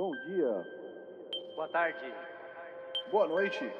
Bom 0.00 0.12
dia. 0.26 0.66
Boa 1.54 1.68
tarde. 1.68 1.98
Boa 3.10 3.28
noite. 3.28 3.70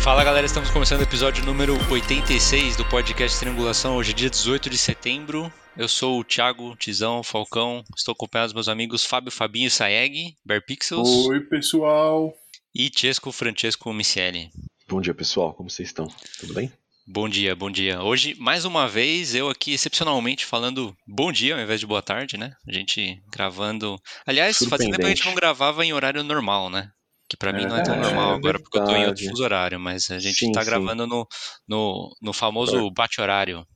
Fala 0.00 0.24
galera, 0.24 0.44
estamos 0.44 0.70
começando 0.72 0.98
o 0.98 1.04
episódio 1.04 1.44
número 1.44 1.74
86 1.88 2.74
do 2.74 2.84
podcast 2.86 3.38
Triangulação. 3.38 3.96
Hoje 3.96 4.10
é 4.10 4.14
dia 4.14 4.28
18 4.28 4.68
de 4.68 4.76
setembro. 4.76 5.52
Eu 5.76 5.86
sou 5.86 6.18
o 6.18 6.24
Thiago 6.24 6.74
Tizão 6.74 7.22
Falcão. 7.22 7.84
Estou 7.96 8.10
acompanhado 8.10 8.48
dos 8.48 8.54
meus 8.54 8.68
amigos 8.68 9.04
Fábio 9.04 9.30
Fabinho 9.30 9.70
Saeg, 9.70 10.36
Bear 10.44 10.64
Pixels. 10.66 11.28
Oi, 11.28 11.38
pessoal. 11.42 12.36
E 12.78 12.90
Chesco 12.94 13.32
Francesco 13.32 13.90
Micieli. 13.90 14.50
Bom 14.86 15.00
dia, 15.00 15.14
pessoal. 15.14 15.54
Como 15.54 15.70
vocês 15.70 15.88
estão? 15.88 16.08
Tudo 16.38 16.52
bem? 16.52 16.70
Bom 17.06 17.26
dia, 17.26 17.56
bom 17.56 17.70
dia. 17.70 18.02
Hoje, 18.02 18.34
mais 18.38 18.66
uma 18.66 18.86
vez, 18.86 19.34
eu 19.34 19.48
aqui 19.48 19.72
excepcionalmente 19.72 20.44
falando 20.44 20.94
bom 21.06 21.32
dia 21.32 21.54
ao 21.54 21.60
invés 21.62 21.80
de 21.80 21.86
boa 21.86 22.02
tarde, 22.02 22.36
né? 22.36 22.52
A 22.68 22.72
gente 22.74 23.18
gravando. 23.32 23.98
Aliás, 24.26 24.58
fazia 24.58 24.90
tempo 24.90 24.98
que 24.98 25.06
a 25.06 25.08
gente 25.08 25.24
não 25.24 25.34
gravava 25.34 25.86
em 25.86 25.94
horário 25.94 26.22
normal, 26.22 26.68
né? 26.68 26.90
Que 27.26 27.34
pra 27.34 27.50
mim 27.50 27.64
não 27.64 27.78
é 27.78 27.82
tão 27.82 27.94
É, 27.94 27.98
normal 27.98 28.32
é 28.32 28.34
agora, 28.34 28.58
porque 28.58 28.76
eu 28.76 28.84
tô 28.84 28.94
em 28.94 29.06
outro 29.06 29.24
fuso 29.24 29.42
horário, 29.42 29.80
mas 29.80 30.10
a 30.10 30.18
gente 30.18 30.36
Sim, 30.36 30.52
tá 30.52 30.60
sim. 30.60 30.66
gravando 30.66 31.06
no, 31.06 31.26
no, 31.66 32.14
no 32.20 32.32
famoso 32.34 32.90
bate-horário. 32.90 33.66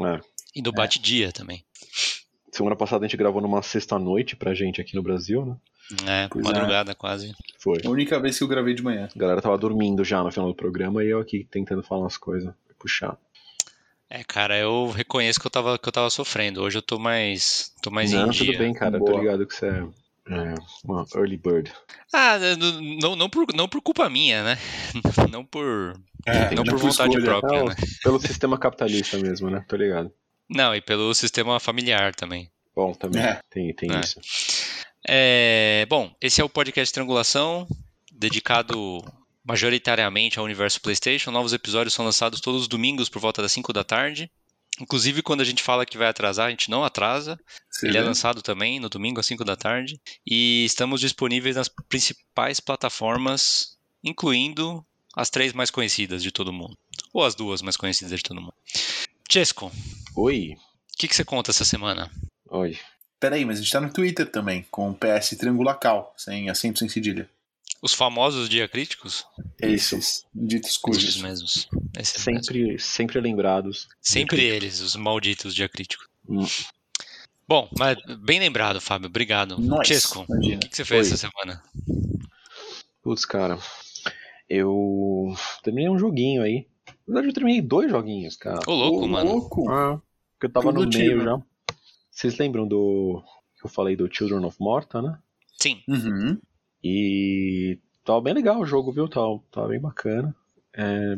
É. 0.00 0.20
E 0.54 0.62
no 0.62 0.70
bate-dia 0.70 1.32
também. 1.32 1.64
Semana 2.52 2.76
passada 2.76 3.04
a 3.04 3.08
gente 3.08 3.18
gravou 3.18 3.42
numa 3.42 3.62
sexta-noite 3.62 4.36
pra 4.36 4.54
gente 4.54 4.80
aqui 4.80 4.94
no 4.94 5.02
Brasil, 5.02 5.44
né? 5.44 5.56
É, 6.06 6.28
Pois 6.28 6.44
é. 6.44 6.48
madrugada 6.48 6.94
quase. 6.94 7.32
Foi. 7.58 7.78
A 7.84 7.88
única 7.90 8.18
vez 8.18 8.36
que 8.38 8.44
eu 8.44 8.48
gravei 8.48 8.74
de 8.74 8.82
manhã. 8.82 9.08
A 9.14 9.18
galera 9.18 9.42
tava 9.42 9.56
dormindo 9.58 10.04
já 10.04 10.22
no 10.22 10.30
final 10.32 10.48
do 10.48 10.54
programa 10.54 11.04
e 11.04 11.08
eu 11.08 11.20
aqui 11.20 11.46
tentando 11.50 11.82
falar 11.82 12.02
umas 12.02 12.16
coisas. 12.16 12.52
Puxar. 12.78 13.16
É, 14.10 14.22
cara, 14.22 14.58
eu 14.58 14.90
reconheço 14.90 15.40
que 15.40 15.46
eu 15.46 15.50
tava, 15.50 15.78
que 15.78 15.88
eu 15.88 15.92
tava 15.92 16.10
sofrendo. 16.10 16.60
Hoje 16.62 16.76
eu 16.78 16.82
tô 16.82 16.98
mais, 16.98 17.72
tô 17.82 17.90
mais 17.90 18.12
não, 18.12 18.26
em 18.26 18.30
dia. 18.30 18.46
tudo 18.52 18.58
bem, 18.58 18.72
cara. 18.74 18.98
Boa. 18.98 19.10
Tô 19.12 19.18
ligado 19.18 19.46
que 19.46 19.54
você 19.54 19.66
é, 19.66 19.78
é 20.30 20.54
uma 20.84 21.06
early 21.14 21.36
bird. 21.38 21.72
Ah, 22.12 22.36
não, 23.00 23.16
não, 23.16 23.30
por, 23.30 23.46
não 23.54 23.66
por 23.68 23.80
culpa 23.80 24.08
minha, 24.10 24.44
né? 24.44 24.58
Não 25.32 25.44
por, 25.44 25.94
É, 26.26 26.54
não 26.54 26.62
por 26.64 26.78
vontade 26.78 27.08
escolha. 27.16 27.24
própria, 27.24 27.58
Não, 27.58 27.66
né? 27.68 27.74
pelo 28.04 28.20
sistema 28.20 28.58
capitalista 28.58 29.18
mesmo, 29.18 29.50
né? 29.50 29.64
Tô 29.66 29.76
ligado. 29.76 30.12
Não, 30.48 30.74
e 30.74 30.80
pelo 30.80 31.12
sistema 31.14 31.58
familiar 31.58 32.14
também. 32.14 32.50
Bom, 32.76 32.92
também 32.92 33.22
É. 33.22 33.40
tem, 33.50 33.74
tem 33.74 33.90
É. 33.92 34.00
isso. 34.00 34.20
É, 35.06 35.86
bom, 35.88 36.14
esse 36.20 36.40
é 36.40 36.44
o 36.44 36.48
podcast 36.48 36.92
Triangulação, 36.92 37.68
dedicado 38.10 39.04
majoritariamente 39.44 40.38
ao 40.38 40.44
universo 40.44 40.80
PlayStation. 40.80 41.30
Novos 41.30 41.52
episódios 41.52 41.92
são 41.92 42.04
lançados 42.04 42.40
todos 42.40 42.62
os 42.62 42.68
domingos 42.68 43.08
por 43.08 43.20
volta 43.20 43.42
das 43.42 43.52
5 43.52 43.72
da 43.72 43.84
tarde. 43.84 44.30
Inclusive, 44.80 45.22
quando 45.22 45.42
a 45.42 45.44
gente 45.44 45.62
fala 45.62 45.86
que 45.86 45.98
vai 45.98 46.08
atrasar, 46.08 46.46
a 46.46 46.50
gente 46.50 46.70
não 46.70 46.82
atrasa. 46.82 47.38
Você 47.70 47.86
Ele 47.86 47.98
é 47.98 48.02
lançado 48.02 48.42
também 48.42 48.80
no 48.80 48.88
domingo 48.88 49.20
às 49.20 49.26
5 49.26 49.44
da 49.44 49.54
tarde. 49.54 50.00
E 50.26 50.64
estamos 50.64 51.00
disponíveis 51.00 51.54
nas 51.54 51.68
principais 51.68 52.58
plataformas, 52.58 53.76
incluindo 54.02 54.84
as 55.14 55.30
três 55.30 55.52
mais 55.52 55.70
conhecidas 55.70 56.22
de 56.22 56.32
todo 56.32 56.52
mundo. 56.52 56.76
Ou 57.12 57.24
as 57.24 57.34
duas 57.36 57.62
mais 57.62 57.76
conhecidas 57.76 58.10
de 58.10 58.22
todo 58.22 58.40
mundo. 58.40 58.54
Chesco, 59.30 59.70
o 60.16 60.22
Oi. 60.22 60.56
que, 60.98 61.06
que 61.06 61.14
você 61.14 61.24
conta 61.24 61.50
essa 61.50 61.64
semana? 61.64 62.10
Oi. 62.50 62.76
Peraí, 63.24 63.42
mas 63.46 63.58
a 63.58 63.62
gente 63.62 63.72
tá 63.72 63.80
no 63.80 63.90
Twitter 63.90 64.30
também, 64.30 64.66
com 64.70 64.90
o 64.90 64.94
PS 64.94 65.30
Triangulacal, 65.38 66.12
sem 66.14 66.50
acento 66.50 66.78
sem 66.78 66.90
cedilha. 66.90 67.26
Os 67.80 67.94
famosos 67.94 68.50
diacríticos? 68.50 69.24
Esses 69.58 70.26
ditos 70.34 70.68
Esses 70.68 70.76
cujos. 70.78 71.16
mesmos. 71.22 71.66
Esses 71.98 72.26
mesmos. 72.26 72.46
Sempre, 72.46 72.78
sempre 72.78 73.20
lembrados. 73.22 73.88
Sempre 73.98 74.44
eles, 74.44 74.80
os 74.80 74.94
malditos 74.94 75.54
diacríticos. 75.54 76.06
Hum. 76.28 76.44
Bom, 77.48 77.66
mas 77.78 77.96
bem 78.20 78.40
lembrado, 78.40 78.78
Fábio. 78.78 79.06
Obrigado. 79.08 79.56
Nós, 79.58 79.88
Chesco, 79.88 80.26
o 80.28 80.40
que, 80.40 80.58
que 80.58 80.76
você 80.76 80.84
fez 80.84 81.06
Oi. 81.06 81.14
essa 81.14 81.16
semana? 81.16 81.62
Putz, 83.02 83.24
cara. 83.24 83.58
Eu 84.50 85.34
terminei 85.62 85.88
um 85.88 85.98
joguinho 85.98 86.42
aí. 86.42 86.66
Na 87.08 87.14
verdade, 87.14 87.28
eu 87.28 87.34
terminei 87.34 87.62
dois 87.62 87.90
joguinhos, 87.90 88.36
cara. 88.36 88.60
Ô, 88.66 88.74
louco, 88.74 89.06
Ô, 89.06 89.08
mano. 89.08 89.30
louco. 89.30 89.70
Ah, 89.70 89.98
porque 90.34 90.44
eu 90.46 90.52
tava 90.52 90.66
no 90.66 90.80
Produtivo. 90.80 91.04
meio 91.16 91.24
já. 91.24 91.42
Vocês 92.14 92.38
lembram 92.38 92.66
do. 92.66 93.22
que 93.58 93.66
eu 93.66 93.70
falei 93.70 93.96
do 93.96 94.08
Children 94.12 94.44
of 94.44 94.56
Morta, 94.60 95.02
né? 95.02 95.18
Sim. 95.60 95.82
Uhum. 95.88 96.40
E 96.82 97.78
tava 98.04 98.20
bem 98.20 98.34
legal 98.34 98.60
o 98.60 98.66
jogo, 98.66 98.92
viu? 98.92 99.08
Tava, 99.08 99.40
tava 99.50 99.68
bem 99.68 99.80
bacana. 99.80 100.34
É, 100.72 101.16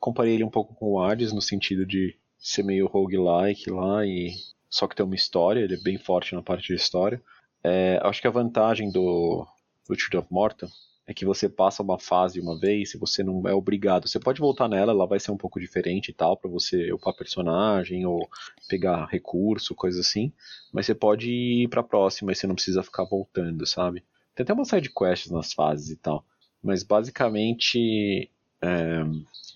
comparei 0.00 0.34
ele 0.34 0.44
um 0.44 0.50
pouco 0.50 0.74
com 0.74 0.92
o 0.92 1.02
Hades 1.02 1.32
no 1.32 1.42
sentido 1.42 1.84
de 1.84 2.16
ser 2.38 2.62
meio 2.62 2.86
roguelike 2.86 3.70
lá 3.70 4.04
e 4.06 4.32
só 4.70 4.86
que 4.86 4.94
tem 4.94 5.04
uma 5.04 5.14
história, 5.14 5.60
ele 5.60 5.74
é 5.74 5.82
bem 5.82 5.98
forte 5.98 6.34
na 6.34 6.42
parte 6.42 6.68
de 6.68 6.74
história. 6.74 7.22
É, 7.62 7.98
acho 8.02 8.20
que 8.20 8.28
a 8.28 8.30
vantagem 8.30 8.90
do, 8.90 9.46
do 9.88 9.98
Children 9.98 10.20
of 10.22 10.32
Morta 10.32 10.68
é 11.08 11.14
que 11.14 11.24
você 11.24 11.48
passa 11.48 11.82
uma 11.82 11.98
fase 11.98 12.38
uma 12.38 12.60
vez 12.60 12.92
e 12.92 12.98
você 12.98 13.24
não 13.24 13.48
é 13.48 13.54
obrigado. 13.54 14.06
Você 14.06 14.20
pode 14.20 14.40
voltar 14.40 14.68
nela, 14.68 14.92
ela 14.92 15.06
vai 15.06 15.18
ser 15.18 15.30
um 15.30 15.38
pouco 15.38 15.58
diferente 15.58 16.10
e 16.10 16.12
tal, 16.12 16.36
pra 16.36 16.50
você 16.50 16.92
upar 16.92 17.14
personagem 17.14 18.04
ou 18.04 18.28
pegar 18.68 19.06
recurso, 19.06 19.74
coisa 19.74 20.00
assim. 20.00 20.30
Mas 20.70 20.84
você 20.84 20.94
pode 20.94 21.30
ir 21.30 21.68
pra 21.68 21.82
próxima 21.82 22.30
e 22.30 22.34
você 22.34 22.46
não 22.46 22.54
precisa 22.54 22.82
ficar 22.82 23.04
voltando, 23.04 23.66
sabe? 23.66 24.04
Tem 24.34 24.44
até 24.44 24.52
uma 24.52 24.66
side 24.66 24.92
quests 24.92 25.32
nas 25.32 25.54
fases 25.54 25.88
e 25.88 25.96
tal. 25.96 26.26
Mas 26.62 26.82
basicamente 26.82 28.30
é, 28.60 29.02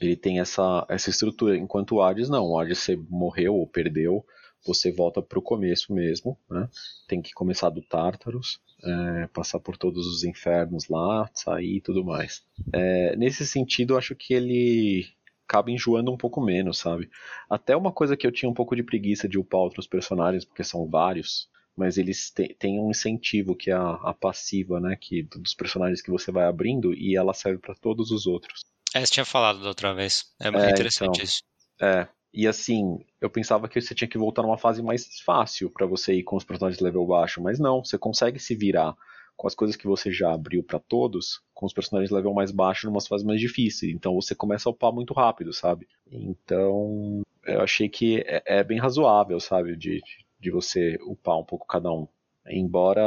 ele 0.01 0.17
tem 0.17 0.41
essa, 0.41 0.87
essa 0.89 1.11
estrutura. 1.11 1.55
Enquanto 1.55 1.97
o 1.97 2.03
Hades 2.03 2.31
não. 2.31 2.47
O 2.47 2.59
Hades 2.59 2.79
você 2.79 2.97
morreu 3.11 3.57
ou 3.57 3.67
perdeu, 3.67 4.25
você 4.65 4.91
volta 4.93 5.21
pro 5.21 5.43
começo 5.43 5.93
mesmo. 5.93 6.39
Né? 6.51 6.69
Tem 7.09 7.21
que 7.21 7.33
começar 7.33 7.71
do 7.71 7.83
Tartarus, 7.83 8.61
é, 8.83 9.27
passar 9.29 9.61
por 9.61 9.77
todos 9.77 10.07
os 10.07 10.25
infernos 10.25 10.89
lá, 10.89 11.29
sair 11.35 11.77
e 11.77 11.81
tudo 11.81 12.05
mais. 12.05 12.45
É, 12.73 13.17
nesse 13.17 13.47
sentido, 13.47 13.95
eu 13.95 13.99
acho 13.99 14.15
que 14.15 14.35
ele 14.35 15.07
acaba 15.47 15.71
enjoando 15.71 16.11
um 16.11 16.17
pouco 16.17 16.41
menos, 16.41 16.79
sabe? 16.79 17.11
Até 17.49 17.77
uma 17.77 17.93
coisa 17.93 18.17
que 18.17 18.27
eu 18.27 18.33
tinha 18.33 18.49
um 18.49 18.55
pouco 18.55 18.75
de 18.75 18.83
preguiça 18.83 19.29
de 19.29 19.39
upar 19.39 19.61
outros 19.61 19.87
personagens, 19.87 20.45
porque 20.45 20.65
são 20.65 20.89
vários, 20.89 21.49
mas 21.77 21.99
eles 21.99 22.33
têm 22.59 22.81
um 22.81 22.91
incentivo 22.91 23.55
que 23.55 23.71
é 23.71 23.75
a, 23.75 23.93
a 24.03 24.15
passiva, 24.15 24.81
né, 24.81 24.97
que 24.99 25.23
dos 25.23 25.55
personagens 25.55 26.01
que 26.01 26.11
você 26.11 26.33
vai 26.33 26.45
abrindo 26.45 26.95
e 26.95 27.17
ela 27.17 27.35
serve 27.35 27.59
pra 27.59 27.75
todos 27.75 28.11
os 28.11 28.27
outros. 28.27 28.63
É, 28.95 29.05
você 29.05 29.13
tinha 29.13 29.25
falado 29.25 29.61
da 29.61 29.69
outra 29.69 29.95
vez. 29.95 30.25
É, 30.41 30.49
É, 30.49 30.71
interessante 30.71 31.17
então. 31.17 31.25
isso. 31.25 31.43
É, 31.81 32.09
e 32.33 32.47
assim, 32.47 33.05
eu 33.21 33.29
pensava 33.29 33.69
que 33.69 33.81
você 33.81 33.95
tinha 33.95 34.09
que 34.09 34.17
voltar 34.17 34.43
numa 34.43 34.57
fase 34.57 34.83
mais 34.83 35.21
fácil 35.21 35.69
pra 35.71 35.85
você 35.85 36.15
ir 36.15 36.23
com 36.23 36.37
os 36.37 36.45
personagens 36.45 36.79
de 36.79 36.85
level 36.85 37.07
baixo, 37.07 37.43
mas 37.43 37.59
não, 37.59 37.85
você 37.85 37.99
consegue 37.99 38.39
se 38.39 38.55
virar 38.55 38.97
com 39.37 39.47
as 39.47 39.55
coisas 39.55 39.77
que 39.77 39.87
você 39.87 40.11
já 40.11 40.33
abriu 40.33 40.63
pra 40.63 40.79
todos, 40.79 41.43
com 41.53 41.67
os 41.67 41.75
personagens 41.75 42.09
de 42.09 42.15
level 42.15 42.33
mais 42.33 42.51
baixo 42.51 42.87
numa 42.87 43.01
fases 43.03 43.27
mais 43.27 43.41
difíceis. 43.41 43.93
Então 43.93 44.15
você 44.15 44.35
começa 44.35 44.69
a 44.69 44.73
upar 44.73 44.93
muito 44.93 45.13
rápido, 45.13 45.53
sabe? 45.53 45.87
Então, 46.11 47.23
eu 47.45 47.61
achei 47.61 47.89
que 47.89 48.21
é, 48.27 48.43
é 48.47 48.65
bem 48.65 48.79
razoável, 48.79 49.39
sabe, 49.39 49.77
de, 49.77 50.01
de 50.41 50.51
você 50.51 50.99
upar 51.07 51.39
um 51.39 51.45
pouco 51.45 51.67
cada 51.67 51.93
um. 51.93 52.09
Embora 52.47 53.03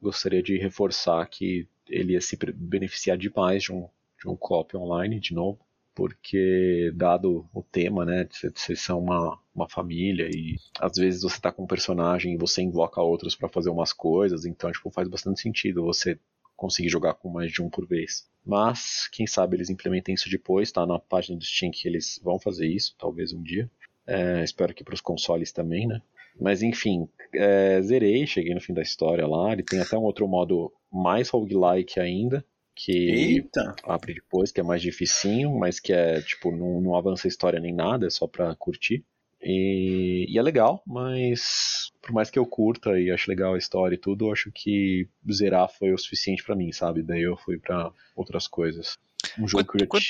gostaria 0.00 0.42
de 0.42 0.56
reforçar 0.56 1.26
que 1.26 1.68
ele 1.86 2.14
ia 2.14 2.20
se 2.20 2.38
beneficiar 2.54 3.18
demais 3.18 3.64
de 3.64 3.72
um, 3.72 3.86
de 4.18 4.28
um 4.28 4.36
co-op 4.36 4.74
online, 4.76 5.20
de 5.20 5.34
novo 5.34 5.58
porque 5.94 6.92
dado 6.94 7.48
o 7.52 7.62
tema, 7.62 8.04
né, 8.04 8.26
vocês 8.54 8.80
são 8.80 9.00
uma, 9.00 9.38
uma 9.54 9.68
família 9.68 10.28
e 10.32 10.56
às 10.78 10.96
vezes 10.96 11.22
você 11.22 11.40
tá 11.40 11.52
com 11.52 11.64
um 11.64 11.66
personagem 11.66 12.34
e 12.34 12.38
você 12.38 12.62
invoca 12.62 13.02
outros 13.02 13.36
pra 13.36 13.48
fazer 13.48 13.70
umas 13.70 13.92
coisas, 13.92 14.44
então 14.44 14.70
tipo 14.70 14.90
faz 14.90 15.08
bastante 15.08 15.40
sentido 15.40 15.84
você 15.84 16.18
conseguir 16.56 16.90
jogar 16.90 17.14
com 17.14 17.30
mais 17.30 17.50
de 17.50 17.62
um 17.62 17.70
por 17.70 17.86
vez. 17.86 18.28
Mas 18.44 19.08
quem 19.12 19.26
sabe 19.26 19.56
eles 19.56 19.70
implementem 19.70 20.14
isso 20.14 20.28
depois, 20.28 20.70
tá 20.70 20.84
na 20.86 20.98
página 20.98 21.38
do 21.38 21.44
Steam 21.44 21.70
que 21.70 21.88
eles 21.88 22.20
vão 22.22 22.38
fazer 22.38 22.66
isso, 22.66 22.94
talvez 22.98 23.32
um 23.32 23.42
dia. 23.42 23.70
É, 24.06 24.42
espero 24.44 24.74
que 24.74 24.84
para 24.84 24.94
os 24.94 25.00
consoles 25.00 25.52
também, 25.52 25.86
né? 25.86 26.02
Mas 26.38 26.62
enfim, 26.62 27.08
é, 27.34 27.80
zerei, 27.82 28.26
cheguei 28.26 28.54
no 28.54 28.60
fim 28.60 28.72
da 28.72 28.82
história 28.82 29.26
lá. 29.26 29.52
Ele 29.52 29.62
tem 29.62 29.80
até 29.80 29.96
um 29.96 30.02
outro 30.02 30.26
modo 30.26 30.72
mais 30.90 31.28
roguelike 31.28 32.00
ainda, 32.00 32.44
que 32.84 32.92
Eita. 32.92 33.74
abre 33.84 34.14
depois, 34.14 34.50
que 34.50 34.60
é 34.60 34.62
mais 34.62 34.80
dificinho, 34.80 35.58
mas 35.58 35.78
que 35.80 35.92
é, 35.92 36.20
tipo, 36.22 36.50
não, 36.50 36.80
não 36.80 36.94
avança 36.96 37.26
a 37.26 37.30
história 37.30 37.60
nem 37.60 37.74
nada, 37.74 38.06
é 38.06 38.10
só 38.10 38.26
pra 38.26 38.54
curtir. 38.56 39.04
E, 39.42 40.26
e 40.28 40.38
é 40.38 40.42
legal, 40.42 40.82
mas 40.86 41.90
por 42.02 42.12
mais 42.12 42.30
que 42.30 42.38
eu 42.38 42.44
curta 42.46 42.98
e 43.00 43.10
ache 43.10 43.28
legal 43.30 43.54
a 43.54 43.58
história 43.58 43.94
e 43.94 43.98
tudo, 43.98 44.26
eu 44.26 44.32
acho 44.32 44.50
que 44.52 45.08
zerar 45.30 45.68
foi 45.68 45.92
o 45.92 45.98
suficiente 45.98 46.42
pra 46.44 46.54
mim, 46.56 46.72
sabe? 46.72 47.02
Daí 47.02 47.22
eu 47.22 47.36
fui 47.36 47.58
pra 47.58 47.90
outras 48.14 48.46
coisas. 48.46 48.98
Um 49.38 49.48
jogo 49.48 49.64
Quanto- 49.64 49.78
que 49.78 49.84
eu 49.84 49.88
quanto- 49.88 50.06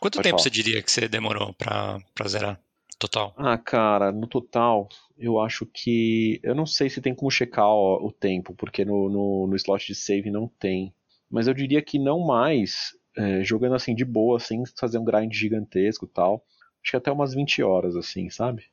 Quanto 0.00 0.16
tempo 0.22 0.28
falar. 0.30 0.42
você 0.42 0.50
diria 0.50 0.80
que 0.80 0.90
você 0.92 1.08
demorou 1.08 1.52
pra, 1.54 1.98
pra 2.14 2.28
zerar? 2.28 2.60
Total. 3.00 3.32
Ah, 3.36 3.58
cara, 3.58 4.10
no 4.12 4.26
total, 4.28 4.88
eu 5.16 5.40
acho 5.40 5.64
que. 5.66 6.40
Eu 6.42 6.54
não 6.54 6.66
sei 6.66 6.88
se 6.90 7.00
tem 7.00 7.14
como 7.14 7.30
checar 7.30 7.66
ó, 7.66 7.96
o 8.04 8.10
tempo, 8.12 8.54
porque 8.56 8.84
no, 8.84 9.08
no, 9.08 9.46
no 9.48 9.56
slot 9.56 9.86
de 9.86 9.94
save 9.94 10.30
não 10.30 10.48
tem. 10.48 10.92
Mas 11.30 11.46
eu 11.46 11.54
diria 11.54 11.82
que 11.82 11.98
não 11.98 12.20
mais 12.20 12.96
é, 13.16 13.42
jogando 13.42 13.74
assim 13.74 13.94
de 13.94 14.04
boa, 14.04 14.38
sem 14.38 14.62
fazer 14.78 14.98
um 14.98 15.04
grind 15.04 15.32
gigantesco 15.32 16.06
e 16.06 16.08
tal. 16.08 16.44
Acho 16.82 16.92
que 16.92 16.96
até 16.96 17.10
umas 17.10 17.34
20 17.34 17.62
horas, 17.62 17.96
assim, 17.96 18.30
sabe? 18.30 18.64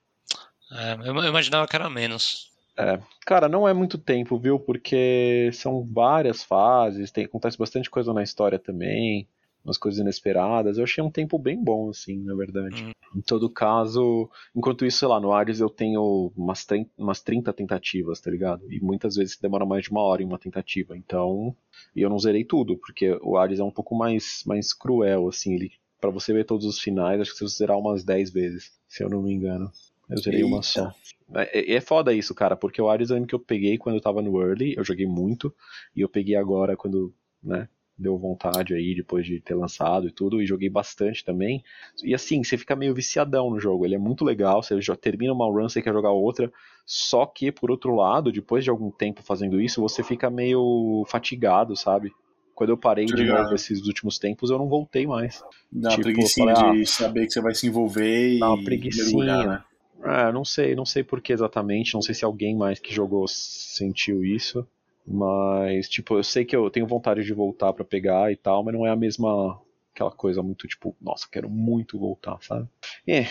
É, 0.72 0.94
eu 0.94 1.26
imaginava 1.26 1.68
que 1.68 1.76
era 1.76 1.90
menos. 1.90 2.52
É, 2.78 3.00
cara, 3.26 3.48
não 3.48 3.68
é 3.68 3.74
muito 3.74 3.98
tempo, 3.98 4.38
viu? 4.38 4.60
Porque 4.60 5.50
são 5.54 5.84
várias 5.84 6.44
fases, 6.44 7.12
tem, 7.12 7.26
acontece 7.26 7.58
bastante 7.58 7.90
coisa 7.90 8.14
na 8.14 8.22
história 8.22 8.60
também, 8.60 9.28
umas 9.66 9.78
coisas 9.78 10.00
inesperadas. 10.00 10.78
Eu 10.78 10.84
achei 10.84 11.04
um 11.04 11.10
tempo 11.10 11.40
bem 11.40 11.62
bom, 11.62 11.90
assim, 11.90 12.24
na 12.24 12.36
verdade. 12.36 12.84
Hum. 12.84 12.92
Em 13.16 13.22
todo 13.22 13.50
caso, 13.50 14.30
enquanto 14.56 14.86
isso, 14.86 15.00
sei 15.00 15.08
lá, 15.08 15.20
no 15.20 15.34
Ares 15.34 15.60
eu 15.60 15.70
tenho 15.70 16.32
umas, 16.38 16.64
30, 16.66 16.92
umas 16.98 17.22
30 17.22 17.52
tentativas, 17.52 18.22
tá 18.22 18.30
ligado? 18.30 18.72
E 18.72 18.80
muitas 18.80 19.16
vezes 19.16 19.38
demora 19.38 19.66
mais 19.66 19.86
de 19.86 19.92
uma 19.92 20.02
hora 20.02 20.22
em 20.22 20.26
uma 20.26 20.38
tentativa. 20.38 20.96
Então, 20.96 21.56
e 21.96 22.02
eu 22.02 22.10
não 22.10 22.20
zerei 22.20 22.44
tudo, 22.44 22.78
porque 22.78 23.18
o 23.24 23.38
Ares 23.38 23.60
é 23.60 23.64
um 23.64 23.72
pouco 23.72 23.96
mais, 23.96 24.44
mais 24.46 24.74
cruel, 24.74 25.28
assim, 25.28 25.56
ele. 25.56 25.72
Pra 26.00 26.12
você 26.12 26.34
ver 26.34 26.46
todos 26.46 26.66
os 26.66 26.80
finais, 26.80 27.20
acho 27.20 27.32
que 27.32 27.40
você 27.40 27.48
zerar 27.48 27.80
umas 27.80 28.04
10 28.04 28.30
vezes, 28.30 28.74
se 28.88 29.04
eu 29.04 29.10
não 29.10 29.24
me 29.24 29.34
engano. 29.34 29.72
Eu 30.08 30.18
zerei 30.18 30.44
uma 30.44 30.58
Eita. 30.58 30.68
só. 30.68 30.94
É, 31.34 31.74
é 31.74 31.82
foda 31.82 32.14
isso, 32.14 32.36
cara, 32.36 32.56
porque 32.56 32.80
o 32.80 32.90
Ares 32.90 33.10
eu 33.10 33.16
lembro 33.16 33.30
que 33.30 33.34
eu 33.34 33.40
peguei 33.40 33.78
quando 33.78 33.96
eu 33.96 34.02
tava 34.02 34.22
no 34.22 34.40
Early, 34.40 34.76
eu 34.78 34.84
joguei 34.84 35.08
muito, 35.08 35.56
e 35.96 36.02
eu 36.02 36.10
peguei 36.10 36.36
agora 36.36 36.78
quando, 36.78 37.12
né, 37.42 37.68
deu 37.98 38.18
vontade 38.18 38.74
aí, 38.74 38.94
depois 38.94 39.26
de 39.26 39.40
ter 39.40 39.56
lançado 39.56 40.08
e 40.08 40.12
tudo, 40.12 40.42
e 40.42 40.46
joguei 40.46 40.70
bastante 40.70 41.24
também. 41.24 41.64
E 42.04 42.14
assim, 42.14 42.44
você 42.44 42.58
fica 42.58 42.76
meio 42.76 42.94
viciadão 42.94 43.50
no 43.50 43.60
jogo, 43.60 43.86
ele 43.86 43.96
é 43.96 44.00
muito 44.00 44.26
legal, 44.26 44.62
você 44.62 44.80
já 44.82 44.96
termina 44.96 45.34
uma 45.34 45.46
run, 45.46 45.70
você 45.70 45.82
quer 45.82 45.94
jogar 45.94 46.12
outra, 46.12 46.52
só 46.86 47.26
que, 47.26 47.52
por 47.52 47.72
outro 47.72 47.96
lado, 47.96 48.32
depois 48.32 48.64
de 48.64 48.70
algum 48.70 48.92
tempo 48.92 49.24
fazendo 49.24 49.60
isso, 49.60 49.82
você 49.82 50.04
fica 50.04 50.30
meio 50.30 51.04
fatigado, 51.08 51.76
sabe? 51.76 52.12
Quando 52.54 52.70
eu 52.70 52.78
parei 52.78 53.06
de 53.06 53.26
novo 53.26 53.54
esses 53.54 53.86
últimos 53.86 54.18
tempos, 54.18 54.50
eu 54.50 54.58
não 54.58 54.70
voltei 54.70 55.06
mais. 55.06 55.44
Dá 55.70 55.90
Tipo, 55.90 56.10
eu 56.10 56.28
falei, 56.28 56.82
de 56.82 56.86
saber 56.86 57.26
que 57.26 57.34
você 57.34 57.42
vai 57.42 57.54
se 57.54 57.68
envolver 57.68 58.40
Dá 58.40 58.54
uma 58.54 58.62
e 58.64 58.90
mergulhar, 58.96 59.48
né? 59.48 59.64
É, 60.04 60.32
não 60.32 60.46
sei, 60.46 60.76
não 60.76 60.86
sei 60.86 61.04
por 61.04 61.20
que 61.20 61.34
exatamente, 61.34 61.96
não 61.96 62.02
sei 62.02 62.14
se 62.14 62.24
alguém 62.24 62.56
mais 62.56 62.80
que 62.80 62.94
jogou 62.94 63.28
sentiu 63.28 64.24
isso, 64.24 64.66
mas 65.08 65.88
tipo, 65.90 66.16
eu 66.18 66.24
sei 66.24 66.44
que 66.46 66.56
eu 66.56 66.70
tenho 66.70 66.88
vontade 66.88 67.24
de 67.24 67.34
voltar 67.34 67.72
pra 67.74 67.86
pegar 67.86 68.32
e 68.32 68.36
tal, 68.36 68.64
mas 68.64 68.74
não 68.74 68.86
é 68.86 68.90
a 68.90 68.96
mesma 68.96 69.60
aquela 69.94 70.12
coisa 70.12 70.42
muito 70.44 70.68
tipo, 70.68 70.96
nossa, 71.02 71.28
quero 71.32 71.50
muito 71.50 71.98
voltar, 71.98 72.38
sabe? 72.42 72.68
É. 73.08 73.28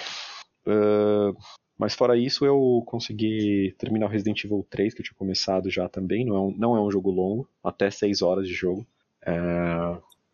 ah, 0.67 1.32
mas 1.76 1.94
fora 1.94 2.17
isso, 2.17 2.47
eu 2.47 2.82
consegui 2.87 3.75
terminar 3.79 4.06
o 4.06 4.09
Resident 4.09 4.43
Evil 4.44 4.65
3, 4.71 4.94
que 4.94 5.00
eu 5.00 5.05
tinha 5.05 5.17
começado 5.19 5.69
já 5.69 5.88
também, 5.88 6.25
não 6.25 6.37
é 6.37 6.41
um, 6.41 6.55
não 6.56 6.76
é 6.76 6.81
um 6.81 6.91
jogo 6.91 7.11
longo, 7.11 7.49
até 7.62 7.91
6 7.91 8.23
horas 8.23 8.47
de 8.47 8.55
jogo. 8.55 8.87
É, 9.21 9.35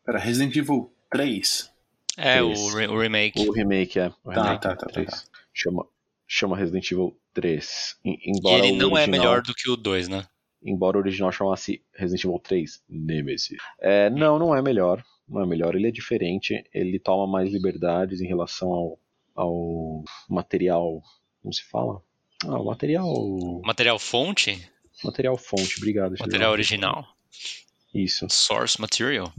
Pera, 0.04 0.18
Resident 0.18 0.54
Evil 0.54 0.92
3? 1.10 1.72
É, 2.18 2.42
o, 2.42 2.46
Três. 2.52 2.74
re- 2.74 2.86
o 2.88 2.98
remake. 3.00 3.48
o 3.48 3.52
remake 3.52 3.98
é. 3.98 4.08
O 4.22 4.30
Tá, 4.32 4.42
remake 4.42 4.62
tá, 4.62 4.76
tá, 4.76 4.86
tá, 4.86 4.92
3. 4.92 5.08
tá. 5.10 5.18
Chama, 5.54 5.86
chama 6.28 6.56
Resident 6.56 6.90
Evil 6.92 7.16
3. 7.32 7.96
Em- 8.04 8.18
E 8.22 8.30
Embora 8.36 8.66
ele 8.66 8.72
o 8.72 8.76
não 8.76 8.90
é 8.98 9.02
original- 9.02 9.20
melhor 9.20 9.42
do 9.42 9.54
que 9.54 9.70
o 9.70 9.76
2, 9.76 10.08
né? 10.08 10.26
Embora 10.62 10.96
o 10.96 11.00
original 11.00 11.32
chamasse 11.32 11.82
Resident 11.94 12.24
Evil 12.24 12.38
3 12.38 12.82
Nemesis. 12.88 13.58
É, 13.80 14.10
não, 14.10 14.38
não 14.38 14.54
é 14.54 14.62
melhor. 14.62 15.02
Não 15.28 15.42
é 15.42 15.46
melhor. 15.46 15.74
Ele 15.74 15.88
é 15.88 15.90
diferente. 15.90 16.64
Ele 16.72 16.98
toma 16.98 17.26
mais 17.26 17.52
liberdades 17.52 18.20
em 18.20 18.26
relação 18.26 18.72
ao, 18.72 18.98
ao 19.34 20.04
material. 20.28 21.02
Como 21.40 21.52
se 21.52 21.64
fala? 21.64 22.02
Ah, 22.44 22.58
o 22.58 22.64
material. 22.64 23.60
Material 23.64 23.98
fonte? 23.98 24.70
Material 25.04 25.36
fonte, 25.36 25.78
obrigado. 25.78 26.14
Material 26.18 26.52
original? 26.52 27.06
Isso. 27.94 28.26
Source 28.28 28.80
material? 28.80 29.32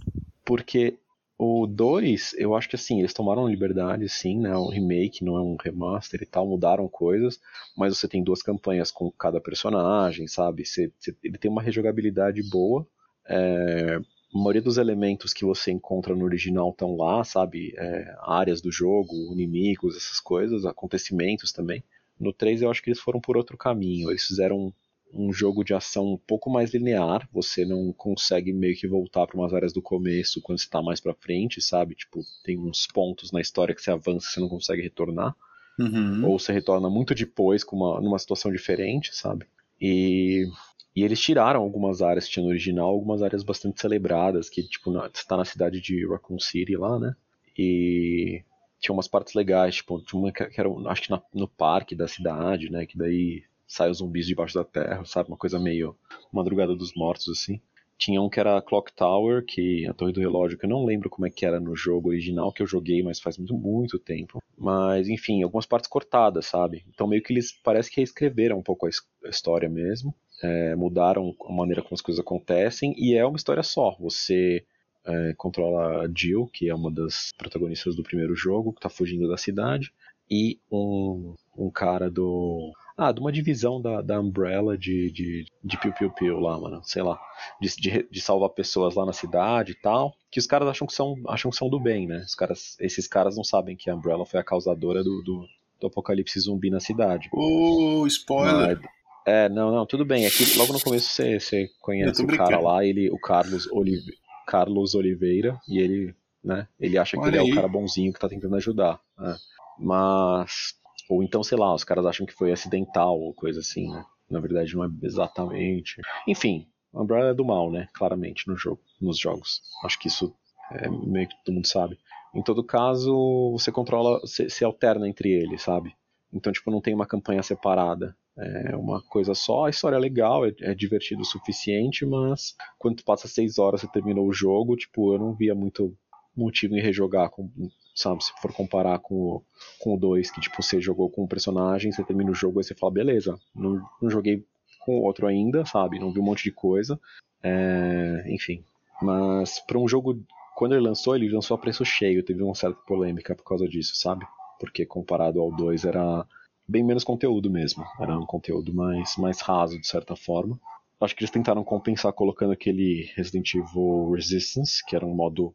Porque 0.44 0.98
o 1.44 1.66
2, 1.68 2.34
eu 2.38 2.56
acho 2.56 2.70
que 2.70 2.76
assim, 2.76 3.00
eles 3.00 3.14
tomaram 3.14 3.48
liberdade, 3.48 4.08
sim, 4.10 4.40
né? 4.40 4.56
Um 4.56 4.68
remake, 4.70 5.24
não 5.24 5.36
é 5.38 5.42
um 5.42 5.56
remaster 5.56 6.22
e 6.22 6.26
tal, 6.26 6.48
mudaram 6.48 6.88
coisas, 6.88 7.40
mas 7.76 7.98
você 7.98 8.08
tem 8.08 8.24
duas 8.24 8.42
campanhas 8.44 8.92
com 8.92 9.12
cada 9.12 9.42
personagem, 9.42 10.28
sabe? 10.28 10.66
Você- 10.66 10.92
você- 11.00 11.16
ele 11.24 11.38
tem 11.38 11.50
uma 11.52 11.62
rejogabilidade 11.62 12.42
boa. 12.50 12.86
é, 13.28 13.98
a 13.98 14.38
maioria 14.38 14.62
dos 14.62 14.78
elementos 14.78 15.32
que 15.32 15.46
você 15.46 15.72
encontra 15.72 16.16
no 16.16 16.26
original 16.26 16.72
estão 16.72 16.96
lá, 16.98 17.24
sabe? 17.24 17.74
É, 17.78 18.16
áreas 18.24 18.62
do 18.62 18.72
jogo, 18.72 19.14
inimigos, 19.32 19.96
essas 19.96 20.20
coisas, 20.20 20.66
acontecimentos 20.66 21.52
também. 21.52 21.84
No 22.20 22.34
3 22.34 22.62
eu 22.62 22.70
acho 22.70 22.82
que 22.82 22.90
eles 22.90 23.00
foram 23.00 23.22
por 23.22 23.38
outro 23.38 23.58
caminho. 23.58 24.10
Eles 24.10 24.26
fizeram 24.26 24.74
um 25.14 25.32
jogo 25.34 25.64
de 25.64 25.74
ação 25.74 26.14
um 26.14 26.18
pouco 26.18 26.50
mais 26.50 26.74
linear, 26.74 27.28
você 27.32 27.66
não 27.66 27.92
consegue 27.94 28.54
meio 28.54 28.76
que 28.78 28.88
voltar 28.88 29.28
para 29.28 29.38
umas 29.38 29.54
áreas 29.54 29.74
do 29.74 29.82
começo 29.82 30.42
quando 30.42 30.60
você 30.60 30.70
tá 30.70 30.82
mais 30.82 31.00
pra 31.00 31.14
frente, 31.14 31.62
sabe? 31.62 31.96
Tipo, 31.96 32.22
tem 32.44 32.58
uns 32.60 32.88
pontos 32.88 33.32
na 33.32 33.42
história 33.42 33.76
que 33.76 33.82
você 33.82 33.92
avança 33.92 34.28
e 34.28 34.34
você 34.34 34.40
não 34.40 34.50
consegue 34.50 34.82
retornar, 34.82 35.36
Uhum. 35.80 36.22
ou 36.22 36.40
você 36.40 36.54
retorna 36.54 36.90
muito 36.90 37.16
depois 37.16 37.64
com 37.64 37.76
uma 37.78 38.02
numa 38.02 38.20
situação 38.20 38.52
diferente, 38.52 39.16
sabe? 39.16 39.46
E 39.80 40.48
e 40.96 41.04
eles 41.04 41.22
tiraram 41.22 41.62
algumas 41.62 42.02
áreas 42.02 42.26
que 42.26 42.32
tinha 42.34 42.44
no 42.44 42.50
original, 42.50 42.90
algumas 42.90 43.22
áreas 43.24 43.44
bastante 43.44 43.80
celebradas, 43.80 44.50
que 44.50 44.62
tipo, 44.64 44.92
na, 44.92 45.04
você 45.10 45.26
tá 45.26 45.38
na 45.38 45.46
cidade 45.46 45.80
de 45.80 46.06
Raccoon 46.06 46.38
City 46.40 46.76
lá, 46.76 47.00
né? 47.00 47.16
E 47.58 48.44
tinha 48.80 48.94
umas 48.94 49.08
partes 49.08 49.34
legais, 49.34 49.76
tipo, 49.76 50.02
tinha 50.02 50.20
uma 50.22 50.32
que 50.34 50.46
que 50.48 50.60
era, 50.60 50.70
acho 50.90 51.04
que 51.04 51.10
na- 51.12 51.22
no 51.34 51.48
parque 51.48 51.96
da 51.96 52.08
cidade, 52.10 52.70
né? 52.70 52.86
Que 52.86 52.98
daí 52.98 53.44
sai 53.74 53.90
os 53.90 53.98
zumbis 54.00 54.26
debaixo 54.28 54.56
da 54.56 54.64
terra, 54.64 55.04
sabe? 55.06 55.30
Uma 55.30 55.38
coisa 55.38 55.60
meio 55.60 55.96
Madrugada 56.32 56.76
dos 56.76 56.94
Mortos, 56.96 57.30
assim. 57.30 57.60
Tinha 57.98 58.20
um 58.20 58.30
que 58.30 58.40
era 58.40 58.60
Clock 58.64 58.92
Tower, 58.96 59.46
que 59.46 59.86
a 59.88 59.94
Torre 59.94 60.12
do 60.12 60.20
Relógio, 60.20 60.58
que 60.58 60.66
eu 60.66 60.70
não 60.70 60.84
lembro 60.84 61.08
como 61.10 61.28
é 61.28 61.30
que 61.30 61.46
era 61.46 61.60
no 61.60 61.76
jogo 61.76 62.10
original 62.10 62.52
que 62.52 62.64
eu 62.64 62.68
joguei, 62.68 63.04
mas 63.04 63.20
faz 63.20 63.38
muito, 63.38 63.54
muito 63.54 64.00
tempo. 64.00 64.42
Mas, 64.58 65.08
enfim, 65.08 65.44
algumas 65.44 65.68
partes 65.68 65.88
cortadas, 65.88 66.48
sabe? 66.48 66.84
Então 66.90 67.06
meio 67.08 67.22
que 67.22 67.32
eles 67.32 67.52
parece 67.64 67.92
que 67.92 67.98
reescreveram 67.98 68.58
um 68.58 68.64
pouco 68.64 68.88
a 68.88 68.90
his- 68.90 69.02
a 69.26 69.30
história 69.30 69.70
mesmo. 69.70 70.14
é, 70.44 70.76
mudaram 70.76 71.36
a 71.48 71.54
maneira 71.54 71.84
como 71.84 71.94
as 71.94 72.02
coisas 72.02 72.20
acontecem, 72.20 72.96
e 72.98 73.14
é 73.16 73.24
uma 73.24 73.38
história 73.38 73.62
só. 73.62 73.96
Você 74.00 74.66
é, 75.06 75.34
controla 75.38 76.04
a 76.04 76.10
Jill, 76.16 76.48
que 76.52 76.68
é 76.68 76.74
uma 76.74 76.92
das 76.92 77.30
protagonistas 77.38 77.96
do 77.96 78.02
primeiro 78.02 78.36
jogo, 78.36 78.74
que 78.74 78.80
tá 78.82 78.90
fugindo 78.90 79.28
da 79.28 79.38
cidade, 79.38 79.94
e 80.32 80.58
um, 80.72 81.36
um 81.58 81.70
cara 81.70 82.10
do. 82.10 82.72
Ah, 82.98 83.12
de 83.12 83.20
uma 83.20 83.32
divisão 83.32 83.82
da, 83.82 84.02
da 84.02 84.20
Umbrella 84.20 84.78
de, 84.78 85.12
de, 85.12 85.46
de 85.62 85.78
Piu 85.78 85.92
Piu 85.92 86.10
Piu 86.12 86.40
lá, 86.40 86.58
mano. 86.58 86.82
Sei 86.84 87.02
lá. 87.02 87.20
De, 87.60 87.68
de, 87.76 88.08
de 88.10 88.22
salvar 88.22 88.50
pessoas 88.50 88.96
lá 88.96 89.06
na 89.06 89.12
cidade 89.12 89.74
e 89.74 89.76
tal. 89.76 90.14
Que 90.30 90.40
os 90.40 90.48
caras 90.48 90.70
acham 90.70 90.88
que 90.88 90.94
são, 90.94 91.16
acham 91.28 91.52
que 91.52 91.58
são 91.58 91.68
do 91.70 91.80
bem, 91.80 92.08
né? 92.08 92.24
Os 92.26 92.36
caras, 92.36 92.78
esses 92.80 93.08
caras 93.08 93.36
não 93.36 93.44
sabem 93.44 93.76
que 93.76 93.90
a 93.90 93.96
Umbrella 93.96 94.26
foi 94.26 94.40
a 94.40 94.44
causadora 94.44 95.04
do, 95.04 95.22
do, 95.24 95.46
do 95.82 95.88
apocalipse 95.88 96.40
zumbi 96.40 96.70
na 96.70 96.80
cidade. 96.80 97.28
Ô, 97.34 98.06
spoiler. 98.08 98.80
Mas- 98.80 98.92
é, 99.26 99.50
não, 99.50 99.72
não, 99.72 99.86
tudo 99.86 100.06
bem. 100.06 100.26
É 100.26 100.30
que 100.30 100.58
logo 100.58 100.72
no 100.74 100.80
começo 100.80 101.10
você, 101.12 101.40
você 101.40 101.70
conhece 101.82 102.24
o 102.24 102.28
cara 102.28 102.60
lá, 102.60 102.86
ele, 102.86 103.10
o 103.12 103.20
Carlos, 103.20 103.68
Olive, 103.72 104.14
Carlos 104.48 104.96
Oliveira, 104.96 105.60
e 105.68 105.78
ele, 105.80 106.16
né, 106.44 106.68
ele 106.80 106.98
acha 106.98 107.18
que 107.18 107.24
Olha 107.24 107.30
ele 107.30 107.50
é 107.50 107.52
o 107.52 107.56
cara 107.56 107.68
bonzinho 107.68 108.12
que 108.12 108.20
tá 108.20 108.28
tentando 108.28 108.56
ajudar. 108.56 109.00
né. 109.18 109.36
Mas, 109.82 110.76
ou 111.10 111.24
então, 111.24 111.44
sei 111.44 111.58
lá, 111.58 111.74
os 111.74 111.84
caras 111.84 112.06
acham 112.06 112.26
que 112.26 112.34
foi 112.34 112.52
acidental 112.52 113.20
ou 113.20 113.34
coisa 113.34 113.60
assim, 113.60 113.90
né? 113.92 114.06
Na 114.30 114.40
verdade 114.40 114.76
não 114.76 114.86
é 114.86 114.90
exatamente. 115.04 116.00
Enfim, 116.28 116.68
a 116.94 117.02
Umbrella 117.02 117.30
é 117.30 117.34
do 117.34 117.44
mal, 117.44 117.72
né? 117.72 117.88
Claramente 117.94 118.48
no 118.48 118.56
jogo, 118.56 118.82
nos 119.02 119.18
jogos. 119.18 119.62
Acho 119.84 120.00
que 120.00 120.08
isso 120.08 120.34
é 120.72 120.88
meio 120.90 121.28
que 121.28 121.36
todo 121.44 121.56
mundo 121.56 121.68
sabe. 121.68 121.98
Em 122.34 122.42
todo 122.42 122.64
caso, 122.64 123.52
você 123.52 123.72
controla, 123.72 124.22
você, 124.22 124.64
alterna 124.64 125.08
entre 125.10 125.30
eles, 125.30 125.64
sabe? 125.64 125.94
Então, 126.32 126.54
tipo, 126.54 126.72
não 126.72 126.80
tem 126.80 126.94
uma 126.94 127.06
campanha 127.06 127.44
separada. 127.44 128.16
É 128.38 128.76
uma 128.78 129.02
coisa 129.02 129.34
só, 129.34 129.66
a 129.66 129.70
história 129.70 129.98
é 129.98 130.00
legal, 130.00 130.46
é, 130.46 130.54
é 130.62 130.74
divertido 130.74 131.22
o 131.22 131.26
suficiente, 131.26 132.06
mas 132.06 132.56
quando 132.80 132.98
tu 132.98 133.04
passa 133.04 133.28
seis 133.28 133.60
horas 133.60 133.84
e 133.84 133.92
terminou 133.92 134.26
o 134.26 134.34
jogo, 134.34 134.78
tipo, 134.78 135.14
eu 135.14 135.20
não 135.20 135.34
via 135.34 135.54
muito 135.54 135.94
motivo 136.36 136.78
em 136.78 136.82
rejogar, 136.82 137.30
com, 137.30 137.52
sabe? 137.96 138.24
Se 138.24 138.32
for 138.42 138.54
comparar 138.54 139.00
com 139.00 139.16
o, 139.16 139.44
com 139.80 139.96
o 139.96 139.98
2, 139.98 140.32
que 140.32 140.42
tipo, 140.42 140.62
você 140.62 140.82
jogou 140.82 141.10
com 141.10 141.24
um 141.24 141.28
personagem, 141.28 141.92
você 141.92 142.04
termina 142.04 142.32
o 142.32 142.36
jogo 142.36 142.60
e 142.60 142.64
você 142.64 142.74
fala, 142.74 142.94
beleza, 142.94 143.40
não, 143.56 143.82
não 144.02 144.10
joguei 144.10 144.46
com 144.86 145.00
outro 145.00 145.28
ainda, 145.28 145.66
sabe? 145.66 146.00
Não 146.00 146.12
vi 146.12 146.20
um 146.20 146.24
monte 146.24 146.44
de 146.44 146.52
coisa. 146.52 147.00
É, 147.44 148.24
enfim. 148.28 148.64
Mas 149.02 149.60
para 149.60 149.80
um 149.80 149.88
jogo, 149.88 150.24
quando 150.56 150.74
ele 150.74 150.82
lançou, 150.82 151.16
ele 151.16 151.30
lançou 151.30 151.56
a 151.56 151.58
preço 151.58 151.84
cheio, 151.84 152.24
teve 152.24 152.44
uma 152.44 152.56
certa 152.56 152.80
polêmica 152.86 153.36
por 153.36 153.44
causa 153.44 153.68
disso, 153.68 153.96
sabe? 153.96 154.26
Porque 154.60 154.86
comparado 154.86 155.40
ao 155.40 155.52
2 155.52 155.86
era 155.86 156.26
bem 156.68 156.84
menos 156.84 157.04
conteúdo 157.04 157.50
mesmo. 157.50 157.84
Era 158.00 158.18
um 158.18 158.26
conteúdo 158.26 158.74
mais, 158.74 159.18
mais 159.18 159.42
raso, 159.42 159.80
de 159.80 159.88
certa 159.88 160.16
forma. 160.16 160.60
Acho 161.00 161.16
que 161.16 161.24
eles 161.24 161.32
tentaram 161.32 161.64
compensar 161.64 162.14
colocando 162.14 162.54
aquele 162.54 163.12
Resident 163.16 163.56
Evil 163.56 164.12
Resistance, 164.12 164.86
que 164.86 164.96
era 164.96 165.06
um 165.06 165.16
modo 165.16 165.54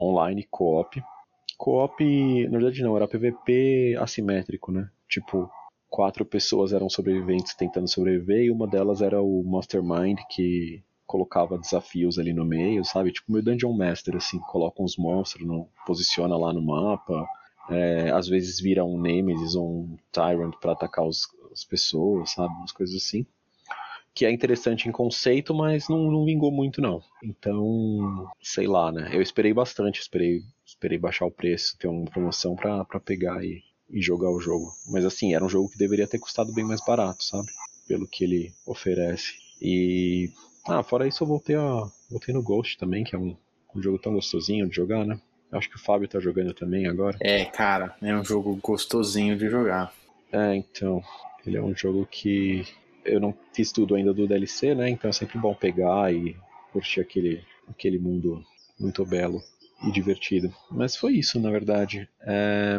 online, 0.00 0.46
co-op. 0.50 1.00
Co-op, 1.60 2.02
na 2.48 2.58
verdade 2.58 2.82
não, 2.82 2.96
era 2.96 3.06
PVP 3.06 3.94
assimétrico, 4.00 4.72
né? 4.72 4.88
Tipo, 5.06 5.50
quatro 5.90 6.24
pessoas 6.24 6.72
eram 6.72 6.88
sobreviventes 6.88 7.52
tentando 7.52 7.86
sobreviver 7.86 8.44
e 8.46 8.50
uma 8.50 8.66
delas 8.66 9.02
era 9.02 9.20
o 9.20 9.44
Mastermind 9.44 10.20
que 10.30 10.82
colocava 11.06 11.58
desafios 11.58 12.18
ali 12.18 12.32
no 12.32 12.46
meio, 12.46 12.82
sabe? 12.82 13.12
Tipo 13.12 13.30
meio 13.30 13.44
Dungeon 13.44 13.74
Master, 13.74 14.16
assim, 14.16 14.38
coloca 14.38 14.82
uns 14.82 14.96
monstros, 14.96 15.46
posiciona 15.86 16.34
lá 16.34 16.50
no 16.50 16.62
mapa. 16.62 17.26
É, 17.68 18.10
às 18.10 18.26
vezes 18.26 18.58
vira 18.58 18.82
um 18.82 18.98
Nemesis 18.98 19.54
ou 19.54 19.82
um 19.82 19.98
Tyrant 20.10 20.54
para 20.62 20.72
atacar 20.72 21.06
os, 21.06 21.28
as 21.52 21.62
pessoas, 21.62 22.30
sabe? 22.30 22.54
Umas 22.54 22.72
coisas 22.72 22.96
assim. 22.96 23.26
Que 24.14 24.24
é 24.24 24.32
interessante 24.32 24.88
em 24.88 24.92
conceito, 24.92 25.54
mas 25.54 25.90
não, 25.90 26.10
não 26.10 26.24
vingou 26.24 26.50
muito, 26.50 26.80
não. 26.80 27.02
Então, 27.22 28.26
sei 28.40 28.66
lá, 28.66 28.90
né? 28.90 29.10
Eu 29.12 29.20
esperei 29.20 29.52
bastante, 29.52 30.00
esperei, 30.00 30.40
esperei 30.80 30.96
baixar 30.96 31.26
o 31.26 31.30
preço, 31.30 31.76
ter 31.78 31.88
uma 31.88 32.10
promoção 32.10 32.56
para 32.56 32.98
pegar 32.98 33.44
e, 33.44 33.62
e 33.90 34.00
jogar 34.00 34.30
o 34.30 34.40
jogo. 34.40 34.72
Mas 34.90 35.04
assim, 35.04 35.34
era 35.34 35.44
um 35.44 35.48
jogo 35.48 35.68
que 35.68 35.76
deveria 35.76 36.08
ter 36.08 36.18
custado 36.18 36.52
bem 36.54 36.64
mais 36.64 36.82
barato, 36.82 37.22
sabe? 37.22 37.48
Pelo 37.86 38.08
que 38.08 38.24
ele 38.24 38.52
oferece. 38.66 39.34
E. 39.60 40.30
Ah, 40.66 40.82
fora 40.82 41.06
isso 41.06 41.22
eu 41.22 41.28
voltei 41.28 41.56
a. 41.56 41.86
Voltei 42.10 42.34
no 42.34 42.42
Ghost 42.42 42.78
também, 42.78 43.04
que 43.04 43.14
é 43.14 43.18
um, 43.18 43.36
um 43.74 43.82
jogo 43.82 43.98
tão 43.98 44.14
gostosinho 44.14 44.66
de 44.68 44.74
jogar, 44.74 45.04
né? 45.04 45.20
Acho 45.52 45.68
que 45.68 45.76
o 45.76 45.80
Fábio 45.80 46.08
tá 46.08 46.18
jogando 46.18 46.54
também 46.54 46.86
agora. 46.86 47.18
É, 47.20 47.44
cara, 47.44 47.94
é 48.00 48.14
um 48.16 48.24
jogo 48.24 48.56
gostosinho 48.56 49.36
de 49.36 49.48
jogar. 49.50 49.92
É, 50.32 50.54
então. 50.54 51.02
Ele 51.46 51.56
é 51.56 51.62
um 51.62 51.74
jogo 51.74 52.06
que. 52.10 52.64
Eu 53.04 53.18
não 53.18 53.34
fiz 53.52 53.72
tudo 53.72 53.94
ainda 53.94 54.14
do 54.14 54.26
DLC, 54.26 54.74
né? 54.74 54.88
Então 54.88 55.10
é 55.10 55.12
sempre 55.12 55.38
bom 55.38 55.54
pegar 55.54 56.12
e 56.14 56.36
curtir 56.72 57.00
aquele, 57.00 57.42
aquele 57.68 57.98
mundo 57.98 58.44
muito 58.78 59.04
belo 59.04 59.42
e 59.82 59.90
divertido. 59.90 60.52
Mas 60.70 60.96
foi 60.96 61.14
isso, 61.14 61.40
na 61.40 61.50
verdade. 61.50 62.08
É... 62.22 62.78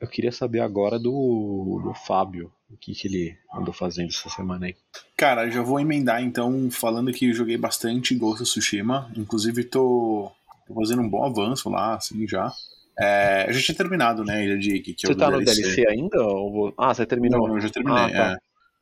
Eu 0.00 0.08
queria 0.08 0.32
saber 0.32 0.58
agora 0.60 0.98
do, 0.98 1.80
do 1.84 1.94
Fábio, 1.94 2.50
o 2.68 2.76
que, 2.76 2.92
que 2.92 3.06
ele 3.06 3.36
andou 3.54 3.72
fazendo 3.72 4.08
essa 4.08 4.28
semana 4.28 4.66
aí. 4.66 4.74
Cara, 5.16 5.48
já 5.48 5.62
vou 5.62 5.78
emendar 5.78 6.20
então, 6.20 6.68
falando 6.72 7.12
que 7.12 7.32
joguei 7.32 7.56
bastante 7.56 8.14
Ghost 8.16 8.42
of 8.42 8.50
Tsushima. 8.50 9.08
Inclusive, 9.16 9.62
tô, 9.62 10.32
tô 10.66 10.74
fazendo 10.74 11.02
um 11.02 11.08
bom 11.08 11.24
avanço 11.24 11.70
lá, 11.70 11.94
assim, 11.94 12.26
já. 12.26 12.52
É, 12.98 13.46
eu 13.48 13.52
já 13.52 13.60
tinha 13.60 13.76
terminado, 13.76 14.24
né, 14.24 14.44
Ilha 14.44 14.58
de 14.58 14.80
que, 14.80 14.92
que 14.92 15.06
Você 15.06 15.14
tá 15.14 15.30
no 15.30 15.38
DLC 15.42 15.86
ainda? 15.86 16.20
Ou... 16.20 16.74
Ah, 16.76 16.92
você 16.92 17.06
terminou? 17.06 17.46
Não, 17.46 17.54
eu 17.54 17.60
já 17.60 17.70
terminei. 17.70 18.02
Ah, 18.04 18.10
tá. 18.10 18.32
é. 18.32 18.36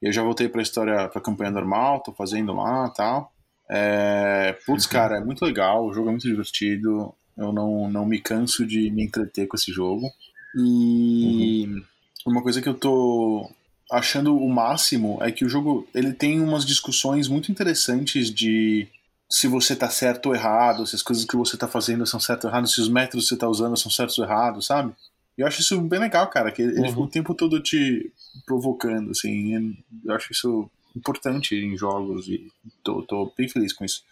Eu 0.09 0.12
já 0.12 0.23
voltei 0.23 0.49
pra 0.49 0.62
história, 0.62 1.07
pra 1.09 1.21
campanha 1.21 1.50
normal, 1.50 2.00
tô 2.02 2.12
fazendo 2.12 2.55
lá 2.55 2.90
e 2.90 2.97
tal. 2.97 3.31
É, 3.69 4.57
putz, 4.64 4.87
Uhum. 4.87 4.90
cara, 4.90 5.19
é 5.19 5.21
muito 5.21 5.45
legal, 5.45 5.85
o 5.87 5.93
jogo 5.93 6.09
é 6.09 6.12
muito 6.12 6.26
divertido. 6.26 7.14
Eu 7.37 7.53
não, 7.53 7.91
não 7.91 8.05
me 8.07 8.21
canso 8.21 8.67
de 8.67 8.91
me 8.91 9.03
entreter 9.05 9.47
com 9.47 9.57
esse 9.57 9.73
jogo. 9.73 10.11
E 10.55 11.65
Uhum. 11.67 11.83
uma 12.27 12.43
coisa 12.43 12.61
que 12.61 12.69
eu 12.69 12.75
tô 12.75 13.51
achando 13.91 14.37
o 14.37 14.49
máximo 14.49 15.19
é 15.21 15.33
que 15.33 15.45
o 15.45 15.49
jogo 15.49 15.87
ele 15.95 16.13
tem 16.13 16.41
umas 16.41 16.65
discussões 16.65 17.27
muito 17.29 17.51
interessantes 17.51 18.33
de 18.33 18.87
se 19.29 19.47
você 19.47 19.75
tá 19.77 19.89
certo 19.89 20.27
ou 20.27 20.35
errado, 20.35 20.87
se 20.87 20.97
as 20.97 21.03
coisas 21.03 21.25
que 21.25 21.37
você 21.37 21.57
tá 21.57 21.69
fazendo 21.69 22.05
são 22.07 22.19
certo 22.21 22.45
ou 22.45 22.51
errado, 22.51 22.67
se 22.69 22.81
os 22.81 22.89
métodos 22.89 23.25
que 23.25 23.29
você 23.35 23.37
tá 23.37 23.49
usando 23.49 23.77
são 23.77 23.91
certos 23.91 24.19
ou 24.19 24.25
errados, 24.25 24.67
sabe? 24.67 24.93
Eu 25.39 25.47
acho 25.47 25.61
isso 25.61 25.81
bem 25.81 26.01
legal, 26.01 26.29
cara, 26.29 26.51
que 26.53 26.61
ele 26.63 26.81
Uhum. 26.81 26.89
fica 26.89 27.01
o 27.01 27.09
tempo 27.09 27.35
todo 27.35 27.61
te 27.61 28.13
provocando, 28.45 29.13
assim. 29.13 29.75
Eu 30.05 30.15
acho 30.15 30.33
isso 30.33 30.69
importante 30.97 31.55
em 31.55 31.77
jogos 31.77 32.27
e 32.29 32.51
tô, 32.83 33.03
tô 33.03 33.33
bem 33.39 33.49
feliz 33.49 33.73
com 33.73 33.85
isso. 33.85 34.03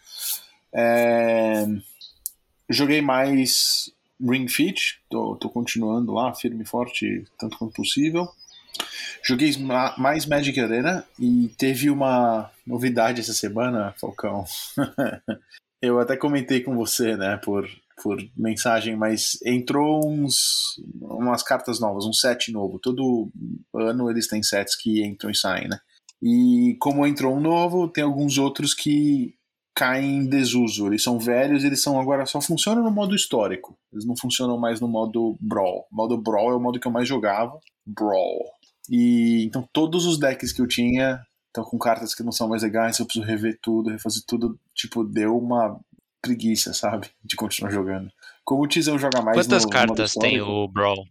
É, 0.73 1.67
Joguei 2.69 3.01
mais 3.01 3.91
Ring 4.21 4.47
Fit, 4.47 4.99
tô, 5.09 5.35
tô 5.35 5.49
continuando 5.49 6.11
lá, 6.13 6.33
firme 6.33 6.63
e 6.63 6.67
forte, 6.67 7.25
tanto 7.37 7.57
quanto 7.57 7.73
possível. 7.73 8.27
Joguei 9.23 9.55
ma- 9.57 9.95
mais 9.97 10.25
Magic 10.25 10.59
Arena 10.59 11.05
e 11.19 11.49
teve 11.57 11.89
uma 11.89 12.49
novidade 12.65 13.21
essa 13.21 13.33
semana, 13.33 13.93
Falcão. 13.99 14.45
Eu 15.81 15.99
até 15.99 16.17
comentei 16.17 16.61
com 16.61 16.75
você, 16.75 17.15
né, 17.15 17.37
por, 17.37 17.67
por 18.03 18.17
mensagem, 18.35 18.97
mas 18.97 19.39
entrou 19.45 20.05
uns 20.05 20.77
umas 21.01 21.41
cartas 21.41 21.79
novas, 21.79 22.05
um 22.05 22.11
set 22.13 22.51
novo. 22.51 22.77
Todo 22.79 23.31
ano 23.73 24.09
eles 24.11 24.27
têm 24.27 24.43
sets 24.43 24.75
que 24.75 25.01
entram 25.03 25.31
e 25.31 25.35
saem, 25.35 25.69
né? 25.69 25.79
E 26.21 26.75
como 26.81 27.07
entrou 27.07 27.35
um 27.35 27.39
novo, 27.39 27.87
tem 27.87 28.03
alguns 28.03 28.37
outros 28.37 28.73
que 28.73 29.33
caem 29.79 30.17
em 30.17 30.25
desuso. 30.27 30.87
Eles 30.87 31.01
são 31.01 31.17
velhos, 31.17 31.63
eles 31.63 31.81
são 31.81 31.97
agora 31.97 32.25
só 32.25 32.41
funcionam 32.41 32.83
no 32.83 32.91
modo 32.91 33.15
histórico. 33.15 33.77
Eles 33.93 34.05
não 34.05 34.13
funcionam 34.17 34.57
mais 34.57 34.81
no 34.81 34.89
modo 34.89 35.37
Brawl. 35.39 35.87
O 35.89 35.95
modo 35.95 36.17
Brawl 36.17 36.51
é 36.51 36.55
o 36.55 36.59
modo 36.59 36.81
que 36.81 36.85
eu 36.85 36.91
mais 36.91 37.07
jogava. 37.07 37.57
Brawl. 37.85 38.43
E 38.89 39.45
então 39.45 39.65
todos 39.71 40.05
os 40.05 40.19
decks 40.19 40.51
que 40.51 40.61
eu 40.61 40.67
tinha 40.67 41.21
estão 41.47 41.63
com 41.63 41.79
cartas 41.79 42.13
que 42.13 42.23
não 42.23 42.31
são 42.33 42.49
mais 42.49 42.61
legais, 42.61 42.99
eu 42.99 43.05
preciso 43.05 43.25
rever 43.25 43.57
tudo, 43.61 43.89
refazer 43.89 44.21
tudo. 44.27 44.59
Tipo, 44.75 45.05
deu 45.05 45.37
uma 45.37 45.79
preguiça, 46.21 46.73
sabe? 46.73 47.07
De 47.23 47.37
continuar 47.37 47.71
jogando. 47.71 48.11
Como 48.43 48.63
o 48.63 48.67
Tizão 48.67 48.99
joga 48.99 49.21
mais 49.21 49.37
Quantas 49.37 49.63
no, 49.63 49.69
no 49.69 49.73
cartas 49.73 50.13
tem 50.13 50.35
histórico, 50.35 50.51
o 50.51 50.67
Brawl? 50.67 51.05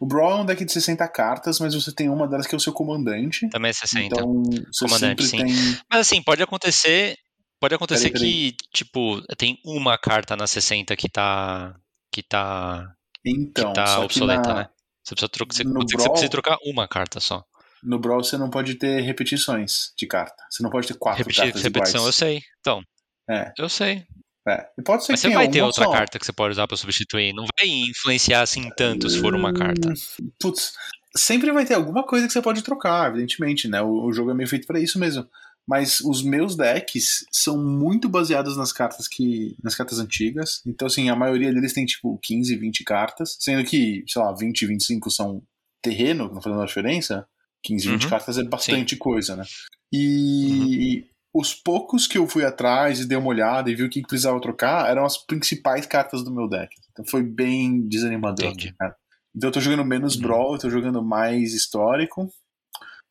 o 0.00 0.06
Brawl 0.06 0.32
é 0.32 0.42
um 0.42 0.44
deck 0.44 0.64
de 0.64 0.72
60 0.72 1.06
cartas, 1.08 1.60
mas 1.60 1.72
você 1.72 1.92
tem 1.92 2.10
uma 2.10 2.26
delas 2.26 2.48
que 2.48 2.54
é 2.54 2.58
o 2.58 2.60
seu 2.60 2.72
comandante. 2.72 3.48
Também 3.48 3.70
é 3.70 3.72
60. 3.72 4.06
Então, 4.06 4.42
você 4.72 4.84
Comandante, 4.84 5.24
sempre 5.24 5.26
sim. 5.26 5.36
tem. 5.38 5.80
Mas 5.88 6.00
assim, 6.00 6.20
pode 6.20 6.42
acontecer. 6.42 7.16
Pode 7.60 7.74
acontecer 7.74 8.10
Peraí, 8.10 8.52
que, 8.52 8.56
tipo, 8.72 9.20
tem 9.36 9.58
uma 9.64 9.98
carta 9.98 10.36
na 10.36 10.46
60 10.46 10.96
que 10.96 11.08
tá. 11.08 11.74
que 12.12 12.22
tá. 12.22 12.92
Então, 13.24 13.68
que 13.72 13.74
tá 13.74 13.86
só 13.86 13.98
que 14.00 14.04
obsoleta, 14.04 14.48
na- 14.48 14.54
né? 14.60 14.68
Você 15.04 15.14
precisa, 15.14 15.28
trocar, 15.28 15.54
você, 15.54 15.64
que 15.64 15.70
você 15.70 15.96
Brawl- 15.96 16.10
precise 16.12 16.30
trocar 16.30 16.56
uma 16.64 16.86
carta 16.86 17.18
só. 17.20 17.42
no 17.82 17.98
Brawl 17.98 18.22
você 18.22 18.36
não 18.36 18.50
pode 18.50 18.74
ter 18.76 19.00
repetições 19.00 19.92
de 19.96 20.06
carta. 20.06 20.36
Você 20.50 20.62
não 20.62 20.70
pode 20.70 20.86
ter 20.88 20.94
quatro 20.94 21.18
Repetir, 21.18 21.44
cartas 21.44 21.62
repetição, 21.62 22.00
eu 22.00 22.02
iguais. 22.04 22.14
sei. 22.14 22.42
Então, 22.60 22.82
É, 23.28 23.52
eu 23.58 23.68
sei. 23.68 24.04
é. 24.46 24.66
E 24.78 24.82
pode 24.82 25.04
ser 25.04 25.12
Mas 25.12 25.20
que 25.22 25.28
você 25.28 25.34
vai 25.34 25.48
ter 25.48 25.62
outra 25.62 25.84
só. 25.84 25.90
carta 25.92 26.18
que 26.18 26.24
você 26.26 26.32
pode 26.32 26.52
usar 26.52 26.66
pra 26.68 26.76
substituir. 26.76 27.32
Não 27.32 27.44
vai 27.58 27.66
influenciar 27.68 28.42
assim 28.42 28.68
tanto 28.76 29.08
se 29.10 29.18
for 29.20 29.34
uma 29.34 29.52
carta. 29.52 29.88
Hum, 29.90 30.30
Putz, 30.40 30.74
sempre 31.16 31.50
vai 31.52 31.64
ter 31.64 31.74
alguma 31.74 32.04
coisa 32.06 32.26
que 32.26 32.32
você 32.32 32.42
pode 32.42 32.62
trocar, 32.62 33.08
evidentemente, 33.08 33.66
né? 33.68 33.80
O, 33.82 34.04
o 34.06 34.12
jogo 34.12 34.30
é 34.30 34.34
meio 34.34 34.48
feito 34.48 34.66
pra 34.66 34.78
isso 34.80 34.98
mesmo. 34.98 35.26
Mas 35.68 36.00
os 36.00 36.22
meus 36.22 36.56
decks 36.56 37.26
são 37.30 37.62
muito 37.62 38.08
baseados 38.08 38.56
nas 38.56 38.72
cartas 38.72 39.06
que. 39.06 39.54
nas 39.62 39.74
cartas 39.74 39.98
antigas. 39.98 40.62
Então, 40.66 40.86
assim, 40.86 41.10
a 41.10 41.14
maioria 41.16 41.52
deles 41.52 41.74
tem 41.74 41.84
tipo 41.84 42.18
15, 42.22 42.56
20 42.56 42.84
cartas. 42.84 43.36
Sendo 43.38 43.62
que, 43.68 44.02
sei 44.08 44.22
lá, 44.22 44.32
20, 44.34 44.66
25 44.66 45.10
são 45.10 45.42
terreno, 45.82 46.28
que 46.28 46.34
não 46.34 46.40
fazendo 46.42 46.62
a 46.62 46.66
diferença. 46.66 47.26
15, 47.62 47.88
20 47.90 48.02
Uhum. 48.04 48.08
cartas 48.10 48.38
é 48.38 48.44
bastante 48.44 48.96
coisa, 48.96 49.36
né? 49.36 49.44
E 49.92 51.04
os 51.34 51.52
poucos 51.54 52.06
que 52.06 52.16
eu 52.16 52.26
fui 52.26 52.44
atrás 52.44 53.00
e 53.00 53.06
dei 53.06 53.18
uma 53.18 53.28
olhada 53.28 53.70
e 53.70 53.74
vi 53.74 53.82
o 53.82 53.90
que 53.90 54.00
precisava 54.02 54.40
trocar 54.40 54.88
eram 54.90 55.04
as 55.04 55.18
principais 55.18 55.86
cartas 55.86 56.24
do 56.24 56.30
meu 56.32 56.48
deck. 56.48 56.74
Então 56.92 57.04
foi 57.04 57.22
bem 57.22 57.86
desanimador. 57.86 58.46
Entendi. 58.46 58.74
cara. 58.78 58.96
Então 59.36 59.48
eu 59.48 59.52
tô 59.52 59.60
jogando 59.60 59.84
menos 59.84 60.16
Uhum. 60.16 60.22
Brawl, 60.22 60.54
eu 60.54 60.60
tô 60.60 60.70
jogando 60.70 61.02
mais 61.04 61.52
histórico. 61.52 62.32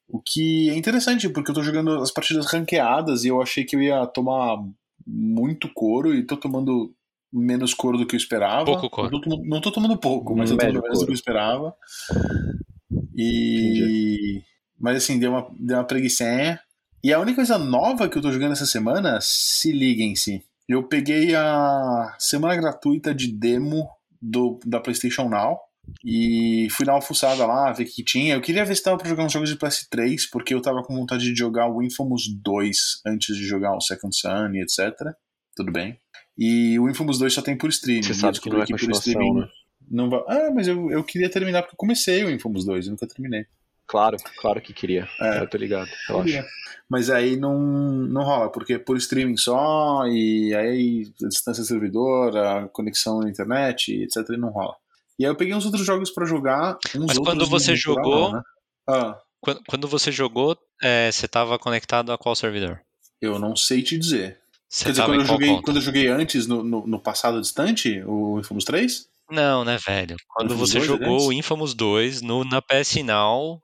O 0.10 0.22
que 0.26 0.70
é 0.70 0.76
interessante, 0.76 1.28
porque 1.30 1.52
eu 1.52 1.56
tô 1.56 1.62
jogando 1.64 1.96
as 2.02 2.12
partidas 2.12 2.46
ranqueadas 2.46 3.26
e 3.26 3.28
eu 3.28 3.42
achei 3.42 3.64
que 3.66 3.76
eu 3.76 3.82
ia 3.82 4.06
tomar 4.08 4.58
muito 5.06 5.70
couro 5.74 6.14
e 6.16 6.24
tô 6.26 6.38
tomando 6.38 6.94
menos 7.32 7.74
couro 7.74 7.98
do 7.98 8.06
que 8.08 8.16
eu 8.16 8.18
esperava. 8.18 8.66
Pouco 8.66 8.90
couro. 8.90 9.12
Não 9.12 9.20
tô, 9.22 9.30
tomando- 9.30 9.50
não 9.50 9.62
tô 9.62 9.72
tomando 9.72 9.98
pouco, 9.98 10.36
mas 10.36 10.50
eu 10.50 10.58
tô 10.58 10.66
Médio 10.66 10.82
tomando 10.82 10.84
menos 10.90 11.00
do 11.00 11.06
que 11.06 11.12
eu 11.12 11.16
esperava. 11.16 11.76
E. 13.16 14.42
Mas 14.80 14.98
assim, 14.98 15.20
deu 15.20 15.32
uma, 15.32 15.48
deu 15.60 15.78
uma 15.78 15.84
preguiçinha. 15.84 16.60
E 17.04 17.12
a 17.14 17.20
única 17.20 17.38
coisa 17.38 17.58
nova 17.58 18.08
que 18.08 18.18
eu 18.18 18.22
tô 18.22 18.32
jogando 18.32 18.52
essa 18.54 18.66
semana, 18.66 19.20
se 19.22 19.72
liguem-se. 19.72 20.44
Eu 20.68 20.84
peguei 20.84 21.34
a 21.36 22.16
semana 22.20 22.56
gratuita 22.56 23.14
de 23.14 23.32
demo 23.32 23.88
do, 24.22 24.60
da 24.66 24.80
PlayStation 24.80 25.30
Now. 25.30 25.58
E 26.04 26.68
fui 26.72 26.86
dar 26.86 26.94
uma 26.94 27.02
fuçada 27.02 27.46
lá, 27.46 27.72
ver 27.72 27.84
o 27.84 27.86
que 27.86 28.04
tinha. 28.04 28.36
Eu 28.36 28.42
queria 28.42 28.66
ver 28.66 28.76
se 28.76 28.84
dava 28.84 28.98
pra 28.98 29.10
jogar 29.10 29.26
uns 29.26 29.32
jogos 29.32 29.50
de 29.50 29.58
PS3, 29.58 30.24
porque 30.32 30.54
eu 30.54 30.62
tava 30.62 30.84
com 30.84 30.96
vontade 30.96 31.24
de 31.24 31.36
jogar 31.36 31.70
o 31.70 31.82
Infamous 31.82 32.24
2 32.42 32.78
antes 33.06 33.36
de 33.36 33.46
jogar 33.46 33.76
o 33.76 33.82
Second 33.82 34.16
Son 34.16 34.52
e 34.54 34.62
etc. 34.62 35.14
Tudo 35.56 35.72
bem. 35.72 36.00
E 36.38 36.80
o 36.80 36.90
Infamous 36.90 37.18
2 37.18 37.34
só 37.34 37.42
tem 37.42 37.58
por 37.58 37.70
streaming. 37.70 38.04
Você 38.04 38.10
e 38.10 38.12
eu 38.12 38.16
sabe 38.16 38.40
que 38.40 38.50
não 38.50 38.58
é 38.58 38.66
descobri 38.66 38.86
por 38.86 38.92
streaming 38.92 39.40
né? 39.42 39.48
não 39.90 40.10
vai. 40.10 40.24
Ah, 40.28 40.52
mas 40.54 40.68
eu, 40.68 40.92
eu 40.92 41.04
queria 41.04 41.30
terminar 41.30 41.64
porque 41.64 41.74
eu 41.74 41.78
comecei 41.78 42.24
o 42.24 42.30
Infamous 42.30 42.66
2, 42.66 42.86
eu 42.86 42.92
nunca 42.92 43.08
terminei. 43.08 43.46
Claro, 43.88 44.18
claro 44.42 44.62
que 44.62 44.74
queria. 44.74 45.08
É. 45.20 45.40
Eu 45.40 45.50
tô 45.50 45.58
ligado, 45.58 45.90
relaxa. 46.08 46.46
Mas 46.90 47.10
aí 47.10 47.38
não, 47.38 47.58
não 47.58 48.24
rola, 48.24 48.52
porque 48.52 48.74
é 48.74 48.80
por 48.80 48.98
streaming 48.98 49.38
só, 49.38 50.06
e 50.08 50.54
aí 50.54 51.12
a 51.24 51.28
distância 51.28 51.64
do 51.64 51.68
servidor, 51.68 52.36
a 52.38 52.68
conexão 52.68 53.22
na 53.22 53.30
internet, 53.30 53.94
etc, 54.04 54.30
e 54.30 54.38
não 54.38 54.50
rola. 54.50 54.76
E 55.20 55.26
aí 55.26 55.32
eu 55.32 55.36
peguei 55.36 55.54
uns 55.54 55.66
outros 55.66 55.86
jogos 55.86 56.10
pra 56.12 56.26
jogar. 56.26 56.78
Mas 57.08 57.18
quando 57.18 57.46
você 57.48 57.76
jogou- 57.76 58.32
não, 58.32 58.34
né? 58.34 58.42
Ah, 58.90 59.20
Quando, 59.40 59.62
quando 59.68 59.88
você 59.88 60.12
jogou, 60.12 60.58
é, 60.82 61.12
você 61.12 61.28
tava 61.28 61.58
conectado 61.60 62.12
a 62.12 62.18
qual 62.18 62.36
servidor? 62.36 62.82
eu 63.22 63.40
não 63.40 63.56
sei 63.56 63.82
te 63.82 63.98
dizer. 63.98 64.40
Você 64.70 64.86
Quer 64.86 64.92
dizer, 64.92 65.06
quando 65.06 65.22
eu, 65.22 65.26
joguei, 65.26 65.50
conta? 65.50 65.62
quando 65.64 65.78
eu 65.78 65.82
joguei 65.82 66.08
antes, 66.08 66.46
no, 66.46 66.64
no, 66.64 66.86
no 66.86 67.00
passado 67.00 67.40
distante, 67.42 68.02
o 68.06 68.40
Infamous 68.40 68.64
3, 68.66 69.08
Não, 69.30 69.64
né, 69.66 69.78
velho? 69.86 70.16
Quando 70.30 70.52
Infamous 70.52 70.70
você 70.70 70.78
2, 70.80 70.88
jogou 70.88 71.06
aliás? 71.08 71.24
o 71.24 71.32
Infamous 71.34 71.74
2 71.74 72.22
no, 72.22 72.44
na 72.46 72.62
PS 72.62 73.02
Now 73.04 73.62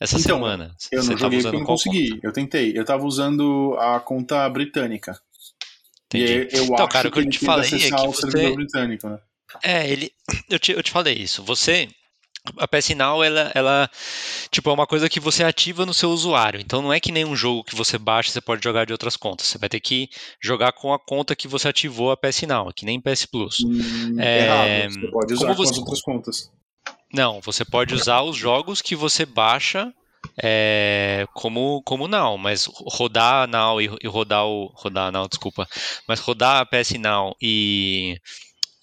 essa 0.00 0.18
Então, 0.18 0.36
semana. 0.38 0.74
eu 0.92 0.98
não 1.02 1.08
tava 1.08 1.18
joguei 1.18 1.42
porque 1.42 1.56
eu 1.56 1.60
não 1.60 1.66
consegui. 1.66 2.20
Eu 2.22 2.32
tentei. 2.32 2.72
Eu 2.76 2.84
tava 2.84 3.04
usando 3.04 3.76
a 3.78 4.00
conta 4.00 4.48
britânica. 4.48 5.18
Entendi. 6.06 6.24
E 6.52 6.56
eu 6.56 6.64
Então, 6.64 6.76
acho 6.86 6.88
cara, 6.88 7.08
o 7.08 7.12
que 7.12 7.18
eu 7.20 7.28
te 7.28 7.38
falei 7.40 7.66
é 7.66 7.90
que 7.90 7.94
o 7.94 8.12
você- 8.12 8.20
servidor 8.30 8.54
britânico, 8.56 9.08
né? 9.08 9.18
É, 9.62 9.88
ele. 9.90 10.10
Eu 10.50 10.58
te, 10.58 10.72
eu 10.72 10.82
te 10.82 10.90
falei 10.90 11.14
isso. 11.14 11.42
Você. 11.44 11.88
A 12.58 12.68
PS 12.68 12.90
Now, 12.90 13.24
ela, 13.24 13.50
ela. 13.54 13.90
Tipo, 14.50 14.68
é 14.68 14.72
uma 14.74 14.86
coisa 14.86 15.08
que 15.08 15.18
você 15.18 15.42
ativa 15.42 15.86
no 15.86 15.94
seu 15.94 16.10
usuário. 16.10 16.60
Então 16.60 16.82
não 16.82 16.92
é 16.92 17.00
que 17.00 17.10
nem 17.10 17.24
um 17.24 17.34
jogo 17.34 17.64
que 17.64 17.74
você 17.74 17.96
baixa 17.96 18.28
e 18.28 18.32
você 18.32 18.40
pode 18.42 18.62
jogar 18.62 18.84
de 18.84 18.92
outras 18.92 19.16
contas. 19.16 19.46
Você 19.46 19.56
vai 19.56 19.68
ter 19.70 19.80
que 19.80 20.10
jogar 20.42 20.72
com 20.72 20.92
a 20.92 20.98
conta 20.98 21.34
que 21.34 21.48
você 21.48 21.68
ativou 21.68 22.10
a 22.12 22.16
PS 22.18 22.42
Now, 22.42 22.70
que 22.74 22.84
nem 22.84 23.00
PS 23.00 23.24
Plus. 23.24 23.60
Hum, 23.64 24.20
É, 24.20 24.40
Errado. 24.84 24.92
Você 24.92 25.10
pode 25.10 25.32
usar 25.32 25.46
como 25.46 25.56
com 25.56 25.62
você- 25.64 25.72
as 25.72 25.78
outras 25.78 26.02
contas. 26.02 26.50
Não, 27.14 27.40
você 27.40 27.64
pode 27.64 27.94
usar 27.94 28.20
os 28.22 28.36
jogos 28.36 28.82
que 28.82 28.94
você 28.94 29.24
baixa 29.24 29.90
é, 30.42 31.26
como, 31.32 31.80
como 31.82 32.08
Now, 32.08 32.36
mas 32.36 32.66
rodar 32.66 33.44
a 33.44 33.46
Now 33.46 33.80
e, 33.80 33.88
e 34.02 34.06
rodar 34.08 34.44
o. 34.46 34.66
Rodar 34.74 35.08
a 35.08 35.12
Now, 35.12 35.28
desculpa. 35.28 35.66
Mas 36.08 36.20
rodar 36.20 36.60
a 36.60 36.66
PS 36.66 36.98
Now 36.98 37.34
e, 37.40 38.18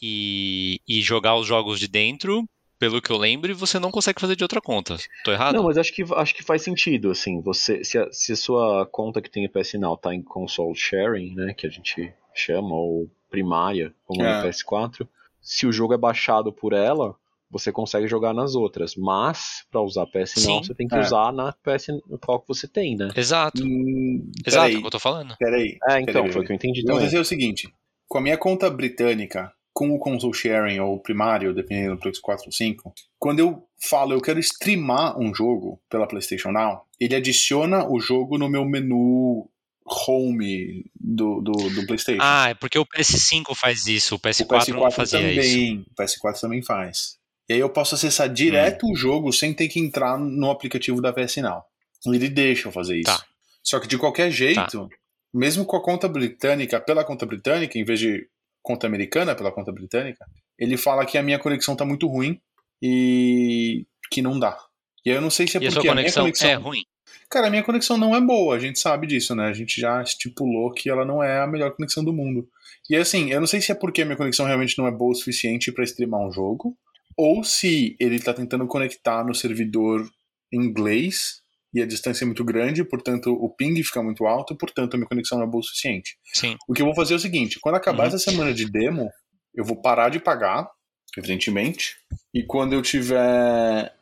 e, 0.02 0.80
e 0.88 1.02
jogar 1.02 1.36
os 1.36 1.46
jogos 1.48 1.80
de 1.80 1.88
dentro, 1.88 2.44
pelo 2.80 3.02
que 3.02 3.12
eu 3.12 3.18
lembro, 3.18 3.56
você 3.56 3.78
não 3.80 3.92
consegue 3.92 4.20
fazer 4.20 4.36
de 4.36 4.44
outra 4.44 4.60
conta. 4.60 4.98
Tô 5.24 5.32
errado? 5.32 5.54
Não, 5.56 5.64
mas 5.66 5.78
acho 5.78 5.94
que, 5.94 6.04
acho 6.16 6.34
que 6.34 6.44
faz 6.44 6.64
sentido, 6.64 7.12
assim, 7.12 7.40
você, 7.42 7.84
se 7.84 7.98
a, 7.98 8.12
se 8.12 8.32
a 8.34 8.36
sua 8.36 8.86
conta 8.88 9.22
que 9.22 9.30
tem 9.30 9.48
PS 9.48 9.76
Now 9.76 9.96
tá 9.98 10.14
em 10.16 10.22
console 10.24 10.76
sharing, 10.76 11.36
né, 11.36 11.54
que 11.54 11.68
a 11.68 11.70
gente 11.70 12.12
chama, 12.34 12.74
ou 12.74 13.10
primária, 13.30 13.94
como 14.06 14.24
É. 14.24 14.42
no 14.42 14.48
PS4, 14.48 15.08
se 15.42 15.68
o 15.68 15.72
jogo 15.72 15.94
é 15.94 15.98
baixado 15.98 16.52
por 16.52 16.74
ela, 16.74 17.16
você 17.50 17.72
consegue 17.72 18.08
jogar 18.08 18.34
nas 18.34 18.56
outras, 18.56 18.96
mas 18.96 19.66
para 19.70 19.82
usar 19.82 20.06
PS 20.08 20.38
Now 20.46 20.62
Sim. 20.62 20.64
você 20.64 20.74
tem 20.74 20.88
que 20.88 20.96
É. 20.96 21.00
usar 21.02 21.32
na 21.34 21.52
PS 21.52 21.90
no 22.10 22.18
qual 22.18 22.40
que 22.40 22.48
você 22.48 22.68
tem, 22.68 22.96
né? 22.96 23.10
Exato. 23.16 23.62
Hum, 23.64 24.32
Exato, 24.48 24.74
é 24.74 24.78
o 24.78 24.82
que 24.82 24.88
eu 24.88 24.92
tô 24.92 25.00
falando. 25.00 25.36
peraí. 25.38 25.78
É, 25.90 26.00
então, 26.00 26.14
Peraí, 26.14 26.32
foi 26.32 26.42
o 26.42 26.46
que 26.46 26.52
eu 26.52 26.56
entendi 26.56 26.80
O 26.80 26.82
que 26.82 26.88
também. 26.88 26.98
aconteceu 27.00 27.20
é 27.20 27.22
o 27.22 27.26
seguinte: 27.26 27.70
com 28.08 28.18
a 28.18 28.22
minha 28.22 28.38
conta 28.38 28.70
britânica, 28.70 29.52
com 29.74 29.92
o 29.92 30.00
console 30.00 30.34
sharing 30.34 30.80
ou 30.80 31.00
primário, 31.00 31.54
dependendo 31.54 31.96
do 31.96 32.02
Play 32.02 32.14
4 32.22 32.46
ou 32.46 32.52
5, 32.52 32.94
quando 33.18 33.40
eu 33.40 33.68
falo 33.90 34.14
eu 34.14 34.22
quero 34.22 34.40
streamar 34.40 35.18
um 35.20 35.34
jogo 35.34 35.82
pela 35.90 36.08
PlayStation 36.08 36.52
Now, 36.52 36.82
ele 37.00 37.16
adiciona 37.16 37.88
o 37.88 38.00
jogo 38.00 38.38
no 38.38 38.50
meu 38.50 38.66
menu 38.66 39.50
home 39.86 40.86
do, 40.96 41.42
do, 41.42 41.52
do 41.52 41.86
PlayStation. 41.86 42.22
Ah, 42.22 42.50
é 42.50 42.54
porque 42.54 42.78
o 42.78 42.86
PS5 42.86 43.56
faz 43.56 43.88
isso, 43.88 44.16
o 44.16 44.18
o 44.18 44.20
PS4, 44.20 44.46
PS4 44.48 44.68
não 44.70 44.92
fazia 44.92 45.20
também, 45.20 45.76
isso. 45.76 45.86
o 45.90 46.02
PS4 46.02 46.40
também 46.42 46.62
faz. 46.62 47.18
E 47.50 47.54
aí 47.54 47.60
eu 47.60 47.70
posso 47.70 47.96
acessar 47.96 48.30
direto 48.30 48.86
Hum. 48.86 48.92
o 48.92 48.96
jogo 48.96 49.34
sem 49.34 49.54
ter 49.54 49.68
que 49.68 49.80
entrar 49.80 50.18
no 50.18 50.50
aplicativo 50.50 51.02
da 51.02 51.12
PS 51.12 51.38
Now. 51.38 51.64
Ele 52.06 52.30
deixa 52.30 52.68
eu 52.68 52.72
fazer 52.72 52.98
isso. 52.98 53.06
Tá. 53.06 53.24
Só 53.64 53.80
que 53.80 53.88
de 53.88 53.98
qualquer 53.98 54.32
jeito, 54.32 54.90
mesmo 55.34 55.66
com 55.66 55.76
a 55.76 55.84
conta 55.84 56.08
britânica, 56.08 56.80
pela 56.80 57.04
conta 57.04 57.26
britânica, 57.26 57.78
em 57.78 57.84
vez 57.84 58.00
de 58.00 58.28
conta 58.62 58.88
americana 58.88 59.36
pela 59.36 59.52
conta 59.52 59.72
britânica, 59.72 60.26
ele 60.58 60.78
fala 60.78 61.06
que 61.06 61.18
a 61.18 61.24
minha 61.24 61.40
conexão 61.40 61.76
tá 61.76 61.84
muito 61.86 62.08
ruim 62.08 62.40
e 62.82 63.86
que 64.12 64.22
não 64.22 64.40
dá. 64.40 64.58
E 65.06 65.10
eu 65.10 65.22
não 65.22 65.30
sei 65.30 65.48
se 65.48 65.58
é 65.58 65.62
E 65.62 65.68
a 65.68 65.72
porque 65.72 65.88
sua 65.88 65.92
a 65.92 65.96
minha 65.96 66.04
conexão, 66.04 66.24
conexão. 66.24 66.50
é 66.50 66.54
ruim? 66.54 66.82
Cara, 67.30 67.48
a 67.48 67.50
minha 67.50 67.64
conexão 67.64 67.98
não 67.98 68.16
é 68.16 68.22
boa, 68.22 68.56
a 68.56 68.60
gente 68.60 68.80
sabe 68.80 69.08
disso, 69.08 69.34
né? 69.36 69.46
A 69.48 69.54
gente 69.54 69.80
já 69.80 70.02
estipulou 70.02 70.72
que 70.72 70.90
ela 70.90 71.06
não 71.06 71.24
é 71.24 71.40
a 71.40 71.48
melhor 71.48 71.72
conexão 71.72 72.04
do 72.04 72.14
mundo. 72.14 72.48
E 72.90 72.96
assim, 72.96 73.32
eu 73.32 73.40
não 73.40 73.48
sei 73.48 73.62
se 73.62 73.72
é 73.72 73.76
porque 73.76 74.02
a 74.02 74.06
minha 74.06 74.18
conexão 74.18 74.46
realmente 74.46 74.78
não 74.78 74.88
é 74.88 74.92
boa 74.92 75.12
o 75.12 75.16
suficiente 75.16 75.72
pra 75.72 75.84
streamar 75.84 76.20
um 76.22 76.32
jogo, 76.32 76.78
ou 77.18 77.44
se 77.44 77.96
ele 78.00 78.20
tá 78.20 78.34
tentando 78.34 78.68
conectar 78.68 79.24
no 79.26 79.34
servidor 79.34 80.10
inglês 80.52 81.41
e 81.74 81.82
a 81.82 81.86
distância 81.86 82.24
é 82.24 82.28
muito 82.28 82.44
grande, 82.44 82.84
portanto 82.84 83.32
o 83.34 83.50
ping 83.50 83.82
fica 83.84 84.02
muito 84.04 84.26
alto, 84.26 84.56
portanto 84.56 84.94
a 84.94 84.98
minha 84.98 85.08
conexão 85.08 85.38
não 85.38 85.46
é 85.46 85.50
boa 85.50 85.62
o 85.62 85.64
suficiente. 85.64 86.18
Sim. 86.34 86.58
O 86.68 86.74
que 86.74 86.82
eu 86.82 86.86
vou 86.86 86.96
fazer 86.96 87.14
é 87.14 87.18
o 87.18 87.20
seguinte: 87.20 87.60
quando 87.62 87.76
acabar 87.76 88.04
Uhum. 88.04 88.08
essa 88.16 88.20
semana 88.20 88.54
de 88.54 88.70
demo, 88.70 89.10
eu 89.56 89.64
vou 89.64 89.82
parar 89.82 90.10
de 90.10 90.20
pagar, 90.20 90.70
evidentemente, 91.18 91.96
e 92.34 92.44
quando 92.44 92.74
eu 92.74 92.82
tiver. 92.82 93.94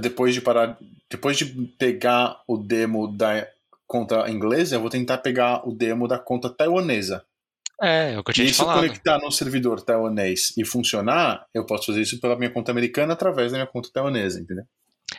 Depois 0.00 0.34
de 0.34 0.40
parar. 0.40 0.78
Depois 1.10 1.36
de 1.36 1.46
pegar 1.78 2.40
o 2.46 2.56
demo 2.58 3.08
da 3.08 3.46
conta 3.86 4.28
inglesa, 4.30 4.76
eu 4.76 4.80
vou 4.80 4.90
tentar 4.90 5.18
pegar 5.18 5.66
o 5.66 5.72
demo 5.74 6.06
da 6.06 6.18
conta 6.18 6.50
taiwanesa. 6.50 7.24
É, 7.80 8.12
é 8.12 8.18
o 8.18 8.22
que 8.24 8.30
eu 8.30 8.32
E 8.32 8.34
tinha 8.34 8.46
te 8.48 8.52
se 8.52 8.58
falado. 8.58 8.76
conectar 8.80 9.18
no 9.18 9.30
servidor 9.30 9.80
taiwanês 9.80 10.52
e 10.58 10.64
funcionar, 10.64 11.46
eu 11.54 11.64
posso 11.64 11.86
fazer 11.86 12.02
isso 12.02 12.20
pela 12.20 12.36
minha 12.36 12.50
conta 12.50 12.70
americana 12.72 13.12
através 13.14 13.52
da 13.52 13.58
minha 13.58 13.66
conta 13.66 13.88
taiwanesa, 13.92 14.40
entendeu? 14.40 14.64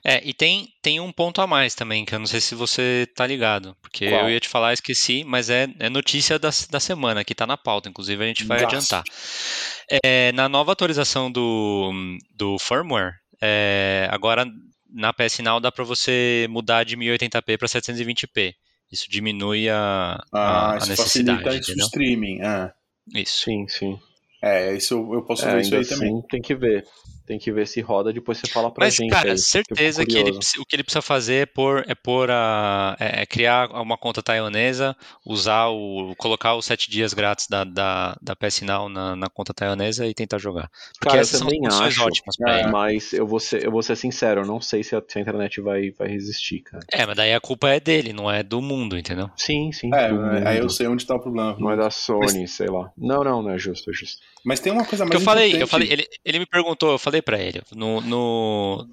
É, 0.04 0.22
e 0.24 0.34
tem, 0.34 0.68
tem 0.82 1.00
um 1.00 1.12
ponto 1.12 1.42
a 1.42 1.48
mais 1.48 1.74
também, 1.76 2.06
que 2.06 2.14
eu 2.14 2.20
não 2.20 2.26
sei 2.28 2.40
se 2.40 2.56
você 2.56 3.08
tá 3.16 3.26
ligado, 3.26 3.76
porque 3.82 4.08
Qual? 4.08 4.22
eu 4.26 4.30
ia 4.30 4.40
te 4.40 4.48
falar, 4.48 4.74
esqueci, 4.74 5.24
mas 5.24 5.50
é, 5.50 5.68
é 5.80 5.90
notícia 5.90 6.38
da, 6.40 6.50
da 6.70 6.80
semana, 6.80 7.24
que 7.24 7.36
tá 7.36 7.46
na 7.48 7.58
pauta, 7.58 7.90
inclusive 7.90 8.24
a 8.24 8.28
gente 8.28 8.46
vai 8.46 8.62
Gasto. 8.62 8.76
adiantar. 8.76 9.04
É, 10.04 10.32
na 10.34 10.48
nova 10.48 10.72
atualização 10.72 11.32
do, 11.32 11.92
do 12.36 12.58
firmware, 12.60 13.14
é, 13.42 14.08
agora 14.12 14.46
na 14.92 15.14
PS 15.14 15.40
Now 15.40 15.60
dá 15.60 15.72
para 15.72 15.84
você 15.84 16.48
mudar 16.50 16.84
de 16.84 16.96
1080p 16.98 17.58
para 17.58 17.68
720p. 17.68 18.56
Isso 18.92 19.06
diminui 19.10 19.70
a, 19.70 20.20
a, 20.44 20.74
Ah, 20.74 20.76
a 20.76 20.78
isso 20.78 20.90
necessidade, 20.90 21.44
facilita 21.44 21.56
isso 21.56 21.74
streaming. 21.78 22.42
É, 22.42 22.74
Isso. 23.14 23.46
Sim, 23.46 23.68
sim. 23.68 24.00
é 24.42 24.76
isso 24.76 24.96
eu, 25.14 25.24
posso 25.24 25.46
É, 25.46 25.52
fazer 25.52 25.62
isso 25.62 25.76
aí 25.76 25.86
também. 25.86 26.14
assim, 26.18 26.22
tem 26.30 26.42
que 26.42 26.56
ver. 26.56 26.86
Tem 27.30 27.38
que 27.38 27.52
ver 27.52 27.68
se 27.68 27.80
roda, 27.80 28.12
depois 28.12 28.40
você 28.40 28.48
fala 28.48 28.72
pra 28.72 28.88
Mas, 28.88 28.96
gente 28.96 29.12
cara, 29.12 29.30
aí. 29.30 29.36
que 29.36 29.42
certeza 29.42 30.04
que 30.04 30.18
ele, 30.18 30.32
o 30.32 30.66
que 30.66 30.76
ele 30.76 30.82
precisa 30.84 31.00
fazer 31.00 31.44
é 31.44 31.46
pôr, 31.46 31.86
é 31.88 31.94
pôr 31.94 32.32
a, 32.32 32.98
é, 33.00 33.22
é 33.22 33.26
criar 33.28 33.70
uma 33.70 33.96
conta 33.96 34.24
taiwanesa, 34.24 34.98
usar 35.24 35.68
o, 35.68 36.16
colocar 36.18 36.56
os 36.56 36.66
sete 36.66 36.90
dias 36.90 37.14
grátis 37.14 37.46
da, 37.48 37.64
da, 37.64 38.18
da 38.20 38.36
PS 38.36 38.62
Now 38.64 38.90
na, 38.90 39.16
na 39.16 39.30
conta 39.30 39.54
taiwanesa 39.54 40.08
e 40.08 40.14
tentar 40.16 40.40
jogar. 40.40 40.72
Porque 40.94 41.10
Cara, 41.10 41.22
essas 41.22 41.38
são 41.38 41.48
também 41.48 41.68
acho. 41.68 42.02
ótimas 42.02 42.36
pra 42.36 42.58
É. 42.58 42.62
ele. 42.62 42.72
Mas 42.72 43.14
eu 43.14 43.28
vou, 43.28 43.40
ser, 43.40 43.64
eu 43.64 43.70
vou 43.72 43.84
ser 43.84 43.96
sincero, 43.96 44.42
eu 44.42 44.48
não 44.48 44.60
sei 44.60 44.84
se 44.84 44.96
a, 44.96 45.04
se 45.08 45.20
a 45.20 45.22
internet 45.22 45.62
vai, 45.62 45.92
vai 45.92 46.08
resistir, 46.08 46.62
cara. 46.62 46.84
É, 46.92 47.06
mas 47.06 47.16
daí 47.16 47.32
a 47.32 47.40
culpa 47.40 47.70
é 47.70 47.80
dele, 47.80 48.12
não 48.12 48.32
é 48.32 48.42
do 48.42 48.60
mundo, 48.60 48.98
entendeu? 48.98 49.30
Sim, 49.38 49.72
sim. 49.72 49.92
É, 49.94 50.10
do 50.10 50.48
aí 50.48 50.58
eu 50.58 50.68
sei 50.68 50.88
onde 50.88 51.06
tá 51.06 51.14
o 51.14 51.20
problema. 51.20 51.56
Não 51.60 51.70
é 51.72 51.78
da 51.78 51.92
Sony, 51.92 52.48
sei 52.48 52.72
lá. 52.72 52.92
Não, 52.98 53.24
não, 53.24 53.44
não 53.44 53.52
é 53.52 53.60
justo, 53.60 53.92
é 53.92 53.94
justo. 53.94 54.18
Mas 54.44 54.60
tem 54.60 54.72
uma 54.72 54.86
coisa 54.86 55.04
Porque 55.06 55.18
mais 55.18 55.22
eu 55.22 55.26
falei, 55.26 55.62
eu 55.62 55.68
falei, 55.68 55.92
ele, 55.92 56.08
ele 56.24 56.40
me 56.40 56.46
perguntou, 56.46 56.94
eu 56.94 56.98
falei 56.98 57.19
pra 57.22 57.40
ele, 57.40 57.62
no, 57.74 58.02
no, 58.02 58.88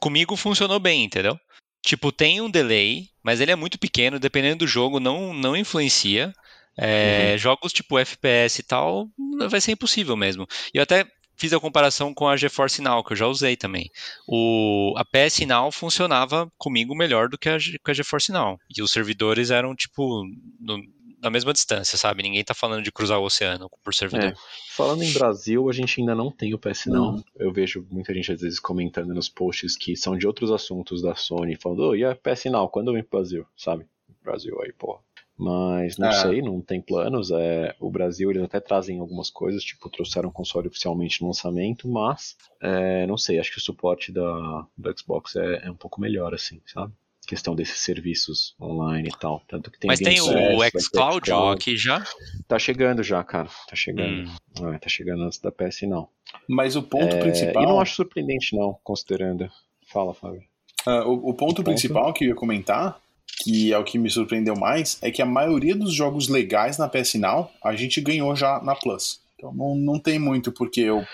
comigo 0.00 0.36
funcionou 0.36 0.78
bem, 0.78 1.04
entendeu? 1.04 1.38
Tipo, 1.84 2.12
tem 2.12 2.40
um 2.40 2.50
delay, 2.50 3.08
mas 3.22 3.40
ele 3.40 3.50
é 3.50 3.56
muito 3.56 3.78
pequeno, 3.78 4.18
dependendo 4.20 4.58
do 4.58 4.66
jogo, 4.66 5.00
não, 5.00 5.34
não 5.34 5.56
influencia. 5.56 6.32
É, 6.78 7.36
Jogos 7.36 7.72
tipo 7.72 7.98
FPS 7.98 8.60
e 8.60 8.62
tal, 8.62 9.08
vai 9.50 9.60
ser 9.60 9.72
impossível 9.72 10.16
mesmo. 10.16 10.46
E 10.72 10.78
eu 10.78 10.82
até 10.82 11.04
fiz 11.36 11.52
a 11.52 11.60
comparação 11.60 12.14
com 12.14 12.28
a 12.28 12.36
GeForce 12.36 12.80
Now, 12.80 13.02
que 13.02 13.12
eu 13.12 13.16
já 13.16 13.26
usei 13.26 13.56
também. 13.56 13.90
O, 14.28 14.94
a 14.96 15.04
PS 15.04 15.44
Now 15.44 15.72
funcionava 15.72 16.50
comigo 16.56 16.94
melhor 16.94 17.28
do 17.28 17.36
que 17.36 17.48
a, 17.48 17.58
que 17.58 17.90
a 17.90 17.94
GeForce 17.94 18.30
Now. 18.30 18.58
E 18.74 18.80
os 18.80 18.92
servidores 18.92 19.50
eram, 19.50 19.74
tipo, 19.74 20.24
no- 20.60 20.82
na 21.22 21.30
mesma 21.30 21.52
distância, 21.52 21.96
sabe? 21.96 22.22
Ninguém 22.22 22.42
tá 22.42 22.52
falando 22.52 22.82
de 22.82 22.90
cruzar 22.90 23.20
o 23.20 23.24
oceano 23.24 23.70
por 23.82 23.94
servidor. 23.94 24.30
É. 24.30 24.34
Falando 24.70 25.02
em 25.04 25.12
Brasil, 25.12 25.68
a 25.70 25.72
gente 25.72 26.00
ainda 26.00 26.14
não 26.14 26.30
tem 26.30 26.52
o 26.52 26.58
PS 26.58 26.86
não. 26.86 27.12
Não. 27.12 27.24
Eu 27.36 27.52
vejo 27.52 27.86
muita 27.90 28.12
gente 28.12 28.32
às 28.32 28.40
vezes 28.40 28.58
comentando 28.58 29.14
nos 29.14 29.28
posts 29.28 29.76
que 29.76 29.96
são 29.96 30.18
de 30.18 30.26
outros 30.26 30.50
assuntos 30.50 31.00
da 31.00 31.14
Sony, 31.14 31.56
falando, 31.56 31.90
oh, 31.90 31.94
e 31.94 32.04
a 32.04 32.16
PS 32.16 32.46
Now, 32.46 32.68
quando 32.68 32.92
vem 32.92 33.02
pro 33.04 33.20
Brasil? 33.20 33.46
Sabe? 33.56 33.86
Brasil 34.22 34.60
aí, 34.62 34.72
porra. 34.72 35.00
Mas 35.38 35.96
não 35.96 36.08
É. 36.08 36.12
sei, 36.12 36.42
não 36.42 36.60
tem 36.60 36.80
planos. 36.80 37.30
É, 37.30 37.74
o 37.80 37.90
Brasil 37.90 38.30
eles 38.30 38.42
até 38.42 38.60
trazem 38.60 39.00
algumas 39.00 39.30
coisas, 39.30 39.64
tipo, 39.64 39.88
trouxeram 39.88 40.28
o 40.28 40.32
console 40.32 40.68
oficialmente 40.68 41.20
no 41.22 41.28
lançamento, 41.28 41.88
mas 41.88 42.36
é, 42.60 43.06
não 43.06 43.16
sei, 43.16 43.38
acho 43.40 43.50
que 43.50 43.58
o 43.58 43.62
suporte 43.62 44.12
da, 44.12 44.66
do 44.76 44.98
Xbox 44.98 45.34
é, 45.36 45.66
é 45.66 45.70
um 45.70 45.74
pouco 45.76 46.00
melhor, 46.00 46.34
assim, 46.34 46.60
sabe? 46.66 46.92
Questão 47.26 47.54
desses 47.54 47.78
serviços 47.78 48.54
online 48.60 49.08
e 49.08 49.18
tal. 49.18 49.40
Tanto 49.48 49.70
que 49.70 49.78
tem 49.78 49.88
Mas 49.88 50.00
tem 50.00 50.20
o 50.20 50.80
xCloud 50.80 51.30
aqui 51.52 51.76
já? 51.76 52.04
Tá 52.48 52.58
chegando 52.58 53.02
já, 53.02 53.22
cara. 53.22 53.48
Tá 53.68 53.76
chegando. 53.76 54.28
Hum. 54.60 54.72
É, 54.74 54.78
tá 54.78 54.88
chegando 54.88 55.22
antes 55.22 55.38
da 55.38 55.50
PS 55.52 55.82
não. 55.82 56.08
Mas 56.48 56.74
o 56.76 56.82
ponto 56.82 57.14
É, 57.14 57.20
principal. 57.20 57.62
E 57.62 57.66
não 57.66 57.80
acho 57.80 57.94
surpreendente, 57.94 58.56
não, 58.56 58.76
considerando. 58.82 59.48
Fala, 59.92 60.12
Fábio. 60.12 60.42
Ah, 60.84 61.04
o, 61.06 61.12
o 61.30 61.34
ponto 61.34 61.56
ponto? 61.56 61.62
principal 61.64 62.12
que 62.12 62.24
eu 62.24 62.30
ia 62.30 62.34
comentar, 62.34 62.98
que 63.44 63.72
é 63.72 63.78
o 63.78 63.84
que 63.84 63.98
me 63.98 64.10
surpreendeu 64.10 64.56
mais, 64.56 64.98
é 65.00 65.10
que 65.10 65.22
a 65.22 65.26
maioria 65.26 65.76
dos 65.76 65.94
jogos 65.94 66.28
legais 66.28 66.76
na 66.76 66.88
PS 66.88 67.14
Now 67.14 67.50
a 67.62 67.74
gente 67.76 68.00
ganhou 68.00 68.34
já 68.34 68.60
na 68.62 68.74
Plus. 68.74 69.20
Então 69.36 69.52
não, 69.54 69.74
não 69.76 69.98
tem 69.98 70.18
muito 70.18 70.50
porque 70.50 70.80
eu 70.80 71.04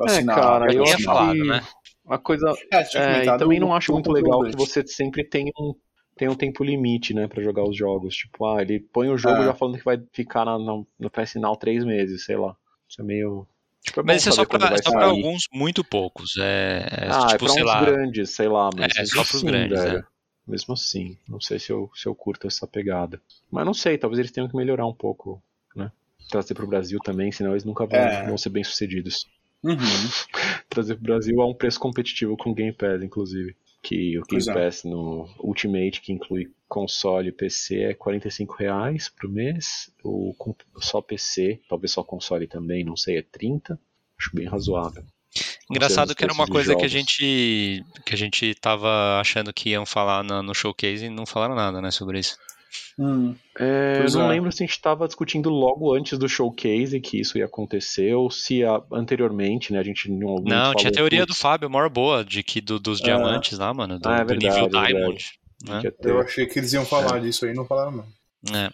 assinar. 0.00 0.38
É, 0.38 0.40
cara, 0.40 0.72
Eu 0.72 0.78
eu 0.78 0.84
tinha 0.84 0.98
falado, 1.00 1.34
que- 1.34 1.44
né? 1.44 1.62
A 2.08 2.18
coisa. 2.18 2.52
É, 2.72 2.78
É, 2.98 3.24
e 3.26 3.38
também 3.38 3.60
não 3.60 3.74
acho 3.74 3.92
muito 3.92 4.10
legal 4.10 4.42
que 4.44 4.56
você 4.56 4.86
sempre 4.86 5.22
tem 5.24 5.50
um, 5.58 5.74
tem 6.16 6.28
um 6.28 6.34
tempo 6.34 6.64
limite, 6.64 7.12
né, 7.14 7.28
pra 7.28 7.42
jogar 7.42 7.64
os 7.68 7.76
jogos. 7.76 8.16
Tipo, 8.16 8.46
ah, 8.46 8.62
ele 8.62 8.80
põe 8.80 9.08
o 9.08 9.18
jogo 9.18 9.42
É. 9.42 9.44
já 9.46 9.54
falando 9.54 9.78
que 9.78 9.84
vai 9.84 10.00
ficar 10.12 10.44
na, 10.44 10.58
na- 10.58 10.82
no 10.98 11.10
PS 11.10 11.36
Now 11.38 11.56
três 11.56 11.84
meses, 11.84 12.24
sei 12.24 12.36
lá. 12.36 12.56
Isso 12.88 13.00
é 13.00 13.04
meio. 13.04 13.46
Tipo, 13.82 14.00
é 14.00 14.04
Mas 14.04 14.20
isso 14.22 14.30
é 14.30 14.32
só 14.32 14.44
pra, 14.44 14.74
é 14.74 14.82
só 14.82 14.90
pra 14.90 15.06
alguns 15.06 15.44
muito 15.52 15.84
poucos. 15.84 16.36
É, 16.38 16.86
é 16.90 17.08
Ah, 17.10 17.24
é 17.24 17.26
tipo, 17.32 17.44
pra 17.44 17.48
sei 17.54 17.62
uns 17.62 17.66
lá. 17.66 17.84
grandes, 17.84 18.30
sei 18.30 18.48
lá, 18.48 18.70
mas 18.76 18.96
É, 18.96 19.00
mesmo 19.00 19.14
só 19.16 19.22
pros 19.22 19.34
assim, 19.36 19.46
grandes, 19.46 19.82
velho. 19.82 19.98
é. 19.98 20.04
Mesmo 20.50 20.72
assim, 20.74 21.16
não 21.28 21.40
sei 21.40 21.58
se 21.58 21.70
eu, 21.70 21.90
se 21.94 22.06
eu 22.06 22.14
curto 22.14 22.46
essa 22.46 22.66
pegada. 22.66 23.20
Mas 23.50 23.66
não 23.66 23.74
sei, 23.74 23.98
talvez 23.98 24.18
eles 24.18 24.32
tenham 24.32 24.48
que 24.48 24.56
melhorar 24.56 24.86
um 24.86 24.94
pouco, 24.94 25.42
né? 25.76 25.92
trazer 26.30 26.52
pro 26.54 26.66
Brasil 26.66 26.98
também, 27.00 27.30
senão 27.32 27.52
eles 27.52 27.64
nunca 27.64 27.86
vão, 27.86 27.98
É. 27.98 28.26
vão 28.26 28.36
ser 28.36 28.48
bem 28.50 28.62
sucedidos. 28.64 29.26
Uhum. 29.62 29.76
Trazer 30.68 30.94
pro 30.94 31.04
Brasil 31.04 31.40
a 31.40 31.46
um 31.48 31.54
preço 31.54 31.80
competitivo 31.80 32.36
com 32.36 32.50
o 32.50 32.54
Game 32.54 32.72
Pass, 32.72 33.02
inclusive. 33.02 33.56
Que 33.82 34.18
o 34.18 34.22
Game 34.22 34.44
é. 34.48 34.52
Pass 34.54 34.84
no 34.84 35.28
Ultimate, 35.38 36.00
que 36.00 36.12
inclui 36.12 36.50
console 36.68 37.28
e 37.28 37.32
PC, 37.32 37.76
é 37.82 37.94
45 37.94 38.54
reais 38.56 39.08
por 39.08 39.30
mês. 39.30 39.90
O 40.02 40.34
com- 40.36 40.54
só 40.78 41.00
PC, 41.00 41.60
talvez 41.68 41.92
só 41.92 42.02
console 42.02 42.46
também, 42.46 42.84
não 42.84 42.96
sei, 42.96 43.18
é 43.18 43.22
30. 43.22 43.78
Acho 44.18 44.30
bem 44.34 44.46
razoável. 44.46 45.04
Engraçado 45.70 46.14
que 46.14 46.24
era 46.24 46.32
uma 46.32 46.46
coisa 46.46 46.74
que 46.74 46.84
a 46.84 46.88
gente 46.88 47.84
que 48.04 48.14
a 48.14 48.16
gente 48.16 48.54
tava 48.54 49.20
achando 49.20 49.52
que 49.52 49.70
iam 49.70 49.84
falar 49.86 50.24
na- 50.24 50.42
no 50.42 50.54
showcase 50.54 51.04
e 51.04 51.10
não 51.10 51.26
falaram 51.26 51.54
nada, 51.54 51.80
né, 51.80 51.90
sobre 51.90 52.18
isso. 52.18 52.36
Hum. 52.98 53.34
É, 53.58 54.04
não 54.12 54.26
é. 54.26 54.28
lembro 54.28 54.52
se 54.52 54.62
a 54.62 54.66
gente 54.66 54.74
estava 54.74 55.06
discutindo 55.06 55.48
logo 55.48 55.94
antes 55.94 56.18
do 56.18 56.28
showcase 56.28 57.00
que 57.00 57.20
isso 57.20 57.38
ia 57.38 57.46
acontecer 57.46 58.14
ou 58.14 58.30
se 58.30 58.62
a- 58.64 58.82
anteriormente, 58.92 59.72
né? 59.72 59.78
A 59.78 59.82
gente 59.82 60.10
não. 60.10 60.36
Não, 60.36 60.74
tinha 60.74 60.90
a 60.90 60.92
teoria 60.92 61.20
do 61.24 61.28
"Putz, 61.28 61.40
Fábio, 61.40 61.70
maior 61.70 61.88
boa, 61.88 62.24
de 62.24 62.42
que 62.42 62.60
do- 62.60 62.78
dos 62.78 63.00
É. 63.00 63.04
diamantes 63.04 63.58
lá, 63.58 63.72
mano, 63.72 63.98
do, 63.98 64.08
Ah, 64.08 64.18
é 64.18 64.24
do 64.24 64.34
nível 64.34 64.62
verdade, 64.62 64.92
é 64.92 64.94
Diamond. 64.96 65.24
né? 65.64 65.82
Eu 66.02 66.20
achei 66.20 66.46
que 66.46 66.58
eles 66.58 66.72
iam 66.72 66.84
falar 66.84 67.20
disso 67.20 67.46
aí, 67.46 67.54
não 67.54 67.64
falaram 67.64 67.90
não. 67.92 68.56
É. 68.56 68.70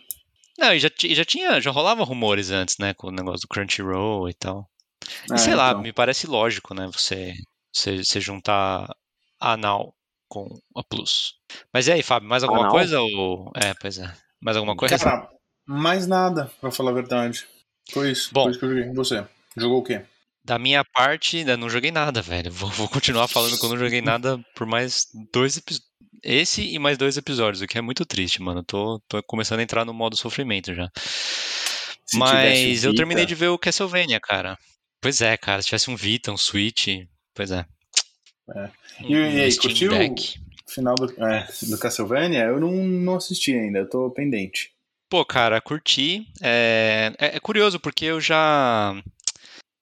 Não, 0.59 0.72
e 0.72 0.78
já, 0.78 0.88
já 1.11 1.24
tinha, 1.24 1.61
já 1.61 1.70
rolava 1.70 2.04
rumores 2.04 2.50
antes, 2.50 2.76
né, 2.78 2.94
com 2.94 3.09
o 3.09 3.12
negócio 3.12 3.40
do 3.42 3.48
Crunchyroll 3.48 4.28
e 4.28 4.35
tal. 4.35 4.68
E 5.30 5.35
É, 5.35 5.37
sei 5.37 5.54
lá, 5.54 5.70
então. 5.70 5.83
me 5.83 5.92
parece 5.92 6.26
lógico, 6.26 6.72
né, 6.74 6.88
você, 6.92 7.35
você, 7.72 8.04
você 8.04 8.20
juntar 8.20 8.88
a 9.40 9.57
Now 9.57 9.92
com 10.35 10.49
a 10.77 10.83
Plus. 10.83 11.35
Mas 11.73 11.87
e 11.87 11.92
aí, 11.92 12.03
Fábio, 12.03 12.29
mais 12.29 12.42
alguma 12.42 12.64
Now? 12.64 12.73
coisa 12.73 13.01
ou... 13.01 13.53
É, 13.55 13.73
pois 13.75 13.99
é. 13.99 14.12
Mais 14.42 14.57
alguma 14.57 14.77
coisa? 14.77 14.99
Cara, 14.99 15.29
mais 15.66 16.07
nada, 16.07 16.51
pra 16.61 16.73
falar 16.73 16.90
a 16.90 16.94
verdade. 16.94 17.47
Foi 17.90 18.11
isso. 18.11 18.31
Bom. 18.33 18.42
Foi 18.42 18.51
isso 18.51 18.59
que 18.59 18.66
eu 18.66 18.70
joguei. 18.70 18.92
Você? 18.92 19.25
Jogou 19.57 19.79
o 19.79 19.83
quê? 19.83 20.03
Da 20.44 20.59
minha 20.59 20.85
parte, 20.85 21.38
ainda 21.38 21.57
não 21.57 21.70
joguei 21.70 21.90
nada, 21.90 22.20
velho. 22.20 22.51
Vou, 22.51 22.68
vou 22.70 22.88
continuar 22.88 23.29
falando 23.29 23.59
que 23.59 23.64
eu 23.64 23.70
não 23.70 23.79
joguei 23.79 24.03
nada 24.03 24.38
por 24.55 24.66
mais 24.66 25.07
dois 25.33 25.57
episódios. 25.57 25.88
Esse 26.23 26.62
e 26.62 26.79
mais 26.79 26.97
dois 26.97 27.16
episódios, 27.18 27.61
o 27.61 27.66
que 27.66 27.77
é 27.77 27.83
muito 27.83 28.05
triste, 28.05 28.42
mano. 28.42 28.62
Tô, 28.62 28.99
tô 29.09 29.23
começando 29.23 29.61
a 29.61 29.62
entrar 29.62 29.85
no 29.85 29.92
modo 29.92 30.16
sofrimento 30.16 30.75
já. 30.75 30.90
Se 32.07 32.18
Mas 32.18 32.83
eu 32.83 32.94
terminei 32.94 33.27
de 33.27 33.35
ver 33.35 33.49
o 33.49 33.59
Castlevania, 33.59 34.18
cara. 34.20 34.59
Pois 35.01 35.20
é, 35.20 35.37
cara. 35.37 35.61
Se 35.61 35.66
tivesse 35.66 35.90
um 35.90 35.97
Vita, 35.97 36.33
um 36.33 36.37
Switch. 36.37 36.88
Pois 37.35 37.51
é. 37.51 37.66
É. 38.54 38.70
Um- 39.02 39.11
E- 39.14 39.37
e 39.37 39.40
aí, 39.42 39.57
curtiu? 39.57 39.90
Deck. 39.90 40.38
Final 40.66 40.94
do, 40.94 41.24
é, 41.24 41.46
do 41.62 41.78
Castlevania, 41.78 42.44
eu 42.44 42.59
não, 42.59 42.72
não 42.72 43.16
assisti 43.16 43.52
ainda, 43.54 43.80
eu 43.80 43.88
tô 43.88 44.11
pendente. 44.11 44.72
Pô, 45.11 45.24
cara, 45.24 45.61
curti. 45.61 46.26
É, 46.42 47.12
é, 47.18 47.37
é 47.37 47.40
curioso 47.40 47.78
porque 47.78 48.07
eu 48.07 48.20
já. 48.20 48.94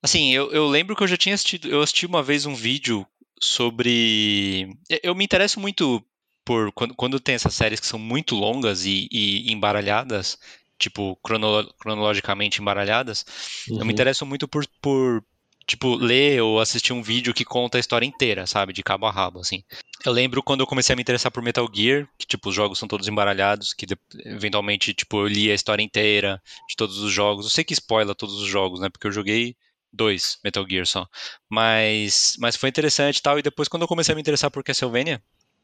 Assim, 0.03 0.33
eu, 0.33 0.51
eu 0.53 0.67
lembro 0.69 0.97
que 0.97 1.03
eu 1.03 1.09
já 1.09 1.17
tinha 1.17 1.35
assistido. 1.35 1.69
Eu 1.69 1.81
assisti 1.81 2.05
uma 2.05 2.23
vez 2.23 2.45
um 2.47 2.55
vídeo 2.55 3.07
sobre. 3.41 4.77
eu- 4.91 5.01
Eu 5.03 5.15
me 5.15 5.25
interesso 5.25 5.61
muito 5.61 6.05
por 6.45 6.73
quando, 6.73 6.95
quando 6.95 7.21
tem 7.21 7.35
essas 7.37 7.55
séries 7.55 7.79
que 7.81 7.87
são 7.87 7.99
muito 7.99 8.35
longas 8.35 8.85
e, 8.85 9.09
e 9.11 9.53
embaralhadas, 9.53 10.37
tipo, 10.79 11.17
crono- 11.23 11.73
cronologicamente 11.79 12.61
embaralhadas. 12.61 13.25
Eu 13.69 13.77
me 13.77 13.83
Uhum. 13.85 13.91
interesso 13.91 14.27
muito 14.27 14.49
por, 14.49 14.67
por, 14.81 15.25
tipo, 15.73 15.97
ler 15.97 16.43
ou 16.43 16.61
assistir 16.61 16.93
um 16.93 17.03
vídeo 17.03 17.33
que 17.33 17.45
conta 17.45 17.79
a 17.79 17.81
história 17.81 18.05
inteira, 18.05 18.47
sabe? 18.47 18.75
De 18.75 18.83
cabo 18.83 19.07
a 19.07 19.11
rabo, 19.11 19.41
assim. 19.41 19.65
Eu 20.05 20.13
lembro 20.13 20.43
quando 20.43 20.61
eu 20.61 20.67
comecei 20.67 20.93
a 20.93 20.97
me 20.97 21.01
interessar 21.01 21.33
por 21.33 21.43
Metal 21.43 21.67
Gear, 21.73 22.07
que, 22.19 22.27
tipo, 22.27 22.51
os 22.51 22.55
jogos 22.55 22.79
são 22.79 22.87
todos 22.87 23.09
embaralhados, 23.09 23.73
que 23.73 23.87
eventualmente, 24.27 24.93
tipo, 24.93 25.21
eu 25.21 25.27
li 25.27 25.51
a 25.51 25.55
história 25.55 25.83
inteira 25.83 26.43
de 26.69 26.77
todos 26.77 26.99
os 26.99 27.11
jogos. 27.11 27.47
Eu 27.47 27.51
sei 27.51 27.65
que 27.65 27.73
spoiler 27.73 28.15
todos 28.15 28.35
os 28.41 28.49
jogos, 28.49 28.81
né? 28.81 28.91
Porque 28.91 29.07
eu 29.07 29.13
joguei 29.13 29.57
dois 29.91 30.39
Metal 30.45 30.67
Gear 30.69 30.87
só. 30.87 31.09
Mas, 31.49 32.37
mas 32.39 32.55
foi 32.55 32.69
interessante 32.69 33.17
e 33.17 33.23
tal. 33.23 33.39
E 33.39 33.43
depois, 33.43 33.67
quando 33.67 33.83
eu 33.83 33.89
comecei 33.89 34.13
a 34.13 34.17
me 34.17 34.21
interessar 34.21 34.51
por 34.51 34.63
Castlevania, 34.63 35.23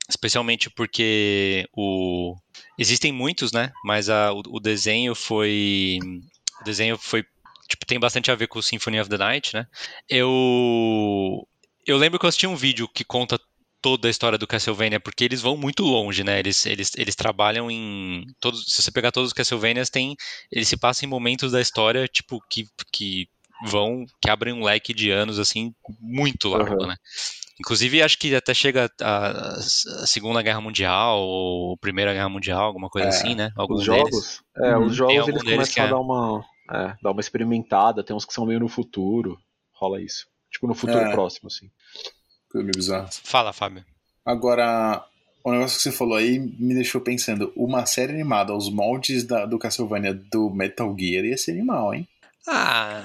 especialmente 0.09 0.71
porque 0.71 1.69
o... 1.77 2.35
existem 2.79 3.13
muitos, 3.13 3.53
né? 3.53 3.73
Mas 3.85 4.09
a, 4.09 4.33
o, 4.33 4.43
o 4.49 4.61
desenho 4.61 5.15
foi... 5.15 5.99
O 6.63 6.65
desenho 6.65 6.97
foi 6.97 7.25
tipo, 7.69 7.87
tem 7.87 8.01
bastante 8.01 8.31
a 8.31 8.35
ver 8.35 8.49
com 8.49 8.59
o 8.59 8.63
Symphony 8.63 9.01
of 9.01 9.11
the 9.11 9.19
Night, 9.19 9.55
né? 9.55 9.67
Eu 10.09 11.47
eu 11.87 11.97
lembro 11.97 12.19
que 12.19 12.25
eu 12.27 12.29
assisti 12.29 12.47
um 12.47 12.57
vídeo 12.57 12.89
que 12.89 13.05
conta 13.05 13.39
toda 13.81 14.09
a 14.09 14.11
história 14.11 14.37
do 14.37 14.47
Castlevania, 14.47 14.99
porque 15.01 15.25
eles 15.25 15.41
vão 15.41 15.57
muito 15.57 15.85
longe, 15.85 16.25
né? 16.25 16.39
Eles, 16.39 16.67
eles, 16.67 16.91
eles 16.97 17.15
trabalham 17.15 17.71
em 17.71 18.25
todos, 18.41 18.65
se 18.67 18.83
você 18.83 18.91
pegar 18.91 19.13
todos 19.13 19.29
os 19.29 19.33
Castlevanias, 19.33 19.89
tem 19.89 20.17
eles 20.51 20.69
se 20.69 20.77
passam 20.77 21.07
em 21.07 21.11
momentos 21.11 21.53
da 21.53 21.61
história, 21.61 22.07
tipo 22.09 22.41
que 22.51 22.67
que 22.93 23.29
vão 23.67 24.05
que 24.21 24.31
abrem 24.31 24.53
um 24.55 24.63
leque 24.65 24.93
de 24.95 25.11
anos 25.11 25.39
assim 25.39 25.73
muito 26.01 26.49
largo, 26.49 26.75
Aham. 26.77 26.89
né? 26.89 26.97
Inclusive, 27.61 28.03
acho 28.03 28.19
que 28.19 28.35
até 28.37 28.55
chega 28.55 28.89
a, 29.01 29.29
a 29.57 29.61
Segunda 30.07 30.43
Guerra 30.43 30.61
Mundial 30.61 31.19
ou 31.21 31.77
Primeira 31.79 32.13
Guerra 32.13 32.29
Mundial, 32.29 32.63
alguma 32.63 32.89
coisa 32.89 33.09
É, 33.09 33.11
assim, 33.11 33.35
né? 33.35 33.51
Alguns 33.57 33.81
Os 33.81 33.87
deles. 33.87 34.11
jogos, 34.11 34.43
é, 34.57 34.77
Uhum. 34.77 34.85
os 34.87 34.95
jogos 34.95 35.19
algum 35.19 35.31
eles 35.31 35.43
deles 35.43 35.75
começam 35.75 35.83
a 35.83 35.87
é- 35.87 35.91
dar 35.91 35.99
uma, 35.99 36.45
é, 36.71 36.95
dar 37.03 37.11
uma 37.13 37.21
experimentada, 37.21 38.03
tem 38.05 38.15
uns 38.15 38.25
que 38.25 38.33
são 38.33 38.47
meio 38.47 38.61
no 38.61 38.69
futuro, 38.69 39.39
rola 39.75 40.01
isso. 40.01 40.27
Tipo 40.51 40.67
no 40.67 40.75
futuro 40.75 41.01
É. 41.01 41.11
próximo, 41.13 41.49
assim. 41.49 41.71
Foi 42.51 42.63
meio 42.63 42.73
bizarro. 42.75 43.09
Fala, 43.25 43.53
Fábio. 43.53 43.85
Agora, 44.25 45.05
o 45.45 45.53
negócio 45.53 45.77
que 45.77 45.83
você 45.83 45.93
falou 45.93 46.17
aí 46.17 46.39
me 46.39 46.75
deixou 46.75 47.01
pensando, 47.01 47.53
uma 47.57 47.87
série 47.87 48.13
animada 48.13 48.53
aos 48.53 48.71
moldes 48.71 49.25
da- 49.25 49.47
do 49.47 49.59
Castlevania 49.59 50.15
do 50.15 50.51
Metal 50.51 50.95
Gear 50.99 51.25
ia 51.25 51.37
ser 51.39 51.53
animal, 51.53 51.95
hein? 51.95 52.07
Ah, 52.47 53.05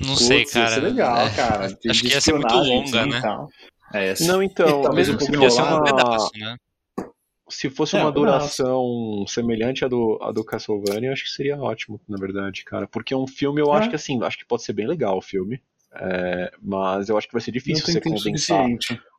não 0.00 0.14
Putz, 0.14 0.22
sei, 0.26 0.40
Ia 0.40 0.46
cara. 0.50 0.74
ser 0.74 0.80
legal, 0.80 1.18
É, 1.18 1.30
cara. 1.30 1.66
Acho 1.66 2.02
que 2.02 2.08
ia 2.08 2.20
ser 2.20 2.32
muito 2.32 2.54
longa, 2.54 3.00
assim, 3.00 3.10
né? 3.10 3.20
tal. 3.20 3.48
É, 3.92 4.06
ia 4.06 4.16
ser- 4.16 4.26
Não, 4.26 4.42
então, 4.42 4.82
talvez 4.82 5.08
mesmo 5.08 5.14
um 5.14 5.18
pouco 5.26 5.44
fosse 5.44 5.56
ser 5.56 5.62
um 5.62 5.66
uma, 5.66 5.84
pedaço, 5.84 6.30
né? 6.38 6.56
Se 7.50 7.68
fosse 7.68 7.96
É, 7.96 8.00
uma 8.00 8.10
um 8.10 8.12
duração 8.12 9.24
semelhante 9.26 9.84
à 9.84 9.88
do, 9.88 10.18
à 10.22 10.30
do 10.32 10.44
Castlevania, 10.44 11.08
eu 11.08 11.12
acho 11.12 11.24
que 11.24 11.30
seria 11.30 11.58
ótimo, 11.58 12.00
na 12.08 12.16
verdade, 12.16 12.64
cara. 12.64 12.86
Porque 12.86 13.14
um 13.14 13.26
filme 13.26 13.60
eu 13.60 13.74
É. 13.74 13.78
acho 13.78 13.88
que 13.90 13.96
assim, 13.96 14.22
acho 14.22 14.38
que 14.38 14.44
pode 14.46 14.62
ser 14.62 14.72
bem 14.72 14.86
legal 14.86 15.18
o 15.18 15.22
filme. 15.22 15.60
é, 15.92 16.52
mas 16.62 17.08
eu 17.08 17.18
acho 17.18 17.26
que 17.26 17.32
vai 17.32 17.42
ser 17.42 17.50
difícil 17.50 17.84
você 17.84 18.00
condensar 18.00 18.64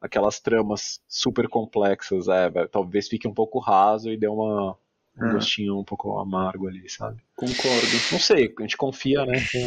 aquelas 0.01 0.39
tramas 0.39 1.01
super 1.05 1.49
complexas. 1.49 2.29
É, 2.29 2.49
talvez 2.71 3.09
fique 3.09 3.27
um 3.27 3.33
pouco 3.33 3.59
raso 3.59 4.09
e 4.09 4.15
dê 4.15 4.27
uma, 4.29 4.77
um 5.19 5.25
É. 5.27 5.31
gostinho 5.33 5.77
um 5.77 5.83
pouco 5.83 6.17
amargo 6.17 6.69
ali, 6.69 6.89
sabe? 6.89 7.17
Concordo. 7.35 7.87
Não 8.13 8.19
sei, 8.19 8.53
a 8.57 8.61
gente 8.61 8.77
confia, 8.77 9.25
né? 9.25 9.33
que- 9.51 9.57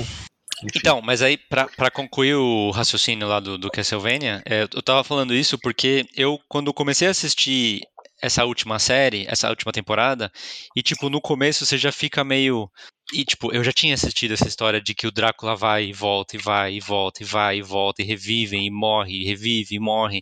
enfim. 0.62 0.79
Então, 0.79 1.03
mas 1.03 1.20
aí, 1.20 1.37
pra, 1.37 1.66
pra 1.66 1.90
concluir 1.90 2.37
o 2.37 2.70
raciocínio 2.70 3.29
lá 3.29 3.38
do, 3.38 3.59
do 3.59 3.70
Castlevania, 3.70 4.40
é, 4.46 4.62
eu 4.62 4.83
tava 4.83 5.05
falando 5.05 5.35
isso 5.35 5.59
porque 5.59 6.07
eu, 6.16 6.40
quando 6.48 6.72
comecei 6.72 7.07
a 7.07 7.11
assistir 7.11 7.83
essa 8.25 8.45
última 8.45 8.79
série, 8.79 9.27
essa 9.29 9.51
última 9.51 9.71
temporada, 9.71 10.33
e, 10.75 10.83
tipo, 10.83 11.11
no 11.11 11.21
começo 11.21 11.67
você 11.67 11.77
já 11.77 11.93
fica 11.93 12.25
meio. 12.25 12.71
E, 13.13 13.25
tipo, 13.25 13.53
eu 13.53 13.63
já 13.63 13.73
tinha 13.73 13.95
assistido 13.95 14.33
essa 14.33 14.49
história 14.49 14.81
de 14.81 14.95
que 14.95 15.07
o 15.07 15.13
Drácula 15.13 15.55
vai 15.55 15.85
e 15.85 15.93
volta, 15.93 16.37
e 16.37 16.39
vai 16.39 16.75
e 16.75 16.81
volta, 16.81 17.23
e 17.23 17.27
vai 17.27 17.59
e 17.59 17.63
volta, 17.63 18.03
e 18.03 18.05
revive, 18.05 18.57
e 18.57 18.71
morre, 18.71 19.23
e 19.23 19.25
revive, 19.25 19.75
e 19.75 19.79
morre. 19.79 20.21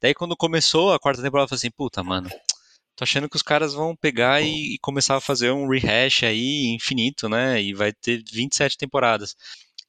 Daí, 0.00 0.14
quando 0.14 0.36
começou 0.36 0.92
a 0.92 0.98
quarta 0.98 1.22
temporada, 1.22 1.44
eu 1.44 1.48
falei 1.50 1.58
assim: 1.58 1.70
puta, 1.70 2.02
mano. 2.02 2.30
Tô 2.96 3.04
achando 3.04 3.28
que 3.28 3.36
os 3.36 3.42
caras 3.42 3.74
vão 3.74 3.96
pegar 3.96 4.42
e, 4.42 4.74
e 4.74 4.78
começar 4.78 5.16
a 5.16 5.20
fazer 5.20 5.50
um 5.50 5.66
rehash 5.68 6.24
aí 6.24 6.66
infinito, 6.74 7.28
né? 7.28 7.60
E 7.60 7.74
vai 7.74 7.92
ter 7.92 8.22
27 8.32 8.76
temporadas. 8.76 9.34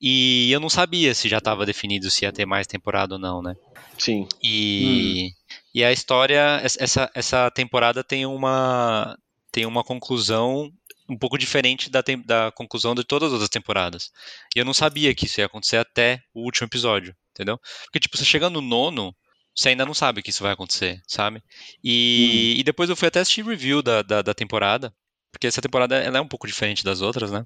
E 0.06 0.52
eu 0.52 0.60
não 0.60 0.70
sabia 0.70 1.16
se 1.16 1.30
já 1.30 1.38
estava 1.38 1.66
definido 1.66 2.12
se 2.12 2.26
ia 2.26 2.32
ter 2.34 2.46
mais 2.46 2.68
temporada 2.68 3.16
ou 3.16 3.20
não, 3.20 3.42
né? 3.42 3.56
Sim. 3.98 4.28
E, 4.44 5.32
e 5.74 5.82
a 5.82 5.94
história, 5.94 6.60
essa, 6.62 7.10
essa 7.16 7.50
temporada 7.50 8.04
tem 8.04 8.26
uma, 8.26 9.18
tem 9.50 9.66
uma 9.66 9.82
conclusão 9.82 10.70
um 11.10 11.18
pouco 11.18 11.38
diferente 11.38 11.90
da, 11.90 12.04
da 12.26 12.52
conclusão 12.52 12.94
de 12.94 13.06
todas 13.06 13.28
as 13.28 13.34
outras 13.34 13.50
temporadas. 13.50 14.12
E 14.54 14.60
eu 14.60 14.66
não 14.66 14.74
sabia 14.74 15.16
que 15.16 15.26
isso 15.26 15.40
ia 15.40 15.46
acontecer 15.46 15.78
até 15.78 16.22
o 16.34 16.42
último 16.44 16.68
episódio, 16.68 17.16
entendeu? 17.32 17.58
Porque, 17.86 18.02
tipo, 18.02 18.18
você 18.18 18.26
chega 18.26 18.50
no 18.50 18.60
nono, 18.60 19.16
você 19.56 19.70
ainda 19.70 19.86
não 19.86 19.94
sabe 19.94 20.22
que 20.22 20.32
isso 20.32 20.44
vai 20.44 20.52
acontecer, 20.52 21.02
sabe? 21.08 21.42
E, 21.82 22.56
e 22.58 22.64
depois 22.64 22.90
eu 22.90 22.96
fui 22.98 23.08
até 23.08 23.22
assistir 23.22 23.46
review 23.46 23.82
da, 23.82 24.02
da, 24.02 24.22
da 24.22 24.34
temporada, 24.34 24.94
porque 25.32 25.48
essa 25.48 25.62
temporada 25.62 25.96
ela 25.96 26.18
é 26.18 26.22
um 26.22 26.28
pouco 26.28 26.46
diferente 26.46 26.84
das 26.84 27.00
outras, 27.00 27.32
né? 27.32 27.46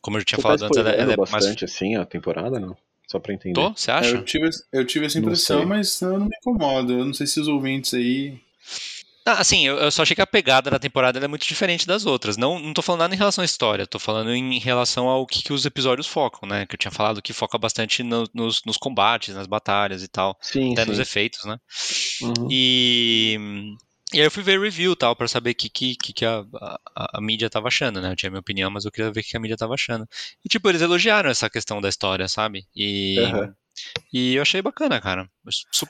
Como 0.00 0.16
eu 0.16 0.20
já 0.20 0.24
tinha 0.26 0.36
Você 0.36 0.42
falado 0.42 0.60
tá 0.60 0.66
antes, 0.66 0.76
ela, 0.78 0.90
ela 0.90 1.12
spoilando 1.12 1.12
é 1.12 1.16
mais. 1.30 1.32
bastante 1.32 1.64
assim 1.64 1.96
a 1.96 2.04
temporada, 2.04 2.58
não? 2.60 2.76
Só 3.06 3.18
pra 3.18 3.32
entender. 3.32 3.54
Tô? 3.54 3.72
Você 3.74 3.90
É, 3.90 3.94
acha? 3.98 4.16
Eu 4.16 4.24
tive, 4.24 4.50
eu 4.72 4.86
tive 4.86 5.06
essa 5.06 5.18
impressão, 5.18 5.64
mas 5.66 6.00
eu 6.02 6.18
não 6.18 6.26
me 6.26 6.36
incomodo. 6.40 6.92
Eu 6.92 7.04
não 7.04 7.14
sei 7.14 7.26
se 7.26 7.40
os 7.40 7.48
ouvintes 7.48 7.94
aí. 7.94 8.38
Ah, 9.26 9.40
assim, 9.40 9.66
eu, 9.66 9.76
eu 9.76 9.90
só 9.90 10.02
achei 10.02 10.16
que 10.16 10.22
a 10.22 10.26
pegada 10.26 10.70
da 10.70 10.78
temporada 10.78 11.18
ela 11.18 11.26
é 11.26 11.28
muito 11.28 11.46
diferente 11.46 11.86
das 11.86 12.06
outras. 12.06 12.38
Não, 12.38 12.58
não 12.58 12.72
tô 12.72 12.80
falando 12.80 13.00
nada 13.00 13.14
em 13.14 13.18
relação 13.18 13.42
à 13.42 13.44
história, 13.44 13.86
tô 13.86 13.98
falando 13.98 14.32
em 14.34 14.58
relação 14.58 15.06
ao 15.06 15.26
que, 15.26 15.42
que 15.42 15.52
os 15.52 15.66
episódios 15.66 16.06
focam, 16.06 16.48
né? 16.48 16.64
Que 16.64 16.74
eu 16.74 16.78
tinha 16.78 16.90
falado 16.90 17.20
que 17.20 17.34
foca 17.34 17.58
bastante 17.58 18.02
no- 18.02 18.24
nos, 18.32 18.62
nos 18.64 18.78
combates, 18.78 19.34
nas 19.34 19.46
batalhas 19.46 20.02
e 20.02 20.08
tal, 20.08 20.38
Sim, 20.40 20.72
até 20.72 20.84
sim. 20.84 20.90
nos 20.90 20.98
efeitos, 20.98 21.44
né? 21.44 21.58
Uhum. 22.22 22.48
E, 22.50 23.38
E 24.12 24.20
aí 24.20 24.26
eu 24.26 24.30
fui 24.30 24.42
ver 24.42 24.58
review 24.58 24.96
tal, 24.96 25.14
pra 25.14 25.28
saber 25.28 25.50
o 25.50 25.54
que, 25.54 25.68
que, 25.68 25.94
que 25.94 26.24
a, 26.24 26.44
a, 26.94 27.18
a, 27.18 27.20
mídia 27.20 27.50
tava 27.50 27.68
achando, 27.68 28.00
né? 28.00 28.10
Eu 28.10 28.16
tinha 28.16 28.30
minha 28.30 28.40
opinião, 28.40 28.70
mas 28.70 28.86
eu 28.86 28.90
queria 28.90 29.12
ver 29.12 29.20
o 29.20 29.22
que 29.22 29.36
a 29.36 29.40
mídia 29.40 29.56
tava 29.56 29.74
achando. 29.74 30.08
E, 30.42 30.48
tipo, 30.48 30.66
eles 30.68 30.80
elogiaram 30.80 31.28
essa 31.28 31.50
questão 31.50 31.78
da 31.78 31.90
história, 31.90 32.26
sabe? 32.26 32.66
E, 32.74 33.18
uhum. 33.18 33.54
e 34.10 34.34
eu 34.36 34.42
achei 34.42 34.62
bacana, 34.62 34.98
cara. 34.98 35.28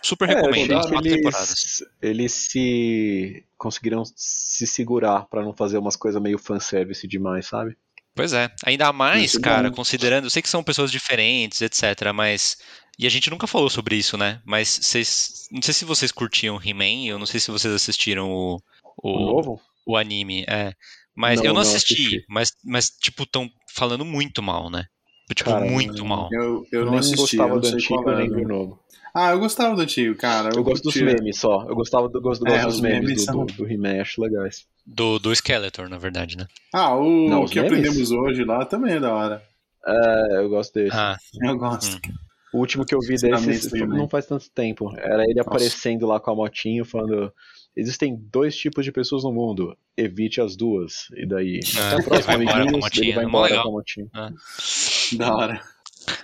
Super 0.03 0.31
é, 0.31 0.35
recomendo. 0.35 0.75
Quatro 0.75 0.97
eles, 0.99 1.13
temporadas. 1.13 1.85
Eles 2.03 2.33
se 2.33 3.45
conseguiram 3.57 4.03
se 4.05 4.67
segurar 4.67 5.27
para 5.27 5.45
não 5.45 5.55
fazer 5.55 5.79
umas 5.79 5.95
coisas 5.95 6.21
meio 6.21 6.39
fanservice 6.39 7.07
demais, 7.07 7.47
sabe? 7.47 7.77
Pois 8.19 8.33
é. 8.33 8.51
Ainda 8.67 8.93
mais, 8.93 9.27
Isso 9.27 9.41
cara, 9.41 9.71
considerando. 9.71 10.25
Eu 10.25 10.31
sei 10.31 10.43
que 10.43 10.49
são 10.49 10.61
pessoas 10.61 10.91
diferentes, 10.91 11.61
etc., 11.61 12.13
mas 12.13 12.59
e 12.99 13.07
a 13.07 13.09
gente 13.09 13.31
nunca 13.31 13.47
falou 13.47 13.71
sobre 13.71 13.95
isso, 13.95 14.19
né? 14.19 14.43
Mas 14.45 14.81
vocês. 14.83 15.47
Não 15.53 15.63
sei 15.63 15.73
se 15.73 15.85
vocês 15.85 16.11
curtiam 16.11 16.61
He-Man, 16.61 17.07
eu 17.07 17.17
não 17.17 17.27
sei 17.27 17.39
se 17.39 17.53
vocês 17.53 17.73
assistiram 17.73 18.29
o. 18.29 18.61
O, 19.01 19.11
o 19.11 19.21
novo? 19.21 19.61
O 19.87 19.97
anime, 19.97 20.45
é. 20.49 20.73
Mas 21.15 21.39
não, 21.39 21.47
eu 21.47 21.55
não 21.55 21.61
assisti, 21.61 21.95
não 21.95 22.07
assisti, 22.07 22.25
mas, 22.29 22.53
mas, 22.65 22.91
tipo, 22.91 23.23
estão 23.23 23.49
falando 23.73 24.05
muito 24.05 24.43
mal, 24.43 24.69
né? 24.69 24.87
Tipo, 25.33 25.51
cara, 25.51 25.65
muito 25.65 26.05
mal. 26.05 26.29
Eu, 26.33 26.67
eu 26.73 26.87
não, 26.87 26.99
assisti, 26.99 27.37
gostava 27.37 27.55
eu 27.55 27.61
do 27.61 27.69
antigo 27.69 28.11
nem 28.17 28.29
do 28.29 28.49
novo. 28.49 28.81
Ah, 29.21 29.33
eu 29.33 29.41
gostava 29.41 29.75
do 29.75 29.83
antigo, 29.83 30.15
cara. 30.15 30.51
Eu, 30.51 30.59
eu 30.59 30.63
gosto 30.63 30.85
curtia. 30.85 31.05
dos 31.05 31.15
memes 31.15 31.39
só. 31.41 31.67
Eu 31.69 31.75
gostava 31.75 32.09
do, 32.09 32.21
gosto, 32.21 32.47
é, 32.47 32.63
dos 32.63 32.81
memes, 32.81 33.01
memes 33.01 33.27
do, 33.27 33.45
do, 33.45 33.53
do 33.53 33.69
He-Man, 33.69 34.01
acho 34.01 34.23
legais. 34.23 34.65
Do, 34.87 35.19
do 35.19 35.35
Skeletor, 35.35 35.89
na 35.89 35.99
verdade, 35.99 36.37
né? 36.37 36.47
Ah, 36.73 36.95
o 36.95 37.29
não, 37.29 37.45
que 37.45 37.61
memes? 37.61 37.73
aprendemos 37.73 38.13
hoje 38.13 38.45
lá 38.45 38.65
também 38.65 38.95
é 38.95 39.01
da 39.01 39.13
hora. 39.13 39.43
É, 39.85 40.39
eu 40.39 40.49
gosto 40.49 40.75
desse. 40.75 40.97
Ah, 40.97 41.17
eu 41.43 41.59
gosto. 41.59 41.97
Hum. 41.97 42.15
O 42.55 42.59
último 42.59 42.85
que 42.85 42.95
eu 42.95 43.01
vi 43.01 43.17
desse 43.17 43.87
não 43.87 44.09
faz 44.09 44.27
tanto 44.27 44.49
tempo. 44.51 44.95
Era 44.97 45.25
ele 45.25 45.35
Nossa. 45.35 45.51
aparecendo 45.51 46.07
lá 46.07 46.21
com 46.21 46.31
a 46.31 46.35
motinho 46.37 46.85
falando. 46.85 47.33
Existem 47.77 48.17
dois 48.31 48.57
tipos 48.57 48.85
de 48.85 48.93
pessoas 48.93 49.25
no 49.25 49.33
mundo. 49.33 49.77
Evite 49.97 50.41
as 50.41 50.57
duas. 50.57 51.09
E 51.17 51.27
daí. 51.27 51.61
É, 51.77 51.95
até 51.95 52.03
próximo 52.03 52.35
amiguinhos, 52.35 52.91
ele 52.97 53.13
vai 53.13 53.25
embora 53.25 53.63
com 53.63 53.69
a 53.69 53.73
motinha. 53.73 54.07
É. 54.15 55.17
Da 55.17 55.35
hora. 55.35 55.61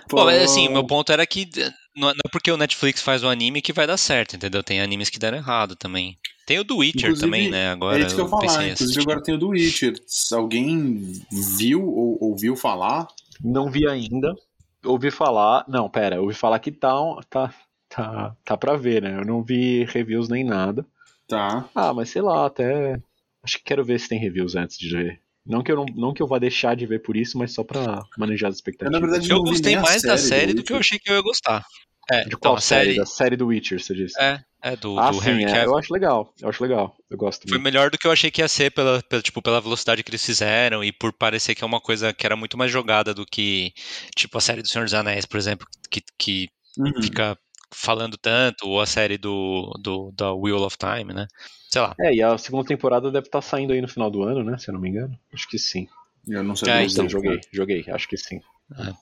Pô, 0.07 0.25
mas 0.25 0.41
assim, 0.41 0.69
meu 0.69 0.85
ponto 0.85 1.11
era 1.11 1.25
que 1.25 1.49
não 1.95 2.09
é 2.09 2.13
porque 2.31 2.51
o 2.51 2.57
Netflix 2.57 3.01
faz 3.01 3.23
o 3.23 3.27
anime 3.27 3.61
que 3.61 3.73
vai 3.73 3.87
dar 3.87 3.97
certo, 3.97 4.35
entendeu? 4.35 4.63
Tem 4.63 4.81
animes 4.81 5.09
que 5.09 5.19
deram 5.19 5.37
errado 5.37 5.75
também. 5.75 6.17
Tem 6.45 6.59
o 6.59 6.63
do 6.63 6.77
Witcher 6.77 7.09
inclusive, 7.09 7.25
também, 7.25 7.49
né? 7.49 7.69
Agora 7.69 7.97
é 7.97 8.05
isso 8.05 8.15
que 8.15 8.21
eu, 8.21 8.25
eu 8.25 8.29
falar. 8.29 8.67
Inclusive 8.67 9.01
agora 9.01 9.23
tem 9.23 9.35
o 9.35 9.37
do 9.37 9.49
Witcher. 9.49 9.93
Alguém 10.33 11.23
viu 11.57 11.83
ou 11.83 12.17
ouviu 12.21 12.55
falar? 12.55 13.07
Não 13.43 13.69
vi 13.69 13.87
ainda 13.87 14.35
ouvi 14.85 15.11
falar. 15.11 15.65
Não, 15.67 15.89
pera, 15.89 16.21
ouvi 16.21 16.33
falar 16.33 16.59
que 16.59 16.71
tá, 16.71 16.93
tá, 17.29 17.53
tá, 17.89 18.35
tá 18.43 18.57
pra 18.57 18.75
ver, 18.75 19.01
né? 19.01 19.19
Eu 19.19 19.25
não 19.25 19.43
vi 19.43 19.83
reviews 19.85 20.29
nem 20.29 20.43
nada. 20.43 20.85
Tá. 21.27 21.67
Ah, 21.73 21.93
mas 21.93 22.09
sei 22.09 22.21
lá, 22.21 22.45
até. 22.45 22.99
Acho 23.43 23.57
que 23.57 23.63
quero 23.63 23.83
ver 23.83 23.99
se 23.99 24.09
tem 24.09 24.19
reviews 24.19 24.55
antes 24.55 24.77
de 24.77 24.89
ver. 24.89 25.21
Não 25.45 25.61
que, 25.61 25.71
eu 25.71 25.75
não, 25.75 25.85
não 25.95 26.13
que 26.13 26.23
eu 26.23 26.27
vá 26.27 26.39
deixar 26.39 26.75
de 26.75 26.87
ver 26.87 27.03
por 27.03 27.15
isso, 27.15 27.37
mas 27.37 27.53
só 27.53 27.63
pra 27.63 28.03
manejar 28.17 28.47
as 28.47 28.55
expectativas. 28.55 28.93
Eu, 28.93 28.99
na 28.99 29.05
verdade, 29.05 29.31
eu 29.31 29.43
gostei 29.43 29.77
mais 29.77 30.01
da 30.01 30.17
série 30.17 30.53
do, 30.53 30.61
do 30.61 30.63
que 30.63 30.73
eu 30.73 30.77
achei 30.77 30.97
que 30.97 31.09
eu 31.09 31.15
ia 31.15 31.21
gostar. 31.21 31.63
É, 32.09 32.21
de 32.21 32.27
então, 32.27 32.39
qual 32.39 32.53
então, 32.53 32.61
série? 32.61 32.85
série? 32.85 32.97
Da 32.97 33.05
série 33.05 33.35
do 33.35 33.47
Witcher, 33.47 33.79
você 33.79 33.93
disse. 33.93 34.19
É, 34.19 34.39
é 34.61 34.75
do, 34.75 34.97
ah, 34.99 35.11
do 35.11 35.21
sim, 35.21 35.29
Henry 35.29 35.51
é, 35.51 35.65
Eu 35.65 35.77
acho 35.77 35.93
legal, 35.93 36.33
eu 36.41 36.49
acho 36.49 36.63
legal. 36.63 36.95
Eu 37.09 37.17
gosto. 37.17 37.47
Foi 37.47 37.57
melhor 37.57 37.89
do 37.89 37.97
que 37.97 38.07
eu 38.07 38.11
achei 38.11 38.31
que 38.31 38.41
ia 38.41 38.47
ser 38.47 38.71
pela, 38.71 39.01
pela, 39.03 39.21
tipo, 39.21 39.41
pela 39.41 39.61
velocidade 39.61 40.03
que 40.03 40.09
eles 40.09 40.25
fizeram 40.25 40.83
e 40.83 40.91
por 40.91 41.13
parecer 41.13 41.55
que 41.55 41.63
é 41.63 41.67
uma 41.67 41.81
coisa 41.81 42.13
que 42.13 42.25
era 42.25 42.35
muito 42.35 42.57
mais 42.57 42.71
jogada 42.71 43.13
do 43.13 43.25
que, 43.25 43.73
tipo, 44.15 44.37
a 44.37 44.41
série 44.41 44.61
do 44.61 44.67
Senhor 44.67 44.85
dos 44.85 44.93
Anéis, 44.93 45.25
por 45.25 45.37
exemplo, 45.37 45.67
que, 45.89 46.01
que 46.17 46.49
uhum. 46.77 47.01
fica 47.01 47.37
falando 47.71 48.17
tanto, 48.17 48.67
ou 48.67 48.81
a 48.81 48.85
série 48.85 49.17
do, 49.17 49.71
do 49.81 50.11
da 50.15 50.33
Wheel 50.33 50.61
of 50.61 50.77
Time, 50.77 51.13
né? 51.13 51.27
Sei 51.69 51.81
lá. 51.81 51.93
É, 51.99 52.13
e 52.13 52.21
a 52.21 52.37
segunda 52.37 52.65
temporada 52.65 53.11
deve 53.11 53.27
estar 53.27 53.41
tá 53.41 53.47
saindo 53.47 53.73
aí 53.73 53.81
no 53.81 53.87
final 53.87 54.09
do 54.09 54.23
ano, 54.23 54.43
né? 54.43 54.57
Se 54.57 54.69
eu 54.69 54.73
não 54.73 54.81
me 54.81 54.89
engano. 54.89 55.17
Acho 55.33 55.47
que 55.47 55.59
sim. 55.59 55.87
Eu 56.27 56.43
não 56.43 56.55
sei. 56.55 56.71
É, 56.71 56.83
então, 56.85 57.07
joguei, 57.07 57.39
joguei, 57.51 57.85
acho 57.89 58.07
que 58.07 58.17
sim. 58.17 58.39
É. 58.77 58.93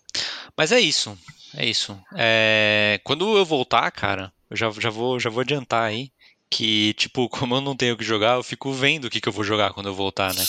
Mas 0.57 0.71
é 0.71 0.79
isso. 0.79 1.17
É 1.55 1.65
isso. 1.65 1.97
É, 2.15 2.99
quando 3.03 3.37
eu 3.37 3.45
voltar, 3.45 3.89
cara, 3.91 4.31
eu 4.49 4.57
já, 4.57 4.69
já, 4.71 4.89
vou, 4.89 5.19
já 5.19 5.29
vou 5.29 5.41
adiantar 5.41 5.83
aí 5.83 6.11
que, 6.49 6.93
tipo, 6.93 7.29
como 7.29 7.55
eu 7.55 7.61
não 7.61 7.75
tenho 7.75 7.93
o 7.93 7.97
que 7.97 8.03
jogar, 8.03 8.35
eu 8.35 8.43
fico 8.43 8.71
vendo 8.71 9.05
o 9.05 9.09
que, 9.09 9.21
que 9.21 9.29
eu 9.29 9.33
vou 9.33 9.43
jogar 9.43 9.73
quando 9.73 9.87
eu 9.87 9.93
voltar, 9.93 10.33
né? 10.33 10.43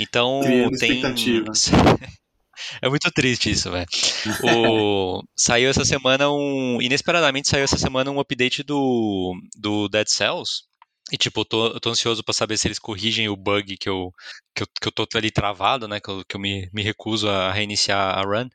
Então, 0.00 0.40
Criando 0.42 0.78
tem. 0.78 1.02
é 2.82 2.88
muito 2.88 3.10
triste 3.10 3.50
isso, 3.50 3.70
velho. 3.70 3.86
O... 4.42 5.22
saiu 5.36 5.70
essa 5.70 5.84
semana 5.84 6.30
um. 6.30 6.80
Inesperadamente 6.80 7.48
saiu 7.48 7.64
essa 7.64 7.78
semana 7.78 8.10
um 8.10 8.20
update 8.20 8.62
do, 8.62 9.34
do 9.56 9.88
Dead 9.88 10.08
Cells. 10.08 10.70
E, 11.12 11.16
tipo, 11.16 11.40
eu 11.40 11.44
tô, 11.44 11.66
eu 11.66 11.80
tô 11.80 11.90
ansioso 11.90 12.22
para 12.22 12.32
saber 12.32 12.56
se 12.56 12.68
eles 12.68 12.78
corrigem 12.78 13.28
o 13.28 13.36
bug 13.36 13.76
que 13.76 13.88
eu, 13.88 14.12
que 14.54 14.62
eu, 14.62 14.66
que 14.80 14.88
eu 14.88 14.92
tô 14.92 15.18
ali 15.18 15.30
travado, 15.30 15.88
né? 15.88 15.98
Que 16.00 16.08
eu, 16.08 16.24
que 16.24 16.36
eu 16.36 16.40
me, 16.40 16.70
me 16.72 16.82
recuso 16.82 17.28
a 17.28 17.52
reiniciar 17.52 18.16
a 18.18 18.22
run. 18.22 18.48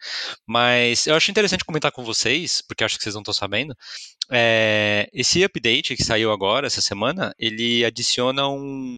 Mas 0.47 1.05
eu 1.05 1.15
acho 1.15 1.29
interessante 1.31 1.65
comentar 1.65 1.91
com 1.91 2.03
vocês, 2.03 2.61
porque 2.65 2.83
acho 2.83 2.97
que 2.97 3.03
vocês 3.03 3.15
não 3.15 3.21
estão 3.21 3.33
sabendo. 3.33 3.75
É, 4.31 5.09
esse 5.13 5.43
update 5.43 5.95
que 5.97 6.03
saiu 6.03 6.31
agora, 6.31 6.67
essa 6.67 6.81
semana, 6.81 7.33
ele 7.37 7.83
adiciona 7.83 8.47
um, 8.47 8.95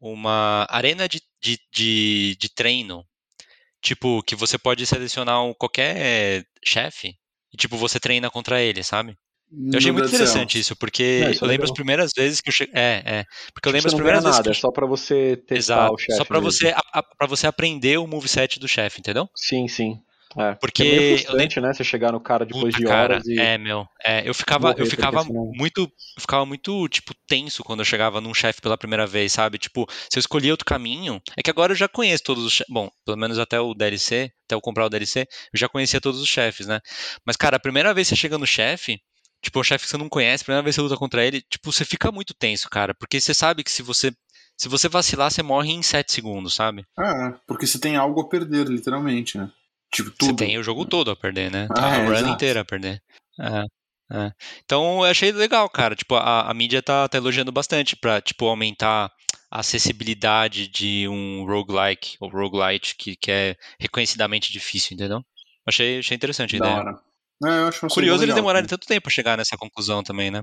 uma 0.00 0.66
arena 0.70 1.08
de, 1.08 1.20
de, 1.40 1.58
de, 1.72 2.36
de 2.38 2.48
treino. 2.54 3.04
Tipo, 3.82 4.22
que 4.22 4.34
você 4.34 4.58
pode 4.58 4.84
selecionar 4.86 5.44
um, 5.44 5.54
qualquer 5.54 6.44
chefe 6.64 7.14
e, 7.52 7.56
tipo, 7.56 7.76
você 7.76 8.00
treina 8.00 8.30
contra 8.30 8.60
ele, 8.60 8.82
sabe? 8.82 9.16
Eu 9.72 9.78
achei 9.78 9.92
muito 9.92 10.08
interessante 10.08 10.58
isso, 10.58 10.74
porque 10.74 11.22
é, 11.24 11.30
isso 11.30 11.44
eu 11.44 11.48
lembro 11.48 11.64
as 11.64 11.72
primeiras 11.72 12.10
vezes 12.16 12.40
que 12.40 12.48
eu 12.48 12.52
cheguei. 12.52 12.74
É, 12.74 13.02
é. 13.06 13.24
Porque 13.54 13.68
eu 13.68 13.72
lembro 13.72 13.86
as 13.88 13.94
primeiras 13.94 14.24
vezes. 14.24 14.38
Nada, 14.38 14.50
que... 14.50 14.56
É 14.56 14.60
só 14.60 14.72
pra 14.72 14.86
você 14.86 15.36
testar 15.36 15.54
Exato, 15.56 15.94
o 15.94 15.98
chefe. 15.98 16.16
Só 16.16 16.24
pra 16.24 16.40
você, 16.40 16.74
pra 17.16 17.26
você 17.28 17.46
aprender 17.46 17.96
o 17.98 18.06
moveset 18.08 18.58
do 18.58 18.66
chefe, 18.66 18.98
entendeu? 18.98 19.28
Sim, 19.36 19.68
sim. 19.68 20.00
É, 20.38 20.54
porque 20.54 20.82
é 20.82 20.84
meio 20.84 21.18
frustrante, 21.18 21.60
né? 21.60 21.72
Você 21.72 21.82
chegar 21.82 22.12
no 22.12 22.20
cara 22.20 22.44
depois 22.44 22.74
Puta, 22.74 22.78
de 22.78 22.86
horas 22.86 23.22
cara, 23.22 23.34
e... 23.34 23.38
É, 23.38 23.56
meu. 23.56 23.86
É, 24.04 24.28
eu 24.28 24.34
ficava, 24.34 24.74
eu 24.76 24.84
ficava 24.86 25.24
muito, 25.24 25.80
eu 25.80 26.20
ficava 26.20 26.44
muito, 26.44 26.88
tipo, 26.88 27.14
tenso 27.26 27.64
quando 27.64 27.80
eu 27.80 27.84
chegava 27.84 28.20
num 28.20 28.34
chefe 28.34 28.60
pela 28.60 28.76
primeira 28.76 29.06
vez, 29.06 29.32
sabe? 29.32 29.58
Tipo, 29.58 29.86
se 30.10 30.18
eu 30.18 30.20
escolhia 30.20 30.52
outro 30.52 30.66
caminho, 30.66 31.20
é 31.36 31.42
que 31.42 31.50
agora 31.50 31.72
eu 31.72 31.76
já 31.76 31.88
conheço 31.88 32.22
todos 32.22 32.44
os 32.44 32.52
chefes, 32.52 32.72
bom, 32.72 32.90
pelo 33.04 33.16
menos 33.16 33.38
até 33.38 33.58
o 33.58 33.72
DLC, 33.72 34.30
até 34.44 34.54
eu 34.54 34.60
comprar 34.60 34.84
o 34.84 34.90
DLC, 34.90 35.20
eu 35.20 35.58
já 35.58 35.68
conhecia 35.68 36.00
todos 36.00 36.20
os 36.20 36.28
chefes, 36.28 36.66
né? 36.66 36.80
Mas, 37.24 37.36
cara, 37.36 37.56
a 37.56 37.60
primeira 37.60 37.94
vez 37.94 38.08
que 38.08 38.14
você 38.14 38.20
chega 38.20 38.36
no 38.36 38.46
chefe, 38.46 39.00
tipo, 39.42 39.60
o 39.60 39.64
chefe 39.64 39.84
que 39.84 39.90
você 39.90 39.96
não 39.96 40.08
conhece, 40.08 40.42
a 40.42 40.44
primeira 40.44 40.62
vez 40.62 40.74
que 40.74 40.80
você 40.80 40.88
luta 40.88 40.98
contra 40.98 41.24
ele, 41.24 41.40
tipo, 41.42 41.72
você 41.72 41.84
fica 41.84 42.12
muito 42.12 42.34
tenso, 42.34 42.68
cara, 42.68 42.94
porque 42.94 43.20
você 43.20 43.32
sabe 43.32 43.64
que 43.64 43.70
se 43.70 43.82
você 43.82 44.12
se 44.58 44.70
você 44.70 44.88
vacilar, 44.88 45.30
você 45.30 45.42
morre 45.42 45.70
em 45.70 45.82
7 45.82 46.10
segundos, 46.10 46.54
sabe? 46.54 46.82
Ah, 46.98 47.38
porque 47.46 47.66
você 47.66 47.78
tem 47.78 47.96
algo 47.96 48.22
a 48.22 48.28
perder, 48.28 48.66
literalmente, 48.68 49.36
né? 49.36 49.50
Tipo, 49.96 50.10
tudo. 50.10 50.26
Você 50.26 50.36
tem 50.36 50.58
o 50.58 50.62
jogo 50.62 50.84
todo 50.84 51.10
a 51.10 51.16
perder, 51.16 51.50
né? 51.50 51.68
Ah, 51.70 51.92
a 51.92 51.96
é, 51.96 52.06
run 52.06 52.12
exato. 52.12 52.32
inteira 52.32 52.60
a 52.60 52.64
perder. 52.64 53.02
É, 53.40 53.64
é. 54.12 54.32
Então 54.62 55.04
eu 55.04 55.10
achei 55.10 55.32
legal, 55.32 55.68
cara. 55.70 55.96
Tipo, 55.96 56.16
a, 56.16 56.50
a 56.50 56.52
mídia 56.52 56.82
tá, 56.82 57.08
tá 57.08 57.16
elogiando 57.16 57.50
bastante 57.50 57.96
pra, 57.96 58.20
tipo, 58.20 58.44
aumentar 58.46 59.10
a 59.50 59.60
acessibilidade 59.60 60.68
de 60.68 61.08
um 61.08 61.46
roguelike 61.46 62.16
ou 62.20 62.28
roguelite 62.28 62.94
que, 62.96 63.16
que 63.16 63.30
é 63.30 63.56
reconhecidamente 63.80 64.52
difícil, 64.52 64.94
entendeu? 64.94 65.22
Achei, 65.66 66.00
achei 66.00 66.14
interessante 66.14 66.56
a 66.56 66.58
da 66.58 66.66
ideia. 66.66 67.06
É, 67.44 67.88
Curioso 67.88 68.22
eles 68.22 68.34
demorarem 68.34 68.68
tanto 68.68 68.86
tempo 68.86 69.08
a 69.08 69.10
chegar 69.10 69.38
nessa 69.38 69.56
conclusão 69.56 70.02
também, 70.02 70.30
né? 70.30 70.42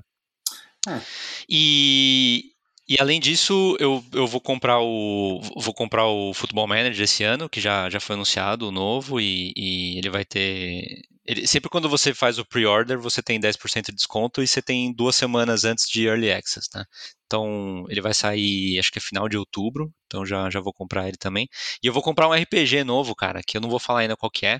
É. 0.87 0.99
E, 1.47 2.52
e 2.93 2.97
além 2.99 3.19
disso, 3.19 3.75
eu, 3.79 4.05
eu 4.13 4.27
vou 4.27 4.39
comprar 4.39 4.79
o 4.79 5.41
vou 5.55 5.73
comprar 5.73 6.05
o 6.05 6.31
Football 6.31 6.67
Manager 6.67 7.03
esse 7.03 7.23
ano, 7.23 7.49
que 7.49 7.59
já, 7.59 7.89
já 7.89 7.99
foi 7.99 8.15
anunciado 8.15 8.67
o 8.67 8.71
novo, 8.71 9.19
e, 9.19 9.51
e 9.55 9.97
ele 9.97 10.11
vai 10.11 10.23
ter. 10.23 11.01
Ele, 11.25 11.47
sempre 11.47 11.71
quando 11.71 11.89
você 11.89 12.13
faz 12.13 12.37
o 12.37 12.45
pre-order, 12.45 12.99
você 12.99 13.23
tem 13.23 13.39
10% 13.39 13.87
de 13.87 13.95
desconto 13.95 14.43
e 14.43 14.47
você 14.47 14.61
tem 14.61 14.93
duas 14.93 15.15
semanas 15.15 15.63
antes 15.63 15.89
de 15.89 16.05
Early 16.05 16.31
Access, 16.31 16.69
né? 16.75 16.85
Então 17.25 17.85
ele 17.89 18.01
vai 18.01 18.13
sair, 18.13 18.77
acho 18.77 18.91
que 18.91 18.99
é 18.99 19.01
final 19.01 19.27
de 19.27 19.37
outubro, 19.37 19.91
então 20.05 20.23
já, 20.23 20.47
já 20.51 20.59
vou 20.59 20.73
comprar 20.73 21.07
ele 21.07 21.17
também. 21.17 21.47
E 21.81 21.87
eu 21.87 21.93
vou 21.93 22.03
comprar 22.03 22.27
um 22.29 22.33
RPG 22.33 22.83
novo, 22.83 23.15
cara, 23.15 23.41
que 23.41 23.57
eu 23.57 23.61
não 23.61 23.69
vou 23.69 23.79
falar 23.79 24.01
ainda 24.01 24.17
qual 24.17 24.29
que 24.29 24.45
é. 24.45 24.59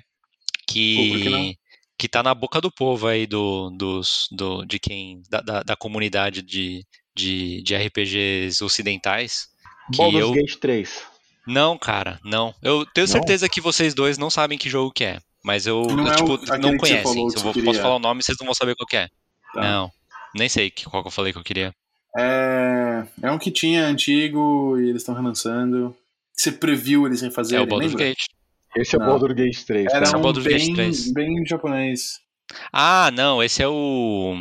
Que 0.66 1.56
que 1.96 2.08
tá 2.08 2.22
na 2.22 2.34
boca 2.34 2.60
do 2.60 2.72
povo 2.72 3.06
aí 3.06 3.26
do, 3.26 3.70
dos, 3.70 4.26
do, 4.32 4.64
de 4.64 4.78
quem, 4.80 5.22
da, 5.30 5.40
da, 5.40 5.62
da 5.62 5.76
comunidade 5.76 6.42
de, 6.42 6.84
de, 7.14 7.62
de 7.62 7.76
RPGs 7.76 8.62
ocidentais. 8.62 9.48
Que 9.90 9.98
Baldur's 9.98 10.24
eu... 10.24 10.32
Gate 10.32 10.56
3. 10.56 11.02
Não, 11.46 11.76
cara, 11.76 12.18
não. 12.24 12.54
Eu 12.62 12.86
tenho 12.86 13.06
certeza 13.06 13.46
não? 13.46 13.50
que 13.50 13.60
vocês 13.60 13.94
dois 13.94 14.16
não 14.16 14.30
sabem 14.30 14.58
que 14.58 14.70
jogo 14.70 14.90
que 14.90 15.04
é. 15.04 15.20
Mas 15.42 15.66
eu, 15.66 15.82
não, 15.82 16.06
eu, 16.06 16.12
é 16.12 16.16
tipo, 16.16 16.52
é 16.54 16.58
não 16.58 16.76
conhecem. 16.76 17.22
Eu 17.22 17.42
vou, 17.42 17.52
posso 17.52 17.80
falar 17.80 17.96
o 17.96 17.98
nome 17.98 18.22
vocês 18.22 18.38
não 18.40 18.46
vão 18.46 18.54
saber 18.54 18.74
qual 18.74 18.86
que 18.86 18.96
é. 18.96 19.08
Tá. 19.52 19.60
Não, 19.60 19.92
nem 20.34 20.48
sei 20.48 20.70
qual 20.70 21.02
que 21.02 21.08
eu 21.08 21.12
falei 21.12 21.32
que 21.32 21.38
eu 21.38 21.44
queria. 21.44 21.74
É, 22.16 23.04
é 23.22 23.30
um 23.30 23.38
que 23.38 23.50
tinha 23.50 23.84
antigo 23.84 24.78
e 24.78 24.88
eles 24.88 25.02
estão 25.02 25.14
relançando. 25.14 25.94
Você 26.32 26.50
previu 26.50 27.06
eles 27.06 27.22
em 27.22 27.30
fazer? 27.30 27.56
É 27.56 27.60
o 27.60 27.66
Baldur's 27.66 27.94
Gate. 27.94 28.24
Esse 28.74 28.96
é 28.96 28.98
o 28.98 29.04
Baldur's 29.04 29.34
Gate 29.34 29.64
3. 29.64 29.86
Era 29.92 30.04
esse 30.04 30.14
é 30.14 30.18
o 30.18 30.20
Baldur's 30.20 30.46
bem, 30.46 30.56
Gate 30.56 30.74
3. 30.74 31.12
bem 31.12 31.46
japonês. 31.46 32.20
Ah, 32.72 33.10
não, 33.12 33.42
esse 33.42 33.62
é 33.62 33.68
o. 33.68 34.34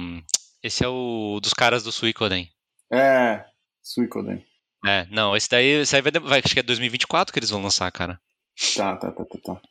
Esse 0.64 0.86
é 0.86 0.88
o 0.88 1.40
dos 1.42 1.54
caras 1.54 1.84
do 1.84 1.92
Suicoden. 1.92 2.50
É. 2.94 3.44
Suicoden. 3.82 4.46
É, 4.86 5.08
não, 5.10 5.36
esse 5.36 5.50
daí, 5.50 5.82
esse 5.82 5.96
aí 5.96 6.02
vai, 6.02 6.12
vai, 6.12 6.42
acho 6.44 6.54
que 6.54 6.60
é 6.60 6.64
2024 6.64 7.34
que 7.34 7.40
eles 7.40 7.50
vão 7.50 7.62
lançar, 7.62 7.92
cara. 7.92 8.20
Tá, 8.76 8.96
tá, 8.98 9.12
tá, 9.12 9.26
tá, 9.26 9.38
tá. 9.44 9.62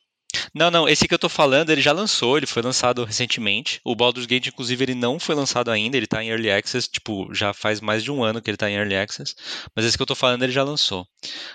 Não, 0.54 0.70
não, 0.70 0.88
esse 0.88 1.06
que 1.06 1.12
eu 1.12 1.18
tô 1.18 1.28
falando, 1.28 1.70
ele 1.70 1.82
já 1.82 1.92
lançou, 1.92 2.36
ele 2.36 2.46
foi 2.46 2.62
lançado 2.62 3.04
recentemente. 3.04 3.80
O 3.84 3.94
Baldur's 3.94 4.26
Gate, 4.26 4.46
inclusive, 4.46 4.82
ele 4.82 4.94
não 4.94 5.18
foi 5.18 5.34
lançado 5.34 5.70
ainda, 5.70 5.96
ele 5.96 6.06
tá 6.06 6.24
em 6.24 6.28
Early 6.28 6.50
Access, 6.50 6.88
tipo, 6.88 7.32
já 7.34 7.52
faz 7.52 7.80
mais 7.80 8.02
de 8.02 8.10
um 8.10 8.24
ano 8.24 8.40
que 8.40 8.50
ele 8.50 8.56
tá 8.56 8.70
em 8.70 8.76
Early 8.76 8.96
Access. 8.96 9.34
Mas 9.76 9.84
esse 9.84 9.96
que 9.96 10.02
eu 10.02 10.06
tô 10.06 10.14
falando, 10.14 10.42
ele 10.42 10.52
já 10.52 10.62
lançou. 10.62 11.06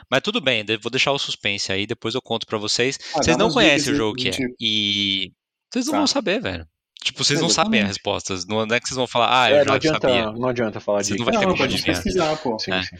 Mas 0.10 0.22
tudo 0.22 0.40
bem, 0.40 0.64
vou 0.82 0.92
deixar 0.92 1.12
o 1.12 1.20
suspense 1.20 1.72
aí, 1.72 1.88
depois 1.88 2.14
eu 2.14 2.22
conto 2.22 2.46
para 2.46 2.58
vocês. 2.58 3.00
Ah, 3.16 3.24
vocês 3.24 3.38
não 3.38 3.52
conhecem 3.52 3.94
o 3.94 3.96
jogo 3.96 4.16
que 4.16 4.30
é. 4.30 4.34
E 4.60 5.32
vocês 5.72 5.86
não 5.88 5.94
tá. 5.94 5.98
vão 5.98 6.08
saber, 6.08 6.40
velho. 6.40 6.68
Tipo, 7.04 7.24
vocês 7.24 7.40
não 7.40 7.50
sabem 7.50 7.82
as 7.82 7.88
respostas. 7.88 8.46
Não 8.46 8.62
é 8.64 8.80
que 8.80 8.88
vocês 8.88 8.98
vão 8.98 9.08
falar, 9.08 9.44
ah, 9.44 9.50
eu 9.50 9.58
é, 9.58 9.60
já 9.60 9.66
não 9.66 9.74
adianta, 9.76 10.08
sabia. 10.08 10.32
Não 10.32 10.48
adianta 10.50 10.80
falar 10.80 11.02
disso. 11.02 11.16
Não, 11.18 11.26
vai 11.26 11.46
não, 11.46 11.56
pode 11.56 11.82
pesquisar, 11.82 12.36
pô. 12.38 12.58
Sim, 12.60 12.74
é. 12.74 12.84
sim. 12.84 12.96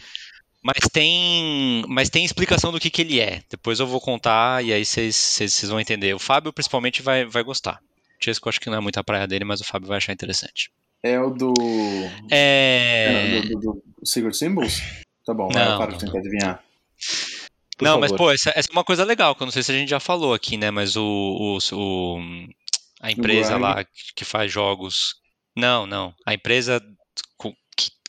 Mas 0.62 0.88
tem, 0.92 1.84
mas 1.88 2.10
tem 2.10 2.24
explicação 2.24 2.72
do 2.72 2.80
que, 2.80 2.90
que 2.90 3.02
ele 3.02 3.20
é. 3.20 3.42
Depois 3.48 3.80
eu 3.80 3.86
vou 3.86 4.00
contar 4.00 4.64
e 4.64 4.72
aí 4.72 4.84
vocês 4.84 5.64
vão 5.64 5.80
entender. 5.80 6.14
O 6.14 6.18
Fábio 6.18 6.52
principalmente 6.52 7.00
vai, 7.00 7.24
vai 7.24 7.42
gostar. 7.42 7.80
O 8.20 8.24
Chesco 8.24 8.48
acho 8.48 8.60
que 8.60 8.68
não 8.68 8.78
é 8.78 8.80
muito 8.80 8.98
a 8.98 9.04
praia 9.04 9.26
dele, 9.26 9.44
mas 9.44 9.60
o 9.60 9.64
Fábio 9.64 9.88
vai 9.88 9.98
achar 9.98 10.12
interessante. 10.12 10.70
É 11.02 11.20
o 11.20 11.30
do. 11.30 11.54
É. 12.30 13.38
é 13.38 13.40
do, 13.42 13.60
do, 13.60 13.82
do 14.00 14.06
Secret 14.06 14.34
Symbols? 14.34 14.82
Tá 15.24 15.32
bom, 15.32 15.48
não, 15.52 15.72
eu 15.72 15.78
paro 15.78 15.92
de 15.92 15.98
tentar 16.00 16.18
adivinhar. 16.18 16.62
Por 17.76 17.84
não, 17.84 17.92
favor. 17.92 18.00
mas 18.00 18.12
pô, 18.12 18.30
essa, 18.32 18.50
essa, 18.56 18.68
é 18.68 18.72
uma 18.72 18.82
coisa 18.82 19.04
legal, 19.04 19.36
que 19.36 19.42
eu 19.42 19.44
não 19.44 19.52
sei 19.52 19.62
se 19.62 19.70
a 19.70 19.74
gente 19.74 19.88
já 19.88 20.00
falou 20.00 20.34
aqui, 20.34 20.56
né? 20.56 20.70
Mas 20.72 20.96
o, 20.96 21.02
o, 21.04 21.58
o 21.76 22.20
a 23.00 23.10
empresa 23.10 23.56
lá 23.56 23.84
que 24.16 24.24
faz 24.24 24.50
jogos. 24.50 25.14
Não, 25.56 25.86
não. 25.86 26.14
A 26.26 26.34
empresa 26.34 26.80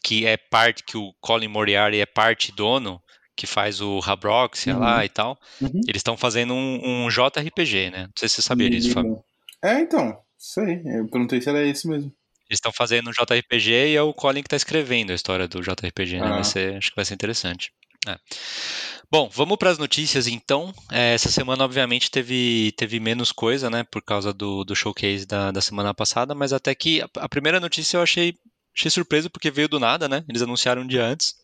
que 0.03 0.25
é 0.25 0.37
parte, 0.37 0.83
que 0.83 0.97
o 0.97 1.13
Colin 1.19 1.47
Moriarty 1.47 1.99
é 1.99 2.05
parte 2.05 2.51
dono, 2.51 3.01
que 3.35 3.45
faz 3.45 3.79
o 3.79 3.99
Rabroxia 3.99 4.73
uhum. 4.73 4.79
lá 4.79 5.05
e 5.05 5.09
tal, 5.09 5.37
uhum. 5.61 5.81
eles 5.87 5.99
estão 5.99 6.17
fazendo 6.17 6.53
um, 6.53 7.05
um, 7.05 7.09
JRPG, 7.09 7.91
né? 7.91 8.03
Não 8.03 8.13
sei 8.17 8.27
se 8.27 8.35
você 8.35 8.41
sabia 8.41 8.69
disso, 8.69 8.91
Fábio. 8.91 9.23
É, 9.61 9.79
então, 9.79 10.17
sei. 10.37 10.81
Eu 10.85 11.07
perguntei 11.07 11.41
se 11.41 11.49
era 11.49 11.65
esse 11.65 11.87
mesmo. 11.87 12.11
Eles 12.49 12.57
estão 12.57 12.71
fazendo 12.71 13.09
um 13.09 13.13
JRPG 13.13 13.89
e 13.89 13.95
é 13.95 14.01
o 14.01 14.13
Colin 14.13 14.41
que 14.41 14.47
está 14.47 14.55
escrevendo 14.55 15.11
a 15.11 15.15
história 15.15 15.47
do 15.47 15.61
JRPG, 15.61 16.19
né? 16.19 16.39
Ah. 16.39 16.43
Ser, 16.43 16.77
acho 16.77 16.89
que 16.89 16.95
vai 16.95 17.05
ser 17.05 17.13
interessante. 17.13 17.71
É. 18.07 18.17
Bom, 19.11 19.29
vamos 19.31 19.57
para 19.57 19.71
as 19.71 19.77
notícias 19.77 20.27
então. 20.27 20.73
É, 20.91 21.13
essa 21.13 21.29
semana, 21.29 21.63
obviamente, 21.63 22.11
teve, 22.11 22.73
teve 22.77 22.99
menos 22.99 23.31
coisa, 23.31 23.69
né? 23.69 23.83
Por 23.83 24.01
causa 24.01 24.31
do, 24.31 24.63
do 24.63 24.75
showcase 24.75 25.25
da, 25.25 25.51
da 25.51 25.61
semana 25.61 25.93
passada, 25.93 26.33
mas 26.35 26.53
até 26.53 26.73
que 26.75 27.01
a, 27.01 27.09
a 27.17 27.29
primeira 27.29 27.59
notícia 27.59 27.97
eu 27.97 28.01
achei 28.01 28.35
Achei 28.79 28.89
surpreso 28.89 29.29
porque 29.29 29.51
veio 29.51 29.67
do 29.67 29.79
nada, 29.79 30.07
né? 30.07 30.23
Eles 30.27 30.41
anunciaram 30.41 30.83
um 30.83 30.87
dia 30.87 31.03
antes. 31.03 31.35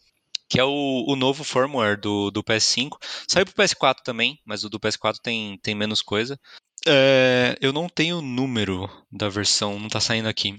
Que 0.47 0.59
é 0.59 0.63
o, 0.63 1.05
o 1.07 1.15
novo 1.15 1.43
firmware 1.43 1.99
do, 1.99 2.31
do 2.31 2.43
PS5. 2.43 2.97
Saiu 3.27 3.45
pro 3.45 3.55
PS4 3.55 3.95
também, 4.03 4.39
mas 4.45 4.63
o 4.63 4.69
do 4.69 4.79
PS4 4.79 5.15
tem, 5.21 5.57
tem 5.61 5.75
menos 5.75 6.01
coisa. 6.01 6.39
É, 6.87 7.57
eu 7.59 7.73
não 7.73 7.89
tenho 7.89 8.19
o 8.19 8.21
número 8.21 8.89
da 9.11 9.27
versão, 9.27 9.79
não 9.79 9.89
tá 9.89 9.99
saindo 9.99 10.29
aqui. 10.29 10.57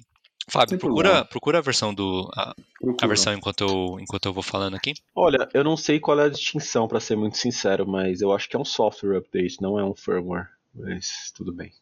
Fábio, 0.48 0.78
procura, 0.78 1.24
procura 1.24 1.58
a 1.58 1.62
versão 1.62 1.92
do. 1.92 2.30
A, 2.34 2.54
a, 3.00 3.06
versão 3.06 3.34
enquanto 3.34 3.62
eu, 3.62 3.98
enquanto 4.00 4.26
eu 4.26 4.32
vou 4.32 4.42
falando 4.42 4.76
aqui. 4.76 4.94
Olha, 5.14 5.48
eu 5.52 5.64
não 5.64 5.76
sei 5.76 5.98
qual 5.98 6.20
é 6.20 6.24
a 6.24 6.28
distinção, 6.28 6.86
para 6.86 7.00
ser 7.00 7.16
muito 7.16 7.36
sincero, 7.36 7.86
mas 7.86 8.20
eu 8.20 8.32
acho 8.32 8.48
que 8.48 8.54
é 8.54 8.58
um 8.58 8.64
software 8.64 9.18
update, 9.18 9.60
não 9.60 9.78
é 9.78 9.84
um 9.84 9.94
firmware. 9.94 10.48
Mas 10.74 11.32
tudo 11.34 11.52
bem. 11.52 11.72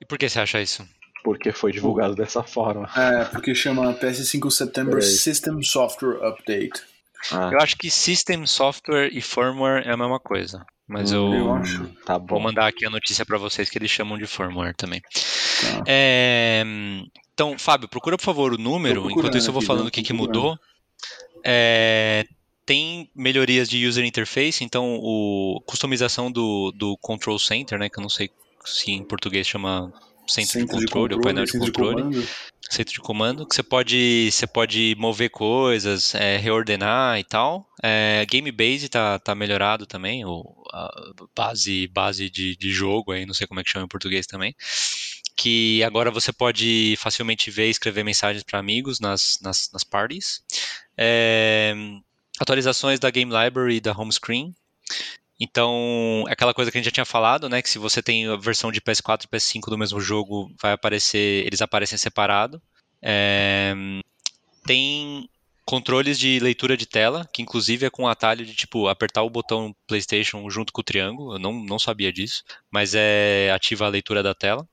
E 0.00 0.04
por 0.04 0.18
que 0.18 0.28
você 0.28 0.40
acha 0.40 0.60
isso? 0.60 0.86
porque 1.22 1.52
foi 1.52 1.72
divulgado 1.72 2.14
dessa 2.14 2.42
forma. 2.42 2.88
É, 2.96 3.24
porque 3.26 3.54
chama 3.54 3.92
PS5 3.94 4.50
September 4.50 5.02
System 5.02 5.62
Software 5.62 6.26
Update. 6.26 6.82
Ah. 7.30 7.50
Eu 7.52 7.58
acho 7.58 7.76
que 7.76 7.90
System 7.90 8.46
Software 8.46 9.10
e 9.12 9.20
Firmware 9.20 9.86
é 9.86 9.92
a 9.92 9.96
mesma 9.96 10.20
coisa. 10.20 10.64
Mas 10.86 11.12
hum, 11.12 11.34
eu, 11.34 11.40
eu 11.40 11.54
acho. 11.54 11.86
Tá 12.06 12.16
vou 12.16 12.40
mandar 12.40 12.66
aqui 12.66 12.86
a 12.86 12.90
notícia 12.90 13.26
para 13.26 13.36
vocês 13.36 13.68
que 13.68 13.76
eles 13.76 13.90
chamam 13.90 14.16
de 14.16 14.26
firmware 14.26 14.74
também. 14.74 15.02
Tá. 15.02 15.84
É, 15.86 16.64
então, 17.38 17.56
Fábio, 17.56 17.86
procura 17.86 18.16
por 18.16 18.24
favor 18.24 18.52
o 18.52 18.58
número. 18.58 19.08
Enquanto 19.08 19.38
isso, 19.38 19.50
eu 19.50 19.52
vou 19.52 19.62
falando 19.62 19.86
o 19.86 19.90
que, 19.92 20.02
que 20.02 20.12
mudou. 20.12 20.58
É, 21.44 22.26
tem 22.66 23.08
melhorias 23.14 23.68
de 23.68 23.86
user 23.86 24.04
interface, 24.04 24.64
então 24.64 24.98
o 25.00 25.62
customização 25.64 26.32
do, 26.32 26.72
do 26.72 26.96
control 26.96 27.38
center, 27.38 27.78
né, 27.78 27.88
que 27.88 27.96
eu 27.96 28.02
não 28.02 28.08
sei 28.08 28.28
se 28.64 28.90
em 28.90 29.04
português 29.04 29.46
chama 29.46 29.92
centro, 30.26 30.50
centro 30.50 30.78
de, 30.80 30.86
controle, 30.86 31.10
de 31.10 31.14
controle, 31.14 31.14
o 31.14 31.20
painel 31.20 31.44
de 31.44 31.52
controle, 31.52 32.10
de 32.10 32.28
centro 32.74 32.92
de 32.92 33.00
comando, 33.00 33.46
que 33.46 33.54
você 33.54 33.62
pode, 33.62 34.30
você 34.32 34.46
pode 34.48 34.96
mover 34.98 35.30
coisas, 35.30 36.16
é, 36.16 36.38
reordenar 36.38 37.20
e 37.20 37.24
tal. 37.24 37.70
É, 37.80 38.26
Game 38.28 38.50
Base 38.50 38.88
tá, 38.88 39.16
tá 39.20 39.32
melhorado 39.36 39.86
também, 39.86 40.24
o, 40.24 40.44
a 40.72 40.90
base, 41.36 41.86
base 41.86 42.28
de, 42.28 42.56
de 42.56 42.72
jogo, 42.72 43.12
aí, 43.12 43.24
não 43.24 43.32
sei 43.32 43.46
como 43.46 43.60
é 43.60 43.62
que 43.62 43.70
chama 43.70 43.84
em 43.84 43.88
português 43.88 44.26
também. 44.26 44.56
Que 45.40 45.84
agora 45.84 46.10
você 46.10 46.32
pode 46.32 46.96
facilmente 46.98 47.48
ver 47.48 47.68
e 47.68 47.70
escrever 47.70 48.02
mensagens 48.02 48.42
para 48.42 48.58
amigos 48.58 48.98
nas, 48.98 49.38
nas, 49.40 49.70
nas 49.72 49.84
parties. 49.84 50.42
É, 50.96 51.72
atualizações 52.40 52.98
da 52.98 53.08
Game 53.08 53.32
Library 53.32 53.76
e 53.76 53.80
da 53.80 53.92
Home 53.92 54.12
Screen. 54.12 54.52
Então, 55.40 56.24
aquela 56.28 56.52
coisa 56.52 56.72
que 56.72 56.76
a 56.76 56.80
gente 56.80 56.86
já 56.86 56.90
tinha 56.90 57.04
falado, 57.04 57.48
né? 57.48 57.62
Que 57.62 57.70
se 57.70 57.78
você 57.78 58.02
tem 58.02 58.26
a 58.26 58.34
versão 58.34 58.72
de 58.72 58.80
PS4 58.80 59.24
e 59.24 59.28
PS5 59.28 59.70
do 59.70 59.78
mesmo 59.78 60.00
jogo, 60.00 60.52
vai 60.60 60.72
aparecer, 60.72 61.46
eles 61.46 61.62
aparecem 61.62 61.96
separado. 61.96 62.60
É, 63.00 63.72
tem 64.66 65.30
controles 65.64 66.18
de 66.18 66.40
leitura 66.40 66.76
de 66.76 66.86
tela, 66.86 67.28
que 67.32 67.42
inclusive 67.42 67.86
é 67.86 67.90
com 67.90 68.04
o 68.04 68.08
atalho 68.08 68.44
de 68.44 68.54
tipo 68.54 68.88
apertar 68.88 69.22
o 69.22 69.30
botão 69.30 69.76
PlayStation 69.86 70.48
junto 70.50 70.72
com 70.72 70.80
o 70.80 70.84
triângulo. 70.84 71.34
Eu 71.34 71.38
não, 71.38 71.52
não 71.52 71.78
sabia 71.78 72.12
disso, 72.12 72.42
mas 72.70 72.94
é 72.94 73.52
ativa 73.54 73.86
a 73.86 73.90
leitura 73.90 74.22
da 74.22 74.34
tela. 74.34 74.66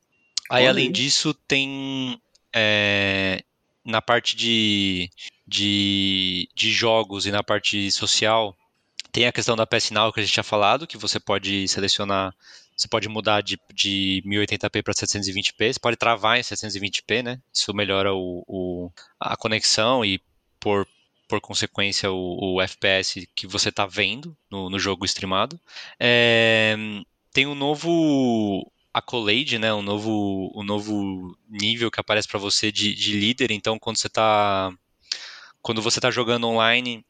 Aí, 0.49 0.67
além 0.67 0.91
disso, 0.91 1.33
tem 1.33 2.21
é, 2.53 3.43
na 3.83 4.01
parte 4.01 4.35
de, 4.35 5.09
de, 5.47 6.49
de 6.55 6.71
jogos 6.71 7.25
e 7.25 7.31
na 7.31 7.43
parte 7.43 7.91
social 7.91 8.55
tem 9.11 9.27
a 9.27 9.31
questão 9.31 9.55
da 9.55 9.65
PS 9.65 9.91
Now 9.91 10.11
que 10.11 10.19
a 10.19 10.23
gente 10.23 10.33
tinha 10.33 10.43
falado, 10.43 10.85
que 10.85 10.97
você 10.97 11.21
pode 11.21 11.67
selecionar, 11.69 12.35
você 12.75 12.87
pode 12.87 13.07
mudar 13.07 13.41
de, 13.41 13.57
de 13.73 14.21
1080p 14.25 14.83
para 14.83 14.93
720p, 14.93 15.73
você 15.73 15.79
pode 15.79 15.95
travar 15.95 16.37
em 16.37 16.41
720p, 16.41 17.23
né? 17.23 17.39
Isso 17.53 17.73
melhora 17.73 18.13
o, 18.13 18.43
o 18.45 18.91
a 19.17 19.37
conexão 19.37 20.03
e 20.03 20.19
por, 20.59 20.85
por 21.29 21.39
consequência 21.39 22.11
o, 22.11 22.55
o 22.55 22.61
FPS 22.61 23.25
que 23.33 23.47
você 23.47 23.69
está 23.69 23.85
vendo 23.85 24.35
no, 24.51 24.69
no, 24.69 24.77
jogo 24.77 25.05
streamado. 25.05 25.57
É, 25.97 26.75
tem 27.31 27.47
um 27.47 27.55
novo 27.55 28.69
accolade, 28.97 29.59
né? 29.59 29.73
Um 29.73 29.81
novo, 29.81 30.51
um 30.55 30.63
novo 30.63 31.37
nível 31.49 31.91
que 31.91 31.99
aparece 31.99 32.27
para 32.27 32.39
você 32.39 32.71
de, 32.71 32.93
de 32.93 33.13
líder. 33.13 33.51
Então, 33.51 33.77
quando 33.77 33.97
você 33.97 34.07
está 34.07 34.71
quando 35.61 35.81
você 35.81 35.99
está 35.99 36.11
jogando 36.11 36.47
online 36.47 37.03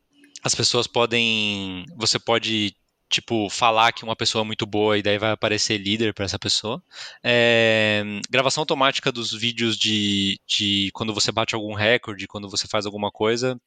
as 0.45 0.54
pessoas 0.54 0.86
podem. 0.86 1.86
Você 1.98 2.19
pode 2.19 2.76
tipo, 3.10 3.50
falar 3.50 3.91
que 3.91 4.04
uma 4.04 4.15
pessoa 4.15 4.43
é 4.43 4.45
muito 4.45 4.65
boa 4.65 4.98
e 4.98 5.02
daí 5.02 5.17
vai 5.17 5.32
aparecer 5.32 5.78
líder 5.78 6.13
para 6.13 6.26
essa 6.26 6.38
pessoa. 6.38 6.84
É, 7.24 8.04
gravação 8.30 8.62
automática 8.62 9.12
dos 9.12 9.34
vídeos 9.34 9.76
de, 9.76 10.39
de 10.45 10.91
quando 10.93 11.13
você 11.13 11.32
bate 11.32 11.56
algum 11.56 11.74
recorde, 11.74 12.28
quando 12.28 12.48
você 12.50 12.67
faz 12.67 12.86
alguma 12.86 13.10
coisa, 13.12 13.60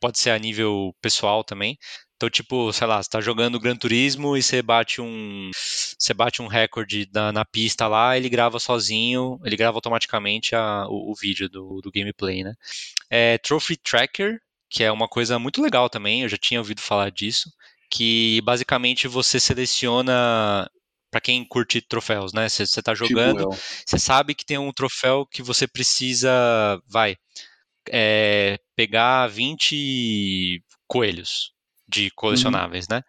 pode 0.00 0.18
ser 0.18 0.30
a 0.30 0.38
nível 0.38 0.94
pessoal 1.00 1.44
também. 1.44 1.78
Então, 2.22 2.30
tipo, 2.30 2.72
sei 2.72 2.86
lá, 2.86 3.02
você 3.02 3.10
tá 3.10 3.20
jogando 3.20 3.58
Gran 3.58 3.74
Turismo 3.74 4.36
e 4.36 4.42
você 4.42 4.62
bate 4.62 5.00
um. 5.00 5.50
Você 5.52 6.14
bate 6.14 6.40
um 6.40 6.46
recorde 6.46 7.08
na, 7.12 7.32
na 7.32 7.44
pista 7.44 7.88
lá, 7.88 8.16
ele 8.16 8.28
grava 8.28 8.60
sozinho, 8.60 9.40
ele 9.44 9.56
grava 9.56 9.76
automaticamente 9.76 10.54
a, 10.54 10.86
o, 10.88 11.10
o, 11.10 11.14
vídeo 11.16 11.48
do, 11.48 11.80
do 11.80 11.90
gameplay, 11.90 12.44
né? 12.44 12.54
É, 13.10 13.38
Trophy 13.38 13.76
Tracker, 13.76 14.38
que 14.70 14.84
é 14.84 14.92
uma 14.92 15.08
coisa 15.08 15.36
muito 15.36 15.60
legal 15.60 15.90
também, 15.90 16.22
eu 16.22 16.28
já 16.28 16.36
tinha 16.36 16.60
ouvido 16.60 16.80
falar 16.80 17.10
disso, 17.10 17.50
que 17.90 18.40
basicamente 18.44 19.08
você 19.08 19.40
seleciona 19.40 20.70
para 21.10 21.20
quem 21.20 21.44
curte 21.44 21.80
troféus, 21.80 22.32
né? 22.32 22.48
Você 22.48 22.62
está 22.62 22.94
tipo 22.94 23.06
jogando, 23.06 23.50
você 23.84 23.98
sabe 23.98 24.34
que 24.34 24.46
tem 24.46 24.58
um 24.58 24.72
troféu 24.72 25.26
que 25.26 25.42
você 25.42 25.66
precisa, 25.66 26.30
vai, 26.88 27.16
é, 27.90 28.58
pegar 28.76 29.26
20 29.28 30.62
coelhos 30.86 31.52
de 31.88 32.10
colecionáveis, 32.10 32.86
uhum. 32.90 32.96
né? 32.96 33.02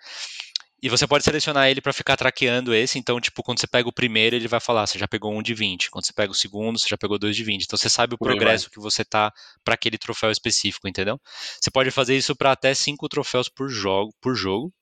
E 0.84 0.90
você 0.90 1.08
pode 1.08 1.24
selecionar 1.24 1.70
ele 1.70 1.80
para 1.80 1.94
ficar 1.94 2.18
traqueando 2.18 2.76
esse. 2.76 3.00
Então, 3.00 3.18
tipo, 3.22 3.42
quando 3.42 3.58
você 3.58 3.66
pega 3.66 3.88
o 3.88 3.94
primeiro, 3.94 4.36
ele 4.36 4.50
vai 4.50 4.60
falar: 4.60 4.86
você 4.86 5.00
já 5.00 5.08
pegou 5.08 5.34
um 5.34 5.42
de 5.42 5.54
20. 5.54 5.90
Quando 5.90 6.06
você 6.06 6.12
pega 6.12 6.34
o 6.34 6.36
segundo, 6.36 6.78
você 6.78 6.90
já 6.90 6.98
pegou 6.98 7.18
dois 7.18 7.38
de 7.38 7.44
20. 7.46 7.64
Então, 7.64 7.78
você 7.78 7.90
sabe 7.90 8.16
o 8.16 8.18
Por 8.18 8.26
progresso 8.28 8.70
que 8.70 8.82
você 8.82 9.06
tá 9.06 9.32
para 9.64 9.76
aquele 9.76 9.98
troféu 9.98 10.30
específico, 10.30 10.86
entendeu? 10.86 11.18
Você 11.62 11.72
pode 11.72 11.90
fazer 11.90 12.18
isso 12.18 12.36
para 12.36 12.52
até 12.52 12.74
cinco 12.74 13.08
troféus 13.08 13.48
por 13.48 13.70
jogo. 13.70 14.14
Por 14.20 14.36
jogo. 14.36 14.74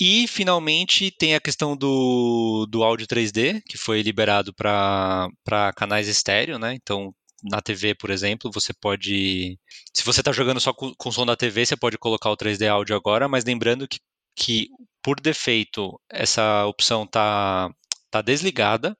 E, 0.00 0.26
finalmente, 0.26 1.10
tem 1.10 1.34
a 1.34 1.40
questão 1.40 1.76
do, 1.76 2.66
do 2.70 2.82
áudio 2.82 3.06
3D, 3.06 3.60
que 3.68 3.76
foi 3.76 4.00
liberado 4.00 4.54
para 4.54 5.28
canais 5.76 6.08
estéreo, 6.08 6.58
né? 6.58 6.72
Então, 6.72 7.12
na 7.42 7.60
TV, 7.60 7.94
por 7.94 8.10
exemplo, 8.10 8.50
você 8.52 8.72
pode. 8.74 9.58
Se 9.94 10.04
você 10.04 10.20
está 10.20 10.32
jogando 10.32 10.60
só 10.60 10.72
com, 10.72 10.92
com 10.96 11.12
som 11.12 11.26
da 11.26 11.36
TV, 11.36 11.66
você 11.66 11.76
pode 11.76 11.98
colocar 11.98 12.30
o 12.30 12.36
3D 12.36 12.68
áudio 12.68 12.96
agora, 12.96 13.28
mas 13.28 13.44
lembrando 13.44 13.86
que, 13.88 14.00
que 14.36 14.68
por 15.02 15.20
defeito 15.20 16.00
essa 16.10 16.66
opção 16.66 17.06
tá 17.06 17.70
tá 18.10 18.22
desligada. 18.22 18.96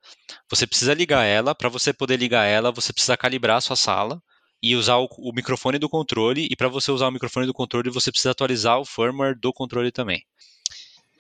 Você 0.50 0.66
precisa 0.66 0.94
ligar 0.94 1.24
ela. 1.24 1.54
Para 1.54 1.68
você 1.68 1.92
poder 1.92 2.16
ligar 2.16 2.44
ela, 2.44 2.72
você 2.72 2.92
precisa 2.92 3.16
calibrar 3.16 3.56
a 3.58 3.60
sua 3.60 3.76
sala 3.76 4.22
e 4.62 4.74
usar 4.76 4.96
o, 4.96 5.08
o 5.18 5.32
microfone 5.32 5.78
do 5.78 5.88
controle. 5.88 6.48
E 6.50 6.56
para 6.56 6.68
você 6.68 6.90
usar 6.92 7.08
o 7.08 7.12
microfone 7.12 7.46
do 7.46 7.54
controle, 7.54 7.90
você 7.90 8.10
precisa 8.10 8.32
atualizar 8.32 8.78
o 8.78 8.84
firmware 8.84 9.38
do 9.38 9.52
controle 9.52 9.90
também. 9.92 10.22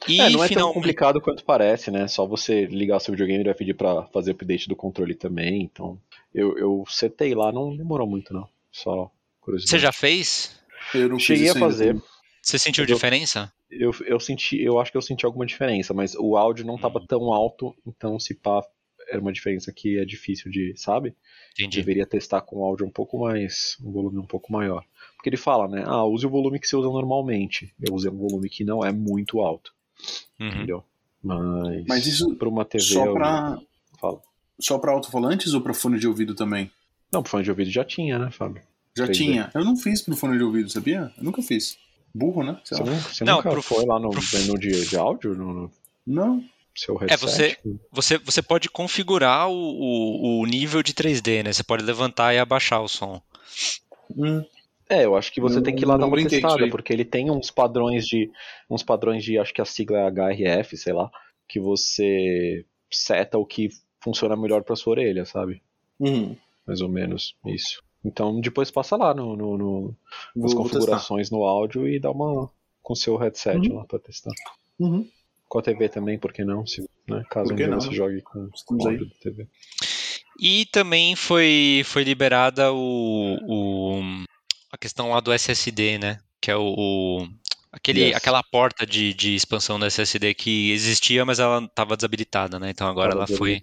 E 0.06 0.20
é, 0.20 0.30
não 0.30 0.44
é 0.44 0.48
tão 0.48 0.72
complicado 0.72 1.20
quanto 1.20 1.44
parece, 1.44 1.90
né? 1.90 2.06
Só 2.06 2.26
você 2.26 2.66
ligar 2.66 2.96
o 2.96 3.00
seu 3.00 3.12
videogame 3.12 3.40
e 3.42 3.44
vai 3.44 3.54
pedir 3.54 3.74
para 3.74 4.04
fazer 4.06 4.32
update 4.32 4.68
do 4.68 4.76
controle 4.76 5.14
também. 5.14 5.62
Então, 5.62 5.98
eu, 6.34 6.56
eu 6.58 6.84
setei 6.88 7.34
lá, 7.34 7.50
não 7.50 7.76
demorou 7.76 8.06
muito, 8.06 8.32
não. 8.32 8.48
Só 8.70 9.10
curiosidade. 9.40 9.70
Você 9.70 9.78
já 9.78 9.92
fez? 9.92 10.60
Eu 10.94 11.08
não 11.08 11.18
Cheguei 11.18 11.50
a 11.50 11.54
fazer. 11.54 12.00
Você 12.42 12.58
sentiu 12.58 12.84
eu, 12.84 12.86
diferença? 12.86 13.52
Eu, 13.70 13.92
eu 14.06 14.20
senti, 14.20 14.60
eu 14.62 14.78
acho 14.80 14.90
que 14.90 14.96
eu 14.96 15.02
senti 15.02 15.26
alguma 15.26 15.44
diferença, 15.44 15.92
mas 15.92 16.14
o 16.14 16.36
áudio 16.36 16.64
não 16.64 16.76
estava 16.76 16.98
hum. 16.98 17.06
tão 17.06 17.32
alto, 17.32 17.74
então 17.86 18.18
se 18.18 18.34
pá, 18.34 18.62
era 19.10 19.20
uma 19.20 19.32
diferença 19.32 19.72
que 19.72 19.98
é 19.98 20.04
difícil 20.04 20.50
de, 20.50 20.74
sabe? 20.76 21.14
Entendi. 21.52 21.78
Deveria 21.78 22.06
testar 22.06 22.40
com 22.42 22.64
áudio 22.64 22.86
um 22.86 22.90
pouco 22.90 23.18
mais, 23.18 23.76
um 23.82 23.90
volume 23.90 24.18
um 24.18 24.26
pouco 24.26 24.52
maior. 24.52 24.84
Porque 25.16 25.28
ele 25.28 25.36
fala, 25.36 25.66
né? 25.66 25.82
Ah, 25.86 26.04
use 26.04 26.26
o 26.26 26.30
volume 26.30 26.60
que 26.60 26.68
você 26.68 26.76
usa 26.76 26.88
normalmente. 26.88 27.74
Eu 27.80 27.94
usei 27.94 28.10
um 28.10 28.16
volume 28.16 28.48
que 28.48 28.64
não 28.64 28.84
é 28.84 28.92
muito 28.92 29.40
alto. 29.40 29.74
Uhum. 30.38 30.48
Entendeu? 30.48 30.84
Mas, 31.22 31.84
Mas 31.86 32.06
isso 32.06 32.34
para 32.36 32.48
uma 32.48 32.64
TV 32.64 32.84
só 32.84 33.12
para 33.12 33.58
Fala. 34.00 34.20
Só 34.60 34.78
para 34.78 34.92
alto-falantes 34.92 35.54
ou 35.54 35.60
para 35.60 35.74
fone 35.74 35.98
de 35.98 36.06
ouvido 36.06 36.34
também? 36.34 36.70
Não, 37.12 37.22
para 37.22 37.30
fone 37.30 37.44
de 37.44 37.50
ouvido 37.50 37.70
já 37.70 37.84
tinha, 37.84 38.18
né, 38.18 38.30
Fábio? 38.30 38.62
Já 38.96 39.06
tinha. 39.08 39.50
Eu 39.54 39.64
não 39.64 39.76
fiz 39.76 40.02
pro 40.02 40.16
fone 40.16 40.36
de 40.36 40.42
ouvido, 40.42 40.68
sabia? 40.68 41.12
Eu 41.16 41.24
nunca 41.24 41.42
fiz. 41.42 41.78
Burro, 42.14 42.42
né? 42.42 42.60
Você, 42.64 42.82
não, 42.82 42.94
você 42.96 43.24
não, 43.24 43.36
nunca 43.36 43.50
pro, 43.50 43.62
foi 43.62 43.84
lá 43.84 44.00
no, 44.00 44.10
pro... 44.10 44.20
no 44.46 44.58
de, 44.58 44.88
de 44.88 44.96
áudio? 44.96 45.34
No. 45.34 45.70
Não. 46.06 46.44
Seu 46.74 46.96
headset? 46.96 47.12
É, 47.12 47.16
você, 47.16 47.58
você, 47.92 48.18
você 48.18 48.42
pode 48.42 48.68
configurar 48.68 49.48
o, 49.48 49.52
o, 49.52 50.40
o, 50.40 50.46
nível 50.46 50.82
de 50.82 50.94
3D, 50.94 51.44
né? 51.44 51.52
Você 51.52 51.62
pode 51.62 51.84
levantar 51.84 52.34
e 52.34 52.38
abaixar 52.38 52.82
o 52.82 52.88
som. 52.88 53.22
Hum. 54.16 54.44
É, 54.88 55.04
eu 55.04 55.14
acho 55.14 55.30
que 55.32 55.40
você 55.40 55.60
tem 55.60 55.76
que 55.76 55.84
ir 55.84 55.86
lá 55.86 55.98
dar 55.98 56.06
uma 56.06 56.16
testada, 56.16 56.68
porque 56.70 56.92
ele 56.92 57.04
tem 57.04 57.30
uns 57.30 57.50
padrões 57.50 58.06
de. 58.06 58.30
uns 58.70 58.82
padrões 58.82 59.22
de, 59.22 59.38
acho 59.38 59.52
que 59.52 59.60
a 59.60 59.66
sigla 59.66 59.98
é 59.98 60.08
HRF, 60.08 60.76
sei 60.78 60.94
lá, 60.94 61.10
que 61.46 61.60
você 61.60 62.64
seta 62.90 63.36
o 63.36 63.44
que 63.44 63.68
funciona 64.00 64.34
melhor 64.36 64.62
pra 64.62 64.76
sua 64.76 64.92
orelha, 64.92 65.26
sabe? 65.26 65.62
Uhum. 66.00 66.34
Mais 66.66 66.80
ou 66.80 66.88
menos 66.88 67.36
isso. 67.46 67.82
Então 68.04 68.40
depois 68.40 68.70
passa 68.70 68.96
lá 68.96 69.12
no, 69.12 69.36
no, 69.36 69.58
no 69.58 69.96
nas 70.34 70.54
configurações 70.54 71.28
testar. 71.28 71.36
no 71.36 71.44
áudio 71.44 71.86
e 71.88 71.98
dá 71.98 72.10
uma 72.10 72.50
com 72.82 72.92
o 72.92 72.96
seu 72.96 73.16
headset 73.16 73.68
uhum. 73.68 73.76
lá 73.76 73.84
pra 73.84 73.98
testar. 73.98 74.32
Uhum. 74.78 75.06
Com 75.48 75.58
a 75.58 75.62
TV 75.62 75.88
também, 75.88 76.18
por 76.18 76.32
que 76.32 76.44
não? 76.44 76.66
Se, 76.66 76.88
né, 77.08 77.24
caso 77.30 77.52
um 77.52 77.56
dia 77.56 77.68
você 77.74 77.92
jogue 77.92 78.22
com, 78.22 78.48
com 78.64 78.74
áudio 78.86 79.06
da 79.06 79.14
TV. 79.20 79.48
E 80.40 80.66
também 80.66 81.16
foi, 81.16 81.82
foi 81.84 82.04
liberada 82.04 82.72
o, 82.72 83.36
o, 83.48 84.00
a 84.78 84.80
questão 84.80 85.10
lá 85.10 85.20
do 85.20 85.32
SSD, 85.32 85.98
né? 85.98 86.18
Que 86.40 86.52
é 86.52 86.56
o, 86.56 86.74
o 86.76 87.28
aquele, 87.72 88.06
yes. 88.06 88.16
aquela 88.16 88.42
porta 88.42 88.86
de, 88.86 89.12
de 89.12 89.34
expansão 89.34 89.78
do 89.78 89.86
SSD 89.86 90.34
que 90.34 90.70
existia, 90.72 91.24
mas 91.24 91.40
ela 91.40 91.64
estava 91.64 91.96
desabilitada, 91.96 92.58
né? 92.58 92.70
Então 92.70 92.86
agora 92.86 93.10
tava 93.10 93.24
ela 93.24 93.38
foi, 93.38 93.60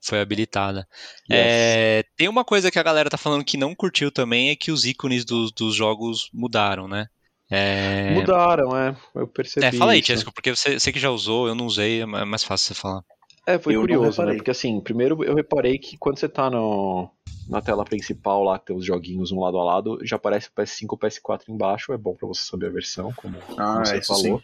foi 0.00 0.20
habilitada. 0.20 0.88
Yes. 1.30 1.40
É, 1.40 2.04
tem 2.16 2.28
uma 2.28 2.44
coisa 2.44 2.70
que 2.70 2.78
a 2.78 2.82
galera 2.82 3.10
tá 3.10 3.18
falando 3.18 3.44
que 3.44 3.58
não 3.58 3.74
curtiu 3.74 4.10
também, 4.10 4.50
é 4.50 4.56
que 4.56 4.72
os 4.72 4.84
ícones 4.84 5.24
do, 5.24 5.50
dos 5.50 5.74
jogos 5.74 6.30
mudaram, 6.32 6.88
né? 6.88 7.06
É... 7.50 8.10
Mudaram, 8.12 8.76
é. 8.76 8.96
Eu 9.14 9.26
percebi. 9.26 9.66
É, 9.66 9.72
fala 9.72 9.92
aí, 9.92 10.02
Tiesco, 10.02 10.32
porque 10.32 10.54
você, 10.54 10.78
você 10.78 10.92
que 10.92 10.98
já 10.98 11.10
usou, 11.10 11.48
eu 11.48 11.54
não 11.54 11.66
usei, 11.66 12.02
é 12.02 12.06
mais 12.06 12.44
fácil 12.44 12.74
você 12.74 12.80
falar. 12.80 13.02
É, 13.46 13.58
foi 13.58 13.74
eu 13.74 13.80
curioso, 13.80 14.22
né? 14.22 14.34
Porque 14.34 14.50
assim, 14.50 14.78
primeiro 14.78 15.24
eu 15.24 15.34
reparei 15.34 15.78
que 15.78 15.96
quando 15.96 16.18
você 16.18 16.28
tá 16.28 16.50
no, 16.50 17.10
na 17.48 17.62
tela 17.62 17.84
principal 17.84 18.44
lá, 18.44 18.58
que 18.58 18.66
tem 18.66 18.76
os 18.76 18.84
joguinhos 18.84 19.32
um 19.32 19.40
lado 19.40 19.58
a 19.58 19.64
lado, 19.64 19.98
já 20.02 20.16
aparece 20.16 20.48
o 20.48 20.52
PS5 20.52 20.82
e 20.82 20.86
o 20.86 20.98
PS4 20.98 21.48
embaixo, 21.48 21.92
é 21.92 21.96
bom 21.96 22.14
para 22.14 22.28
você 22.28 22.42
saber 22.42 22.66
a 22.66 22.70
versão, 22.70 23.12
como, 23.14 23.38
ah, 23.56 23.84
você 23.84 24.02
falou. 24.02 24.42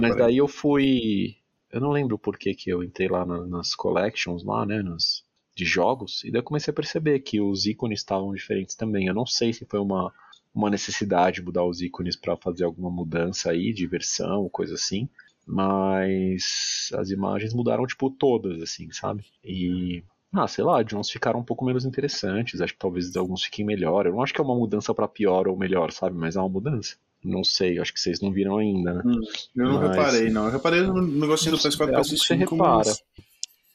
Mas 0.00 0.16
daí 0.16 0.38
eu 0.38 0.48
fui. 0.48 1.36
Eu 1.70 1.80
não 1.80 1.90
lembro 1.90 2.18
por 2.18 2.36
que, 2.36 2.54
que 2.54 2.68
eu 2.68 2.82
entrei 2.82 3.08
lá 3.08 3.24
na, 3.24 3.46
nas 3.46 3.74
collections 3.74 4.44
lá, 4.44 4.66
né? 4.66 4.82
Nas, 4.82 5.24
de 5.54 5.66
jogos, 5.66 6.24
e 6.24 6.30
daí 6.30 6.40
eu 6.40 6.44
comecei 6.44 6.72
a 6.72 6.74
perceber 6.74 7.20
que 7.20 7.38
os 7.38 7.66
ícones 7.66 8.00
estavam 8.00 8.32
diferentes 8.32 8.74
também. 8.74 9.06
Eu 9.06 9.14
não 9.14 9.26
sei 9.26 9.52
se 9.52 9.66
foi 9.66 9.78
uma, 9.78 10.10
uma 10.54 10.70
necessidade 10.70 11.36
de 11.36 11.42
mudar 11.42 11.64
os 11.64 11.82
ícones 11.82 12.16
para 12.16 12.36
fazer 12.38 12.64
alguma 12.64 12.90
mudança 12.90 13.50
aí 13.50 13.72
de 13.72 13.86
versão, 13.86 14.48
coisa 14.48 14.74
assim 14.74 15.08
mas 15.46 16.90
as 16.94 17.10
imagens 17.10 17.52
mudaram 17.52 17.86
tipo 17.86 18.10
todas 18.10 18.62
assim, 18.62 18.90
sabe? 18.92 19.24
E 19.44 20.04
ah, 20.32 20.48
sei 20.48 20.64
lá, 20.64 20.82
de 20.82 20.96
uns 20.96 21.10
ficaram 21.10 21.40
um 21.40 21.44
pouco 21.44 21.64
menos 21.64 21.84
interessantes, 21.84 22.60
acho 22.60 22.72
que 22.72 22.78
talvez 22.78 23.14
alguns 23.16 23.44
fiquem 23.44 23.64
melhor. 23.64 24.06
Eu 24.06 24.12
não 24.12 24.22
acho 24.22 24.32
que 24.32 24.40
é 24.40 24.44
uma 24.44 24.54
mudança 24.54 24.94
para 24.94 25.06
pior 25.06 25.46
ou 25.46 25.56
melhor, 25.56 25.92
sabe? 25.92 26.16
Mas 26.16 26.36
é 26.36 26.40
uma 26.40 26.48
mudança. 26.48 26.96
Não 27.22 27.44
sei, 27.44 27.78
acho 27.78 27.92
que 27.92 28.00
vocês 28.00 28.20
não 28.20 28.32
viram 28.32 28.56
ainda, 28.56 28.94
né? 28.94 29.02
Hum, 29.04 29.20
eu 29.56 29.68
não 29.68 29.80
mas... 29.80 29.90
reparei, 29.90 30.30
não. 30.30 30.46
Eu 30.46 30.50
reparei 30.50 30.80
no 30.82 31.02
negocinho 31.02 31.56
do 31.56 31.58
PS4 31.58 31.88
é 31.88 32.00
PS5. 32.00 32.16
Você 32.16 32.34
repara. 32.34 32.76
Mas... 32.78 33.04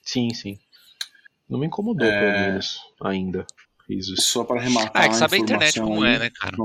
Sim, 0.01 0.33
sim. 0.33 0.59
Não 1.47 1.59
me 1.59 1.67
incomodou, 1.67 2.07
é... 2.07 2.19
pelo 2.19 2.47
menos, 2.47 2.81
ainda. 3.01 3.45
Isso. 3.87 4.15
Só 4.17 4.43
para 4.43 4.59
rematar. 4.59 4.91
Ah, 4.93 5.05
é 5.05 5.09
que 5.09 5.15
sabe 5.15 5.35
a, 5.35 5.39
a 5.39 5.41
internet 5.41 5.79
como 5.79 6.03
é, 6.03 6.19
né, 6.19 6.29
cara? 6.29 6.57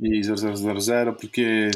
E 0.00 0.20
0000, 0.22 1.12
porque 1.14 1.70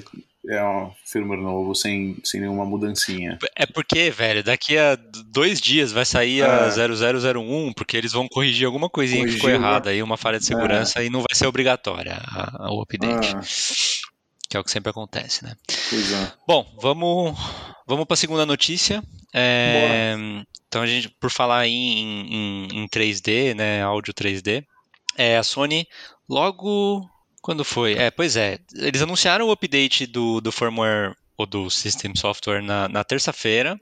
é 0.49 0.63
um 0.63 0.93
firmware 1.05 1.41
novo 1.41 1.75
sem, 1.75 2.17
sem 2.23 2.41
nenhuma 2.41 2.65
mudancinha. 2.65 3.39
É 3.55 3.67
porque, 3.67 4.11
velho, 4.11 4.45
daqui 4.45 4.79
a 4.79 4.97
dois 5.27 5.61
dias 5.61 5.93
vai 5.93 6.05
sair 6.05 6.43
a 6.45 6.69
0001, 6.69 7.69
é. 7.69 7.73
porque 7.75 7.97
eles 7.97 8.13
vão 8.13 8.29
corrigir 8.29 8.67
alguma 8.67 8.89
coisinha 8.89 9.23
corrigir, 9.23 9.41
que 9.41 9.47
ficou 9.47 9.51
errada 9.51 9.91
aí, 9.91 10.03
uma 10.03 10.17
falha 10.17 10.39
de 10.39 10.45
segurança, 10.45 11.03
é. 11.03 11.07
e 11.07 11.11
não 11.11 11.21
vai 11.21 11.35
ser 11.35 11.47
obrigatória 11.47 12.15
a, 12.15 12.67
a, 12.67 12.73
o 12.73 12.81
update. 12.81 13.35
Ah. 13.35 13.41
Que 14.49 14.57
é 14.57 14.61
o 14.61 14.65
que 14.65 14.71
sempre 14.71 14.91
acontece, 14.91 15.45
né? 15.45 15.57
É. 15.71 16.33
Bom, 16.47 16.65
vamos, 16.81 17.37
vamos 17.87 18.05
para 18.05 18.15
a 18.15 18.19
segunda 18.19 18.47
notícia. 18.47 19.03
É, 19.35 20.15
então, 20.69 20.83
a 20.83 20.87
gente, 20.87 21.09
por 21.09 21.31
falar 21.31 21.67
em, 21.67 21.73
em, 21.73 22.69
em 22.73 22.89
3D, 22.89 23.55
né, 23.55 23.83
áudio 23.83 24.15
3D, 24.15 24.65
é, 25.19 25.37
a 25.37 25.43
Sony 25.43 25.87
logo 26.29 27.09
quando 27.47 27.65
foi? 27.65 27.93
É, 27.93 28.11
pois 28.11 28.35
é. 28.35 28.59
Eles 28.75 29.01
anunciaram 29.01 29.47
o 29.47 29.53
update 29.53 30.05
do, 30.05 30.41
do 30.41 30.51
firmware 30.51 31.15
ou 31.37 31.47
do 31.47 31.71
System 31.71 32.13
Software 32.17 32.61
na, 32.61 32.89
na 32.89 33.05
terça-feira. 33.05 33.81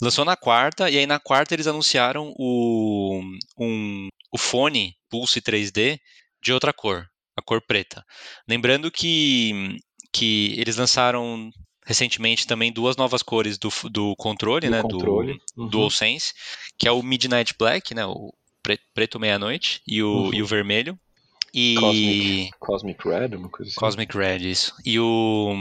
Lançou 0.00 0.24
na 0.24 0.34
quarta, 0.36 0.88
e 0.88 0.96
aí 0.96 1.06
na 1.06 1.20
quarta 1.20 1.54
eles 1.54 1.66
anunciaram 1.66 2.34
o, 2.38 3.20
um, 3.58 4.08
o 4.32 4.38
fone 4.38 4.96
Pulse 5.10 5.42
3D 5.42 6.00
de 6.42 6.50
outra 6.50 6.72
cor, 6.72 7.06
a 7.36 7.42
cor 7.42 7.60
preta. 7.60 8.02
Lembrando 8.48 8.90
que, 8.90 9.76
que 10.10 10.54
eles 10.56 10.78
lançaram 10.78 11.50
recentemente 11.84 12.46
também 12.46 12.72
duas 12.72 12.96
novas 12.96 13.22
cores 13.22 13.58
do, 13.58 13.68
do 13.90 14.16
controle, 14.16 14.66
do 14.66 14.70
né? 14.70 14.80
Controle. 14.80 15.38
Do 15.54 15.62
uhum. 15.64 15.68
DualSense, 15.68 16.32
que 16.78 16.88
é 16.88 16.90
o 16.90 17.02
Midnight 17.02 17.54
Black, 17.58 17.94
né? 17.94 18.06
O 18.06 18.32
preto 18.94 19.20
meia-noite 19.20 19.82
e 19.86 20.02
o, 20.02 20.08
uhum. 20.08 20.34
e 20.34 20.42
o 20.42 20.46
vermelho. 20.46 20.98
E... 21.54 21.76
Cosmic, 21.76 22.50
Cosmic 22.58 23.08
Red, 23.08 23.36
uma 23.36 23.48
coisa 23.48 23.70
assim. 23.70 23.78
Cosmic 23.78 24.18
Red, 24.18 24.50
isso. 24.50 24.74
E, 24.84 24.98
o, 24.98 25.54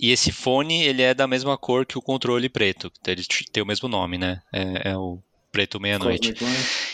e 0.00 0.10
esse 0.10 0.32
fone, 0.32 0.82
ele 0.82 1.02
é 1.02 1.12
da 1.12 1.26
mesma 1.26 1.58
cor 1.58 1.84
que 1.84 1.98
o 1.98 2.02
controle 2.02 2.48
preto. 2.48 2.90
Ele 3.06 3.22
tem 3.52 3.62
o 3.62 3.66
mesmo 3.66 3.88
nome, 3.88 4.16
né? 4.16 4.40
É, 4.50 4.92
é 4.92 4.96
o 4.96 5.18
preto 5.52 5.78
meia-noite. 5.78 6.34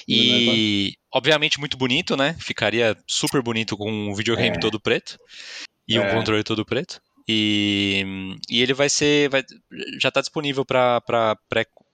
E, 0.08 0.94
obviamente, 1.12 1.60
muito 1.60 1.76
bonito, 1.76 2.16
né? 2.16 2.34
Ficaria 2.40 2.96
super 3.06 3.40
bonito 3.40 3.76
com 3.76 3.90
um 3.90 4.14
videogame 4.14 4.56
é. 4.56 4.60
todo 4.60 4.80
preto 4.80 5.16
e 5.86 5.96
é. 5.96 6.00
um 6.00 6.10
controle 6.10 6.42
todo 6.42 6.64
preto. 6.64 7.00
E, 7.28 8.04
e 8.50 8.60
ele 8.60 8.74
vai 8.74 8.88
ser. 8.88 9.30
Vai, 9.30 9.44
já 10.00 10.08
está 10.08 10.20
disponível 10.20 10.64
para 10.64 11.00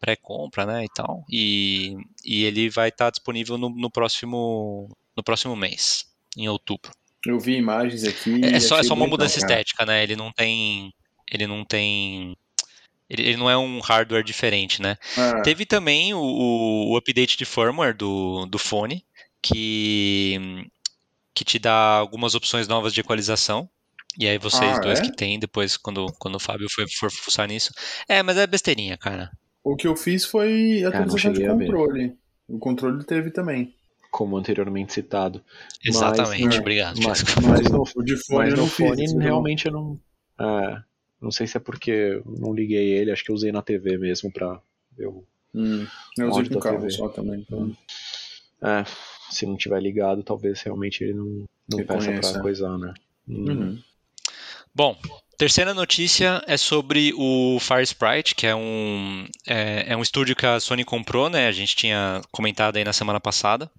pré-compra, 0.00 0.64
né? 0.64 0.84
E 0.84 0.88
tal. 0.88 1.22
E, 1.30 1.96
e 2.24 2.44
ele 2.44 2.70
vai 2.70 2.88
estar 2.88 3.06
tá 3.06 3.10
disponível 3.10 3.58
no, 3.58 3.68
no, 3.68 3.90
próximo, 3.90 4.88
no 5.14 5.22
próximo 5.22 5.54
mês 5.54 6.09
em 6.40 6.48
outubro. 6.48 6.90
Eu 7.26 7.38
vi 7.38 7.56
imagens 7.56 8.04
aqui. 8.04 8.40
É, 8.44 8.58
só, 8.60 8.78
é 8.78 8.82
só 8.82 8.94
uma 8.94 9.06
mudança 9.06 9.38
estética, 9.38 9.84
né? 9.84 10.02
Ele 10.02 10.16
não 10.16 10.32
tem. 10.32 10.92
Ele 11.30 11.46
não 11.46 11.64
tem 11.64 12.36
Ele, 13.08 13.22
ele, 13.22 13.36
não 13.36 13.48
é 13.48 13.56
um 13.56 13.78
hardware 13.80 14.24
diferente, 14.24 14.80
né? 14.80 14.96
É. 15.16 15.42
Teve 15.42 15.66
também 15.66 16.14
o, 16.14 16.20
o, 16.20 16.96
update 16.96 17.36
de 17.36 17.44
firmware 17.44 17.96
do, 17.96 18.46
do 18.46 18.58
fone, 18.58 19.04
que, 19.42 20.66
que 21.34 21.44
te 21.44 21.58
dá 21.58 21.74
algumas 21.74 22.34
opções 22.34 22.66
novas 22.66 22.92
de 22.92 23.00
equalização. 23.00 23.68
E 24.18 24.26
aí 24.26 24.38
vocês 24.38 24.78
ah, 24.78 24.80
dois 24.80 24.98
é? 24.98 25.02
que 25.02 25.12
tem, 25.14 25.38
depois, 25.38 25.76
quando, 25.76 26.06
quando 26.18 26.34
o 26.34 26.40
Fábio 26.40 26.68
for, 26.68 26.84
for 26.90 27.10
fuçar 27.12 27.46
nisso. 27.46 27.72
É, 28.08 28.22
mas 28.22 28.36
é 28.36 28.46
besteirinha, 28.46 28.96
cara. 28.96 29.30
O 29.62 29.76
que 29.76 29.86
eu 29.86 29.94
fiz 29.94 30.24
foi 30.24 30.82
atualização 30.84 31.32
de 31.32 31.46
controle. 31.46 32.16
O 32.48 32.58
controle 32.58 33.04
teve 33.04 33.30
também. 33.30 33.74
Como 34.10 34.36
anteriormente 34.36 34.92
citado. 34.92 35.42
Exatamente, 35.84 36.46
mas, 36.46 36.58
obrigado. 36.58 37.00
Mas, 37.02 37.22
mas, 37.36 37.70
no, 37.70 37.84
o 37.94 38.02
de 38.02 38.16
fone, 38.16 38.50
mas 38.50 38.58
no 38.58 38.66
fone 38.66 39.02
fiz, 39.02 39.12
realmente 39.14 39.66
eu 39.66 39.72
não. 39.72 40.00
É, 40.38 40.82
não 41.20 41.30
sei 41.30 41.46
se 41.46 41.56
é 41.56 41.60
porque 41.60 41.90
eu 41.90 42.24
não 42.38 42.52
liguei 42.52 42.90
ele, 42.90 43.12
acho 43.12 43.24
que 43.24 43.30
eu 43.30 43.34
usei 43.34 43.52
na 43.52 43.62
TV 43.62 43.98
mesmo 43.98 44.32
pra 44.32 44.60
ver 44.96 45.06
o. 45.06 45.24
Hum, 45.54 45.86
eu 46.18 46.28
usei 46.28 46.48
no 46.48 46.60
carro 46.60 46.78
TV. 46.78 46.90
só 46.90 47.08
também. 47.08 47.40
Então. 47.40 47.76
É, 48.62 48.84
se 49.30 49.46
não 49.46 49.56
tiver 49.56 49.80
ligado, 49.80 50.22
talvez 50.22 50.60
realmente 50.62 51.04
ele 51.04 51.14
não, 51.14 51.44
não 51.68 51.84
peça 51.84 52.12
pra 52.12 52.40
é. 52.40 52.42
coisar, 52.42 52.76
né? 52.78 52.92
Hum. 53.28 53.48
Uhum. 53.48 53.82
Bom, 54.74 54.96
terceira 55.36 55.74
notícia 55.74 56.42
é 56.46 56.56
sobre 56.56 57.12
o 57.16 57.58
Fire 57.60 57.82
Sprite, 57.82 58.34
que 58.34 58.46
é 58.46 58.54
um, 58.54 59.26
é, 59.46 59.92
é, 59.92 59.96
um 59.96 60.02
estúdio 60.02 60.36
que 60.36 60.46
a 60.46 60.60
Sony 60.60 60.84
comprou, 60.84 61.28
né? 61.28 61.48
A 61.48 61.52
gente 61.52 61.74
tinha 61.74 62.22
comentado 62.30 62.76
aí 62.76 62.84
na 62.84 62.92
semana 62.92 63.20
passada. 63.20 63.70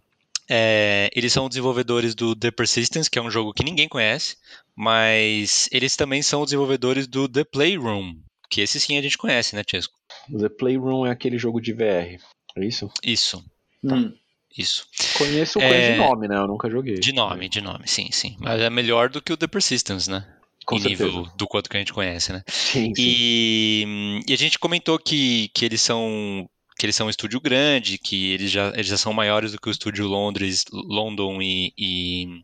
É, 0.50 1.10
eles 1.16 1.32
são 1.32 1.48
desenvolvedores 1.48 2.14
do 2.14 2.36
The 2.36 2.52
Persistence, 2.52 3.10
que 3.10 3.18
é 3.18 3.22
um 3.22 3.32
jogo 3.32 3.54
que 3.54 3.64
ninguém 3.64 3.88
conhece, 3.88 4.38
mas 4.76 5.70
eles 5.72 5.96
também 5.96 6.22
são 6.22 6.44
desenvolvedores 6.44 7.08
do 7.08 7.28
The 7.28 7.44
Playroom, 7.44 8.16
que 8.50 8.62
esse 8.62 8.80
sim 8.80 8.98
a 8.98 9.02
gente 9.02 9.18
conhece, 9.18 9.56
né, 9.56 9.64
Chesco? 9.70 9.94
The 10.38 10.50
Playroom 10.50 11.06
é 11.06 11.12
aquele 11.12 11.38
jogo 11.38 11.62
de 11.62 11.74
VR, 11.74 12.20
é 12.56 12.66
isso? 12.66 12.90
Isso. 13.04 13.44
Tá. 13.88 13.96
Hum. 13.96 14.14
Isso. 14.58 14.86
Conheço 15.18 15.60
o 15.60 15.62
é... 15.62 15.94
de 15.94 15.98
nome, 15.98 16.28
né? 16.28 16.36
Eu 16.36 16.48
nunca 16.48 16.70
joguei. 16.70 16.96
De 16.96 17.14
nome, 17.14 17.48
de 17.48 17.62
nome, 17.62 17.88
sim, 17.88 18.10
sim. 18.12 18.36
Mas 18.40 18.62
é 18.62 18.70
melhor 18.70 19.10
do 19.10 19.22
que 19.22 19.32
o 19.32 19.38
The 19.38 19.48
Persistence, 19.48 20.10
né? 20.10 20.28
Com 20.66 20.76
em 20.76 20.82
certeza. 20.82 21.06
nível 21.06 21.28
do 21.38 21.48
quanto 21.48 21.70
que 21.70 21.78
a 21.78 21.80
gente 21.80 21.94
conhece, 21.94 22.34
né? 22.34 22.44
Sim, 22.48 22.94
sim. 22.94 22.94
E, 22.98 24.24
e, 24.28 24.34
a 24.34 24.38
gente 24.38 24.60
comentou 24.60 25.00
que, 25.00 25.50
que 25.54 25.66
eles 25.66 25.82
são 25.82 26.48
que 26.82 26.86
eles 26.88 26.96
são 26.96 27.06
um 27.06 27.12
estúdio 27.12 27.40
grande, 27.40 28.00
que 28.00 28.32
eles 28.32 28.50
já, 28.50 28.70
eles 28.70 28.88
já 28.88 28.98
são 28.98 29.14
maiores 29.14 29.52
do 29.52 29.62
que 29.62 29.70
o 29.70 29.72
estúdio 29.72 30.08
Londres, 30.08 30.66
London 30.72 31.40
e, 31.40 31.72
e, 31.78 32.44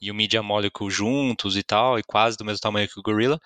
e 0.00 0.10
o 0.10 0.14
Media 0.14 0.42
Molecule 0.42 0.90
juntos 0.90 1.56
e 1.56 1.62
tal, 1.62 1.96
e 1.96 2.02
quase 2.02 2.36
do 2.36 2.44
mesmo 2.44 2.58
tamanho 2.58 2.88
que 2.88 2.98
o 2.98 3.02
Gorilla. 3.02 3.40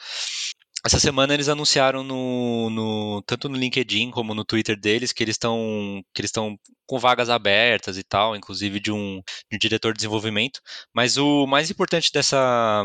Essa 0.82 0.98
semana 0.98 1.34
eles 1.34 1.50
anunciaram 1.50 2.02
no, 2.02 2.70
no, 2.70 3.22
tanto 3.26 3.50
no 3.50 3.56
LinkedIn 3.58 4.10
como 4.10 4.34
no 4.34 4.42
Twitter 4.42 4.80
deles 4.80 5.12
que 5.12 5.22
eles 5.22 5.34
estão 5.34 6.02
que 6.14 6.22
eles 6.22 6.30
estão 6.30 6.58
com 6.86 6.98
vagas 6.98 7.28
abertas 7.28 7.98
e 7.98 8.02
tal, 8.02 8.34
inclusive 8.34 8.80
de 8.80 8.90
um, 8.90 9.20
de 9.50 9.56
um 9.56 9.58
diretor 9.58 9.92
de 9.92 9.98
desenvolvimento. 9.98 10.62
Mas 10.94 11.18
o 11.18 11.46
mais 11.46 11.70
importante 11.70 12.10
dessa 12.10 12.82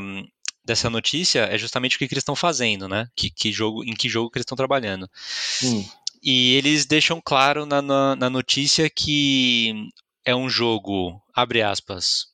dessa 0.65 0.89
notícia 0.89 1.43
é 1.43 1.57
justamente 1.57 1.95
o 1.95 1.99
que, 1.99 2.07
que 2.09 2.15
eles 2.15 2.23
estão 2.23 2.35
fazendo, 2.35 2.89
né? 2.89 3.07
Que, 3.15 3.29
que, 3.29 3.49
jogo, 3.49 3.81
em 3.85 3.93
que 3.93 4.09
jogo 4.09 4.29
que 4.29 4.39
eles 4.39 4.43
estão 4.43 4.57
trabalhando. 4.57 5.07
Hum. 5.63 5.85
E 6.25 6.55
eles 6.55 6.87
deixam 6.87 7.21
claro 7.23 7.67
na, 7.67 7.83
na, 7.83 8.15
na, 8.15 8.29
notícia 8.31 8.89
que 8.89 9.89
é 10.25 10.35
um 10.35 10.49
jogo, 10.49 11.21
abre 11.35 11.61
aspas, 11.61 12.25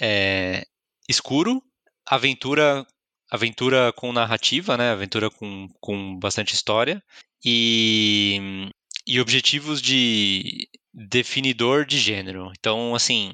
é, 0.00 0.64
escuro, 1.08 1.62
aventura, 2.04 2.84
aventura 3.30 3.92
com 3.92 4.12
narrativa, 4.12 4.76
né? 4.76 4.90
Aventura 4.90 5.30
com, 5.30 5.68
com 5.80 6.18
bastante 6.18 6.52
história. 6.52 7.00
E, 7.44 8.68
e 9.06 9.20
objetivos 9.20 9.80
de 9.80 10.68
definidor 10.92 11.86
de 11.86 11.96
gênero. 11.96 12.50
Então, 12.58 12.92
assim, 12.92 13.32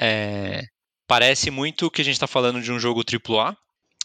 é, 0.00 0.64
parece 1.06 1.52
muito 1.52 1.88
que 1.88 2.00
a 2.00 2.04
gente 2.04 2.14
está 2.14 2.26
falando 2.26 2.60
de 2.60 2.72
um 2.72 2.80
jogo 2.80 3.04
AAA, 3.04 3.56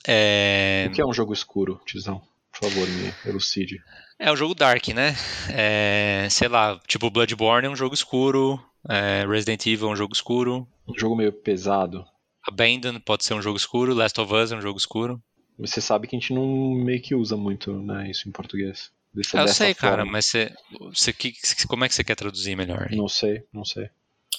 é... 0.08 0.88
O 0.90 0.94
que 0.94 1.02
é 1.02 1.06
um 1.06 1.14
jogo 1.14 1.34
escuro, 1.34 1.80
Tizão? 1.86 2.22
Por 2.62 2.70
favor, 2.70 2.88
me 2.88 3.12
elucide. 3.26 3.84
É 4.20 4.32
um 4.32 4.36
jogo 4.36 4.54
dark, 4.54 4.88
né? 4.90 5.16
É, 5.50 6.28
sei 6.30 6.48
lá, 6.48 6.80
tipo 6.88 7.10
Bloodborne 7.10 7.66
é 7.66 7.70
um 7.72 7.76
jogo 7.76 7.96
escuro, 7.96 8.64
é, 8.88 9.26
Resident 9.28 9.66
Evil 9.66 9.90
é 9.90 9.94
um 9.94 9.96
jogo 9.96 10.14
escuro. 10.14 10.68
Um 10.88 10.94
jogo 10.96 11.16
meio 11.16 11.34
pesado. 11.34 12.06
Abandon 12.48 13.00
pode 13.00 13.26
ser 13.26 13.34
um 13.34 13.42
jogo 13.42 13.58
escuro, 13.58 13.96
Last 13.96 14.22
of 14.22 14.32
Us 14.32 14.52
é 14.52 14.56
um 14.56 14.62
jogo 14.62 14.78
escuro. 14.78 15.20
Você 15.58 15.82
sabe 15.82 16.08
que 16.08 16.16
a 16.16 16.20
gente 16.20 16.34
não 16.34 16.46
meio 16.76 17.02
que 17.02 17.16
usa 17.16 17.36
muito 17.36 17.74
né, 17.82 18.12
isso 18.12 18.30
em 18.30 18.32
português. 18.32 18.92
Dessa, 19.12 19.40
eu 19.40 19.48
sei, 19.48 19.74
forma. 19.74 19.98
cara, 19.98 20.06
mas 20.06 20.28
você, 20.28 20.54
você, 20.94 21.12
que, 21.12 21.34
como 21.68 21.84
é 21.84 21.90
que 21.90 21.96
você 21.96 22.04
quer 22.04 22.16
traduzir 22.16 22.56
melhor? 22.56 22.90
Não 22.92 23.08
sei, 23.08 23.44
não 23.52 23.66
sei. 23.66 23.90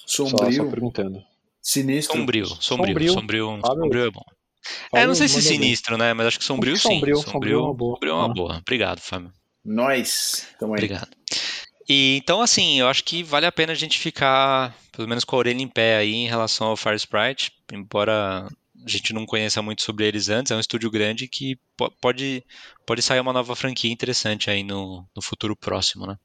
Sombrio. 0.07 0.53
Só, 0.53 0.64
só 0.64 0.70
perguntando. 0.70 1.23
Sinistro. 1.61 2.18
Sombrio, 2.18 2.47
sombrio, 2.47 3.12
sombrio, 3.12 3.12
sombrio, 3.12 3.61
sombrio 3.66 4.05
é 4.07 4.11
bom. 4.11 4.25
É, 4.95 5.07
não 5.07 5.15
sei 5.15 5.29
se 5.29 5.43
sinistro, 5.43 5.97
né? 5.97 6.13
Mas 6.13 6.29
acho 6.29 6.39
que 6.39 6.45
sombrio 6.45 6.77
sim. 6.77 6.83
Sombrio, 6.83 7.17
sombrio, 7.17 7.33
sombrio 7.33 7.59
é 7.59 7.63
uma 7.63 7.75
boa. 7.75 7.95
Sombrio 7.95 8.11
é 8.11 8.15
uma 8.15 8.35
boa. 8.35 8.59
Obrigado, 8.59 9.01
Fábio. 9.01 9.33
Nós. 9.65 10.49
Tamo 10.59 10.75
aí. 10.75 10.79
Obrigado. 10.79 11.09
E, 11.89 12.17
então, 12.17 12.41
assim, 12.41 12.81
eu 12.81 12.89
acho 12.89 13.05
que 13.05 13.23
vale 13.23 13.47
a 13.47 13.53
pena 13.53 13.73
a 13.73 13.77
gente 13.77 13.99
ficar, 13.99 14.75
pelo 14.93 15.09
menos 15.09 15.25
com 15.25 15.37
a 15.37 15.39
orelha 15.39 15.61
em 15.61 15.69
pé 15.69 15.97
aí 15.97 16.15
em 16.15 16.29
relação 16.29 16.69
ao 16.69 16.77
Fire 16.77 16.97
Sprite, 16.97 17.53
embora 17.73 18.49
a 18.85 18.89
gente 18.89 19.13
não 19.13 19.27
conheça 19.27 19.63
muito 19.63 19.83
sobre 19.83 20.07
eles 20.07 20.29
antes, 20.29 20.51
é 20.51 20.57
um 20.57 20.61
estúdio 20.61 20.91
grande 20.91 21.29
que 21.29 21.59
pode, 22.01 22.45
pode 22.87 23.03
sair 23.03 23.21
uma 23.21 23.33
nova 23.33 23.55
franquia 23.55 23.93
interessante 23.93 24.51
aí 24.51 24.63
no, 24.63 25.07
no 25.15 25.23
futuro 25.23 25.55
próximo, 25.55 26.07
né? 26.07 26.17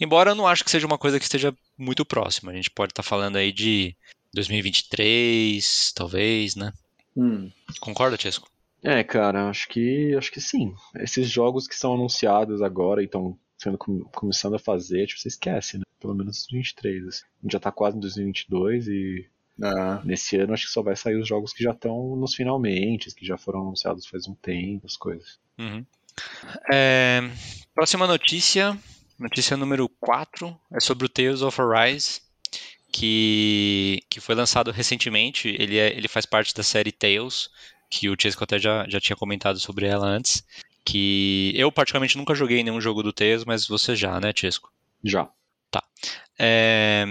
Embora 0.00 0.30
eu 0.30 0.34
não 0.34 0.46
acho 0.46 0.64
que 0.64 0.70
seja 0.70 0.86
uma 0.86 0.98
coisa 0.98 1.18
que 1.18 1.24
esteja 1.24 1.54
muito 1.76 2.04
próxima, 2.04 2.50
a 2.50 2.54
gente 2.54 2.70
pode 2.70 2.92
estar 2.92 3.02
tá 3.02 3.08
falando 3.08 3.36
aí 3.36 3.52
de 3.52 3.94
2023, 4.34 5.92
talvez, 5.94 6.56
né? 6.56 6.72
Hum. 7.16 7.50
Concorda, 7.80 8.16
Chesco? 8.18 8.48
É, 8.82 9.02
cara, 9.02 9.48
acho 9.48 9.68
que 9.68 10.14
acho 10.14 10.30
que 10.30 10.40
sim. 10.40 10.74
Esses 10.96 11.28
jogos 11.28 11.66
que 11.66 11.74
são 11.74 11.94
anunciados 11.94 12.62
agora 12.62 13.02
e 13.02 13.06
estão 13.06 13.38
sendo 13.58 13.78
começando 13.78 14.54
a 14.54 14.58
fazer, 14.58 15.06
tipo, 15.06 15.20
você 15.20 15.28
esquece, 15.28 15.78
né? 15.78 15.84
Pelo 15.98 16.14
menos 16.14 16.46
2023. 16.50 17.06
Assim. 17.06 17.24
A 17.24 17.42
gente 17.42 17.52
já 17.52 17.60
tá 17.60 17.72
quase 17.72 17.96
em 17.96 18.00
2022 18.00 18.88
e 18.88 19.26
ah. 19.62 20.02
nesse 20.04 20.36
ano 20.36 20.52
acho 20.52 20.66
que 20.66 20.72
só 20.72 20.82
vai 20.82 20.94
sair 20.94 21.16
os 21.16 21.26
jogos 21.26 21.52
que 21.52 21.64
já 21.64 21.72
estão 21.72 22.14
nos 22.16 22.34
finalmente, 22.34 23.14
que 23.14 23.24
já 23.24 23.38
foram 23.38 23.62
anunciados 23.62 24.06
faz 24.06 24.28
um 24.28 24.34
tempo, 24.34 24.86
as 24.86 24.96
coisas. 24.96 25.40
Uhum. 25.58 25.84
É, 26.72 27.20
próxima 27.74 28.06
notícia, 28.06 28.78
notícia 29.18 29.56
número 29.56 29.88
4, 30.00 30.58
é 30.72 30.80
sobre 30.80 31.06
o 31.06 31.08
Tales 31.08 31.42
of 31.42 31.60
Arise 31.60 32.25
que, 32.96 34.02
que 34.08 34.20
foi 34.20 34.34
lançado 34.34 34.70
recentemente. 34.70 35.48
Ele, 35.58 35.76
é, 35.76 35.94
ele 35.94 36.08
faz 36.08 36.24
parte 36.24 36.54
da 36.54 36.62
série 36.62 36.90
Tales, 36.90 37.50
que 37.90 38.08
o 38.08 38.16
Chesco 38.18 38.42
até 38.42 38.58
já, 38.58 38.86
já 38.88 38.98
tinha 38.98 39.16
comentado 39.16 39.60
sobre 39.60 39.86
ela 39.86 40.06
antes. 40.06 40.42
Que 40.82 41.52
eu, 41.54 41.70
particularmente, 41.70 42.16
nunca 42.16 42.34
joguei 42.34 42.62
nenhum 42.62 42.80
jogo 42.80 43.02
do 43.02 43.12
Tales, 43.12 43.44
mas 43.44 43.66
você 43.66 43.94
já, 43.94 44.18
né, 44.18 44.32
Chesco? 44.34 44.72
Já. 45.04 45.28
Tá. 45.70 45.82
É, 46.38 47.04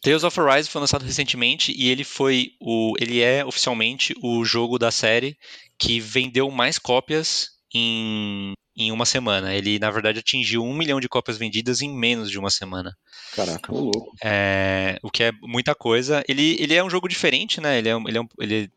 Tales 0.00 0.22
of 0.22 0.38
Arise 0.38 0.68
foi 0.68 0.80
lançado 0.80 1.04
recentemente 1.04 1.72
e 1.76 1.88
ele 1.88 2.04
foi 2.04 2.52
o. 2.60 2.94
ele 3.00 3.20
é 3.20 3.44
oficialmente 3.44 4.14
o 4.22 4.44
jogo 4.44 4.78
da 4.78 4.90
série 4.92 5.36
que 5.76 5.98
vendeu 5.98 6.48
mais 6.50 6.78
cópias 6.78 7.50
em, 7.74 8.52
em 8.76 8.90
uma 8.90 9.04
semana. 9.04 9.54
Ele, 9.54 9.78
na 9.78 9.90
verdade, 9.90 10.18
atingiu 10.18 10.62
um 10.62 10.74
milhão 10.74 11.00
de 11.00 11.08
cópias 11.08 11.36
vendidas 11.36 11.82
em 11.82 11.94
menos 11.94 12.30
de 12.30 12.38
uma 12.38 12.50
semana. 12.50 12.96
Caraca, 13.34 13.72
louco. 13.72 14.14
É, 14.22 14.98
o 15.02 15.10
que 15.10 15.24
é 15.24 15.32
muita 15.42 15.74
coisa. 15.74 16.24
Ele, 16.28 16.56
ele 16.60 16.74
é 16.74 16.82
um 16.82 16.90
jogo 16.90 17.08
diferente, 17.08 17.60
né? 17.60 17.78
Ele 17.78 17.88
é, 17.88 17.94
ele 17.94 18.18
é 18.18 18.20
um. 18.20 18.28
Ele, 18.40 18.70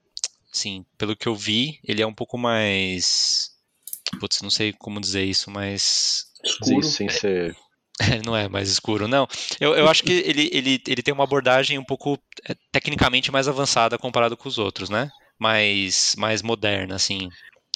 sim, 0.52 0.86
pelo 0.98 1.16
que 1.16 1.28
eu 1.28 1.36
vi, 1.36 1.80
ele 1.84 2.02
é 2.02 2.08
um 2.08 2.14
pouco 2.14 2.38
mais. 2.38 3.52
Putz, 4.20 4.42
não 4.42 4.50
sei 4.50 4.74
como 4.74 5.02
dizer 5.02 5.24
isso, 5.24 5.50
mas. 5.50 6.26
Escuro. 6.44 6.84
sem 6.84 7.10
ser. 7.10 7.56
não 8.26 8.36
é 8.36 8.50
mais 8.50 8.70
escuro, 8.70 9.08
não. 9.08 9.28
Eu, 9.60 9.74
eu 9.74 9.90
acho 9.90 10.04
que 10.04 10.12
ele, 10.12 10.50
ele, 10.52 10.82
ele 10.86 11.02
tem 11.02 11.14
uma 11.14 11.24
abordagem 11.24 11.80
um 11.80 11.84
pouco 11.84 12.20
é, 12.48 12.54
tecnicamente 12.72 13.32
mais 13.32 13.48
avançada 13.48 13.98
comparado 13.98 14.36
com 14.36 14.50
os 14.50 14.58
outros, 14.58 14.90
né? 14.90 15.10
Mais, 15.40 16.16
mais 16.18 16.42
moderna, 16.42 16.96
assim 16.96 17.30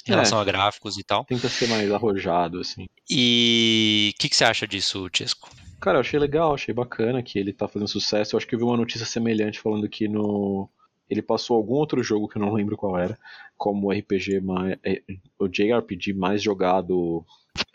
em 0.06 0.10
relação 0.10 0.38
é, 0.38 0.42
a 0.42 0.44
gráficos 0.44 0.96
e 0.98 1.04
tal. 1.04 1.24
Tenta 1.24 1.48
ser 1.48 1.68
mais 1.68 1.90
arrojado, 1.90 2.60
assim. 2.60 2.86
E 3.08 4.12
o 4.14 4.20
que, 4.20 4.28
que, 4.28 4.36
você 4.36 4.44
acha 4.44 4.66
disso, 4.66 5.08
Tisco? 5.10 5.50
Cara, 5.80 5.96
eu 5.96 6.00
achei 6.00 6.18
legal, 6.18 6.54
achei 6.54 6.74
bacana 6.74 7.22
que 7.22 7.38
ele 7.38 7.52
tá 7.52 7.66
fazendo 7.66 7.88
sucesso. 7.88 8.34
Eu 8.34 8.38
acho 8.38 8.46
que 8.46 8.54
eu 8.54 8.58
vi 8.58 8.64
uma 8.64 8.76
notícia 8.76 9.06
semelhante 9.06 9.60
falando 9.60 9.88
que 9.88 10.08
no. 10.08 10.68
Ele 11.08 11.22
passou 11.22 11.56
algum 11.56 11.74
outro 11.74 12.02
jogo 12.04 12.28
que 12.28 12.36
eu 12.36 12.42
não 12.42 12.52
lembro 12.52 12.76
qual 12.76 12.96
era, 12.96 13.18
como 13.56 13.88
o 13.88 13.92
RPG 13.92 14.40
mais. 14.40 14.78
É, 14.84 15.02
o 15.38 15.48
JRPG 15.48 16.12
mais 16.12 16.42
jogado 16.42 17.24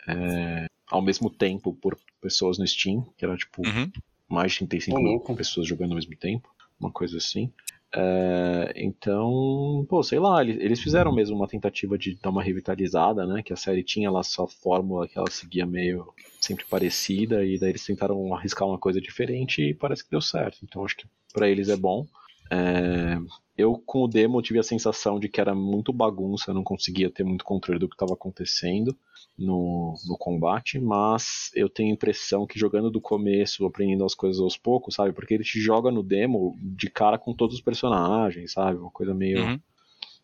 é, 0.08 0.66
ao 0.88 1.02
mesmo 1.02 1.28
tempo 1.28 1.74
por 1.74 1.98
pessoas 2.20 2.58
no 2.58 2.66
Steam, 2.66 3.06
que 3.16 3.24
era 3.24 3.36
tipo 3.36 3.66
uhum. 3.66 3.90
mais 4.28 4.52
de 4.52 4.58
35 4.58 5.00
mil 5.00 5.20
pessoas 5.20 5.66
jogando 5.66 5.90
ao 5.90 5.96
mesmo 5.96 6.16
tempo, 6.16 6.48
uma 6.80 6.90
coisa 6.90 7.18
assim. 7.18 7.52
É, 7.94 8.72
então, 8.76 9.86
pô, 9.88 10.02
sei 10.02 10.18
lá, 10.18 10.42
eles, 10.42 10.58
eles 10.60 10.80
fizeram 10.80 11.14
mesmo 11.14 11.36
uma 11.36 11.48
tentativa 11.48 11.96
de 11.96 12.14
dar 12.16 12.30
uma 12.30 12.42
revitalizada, 12.42 13.26
né? 13.26 13.42
Que 13.42 13.52
a 13.52 13.56
série 13.56 13.82
tinha 13.82 14.10
lá 14.10 14.22
sua 14.22 14.46
fórmula 14.46 15.08
que 15.08 15.16
ela 15.18 15.30
seguia 15.30 15.64
meio 15.64 16.12
sempre 16.40 16.64
parecida, 16.66 17.44
e 17.44 17.58
daí 17.58 17.70
eles 17.70 17.84
tentaram 17.84 18.34
arriscar 18.34 18.68
uma 18.68 18.78
coisa 18.78 19.00
diferente 19.00 19.62
e 19.62 19.74
parece 19.74 20.04
que 20.04 20.10
deu 20.10 20.20
certo. 20.20 20.58
Então 20.62 20.84
acho 20.84 20.96
que 20.96 21.06
para 21.32 21.48
eles 21.48 21.68
é 21.68 21.76
bom. 21.76 22.06
É, 22.50 23.18
eu 23.56 23.80
com 23.84 24.04
o 24.04 24.08
demo 24.08 24.42
tive 24.42 24.58
a 24.58 24.62
sensação 24.62 25.18
de 25.18 25.28
que 25.28 25.40
era 25.40 25.54
muito 25.54 25.92
bagunça, 25.92 26.50
eu 26.50 26.54
não 26.54 26.62
conseguia 26.62 27.10
ter 27.10 27.24
muito 27.24 27.44
controle 27.44 27.78
do 27.78 27.88
que 27.88 27.94
estava 27.94 28.12
acontecendo 28.12 28.96
no, 29.38 29.94
no 30.06 30.16
combate, 30.18 30.78
mas 30.78 31.50
eu 31.54 31.68
tenho 31.68 31.90
a 31.90 31.94
impressão 31.94 32.46
que 32.46 32.58
jogando 32.58 32.90
do 32.90 33.00
começo, 33.00 33.64
aprendendo 33.64 34.04
as 34.04 34.14
coisas 34.14 34.40
aos 34.40 34.56
poucos, 34.56 34.94
sabe? 34.94 35.12
Porque 35.12 35.34
ele 35.34 35.44
te 35.44 35.60
joga 35.60 35.90
no 35.90 36.02
demo 36.02 36.56
de 36.60 36.90
cara 36.90 37.18
com 37.18 37.34
todos 37.34 37.56
os 37.56 37.62
personagens, 37.62 38.52
sabe? 38.52 38.78
Uma 38.78 38.90
coisa 38.90 39.14
meio. 39.14 39.42
Uhum. 39.42 39.60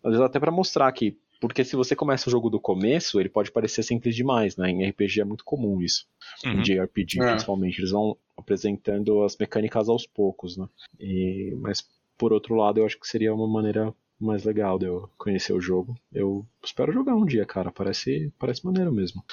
Às 0.05 0.11
vezes 0.11 0.21
até 0.21 0.39
para 0.39 0.51
mostrar 0.51 0.91
que. 0.93 1.17
Porque 1.41 1.65
se 1.65 1.75
você 1.75 1.97
começa 1.97 2.29
o 2.29 2.31
jogo 2.31 2.49
do 2.49 2.61
começo, 2.61 3.19
ele 3.19 3.29
pode 3.29 3.51
parecer 3.51 3.83
simples 3.83 4.15
demais, 4.15 4.57
né? 4.57 4.71
Em 4.71 4.89
RPG 4.89 5.23
é 5.23 5.25
muito 5.25 5.45
comum 5.45 5.83
isso. 5.83 6.07
Uhum. 6.45 6.53
Em 6.53 6.63
JRPG, 6.63 7.21
é. 7.21 7.31
principalmente. 7.31 7.81
Eles 7.81 7.91
vão 7.91 8.17
apresentando 8.37 9.25
as 9.25 9.37
mecânicas 9.37 9.89
aos 9.89 10.07
poucos, 10.07 10.57
né? 10.57 10.69
E, 11.01 11.53
mas 11.61 11.85
por 12.23 12.33
outro 12.33 12.55
lado, 12.55 12.79
eu 12.79 12.87
acho 12.87 13.01
que 13.01 13.09
seria 13.09 13.35
uma 13.35 13.49
maneira 13.49 13.93
mais 14.21 14.45
legal 14.45 14.79
de 14.79 14.87
eu 14.87 15.11
conhecer 15.19 15.53
o 15.53 15.61
jogo. 15.61 15.99
Eu 16.13 16.47
espero 16.65 16.93
jogar 16.93 17.17
um 17.17 17.27
dia, 17.27 17.45
cara. 17.45 17.73
Parece, 17.73 18.33
parece 18.39 18.65
maneiro 18.65 18.93
mesmo. 18.93 19.25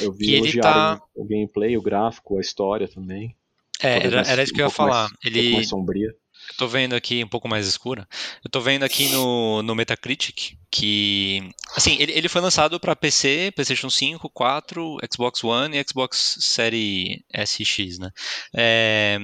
Eu 0.00 0.10
vi 0.10 0.58
tá... 0.60 1.00
o 1.14 1.24
gameplay, 1.24 1.76
o 1.78 1.82
gráfico, 1.82 2.36
a 2.36 2.40
história 2.40 2.88
também. 2.88 3.36
É, 3.80 4.06
era, 4.06 4.22
era 4.22 4.42
isso 4.42 4.52
que 4.52 4.60
eu 4.60 4.66
ia 4.66 4.70
falar. 4.70 5.02
Mais, 5.08 5.12
ele... 5.24 5.52
Mais 5.52 5.68
sombria. 5.68 6.08
Eu 6.08 6.56
tô 6.58 6.66
vendo 6.66 6.96
aqui 6.96 7.22
um 7.22 7.28
pouco 7.28 7.46
mais 7.46 7.68
escura. 7.68 8.08
Eu 8.44 8.50
tô 8.50 8.60
vendo 8.60 8.82
aqui 8.82 9.08
no, 9.10 9.62
no 9.62 9.76
Metacritic 9.76 10.56
que. 10.68 11.48
Assim, 11.76 11.96
ele, 12.00 12.10
ele 12.10 12.28
foi 12.28 12.40
lançado 12.40 12.80
para 12.80 12.96
PC, 12.96 13.52
PlayStation 13.54 13.88
5, 13.88 14.28
4, 14.30 14.98
Xbox 15.12 15.44
One 15.44 15.78
e 15.78 15.84
Xbox 15.88 16.38
Series 16.40 17.20
SX, 17.32 18.00
né? 18.00 18.10
É, 18.52 19.16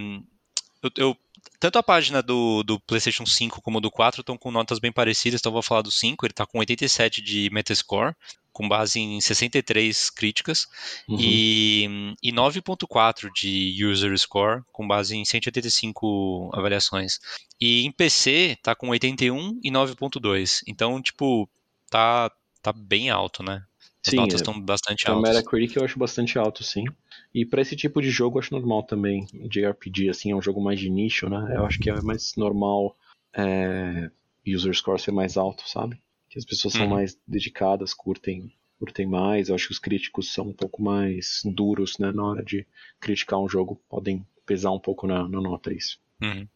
eu, 0.82 0.90
eu 0.96 1.16
tanto 1.62 1.78
a 1.78 1.82
página 1.82 2.20
do, 2.20 2.64
do 2.64 2.80
PlayStation 2.80 3.24
5 3.24 3.62
como 3.62 3.80
do 3.80 3.88
4 3.88 4.22
estão 4.22 4.36
com 4.36 4.50
notas 4.50 4.80
bem 4.80 4.90
parecidas, 4.90 5.38
então 5.38 5.52
vou 5.52 5.62
falar 5.62 5.82
do 5.82 5.92
5, 5.92 6.26
ele 6.26 6.32
está 6.32 6.44
com 6.44 6.58
87 6.58 7.22
de 7.22 7.48
Metascore, 7.50 8.16
com 8.52 8.68
base 8.68 8.98
em 8.98 9.20
63 9.20 10.10
críticas, 10.10 10.66
uhum. 11.08 11.18
e, 11.20 12.16
e 12.20 12.32
9.4 12.32 13.30
de 13.32 13.86
User 13.86 14.18
Score, 14.18 14.64
com 14.72 14.88
base 14.88 15.16
em 15.16 15.24
185 15.24 16.50
avaliações. 16.52 17.20
E 17.60 17.86
em 17.86 17.92
PC 17.92 18.58
tá 18.60 18.74
com 18.74 18.88
81 18.88 19.60
e 19.62 19.70
9.2, 19.70 20.62
então, 20.66 21.00
tipo, 21.00 21.48
tá, 21.88 22.28
tá 22.60 22.72
bem 22.72 23.08
alto, 23.08 23.40
né? 23.40 23.62
As 24.04 24.10
sim, 24.10 24.16
notas 24.16 24.40
estão 24.40 24.54
é, 24.54 24.60
bastante 24.60 25.08
altas. 25.08 25.30
A 25.30 25.32
Metacritic 25.34 25.76
eu 25.76 25.84
acho 25.84 25.98
bastante 25.98 26.38
alto, 26.38 26.64
sim. 26.64 26.84
E 27.32 27.46
para 27.46 27.62
esse 27.62 27.76
tipo 27.76 28.02
de 28.02 28.10
jogo 28.10 28.36
eu 28.36 28.40
acho 28.40 28.52
normal 28.52 28.82
também. 28.82 29.26
JRPG, 29.32 30.08
assim, 30.10 30.32
é 30.32 30.36
um 30.36 30.42
jogo 30.42 30.60
mais 30.60 30.80
de 30.80 30.90
nicho, 30.90 31.28
né? 31.28 31.54
Eu 31.56 31.64
acho 31.64 31.78
que 31.78 31.88
é 31.88 32.00
mais 32.02 32.34
normal 32.36 32.96
é, 33.32 34.10
user 34.46 34.74
score 34.74 35.00
ser 35.00 35.12
mais 35.12 35.36
alto, 35.36 35.68
sabe? 35.68 36.00
Que 36.28 36.38
as 36.38 36.44
pessoas 36.44 36.74
uhum. 36.74 36.80
são 36.80 36.88
mais 36.88 37.16
dedicadas, 37.26 37.94
curtem, 37.94 38.52
curtem 38.78 39.06
mais. 39.06 39.48
Eu 39.48 39.54
acho 39.54 39.68
que 39.68 39.72
os 39.72 39.78
críticos 39.78 40.32
são 40.32 40.48
um 40.48 40.52
pouco 40.52 40.82
mais 40.82 41.40
duros, 41.44 41.96
né? 41.98 42.10
Na 42.10 42.24
hora 42.24 42.44
de 42.44 42.66
criticar 42.98 43.38
um 43.38 43.48
jogo, 43.48 43.80
podem 43.88 44.26
pesar 44.44 44.72
um 44.72 44.80
pouco 44.80 45.06
na, 45.06 45.28
na 45.28 45.40
nota 45.40 45.72
isso. 45.72 45.98
Uhum. 46.20 46.46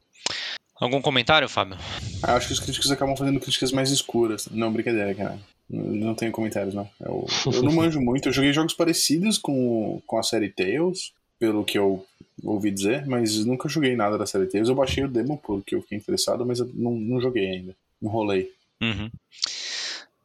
Algum 0.80 1.00
comentário, 1.00 1.48
Fábio? 1.48 1.78
Ah, 2.22 2.34
acho 2.34 2.48
que 2.48 2.52
os 2.52 2.60
críticos 2.60 2.90
acabam 2.90 3.16
fazendo 3.16 3.40
críticas 3.40 3.72
mais 3.72 3.90
escuras. 3.90 4.46
Não, 4.48 4.72
brincadeira, 4.72 5.14
cara. 5.14 5.40
Não 5.68 6.14
tenho 6.14 6.32
comentários, 6.32 6.74
não. 6.74 6.88
Eu, 7.00 7.26
eu 7.52 7.62
não 7.62 7.72
manjo 7.72 8.00
muito. 8.00 8.28
Eu 8.28 8.32
joguei 8.32 8.52
jogos 8.52 8.74
parecidos 8.74 9.38
com, 9.38 10.00
com 10.06 10.18
a 10.18 10.22
série 10.22 10.50
Tales, 10.50 11.12
pelo 11.38 11.64
que 11.64 11.78
eu 11.78 12.04
ouvi 12.42 12.70
dizer, 12.70 13.06
mas 13.06 13.44
nunca 13.44 13.68
joguei 13.68 13.96
nada 13.96 14.16
da 14.16 14.26
série 14.26 14.46
Tales. 14.46 14.68
Eu 14.68 14.74
baixei 14.74 15.04
o 15.04 15.08
demo 15.08 15.38
porque 15.38 15.74
eu 15.74 15.82
fiquei 15.82 15.98
interessado, 15.98 16.46
mas 16.46 16.60
eu 16.60 16.70
não, 16.74 16.92
não 16.92 17.20
joguei 17.20 17.46
ainda. 17.46 17.74
Não 18.00 18.10
rolei. 18.10 18.50
Uhum. 18.80 19.10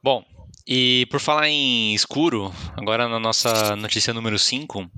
Bom, 0.03 0.25
e 0.67 1.07
por 1.09 1.19
falar 1.19 1.49
em 1.49 1.93
escuro, 1.93 2.51
agora 2.75 3.07
na 3.07 3.19
nossa 3.19 3.75
notícia 3.75 4.13
número 4.13 4.37
5, 4.37 4.89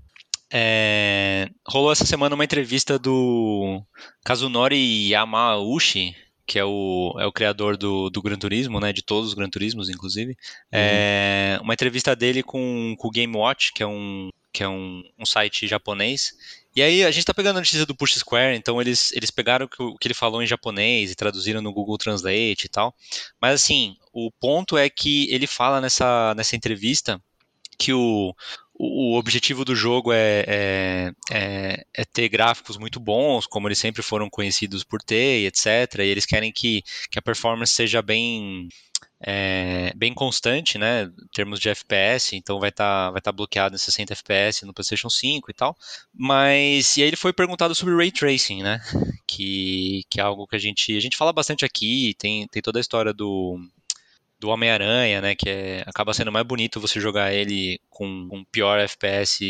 é, 0.51 1.49
rolou 1.67 1.91
essa 1.91 2.05
semana 2.05 2.35
uma 2.35 2.43
entrevista 2.43 2.99
do 2.99 3.81
Kazunori 4.23 5.09
Yamauchi, 5.09 6.15
que 6.45 6.59
é 6.59 6.65
o, 6.65 7.15
é 7.19 7.25
o 7.25 7.31
criador 7.31 7.77
do, 7.77 8.09
do 8.09 8.21
Gran 8.21 8.37
Turismo, 8.37 8.79
né, 8.79 8.91
de 8.91 9.01
todos 9.01 9.29
os 9.29 9.33
Gran 9.33 9.49
Turismos, 9.49 9.89
inclusive. 9.89 10.31
Uhum. 10.31 10.35
É, 10.71 11.59
uma 11.61 11.73
entrevista 11.73 12.15
dele 12.15 12.43
com, 12.43 12.95
com 12.97 13.07
o 13.07 13.11
Game 13.11 13.35
Watch, 13.35 13.71
que 13.73 13.81
é 13.81 13.87
um, 13.87 14.29
que 14.51 14.61
é 14.61 14.67
um, 14.67 15.03
um 15.17 15.25
site 15.25 15.67
japonês. 15.67 16.33
E 16.75 16.81
aí 16.81 17.03
a 17.03 17.11
gente 17.11 17.25
tá 17.25 17.33
pegando 17.33 17.57
a 17.57 17.59
notícia 17.59 17.85
do 17.85 17.95
Push 17.95 18.15
Square, 18.15 18.57
então 18.57 18.81
eles, 18.81 19.11
eles 19.13 19.31
pegaram 19.31 19.65
o 19.65 19.69
que, 19.69 19.81
o 19.81 19.97
que 19.97 20.07
ele 20.07 20.13
falou 20.13 20.41
em 20.41 20.47
japonês 20.47 21.11
e 21.11 21.15
traduziram 21.15 21.61
no 21.61 21.73
Google 21.73 21.97
Translate 21.97 22.65
e 22.65 22.69
tal. 22.69 22.93
Mas 23.41 23.55
assim, 23.55 23.95
o 24.11 24.31
ponto 24.31 24.77
é 24.77 24.89
que 24.89 25.31
ele 25.31 25.47
fala 25.47 25.79
nessa, 25.79 26.33
nessa 26.35 26.55
entrevista 26.55 27.21
que 27.77 27.93
o, 27.93 28.35
o 28.75 29.17
objetivo 29.17 29.63
do 29.63 29.75
jogo 29.75 30.11
é, 30.11 30.43
é, 30.47 31.13
é, 31.31 31.85
é, 31.93 32.05
ter 32.05 32.27
gráficos 32.27 32.77
muito 32.77 32.99
bons, 32.99 33.45
como 33.45 33.67
eles 33.67 33.77
sempre 33.77 34.01
foram 34.01 34.29
conhecidos 34.29 34.83
por 34.83 35.01
ter, 35.01 35.41
e 35.41 35.45
etc. 35.45 35.99
E 35.99 36.01
eles 36.03 36.25
querem 36.25 36.51
que, 36.51 36.83
que 37.09 37.19
a 37.19 37.21
performance 37.21 37.71
seja 37.71 38.01
bem, 38.01 38.67
é, 39.21 39.93
bem 39.95 40.13
constante, 40.13 40.77
né, 40.77 41.03
em 41.03 41.27
termos 41.33 41.59
de 41.59 41.69
FPS, 41.69 42.35
então 42.35 42.59
vai 42.59 42.69
estar 42.69 43.07
tá, 43.07 43.11
vai 43.11 43.21
tá 43.21 43.31
bloqueado 43.31 43.75
em 43.75 43.79
60 43.79 44.13
FPS 44.13 44.65
no 44.65 44.73
PlayStation 44.73 45.09
5 45.09 45.51
e 45.51 45.53
tal. 45.53 45.77
Mas, 46.13 46.97
e 46.97 47.03
aí 47.03 47.09
ele 47.09 47.15
foi 47.15 47.31
perguntado 47.31 47.75
sobre 47.75 47.95
Ray 47.95 48.11
Tracing, 48.11 48.63
né, 48.63 48.81
que, 49.27 50.03
que 50.09 50.19
é 50.19 50.23
algo 50.23 50.47
que 50.47 50.55
a 50.55 50.59
gente, 50.59 50.97
a 50.97 50.99
gente 50.99 51.15
fala 51.15 51.31
bastante 51.31 51.63
aqui, 51.63 52.15
tem, 52.17 52.47
tem 52.47 52.61
toda 52.61 52.79
a 52.79 52.81
história 52.81 53.13
do 53.13 53.59
do 54.43 54.49
Homem-Aranha, 54.49 55.21
né? 55.21 55.35
Que 55.35 55.49
é, 55.49 55.83
acaba 55.87 56.13
sendo 56.13 56.31
mais 56.31 56.45
bonito 56.45 56.79
você 56.79 56.99
jogar 56.99 57.33
ele 57.33 57.79
com, 57.89 58.27
com 58.27 58.43
pior 58.43 58.77
FPS 58.77 59.41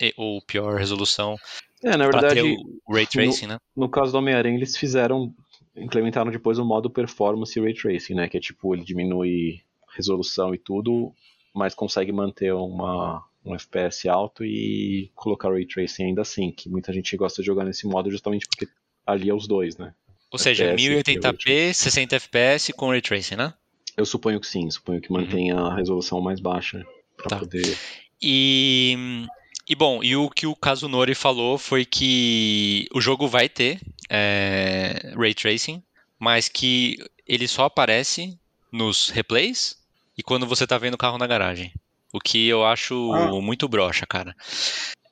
e, 0.00 0.12
ou 0.16 0.42
pior 0.42 0.76
resolução. 0.76 1.36
É, 1.84 1.96
na 1.96 2.04
verdade, 2.04 2.40
o 2.84 2.92
Ray 2.92 3.06
Tracing, 3.06 3.46
no, 3.46 3.52
né? 3.52 3.58
No 3.76 3.88
caso 3.88 4.10
do 4.10 4.18
Homem-Aranha, 4.18 4.56
eles 4.56 4.76
fizeram, 4.76 5.32
implementaram 5.76 6.32
depois 6.32 6.58
o 6.58 6.64
modo 6.64 6.90
Performance 6.90 7.58
Ray 7.60 7.74
Tracing, 7.74 8.14
né? 8.14 8.28
Que 8.28 8.38
é 8.38 8.40
tipo, 8.40 8.74
ele 8.74 8.82
diminui 8.84 9.60
resolução 9.94 10.52
e 10.52 10.58
tudo, 10.58 11.14
mas 11.54 11.72
consegue 11.72 12.10
manter 12.10 12.52
uma, 12.52 13.24
um 13.44 13.54
FPS 13.54 14.08
alto 14.08 14.44
e 14.44 15.12
colocar 15.14 15.50
Ray 15.50 15.64
Tracing 15.64 16.06
ainda 16.06 16.22
assim, 16.22 16.50
que 16.50 16.68
muita 16.68 16.92
gente 16.92 17.16
gosta 17.16 17.40
de 17.40 17.46
jogar 17.46 17.64
nesse 17.64 17.86
modo 17.86 18.10
justamente 18.10 18.48
porque 18.48 18.66
ali 19.06 19.30
é 19.30 19.34
os 19.34 19.46
dois, 19.46 19.76
né? 19.76 19.94
Ou 20.32 20.38
seja, 20.38 20.74
1080p, 20.74 21.72
60 21.72 22.16
FPS 22.16 22.72
com 22.72 22.88
Ray 22.88 23.00
Tracing, 23.00 23.36
né? 23.36 23.54
Eu 23.96 24.04
suponho 24.04 24.40
que 24.40 24.46
sim, 24.46 24.70
suponho 24.70 25.00
que 25.00 25.12
mantenha 25.12 25.56
uhum. 25.56 25.66
a 25.66 25.76
resolução 25.76 26.20
mais 26.20 26.40
baixa 26.40 26.84
para 27.16 27.28
tá. 27.28 27.38
poder. 27.38 27.78
E, 28.20 29.26
e 29.68 29.74
bom, 29.74 30.02
e 30.02 30.16
o 30.16 30.28
que 30.28 30.46
o 30.46 30.56
Kazunori 30.56 31.14
falou 31.14 31.58
foi 31.58 31.84
que 31.84 32.88
o 32.92 33.00
jogo 33.00 33.28
vai 33.28 33.48
ter 33.48 33.80
é, 34.10 35.12
ray 35.16 35.34
tracing, 35.34 35.82
mas 36.18 36.48
que 36.48 36.98
ele 37.26 37.46
só 37.46 37.64
aparece 37.64 38.38
nos 38.72 39.10
replays 39.10 39.78
e 40.16 40.22
quando 40.22 40.46
você 40.46 40.66
tá 40.66 40.78
vendo 40.78 40.94
o 40.94 40.98
carro 40.98 41.18
na 41.18 41.26
garagem. 41.26 41.72
O 42.12 42.20
que 42.20 42.46
eu 42.46 42.64
acho 42.64 43.12
ah. 43.12 43.40
muito 43.40 43.68
broxa, 43.68 44.06
cara. 44.06 44.34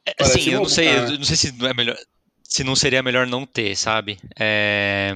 É, 0.07 0.15
assim, 0.21 0.51
eu 0.51 0.61
não 0.61 0.69
sei, 0.69 0.89
eu 0.89 1.19
não 1.19 1.25
sei 1.25 1.37
se 1.37 1.49
é 1.49 1.75
melhor 1.75 1.97
se 2.53 2.63
não 2.63 2.77
seria 2.77 3.03
melhor 3.03 3.27
não 3.27 3.47
ter, 3.47 3.75
sabe? 3.75 4.19
É... 4.39 5.15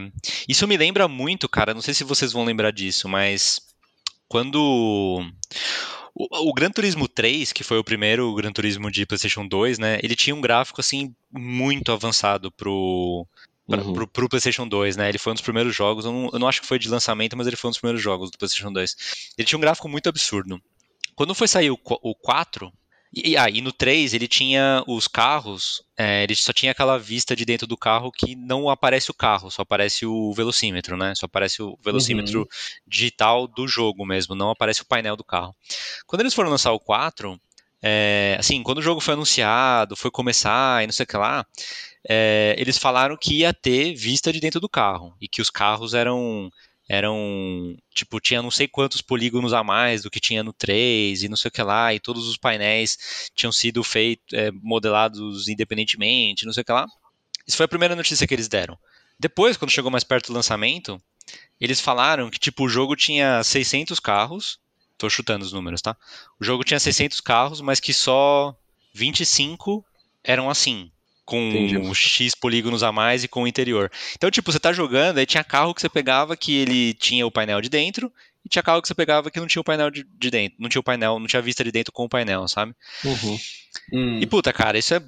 Isso 0.49 0.67
me 0.67 0.77
lembra 0.77 1.07
muito, 1.07 1.47
cara, 1.49 1.75
não 1.75 1.83
sei 1.83 1.93
se 1.93 2.03
vocês 2.03 2.33
vão 2.33 2.45
lembrar 2.45 2.71
disso, 2.71 3.07
mas 3.09 3.61
quando 4.27 5.23
o, 6.15 6.49
o 6.49 6.55
Gran 6.55 6.71
Turismo 6.71 7.07
3, 7.07 7.53
que 7.53 7.63
foi 7.63 7.79
o 7.79 7.85
primeiro 7.85 8.35
Gran 8.35 8.53
Turismo 8.53 8.91
de 8.91 9.05
PlayStation 9.05 9.47
2, 9.47 9.79
né? 9.79 9.99
Ele 10.03 10.17
tinha 10.17 10.35
um 10.35 10.41
gráfico 10.41 10.81
assim 10.81 11.15
muito 11.31 11.93
avançado 11.93 12.51
pro 12.51 13.27
Pra, 13.69 13.83
uhum. 13.83 13.93
pro, 13.95 14.07
pro, 14.07 14.29
PlayStation 14.29 14.67
2, 14.67 14.97
né? 14.97 15.09
Ele 15.09 15.19
foi 15.19 15.33
um 15.33 15.35
dos 15.35 15.43
primeiros 15.43 15.75
jogos, 15.75 16.05
eu 16.05 16.13
não, 16.13 16.31
eu 16.33 16.39
não, 16.39 16.47
acho 16.47 16.61
que 16.61 16.69
foi 16.69 16.79
de 16.79 16.89
lançamento, 16.89 17.37
mas 17.37 17.49
ele 17.49 17.57
foi 17.57 17.69
um 17.69 17.73
dos 17.73 17.81
primeiros 17.81 18.01
jogos 18.01 18.31
do 18.31 18.39
PlayStation 18.39 18.73
2. 18.73 18.97
Ele 19.37 19.45
tinha 19.45 19.57
um 19.59 19.61
gráfico 19.61 19.89
muito 19.89 20.09
absurdo. 20.09 20.63
Quando 21.17 21.35
foi 21.35 21.49
sair 21.49 21.73
o, 21.73 21.79
o 21.85 22.15
4, 22.15 22.73
e, 23.13 23.37
ah, 23.37 23.49
e 23.49 23.61
no 23.61 23.73
3 23.73 24.15
ele 24.15 24.29
tinha 24.29 24.83
os 24.87 25.09
carros, 25.09 25.83
é, 25.97 26.23
ele 26.23 26.35
só 26.35 26.53
tinha 26.53 26.73
aquela 26.73 26.99
vista 26.99 27.35
de 27.35 27.45
dentro 27.45 27.67
do 27.67 27.77
carro 27.77 28.13
que 28.13 28.35
não 28.37 28.69
aparece 28.69 29.11
o 29.11 29.15
carro, 29.15 29.51
só 29.51 29.63
aparece 29.63 30.05
o 30.05 30.33
velocímetro, 30.33 30.97
né? 30.97 31.15
Só 31.15 31.27
aparece 31.27 31.63
o 31.63 31.79
velocímetro 31.83 32.41
uhum. 32.41 32.47
digital 32.87 33.47
do 33.47 33.67
jogo 33.67 34.05
mesmo, 34.05 34.35
não 34.35 34.51
aparece 34.51 34.83
o 34.83 34.87
painel 34.87 35.17
do 35.17 35.25
carro. 35.25 35.55
Quando 36.07 36.21
eles 36.21 36.35
foram 36.35 36.51
lançar 36.51 36.73
o 36.73 36.81
4, 36.81 37.41
é, 37.83 38.37
assim, 38.39 38.63
quando 38.63 38.79
o 38.79 38.83
jogo 38.83 39.01
foi 39.01 39.15
anunciado, 39.15 39.97
foi 39.97 40.11
começar 40.11 40.83
e 40.83 40.87
não 40.87 40.93
sei 40.93 41.05
o 41.05 41.07
que 41.07 41.17
lá, 41.17 41.47
é, 42.09 42.55
eles 42.59 42.79
falaram 42.79 43.17
que 43.17 43.39
ia 43.39 43.53
ter 43.53 43.95
vista 43.95 44.33
de 44.33 44.41
dentro 44.41 44.61
do 44.61 44.69
carro 44.69 45.17
e 45.21 45.29
que 45.29 45.41
os 45.41 45.51
carros 45.51 45.95
eram 45.95 46.51
eram, 46.89 47.77
tipo, 47.93 48.21
tinha 48.21 48.41
não 48.41 48.51
sei 48.51 48.69
quantos 48.69 49.01
polígonos 49.01 49.53
a 49.53 49.65
mais 49.65 50.03
do 50.03 50.11
que 50.11 50.21
tinha 50.21 50.43
no 50.43 50.53
3 50.53 51.23
e 51.23 51.29
não 51.29 51.37
sei 51.37 51.49
o 51.49 51.53
que 51.53 51.63
lá, 51.63 51.93
e 51.93 52.01
todos 52.01 52.29
os 52.29 52.37
painéis 52.37 53.31
tinham 53.35 53.51
sido 53.53 53.83
feitos, 53.83 54.33
é, 54.33 54.51
modelados 54.53 55.49
independentemente, 55.49 56.47
não 56.47 56.53
sei 56.53 56.63
o 56.63 56.65
que 56.65 56.73
lá. 56.73 56.87
Isso 57.47 57.57
foi 57.57 57.65
a 57.65 57.69
primeira 57.69 57.97
notícia 57.97 58.27
que 58.27 58.35
eles 58.35 58.49
deram. 58.49 58.79
Depois, 59.19 59.57
quando 59.57 59.71
chegou 59.71 59.91
mais 59.91 60.05
perto 60.05 60.29
do 60.29 60.35
lançamento, 60.35 61.01
eles 61.61 61.81
falaram 61.81 62.31
que, 62.31 62.39
tipo, 62.39 62.65
o 62.65 62.69
jogo 62.69 62.95
tinha 62.95 63.43
600 63.43 63.99
carros, 63.99 64.61
tô 64.99 65.09
chutando 65.09 65.45
os 65.45 65.53
números, 65.53 65.83
tá? 65.83 65.97
O 66.39 66.45
jogo 66.45 66.65
tinha 66.65 66.79
600 66.79 67.21
carros, 67.21 67.61
mas 67.61 67.81
que 67.81 67.95
só 67.95 68.55
25 68.93 69.85
eram 70.23 70.51
assim, 70.51 70.91
com 71.27 71.51
Entendi. 71.51 71.95
X 71.95 72.35
polígonos 72.35 72.83
a 72.83 72.91
mais 72.91 73.25
e 73.25 73.29
com 73.29 73.43
o 73.43 73.47
interior. 73.47 73.91
Então, 74.15 74.31
tipo, 74.31 74.51
você 74.51 74.59
tá 74.59 74.73
jogando, 74.73 75.19
aí 75.19 75.27
tinha 75.27 75.45
carro 75.45 75.75
que 75.75 75.81
você 75.81 75.89
pegava 75.89 76.37
que 76.37 76.57
ele 76.57 76.95
tinha 76.95 77.27
o 77.27 77.31
painel 77.31 77.61
de 77.61 77.69
dentro, 77.69 78.11
e 78.45 78.49
tinha 78.49 78.63
carro 78.63 78.81
que 78.81 78.89
você 78.89 78.95
pegava 78.95 79.31
que 79.31 79.41
não 79.41 79.47
tinha 79.47 79.61
o 79.61 79.65
painel 79.65 79.91
de, 79.91 80.05
de 80.05 80.31
dentro, 80.31 80.57
não 80.59 80.69
tinha 80.69 80.81
o 80.81 80.85
painel, 80.85 81.19
não 81.19 81.27
tinha 81.27 81.43
vista 81.43 81.65
de 81.65 81.73
dentro 81.73 81.93
com 81.93 82.05
o 82.05 82.09
painel, 82.09 82.47
sabe? 82.49 82.73
Uhum. 83.05 83.39
Hum. 83.93 84.19
E 84.21 84.27
puta, 84.27 84.53
cara, 84.53 84.79
isso 84.79 84.95
é, 84.95 85.03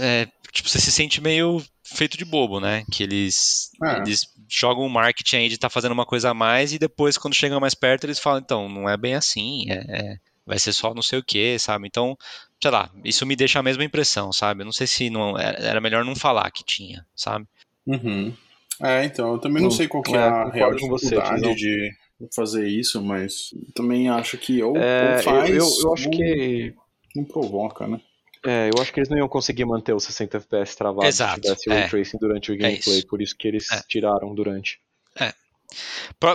é, 0.00 0.28
Tipo, 0.54 0.68
você 0.68 0.78
se 0.78 0.92
sente 0.92 1.20
meio 1.20 1.60
feito 1.82 2.16
de 2.16 2.24
bobo, 2.24 2.60
né? 2.60 2.84
Que 2.92 3.02
eles, 3.02 3.72
é. 3.82 3.98
eles 3.98 4.28
jogam 4.48 4.86
o 4.86 4.88
marketing 4.88 5.36
aí 5.36 5.48
de 5.48 5.56
estar 5.56 5.68
tá 5.68 5.72
fazendo 5.72 5.90
uma 5.90 6.06
coisa 6.06 6.30
a 6.30 6.34
mais 6.34 6.72
e 6.72 6.78
depois, 6.78 7.18
quando 7.18 7.34
chegam 7.34 7.58
mais 7.58 7.74
perto, 7.74 8.04
eles 8.04 8.20
falam, 8.20 8.38
então, 8.38 8.68
não 8.68 8.88
é 8.88 8.96
bem 8.96 9.16
assim, 9.16 9.64
é, 9.68 9.74
é 9.88 10.18
vai 10.46 10.58
ser 10.58 10.72
só 10.72 10.94
não 10.94 11.02
sei 11.02 11.18
o 11.18 11.24
que, 11.24 11.58
sabe? 11.58 11.86
Então, 11.86 12.16
sei 12.60 12.70
lá, 12.70 12.90
isso 13.04 13.26
me 13.26 13.36
deixa 13.36 13.58
a 13.58 13.62
mesma 13.62 13.84
impressão, 13.84 14.32
sabe? 14.32 14.62
Eu 14.62 14.66
não 14.66 14.72
sei 14.72 14.86
se 14.86 15.10
não 15.10 15.38
era 15.38 15.80
melhor 15.80 16.04
não 16.04 16.14
falar 16.14 16.50
que 16.50 16.64
tinha, 16.64 17.06
sabe? 17.14 17.46
Uhum. 17.86 18.34
É, 18.82 19.04
então, 19.04 19.32
eu 19.32 19.38
também 19.38 19.62
não, 19.62 19.70
não 19.70 19.76
sei 19.76 19.86
qual 19.86 20.02
que 20.02 20.14
é, 20.14 20.18
é 20.18 20.20
a 20.20 20.50
real 20.50 20.74
dificuldade 20.74 21.40
você, 21.42 21.54
de 21.54 21.90
fazer 22.34 22.66
isso, 22.68 23.02
mas 23.02 23.50
também 23.74 24.08
acho 24.08 24.36
que 24.38 24.62
ou, 24.62 24.76
é, 24.76 25.16
ou 25.16 25.22
faz. 25.22 25.50
Eu, 25.50 25.56
eu, 25.56 25.68
eu 25.82 25.92
acho 25.92 26.08
ou 26.08 26.10
que. 26.10 26.74
Não 27.14 27.24
provoca, 27.24 27.86
né? 27.86 28.00
É, 28.44 28.68
eu 28.68 28.82
acho 28.82 28.92
que 28.92 29.00
eles 29.00 29.08
não 29.08 29.16
iam 29.16 29.28
conseguir 29.28 29.64
manter 29.64 29.94
os 29.94 30.04
60 30.04 30.36
FPS 30.36 30.76
travados 30.76 31.08
Exato, 31.08 31.36
se 31.36 31.40
tivesse 31.40 31.70
é. 31.70 31.72
ray 31.72 31.88
tracing 31.88 32.18
durante 32.18 32.52
o 32.52 32.54
é 32.54 32.58
gameplay, 32.58 32.98
é 32.98 33.06
por 33.06 33.22
isso 33.22 33.34
que 33.36 33.48
eles 33.48 33.70
é. 33.70 33.80
tiraram 33.88 34.34
durante. 34.34 34.80
É. 35.18 35.32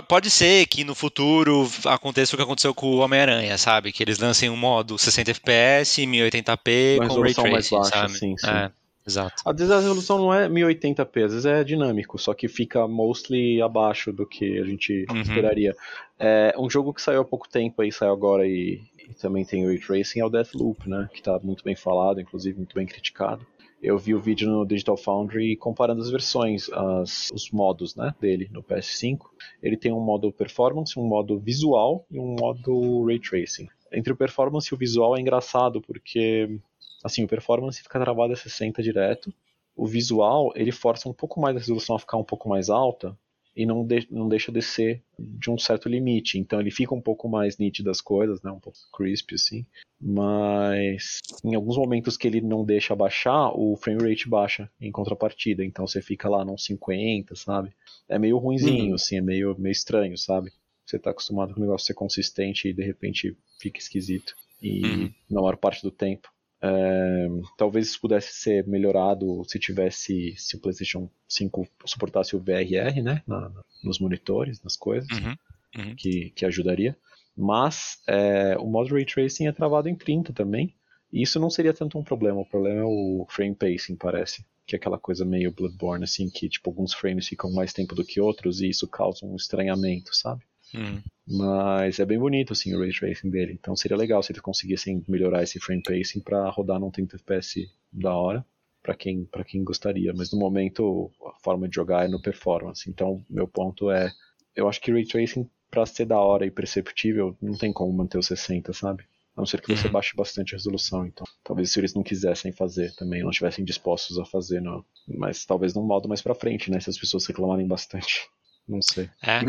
Pode 0.08 0.30
ser 0.30 0.66
que 0.66 0.84
no 0.84 0.94
futuro 0.94 1.68
aconteça 1.86 2.34
o 2.34 2.36
que 2.36 2.42
aconteceu 2.42 2.74
com 2.74 2.86
o 2.86 2.98
Homem-Aranha, 2.98 3.56
sabe? 3.58 3.92
Que 3.92 4.02
eles 4.02 4.18
lancem 4.18 4.50
um 4.50 4.56
modo 4.56 4.98
60 4.98 5.30
FPS, 5.30 6.02
1080p 6.02 6.98
Uma 6.98 7.08
com 7.08 7.20
ray 7.20 7.34
tracing, 7.34 7.50
mais 7.50 7.70
baixa, 7.70 7.90
sabe? 7.90 8.12
Sim, 8.12 8.36
sim. 8.36 8.46
É, 8.46 8.70
exato. 9.06 9.42
Às 9.44 9.56
vezes 9.56 9.72
a 9.72 9.78
resolução 9.78 10.18
não 10.18 10.34
é 10.34 10.48
1080p, 10.48 11.24
às 11.24 11.32
vezes 11.32 11.46
é 11.46 11.64
dinâmico, 11.64 12.18
só 12.18 12.34
que 12.34 12.48
fica 12.48 12.86
mostly 12.86 13.60
abaixo 13.62 14.12
do 14.12 14.26
que 14.26 14.58
a 14.58 14.64
gente 14.64 15.06
uhum. 15.10 15.22
esperaria. 15.22 15.74
É, 16.18 16.54
um 16.58 16.68
jogo 16.68 16.92
que 16.92 17.02
saiu 17.02 17.22
há 17.22 17.24
pouco 17.24 17.48
tempo 17.48 17.82
aí, 17.82 17.90
saiu 17.90 18.12
agora 18.12 18.46
e, 18.46 18.80
e 19.08 19.14
também 19.14 19.44
tem 19.44 19.64
o 19.64 19.68
Ray 19.68 19.78
Tracing 19.78 20.20
é 20.20 20.24
o 20.24 20.30
Deathloop, 20.30 20.88
né? 20.88 21.08
Que 21.12 21.18
está 21.18 21.38
muito 21.42 21.64
bem 21.64 21.74
falado, 21.74 22.20
inclusive 22.20 22.56
muito 22.58 22.74
bem 22.74 22.86
criticado. 22.86 23.44
Eu 23.82 23.96
vi 23.96 24.14
o 24.14 24.20
vídeo 24.20 24.48
no 24.48 24.66
Digital 24.66 24.96
Foundry 24.96 25.56
comparando 25.56 26.02
as 26.02 26.10
versões, 26.10 26.68
as, 26.70 27.30
os 27.32 27.50
modos 27.50 27.96
né, 27.96 28.14
dele 28.20 28.48
no 28.52 28.62
PS5. 28.62 29.20
Ele 29.62 29.76
tem 29.76 29.90
um 29.90 30.00
modo 30.00 30.30
performance, 30.30 30.98
um 30.98 31.06
modo 31.06 31.38
visual 31.38 32.04
e 32.10 32.18
um 32.18 32.36
modo 32.38 33.06
ray 33.06 33.18
tracing. 33.18 33.68
Entre 33.90 34.12
o 34.12 34.16
performance 34.16 34.68
e 34.70 34.74
o 34.74 34.78
visual 34.78 35.16
é 35.16 35.20
engraçado 35.20 35.80
porque 35.80 36.60
assim, 37.02 37.24
o 37.24 37.28
performance 37.28 37.82
fica 37.82 37.98
travado 37.98 38.34
a 38.34 38.36
60 38.36 38.82
direto. 38.82 39.32
O 39.74 39.86
visual, 39.86 40.52
ele 40.54 40.72
força 40.72 41.08
um 41.08 41.12
pouco 41.14 41.40
mais 41.40 41.56
a 41.56 41.58
resolução 41.58 41.96
a 41.96 41.98
ficar 41.98 42.18
um 42.18 42.24
pouco 42.24 42.48
mais 42.48 42.68
alta, 42.68 43.16
e 43.54 43.66
não, 43.66 43.84
de, 43.84 44.06
não 44.10 44.28
deixa 44.28 44.52
descer 44.52 45.02
de 45.18 45.50
um 45.50 45.58
certo 45.58 45.88
limite. 45.88 46.38
Então 46.38 46.60
ele 46.60 46.70
fica 46.70 46.94
um 46.94 47.00
pouco 47.00 47.28
mais 47.28 47.58
nítido 47.58 47.90
as 47.90 48.00
coisas, 48.00 48.40
né? 48.42 48.50
Um 48.50 48.60
pouco 48.60 48.78
crisp 48.92 49.34
assim. 49.34 49.66
Mas 50.00 51.20
em 51.44 51.54
alguns 51.54 51.76
momentos 51.76 52.16
que 52.16 52.26
ele 52.26 52.40
não 52.40 52.64
deixa 52.64 52.94
baixar, 52.96 53.50
o 53.54 53.76
frame 53.76 54.08
rate 54.08 54.28
baixa 54.28 54.70
em 54.80 54.90
contrapartida. 54.90 55.64
Então 55.64 55.86
você 55.86 56.00
fica 56.00 56.28
lá 56.28 56.44
num 56.44 56.56
50, 56.56 57.34
sabe? 57.34 57.72
É 58.08 58.18
meio 58.18 58.38
ruinzinho, 58.38 58.90
uhum. 58.90 58.94
assim, 58.94 59.16
é 59.16 59.20
meio, 59.20 59.54
meio 59.58 59.72
estranho, 59.72 60.16
sabe? 60.16 60.52
Você 60.86 60.98
tá 60.98 61.10
acostumado 61.10 61.52
com 61.54 61.60
o 61.60 61.62
negócio 61.62 61.86
ser 61.86 61.94
consistente 61.94 62.68
e 62.68 62.72
de 62.72 62.82
repente 62.82 63.36
fica 63.58 63.78
esquisito. 63.78 64.34
E 64.62 64.84
uhum. 64.84 65.12
na 65.30 65.40
maior 65.40 65.56
parte 65.56 65.82
do 65.82 65.90
tempo. 65.90 66.30
É, 66.62 67.26
talvez 67.56 67.88
isso 67.88 68.00
pudesse 68.00 68.34
ser 68.34 68.66
melhorado 68.66 69.42
se 69.48 69.58
tivesse 69.58 70.34
se 70.36 70.56
o 70.56 70.60
PlayStation 70.60 71.10
5 71.26 71.66
suportasse 71.86 72.36
o 72.36 72.40
VRR, 72.40 73.02
né, 73.02 73.22
na, 73.26 73.50
nos 73.82 73.98
monitores, 73.98 74.62
nas 74.62 74.76
coisas, 74.76 75.10
uhum, 75.10 75.34
uhum. 75.76 75.96
Que, 75.96 76.30
que 76.30 76.44
ajudaria. 76.44 76.96
Mas 77.36 77.98
é, 78.06 78.56
o 78.58 78.66
modo 78.66 78.94
Ray 78.94 79.06
Tracing 79.06 79.46
é 79.46 79.52
travado 79.52 79.88
em 79.88 79.94
30 79.94 80.32
também, 80.32 80.74
e 81.12 81.22
isso 81.22 81.40
não 81.40 81.48
seria 81.48 81.72
tanto 81.72 81.98
um 81.98 82.04
problema. 82.04 82.40
O 82.40 82.46
problema 82.46 82.80
é 82.80 82.84
o 82.84 83.26
frame 83.28 83.54
pacing, 83.54 83.96
parece, 83.96 84.44
que 84.66 84.76
é 84.76 84.78
aquela 84.78 84.98
coisa 84.98 85.24
meio 85.24 85.52
Bloodborne, 85.52 86.04
assim, 86.04 86.28
que 86.28 86.48
tipo 86.48 86.68
alguns 86.68 86.92
frames 86.92 87.26
ficam 87.26 87.50
mais 87.52 87.72
tempo 87.72 87.94
do 87.94 88.04
que 88.04 88.20
outros 88.20 88.60
e 88.60 88.68
isso 88.68 88.86
causa 88.86 89.24
um 89.24 89.34
estranhamento, 89.34 90.14
sabe? 90.14 90.42
Uhum. 90.74 91.02
Mas 91.26 91.98
é 91.98 92.04
bem 92.04 92.18
bonito 92.18 92.52
assim, 92.52 92.74
o 92.74 92.80
ray 92.80 92.92
tracing 92.92 93.30
dele. 93.30 93.52
Então 93.52 93.76
seria 93.76 93.96
legal 93.96 94.22
se 94.22 94.32
eles 94.32 94.42
conseguissem 94.42 95.04
melhorar 95.08 95.42
esse 95.42 95.60
frame 95.60 95.82
pacing 95.82 96.20
para 96.20 96.48
rodar 96.50 96.80
num 96.80 96.90
30 96.90 97.16
FPS 97.16 97.70
da 97.92 98.14
hora 98.14 98.44
para 98.82 98.94
quem 98.94 99.24
para 99.24 99.44
quem 99.44 99.62
gostaria. 99.62 100.12
Mas 100.14 100.32
no 100.32 100.38
momento 100.38 101.10
a 101.26 101.42
forma 101.42 101.68
de 101.68 101.76
jogar 101.76 102.04
é 102.04 102.08
no 102.08 102.20
performance. 102.20 102.88
Então 102.88 103.24
meu 103.28 103.46
ponto 103.46 103.90
é, 103.90 104.10
eu 104.54 104.68
acho 104.68 104.80
que 104.80 104.92
ray 104.92 105.06
tracing 105.06 105.48
para 105.70 105.86
ser 105.86 106.06
da 106.06 106.18
hora 106.18 106.44
e 106.44 106.50
perceptível 106.50 107.36
não 107.40 107.56
tem 107.56 107.72
como 107.72 107.92
manter 107.92 108.18
o 108.18 108.22
60, 108.22 108.72
sabe? 108.72 109.04
A 109.36 109.40
não 109.40 109.46
ser 109.46 109.60
que 109.60 109.74
você 109.74 109.86
uhum. 109.86 109.92
baixe 109.92 110.14
bastante 110.16 110.54
a 110.54 110.58
resolução. 110.58 111.06
Então, 111.06 111.24
talvez 111.44 111.70
se 111.70 111.78
eles 111.78 111.94
não 111.94 112.02
quisessem 112.02 112.52
fazer 112.52 112.92
também, 112.96 113.22
não 113.22 113.30
estivessem 113.30 113.64
dispostos 113.64 114.18
a 114.18 114.24
fazer, 114.24 114.60
não. 114.60 114.84
Mas 115.06 115.46
talvez 115.46 115.72
num 115.72 115.86
modo 115.86 116.08
mais 116.08 116.20
para 116.20 116.34
frente, 116.34 116.70
né? 116.70 116.80
Se 116.80 116.90
as 116.90 116.98
pessoas 116.98 117.24
reclamarem 117.26 117.66
bastante. 117.66 118.28
Não 118.68 118.82
sei. 118.82 119.08
É. 119.22 119.40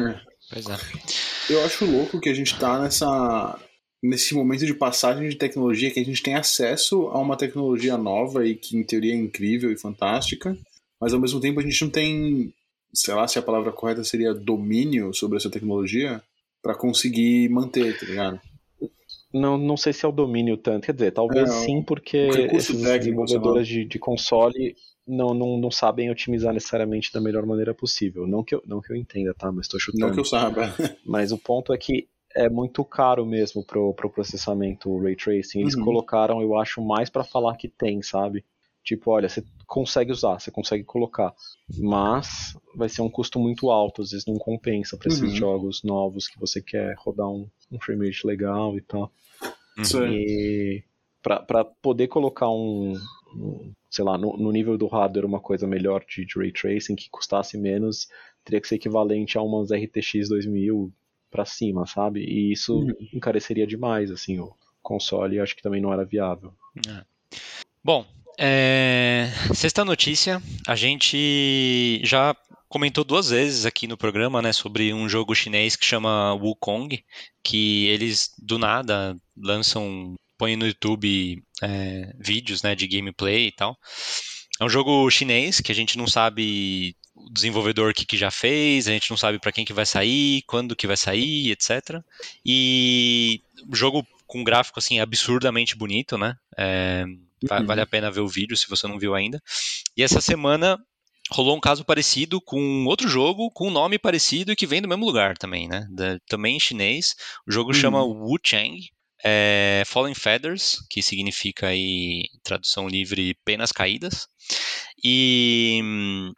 Pois 0.51 0.67
é. 0.67 0.77
Eu 1.49 1.63
acho 1.63 1.85
louco 1.85 2.19
que 2.19 2.29
a 2.29 2.33
gente 2.33 2.57
tá 2.59 2.79
nessa 2.79 3.57
nesse 4.03 4.33
momento 4.33 4.65
de 4.65 4.73
passagem 4.73 5.29
de 5.29 5.35
tecnologia 5.35 5.91
que 5.91 5.99
a 5.99 6.05
gente 6.05 6.23
tem 6.23 6.33
acesso 6.33 7.07
a 7.09 7.19
uma 7.19 7.37
tecnologia 7.37 7.97
nova 7.97 8.45
e 8.45 8.55
que 8.55 8.75
em 8.75 8.83
teoria 8.83 9.13
é 9.13 9.17
incrível 9.17 9.71
e 9.71 9.77
fantástica, 9.77 10.57
mas 10.99 11.13
ao 11.13 11.19
mesmo 11.19 11.39
tempo 11.39 11.59
a 11.59 11.63
gente 11.63 11.83
não 11.83 11.91
tem, 11.91 12.51
sei 12.91 13.13
lá 13.13 13.27
se 13.27 13.37
a 13.37 13.43
palavra 13.43 13.71
correta 13.71 14.03
seria 14.03 14.33
domínio 14.33 15.13
sobre 15.13 15.37
essa 15.37 15.51
tecnologia 15.51 16.21
para 16.63 16.73
conseguir 16.73 17.47
manter, 17.49 17.97
tá 17.99 18.05
ligado? 18.05 18.41
Não, 19.31 19.57
não 19.57 19.77
sei 19.77 19.93
se 19.93 20.03
é 20.03 20.09
o 20.09 20.11
domínio 20.11 20.57
tanto, 20.57 20.85
quer 20.87 20.93
dizer, 20.93 21.11
talvez 21.11 21.49
é, 21.49 21.53
sim, 21.65 21.83
porque 21.83 22.17
esses 22.51 22.81
desenvolvedores 22.81 23.67
de, 23.67 23.85
de 23.85 23.99
console 23.99 24.75
não, 25.11 25.33
não, 25.33 25.57
não 25.57 25.69
sabem 25.69 26.09
otimizar 26.09 26.53
necessariamente 26.53 27.11
da 27.13 27.19
melhor 27.19 27.45
maneira 27.45 27.73
possível. 27.73 28.25
Não 28.25 28.43
que 28.43 28.55
eu, 28.55 28.63
não 28.65 28.81
que 28.81 28.91
eu 28.91 28.95
entenda, 28.95 29.33
tá? 29.33 29.51
Mas 29.51 29.65
estou 29.65 29.79
chutando. 29.79 30.07
Não 30.07 30.13
que 30.13 30.19
eu 30.19 30.25
saiba. 30.25 30.73
Mas 31.05 31.31
o 31.31 31.37
ponto 31.37 31.73
é 31.73 31.77
que 31.77 32.07
é 32.33 32.49
muito 32.49 32.83
caro 32.85 33.25
mesmo 33.25 33.63
pro, 33.63 33.93
pro 33.93 34.09
processamento 34.09 34.97
Ray 34.97 35.15
Tracing. 35.15 35.61
Eles 35.61 35.75
uhum. 35.75 35.83
colocaram, 35.83 36.41
eu 36.41 36.57
acho, 36.57 36.81
mais 36.81 37.09
para 37.09 37.23
falar 37.23 37.57
que 37.57 37.67
tem, 37.67 38.01
sabe? 38.01 38.45
Tipo, 38.83 39.11
olha, 39.11 39.29
você 39.29 39.43
consegue 39.67 40.11
usar, 40.11 40.39
você 40.39 40.49
consegue 40.49 40.83
colocar, 40.83 41.33
mas 41.77 42.57
vai 42.75 42.89
ser 42.89 43.03
um 43.03 43.09
custo 43.09 43.39
muito 43.39 43.69
alto, 43.69 44.01
às 44.01 44.09
vezes 44.09 44.25
não 44.25 44.37
compensa 44.37 44.97
para 44.97 45.09
esses 45.09 45.21
uhum. 45.21 45.35
jogos 45.35 45.83
novos 45.83 46.27
que 46.27 46.39
você 46.39 46.61
quer 46.61 46.95
rodar 46.97 47.29
um, 47.29 47.47
um 47.71 47.79
frame 47.79 48.07
rate 48.07 48.25
legal 48.25 48.75
e 48.75 48.81
tal. 48.81 49.11
Uhum. 49.77 50.07
E 50.07 50.83
para 51.21 51.63
poder 51.63 52.07
colocar 52.07 52.49
um, 52.49 52.93
um 53.35 53.73
sei 53.91 54.05
lá, 54.05 54.17
no, 54.17 54.37
no, 54.37 54.51
nível 54.53 54.77
do 54.77 54.87
hardware 54.87 55.25
uma 55.25 55.41
coisa 55.41 55.67
melhor 55.67 56.05
de, 56.07 56.25
de, 56.25 56.39
ray 56.39 56.51
tracing 56.51 56.95
que 56.95 57.09
custasse 57.09 57.57
menos, 57.57 58.07
teria 58.43 58.61
que 58.61 58.67
ser 58.67 58.75
equivalente 58.75 59.37
a 59.37 59.41
umas 59.41 59.69
RTX 59.69 60.29
2000 60.29 60.91
para 61.29 61.45
cima, 61.45 61.85
sabe? 61.85 62.21
E 62.21 62.53
isso 62.53 62.79
uhum. 62.79 62.95
encareceria 63.13 63.67
demais, 63.67 64.09
assim, 64.09 64.39
o 64.39 64.53
console, 64.81 65.41
acho 65.41 65.55
que 65.55 65.61
também 65.61 65.81
não 65.81 65.91
era 65.91 66.05
viável. 66.05 66.53
É. 66.87 67.03
Bom, 67.83 68.05
é... 68.39 69.27
sexta 69.53 69.83
notícia, 69.83 70.41
a 70.65 70.75
gente 70.75 72.01
já 72.05 72.33
comentou 72.69 73.03
duas 73.03 73.29
vezes 73.29 73.65
aqui 73.65 73.87
no 73.87 73.97
programa, 73.97 74.41
né, 74.41 74.53
sobre 74.53 74.93
um 74.93 75.09
jogo 75.09 75.35
chinês 75.35 75.75
que 75.75 75.85
chama 75.85 76.33
Wukong, 76.35 77.03
que 77.43 77.87
eles 77.87 78.31
do 78.41 78.57
nada 78.57 79.17
lançam 79.35 80.15
põe 80.41 80.55
no 80.55 80.65
YouTube 80.65 81.43
é, 81.61 82.15
vídeos 82.19 82.63
né, 82.63 82.73
de 82.73 82.87
gameplay 82.87 83.45
e 83.45 83.51
tal. 83.51 83.77
É 84.59 84.65
um 84.65 84.69
jogo 84.69 85.07
chinês 85.11 85.61
que 85.61 85.71
a 85.71 85.75
gente 85.75 85.99
não 85.99 86.07
sabe 86.07 86.95
o 87.13 87.31
desenvolvedor 87.31 87.93
que, 87.93 88.07
que 88.07 88.17
já 88.17 88.31
fez, 88.31 88.87
a 88.87 88.91
gente 88.91 89.11
não 89.11 89.17
sabe 89.17 89.37
para 89.37 89.51
quem 89.51 89.63
que 89.63 89.71
vai 89.71 89.85
sair, 89.85 90.41
quando 90.47 90.75
que 90.75 90.87
vai 90.87 90.97
sair, 90.97 91.51
etc. 91.51 92.01
E 92.43 93.39
jogo 93.71 94.03
com 94.25 94.43
gráfico 94.43 94.79
assim 94.79 94.99
absurdamente 94.99 95.75
bonito, 95.75 96.17
né? 96.17 96.35
É, 96.57 97.03
uhum. 97.05 97.65
vale 97.67 97.81
a 97.81 97.85
pena 97.85 98.09
ver 98.09 98.21
o 98.21 98.27
vídeo 98.27 98.57
se 98.57 98.67
você 98.67 98.87
não 98.87 98.97
viu 98.97 99.13
ainda. 99.13 99.39
E 99.95 100.01
essa 100.01 100.19
semana 100.19 100.79
rolou 101.29 101.55
um 101.55 101.61
caso 101.61 101.85
parecido 101.85 102.41
com 102.41 102.85
outro 102.85 103.07
jogo, 103.07 103.51
com 103.51 103.67
um 103.67 103.71
nome 103.71 103.99
parecido 103.99 104.51
e 104.51 104.55
que 104.55 104.65
vem 104.65 104.81
do 104.81 104.87
mesmo 104.87 105.05
lugar 105.05 105.37
também, 105.37 105.67
né? 105.67 105.85
Da, 105.91 106.17
também 106.27 106.55
em 106.55 106.59
chinês. 106.59 107.13
O 107.47 107.51
jogo 107.51 107.69
uhum. 107.69 107.79
chama 107.79 108.03
Wu 108.03 108.39
Chang. 108.43 108.89
É 109.23 109.83
Fallen 109.85 110.15
Feathers, 110.15 110.77
que 110.89 111.01
significa 111.01 111.67
aí, 111.67 112.23
tradução 112.43 112.87
livre, 112.87 113.35
penas 113.45 113.71
caídas. 113.71 114.27
E 115.03 115.79
hum, 115.83 116.31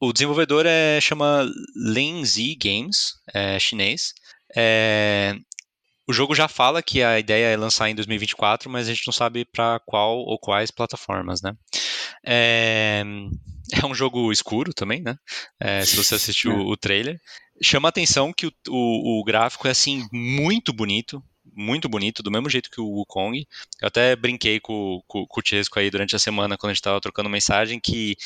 o 0.00 0.12
desenvolvedor 0.12 0.64
é, 0.66 1.00
chama 1.00 1.48
Linzi 1.76 2.56
Games, 2.56 3.14
é 3.32 3.58
chinês. 3.58 4.12
É, 4.56 5.34
o 6.08 6.12
jogo 6.12 6.34
já 6.34 6.48
fala 6.48 6.82
que 6.82 7.02
a 7.02 7.20
ideia 7.20 7.46
é 7.46 7.56
lançar 7.56 7.88
em 7.88 7.94
2024, 7.94 8.68
mas 8.68 8.88
a 8.88 8.94
gente 8.94 9.06
não 9.06 9.12
sabe 9.12 9.44
para 9.44 9.78
qual 9.86 10.18
ou 10.18 10.38
quais 10.38 10.70
plataformas, 10.70 11.40
né? 11.40 11.52
É, 12.26 13.04
é 13.82 13.86
um 13.86 13.94
jogo 13.94 14.32
escuro 14.32 14.74
também, 14.74 15.02
né? 15.02 15.16
É, 15.60 15.84
se 15.84 15.96
você 15.96 16.16
assistiu 16.16 16.50
é. 16.58 16.62
o 16.64 16.76
trailer. 16.76 17.20
Chama 17.62 17.88
a 17.88 17.90
atenção 17.90 18.32
que 18.32 18.46
o, 18.46 18.52
o, 18.68 19.20
o, 19.20 19.24
gráfico 19.24 19.68
é 19.68 19.70
assim 19.70 20.02
muito 20.12 20.72
bonito, 20.72 21.22
muito 21.60 21.88
bonito, 21.88 22.22
do 22.22 22.30
mesmo 22.30 22.48
jeito 22.48 22.70
que 22.70 22.80
o 22.80 22.86
Wukong. 22.86 23.46
Eu 23.80 23.88
até 23.88 24.16
brinquei 24.16 24.58
com, 24.58 25.02
com, 25.06 25.26
com 25.26 25.40
o 25.40 25.42
Chesco 25.44 25.78
aí 25.78 25.90
durante 25.90 26.16
a 26.16 26.18
semana, 26.18 26.56
quando 26.56 26.70
a 26.70 26.72
gente 26.72 26.80
estava 26.80 27.00
trocando 27.00 27.28
mensagem, 27.28 27.78
que, 27.78 28.16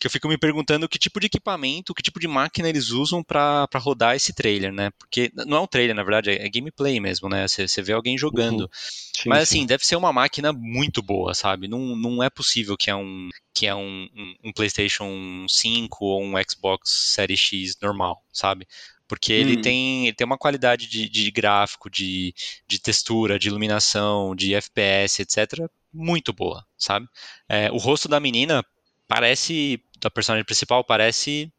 que 0.00 0.06
eu 0.06 0.10
fico 0.10 0.28
me 0.28 0.38
perguntando 0.38 0.88
que 0.88 0.98
tipo 0.98 1.20
de 1.20 1.26
equipamento, 1.26 1.94
que 1.94 2.02
tipo 2.02 2.18
de 2.18 2.26
máquina 2.26 2.68
eles 2.68 2.90
usam 2.90 3.22
para 3.22 3.68
rodar 3.74 4.16
esse 4.16 4.32
trailer, 4.32 4.72
né? 4.72 4.90
Porque 4.98 5.30
não 5.34 5.58
é 5.58 5.60
um 5.60 5.66
trailer, 5.66 5.94
na 5.94 6.02
verdade, 6.02 6.30
é, 6.30 6.46
é 6.46 6.48
gameplay 6.48 6.98
mesmo, 6.98 7.28
né? 7.28 7.46
Você 7.46 7.82
vê 7.82 7.92
alguém 7.92 8.16
jogando. 8.16 8.62
Uhum. 8.62 8.68
Sim, 8.72 9.28
Mas 9.28 9.42
assim, 9.42 9.60
sim. 9.60 9.66
deve 9.66 9.84
ser 9.84 9.96
uma 9.96 10.12
máquina 10.12 10.52
muito 10.52 11.02
boa, 11.02 11.34
sabe? 11.34 11.68
Não, 11.68 11.96
não 11.96 12.22
é 12.22 12.30
possível 12.30 12.76
que 12.76 12.90
é 12.90 12.96
um 12.96 13.28
que 13.52 13.66
é 13.66 13.74
um, 13.74 14.08
um, 14.14 14.34
um 14.44 14.52
PlayStation 14.52 15.44
5 15.48 16.04
ou 16.04 16.22
um 16.22 16.34
Xbox 16.48 17.12
Series 17.12 17.40
X 17.40 17.76
normal, 17.82 18.22
sabe? 18.32 18.68
Porque 19.08 19.32
ele, 19.32 19.56
hum. 19.56 19.62
tem, 19.62 20.06
ele 20.06 20.14
tem 20.14 20.24
uma 20.24 20.38
qualidade 20.38 20.86
de, 20.86 21.08
de 21.08 21.30
gráfico, 21.30 21.90
de, 21.90 22.34
de 22.68 22.78
textura, 22.78 23.38
de 23.38 23.48
iluminação, 23.48 24.36
de 24.36 24.54
FPS, 24.54 25.22
etc., 25.22 25.68
muito 25.92 26.32
boa, 26.32 26.64
sabe? 26.76 27.08
É, 27.48 27.70
o 27.72 27.78
rosto 27.78 28.06
da 28.06 28.20
menina 28.20 28.62
parece, 29.08 29.82
da 29.98 30.10
personagem 30.10 30.44
principal, 30.44 30.84
parece 30.84 31.50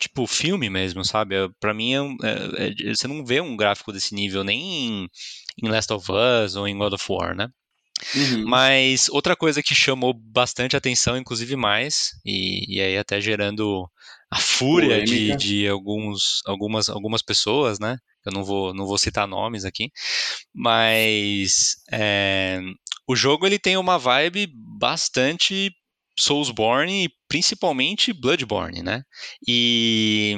tipo 0.00 0.26
filme 0.26 0.68
mesmo, 0.68 1.04
sabe? 1.04 1.36
Para 1.60 1.74
mim, 1.74 1.92
é, 1.94 1.98
é, 2.64 2.90
é, 2.90 2.94
você 2.94 3.06
não 3.06 3.24
vê 3.24 3.40
um 3.40 3.56
gráfico 3.56 3.92
desse 3.92 4.14
nível 4.14 4.42
nem 4.42 4.60
em, 4.60 5.10
em 5.62 5.68
Last 5.68 5.92
of 5.92 6.10
Us 6.10 6.56
ou 6.56 6.66
em 6.66 6.76
God 6.76 6.94
of 6.94 7.04
War, 7.08 7.36
né? 7.36 7.48
Uhum. 8.14 8.44
Mas 8.46 9.08
outra 9.08 9.36
coisa 9.36 9.62
que 9.62 9.74
chamou 9.74 10.12
bastante 10.12 10.76
atenção, 10.76 11.16
inclusive 11.16 11.54
mais, 11.56 12.10
e, 12.24 12.76
e 12.76 12.80
aí 12.80 12.98
até 12.98 13.20
gerando 13.20 13.88
a 14.34 14.40
fúria 14.40 15.04
de, 15.04 15.36
de, 15.36 15.68
alguns, 15.68 16.42
algumas, 16.44 16.88
algumas 16.88 17.22
pessoas, 17.22 17.78
né? 17.78 17.96
Eu 18.26 18.32
não 18.32 18.42
vou, 18.42 18.74
não 18.74 18.84
vou 18.84 18.98
citar 18.98 19.28
nomes 19.28 19.64
aqui, 19.64 19.92
mas 20.52 21.76
é, 21.92 22.58
o 23.06 23.14
jogo 23.14 23.46
ele 23.46 23.60
tem 23.60 23.76
uma 23.76 23.96
vibe 23.96 24.48
bastante 24.76 25.70
Soulsborne 26.18 27.04
e 27.04 27.10
principalmente 27.28 28.12
Bloodborne, 28.12 28.82
né? 28.82 29.02
E 29.46 30.34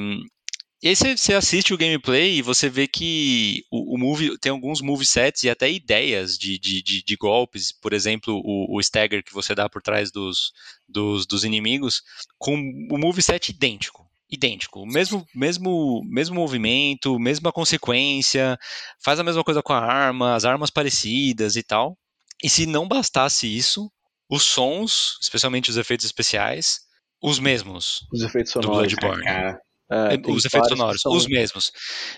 e 0.87 0.89
aí 0.89 0.95
você, 0.95 1.35
assiste 1.35 1.75
o 1.75 1.77
gameplay 1.77 2.37
e 2.37 2.43
você 2.43 2.69
vê 2.69 2.87
que 2.87 3.65
o, 3.73 3.97
o 3.97 3.99
movie 3.99 4.39
tem 4.39 4.53
alguns 4.53 4.81
movesets 4.81 5.43
e 5.43 5.51
até 5.51 5.69
ideias 5.69 6.39
de, 6.39 6.57
de, 6.61 6.81
de, 6.81 7.03
de 7.03 7.17
golpes, 7.17 7.73
por 7.73 7.93
exemplo, 7.93 8.41
o, 8.45 8.77
o, 8.77 8.81
stagger 8.81 9.25
que 9.25 9.35
você 9.35 9.53
dá 9.53 9.69
por 9.69 9.83
trás 9.83 10.13
dos, 10.13 10.53
dos, 10.89 11.27
dos 11.27 11.43
inimigos, 11.43 12.03
com 12.39 12.55
o 12.55 12.97
moveset 12.97 13.51
idêntico 13.51 14.07
idêntico, 14.31 14.81
o 14.81 14.87
mesmo, 14.87 15.27
mesmo, 15.35 16.03
mesmo 16.05 16.35
movimento, 16.37 17.19
mesma 17.19 17.53
consequência, 17.53 18.59
faz 19.01 19.19
a 19.19 19.25
mesma 19.25 19.43
coisa 19.43 19.63
com 19.63 19.73
a 19.73 19.79
arma, 19.79 20.35
as 20.35 20.45
armas 20.45 20.71
parecidas 20.71 21.57
e 21.57 21.63
tal. 21.63 21.97
E 22.43 22.49
se 22.49 22.67
não 22.67 22.89
bastasse 22.89 23.47
isso, 23.47 23.91
os 24.29 24.45
sons, 24.45 25.17
especialmente 25.21 25.71
os 25.71 25.77
efeitos 25.77 26.07
especiais, 26.07 26.81
os 27.23 27.39
mesmos. 27.39 28.07
Os 28.13 28.23
efeitos 28.23 28.53
sonoros. 28.53 28.93
Do 28.93 28.97
Bloodborne. 29.01 29.29
É, 29.29 29.59
é, 29.91 30.19
os 30.31 30.45
efeitos 30.45 30.71
sonoros, 30.71 31.01
são... 31.01 31.13
os 31.13 31.27
mesmos. 31.27 31.71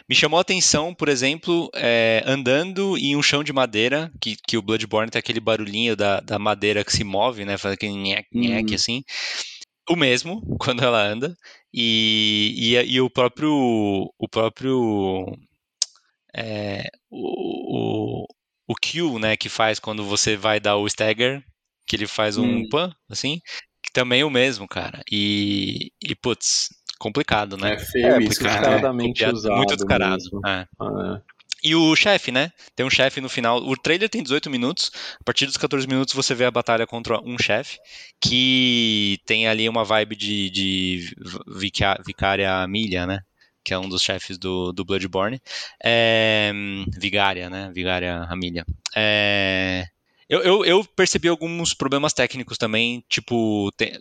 Me 0.09 0.15
chamou 0.15 0.39
a 0.39 0.41
atenção, 0.41 0.95
por 0.95 1.09
exemplo, 1.09 1.71
é, 1.75 2.23
andando 2.27 2.97
em 2.97 3.15
um 3.15 3.23
chão 3.23 3.45
de 3.45 3.53
madeira, 3.53 4.11
que, 4.21 4.37
que 4.47 4.57
o 4.57 4.63
Bloodborne 4.63 5.11
tem 5.11 5.19
aquele 5.19 5.41
barulhinho 5.41 5.95
da, 5.95 6.21
da 6.21 6.39
madeira 6.39 6.85
que 6.85 6.93
se 6.93 7.05
move, 7.05 7.45
né? 7.45 7.59
Faz 7.59 7.75
aquele 7.75 7.93
nhec, 7.93 8.27
nhec, 8.33 8.73
hum. 8.73 8.75
assim. 8.75 9.03
O 9.89 9.97
mesmo, 9.97 10.41
quando 10.59 10.83
ela 10.83 11.03
anda. 11.03 11.35
E, 11.73 12.55
e, 12.57 12.95
e 12.95 13.01
o 13.01 13.11
próprio. 13.11 13.53
O 14.19 14.29
próprio. 14.31 15.27
É, 16.35 16.85
o, 17.11 18.23
o, 18.23 18.27
o 18.69 18.75
kill, 18.75 19.19
né, 19.19 19.37
que 19.37 19.49
faz 19.49 19.79
quando 19.79 20.05
você 20.05 20.37
vai 20.37 20.61
dar 20.61 20.77
o 20.77 20.87
stagger, 20.87 21.43
que 21.87 21.97
ele 21.97 22.07
faz 22.07 22.37
um 22.39 22.45
hum. 22.45 22.69
pan, 22.71 22.93
assim, 23.11 23.41
que 23.83 23.93
também 23.93 24.21
é 24.21 24.25
o 24.25 24.31
mesmo, 24.31 24.69
cara. 24.69 25.03
E, 25.11 25.91
e 26.03 26.15
putz, 26.15 26.69
complicado, 26.99 27.57
né? 27.57 27.75
É 27.75 27.79
feio 27.79 28.07
é, 28.07 28.19
isso, 28.19 28.29
descaradamente 28.29 29.25
é, 29.25 29.33
usado. 29.33 29.57
Muito 29.57 29.77
descarado. 29.77 30.23
É. 30.47 30.67
Ah, 30.81 31.23
é. 31.25 31.39
E 31.63 31.75
o 31.75 31.95
chefe, 31.97 32.31
né? 32.31 32.53
Tem 32.77 32.87
um 32.87 32.91
chefe 32.91 33.21
no 33.21 33.29
final. 33.29 33.59
O 33.59 33.77
trailer 33.77 34.09
tem 34.09 34.23
18 34.23 34.49
minutos. 34.49 34.93
A 35.21 35.25
partir 35.25 35.47
dos 35.47 35.57
14 35.57 35.89
minutos 35.89 36.15
você 36.15 36.35
vê 36.35 36.45
a 36.45 36.51
batalha 36.51 36.87
contra 36.87 37.21
um 37.21 37.37
chefe 37.37 37.79
que 38.21 39.19
tem 39.27 39.49
ali 39.49 39.69
uma 39.69 39.85
vibe 39.85 40.15
de, 40.15 40.51
de 40.51 41.17
Vicária 42.07 42.67
Milha, 42.69 43.07
né? 43.07 43.21
Que 43.65 43.75
é 43.75 43.79
um 43.79 43.89
dos 43.89 44.03
chefes 44.03 44.39
do, 44.39 44.73
do 44.73 44.85
Bloodborne. 44.85 45.41
É, 45.83 46.53
Vigária, 46.97 47.51
né? 47.51 47.73
Vigária 47.75 48.23
Amília. 48.31 48.65
É, 48.95 49.85
eu, 50.29 50.43
eu, 50.43 50.65
eu, 50.65 50.85
percebi 50.85 51.29
alguns 51.29 51.73
problemas 51.73 52.13
técnicos 52.13 52.59
também, 52.59 53.03
tipo, 53.09 53.73
tem, 53.77 53.93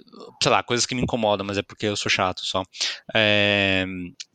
sei 0.44 0.52
lá, 0.52 0.62
coisas 0.62 0.86
que 0.86 0.94
me 0.94 1.02
incomodam, 1.02 1.46
mas 1.46 1.58
é 1.58 1.62
porque 1.62 1.86
eu 1.86 1.96
sou 1.96 2.10
chato 2.10 2.46
só. 2.46 2.64
É, 3.16 3.86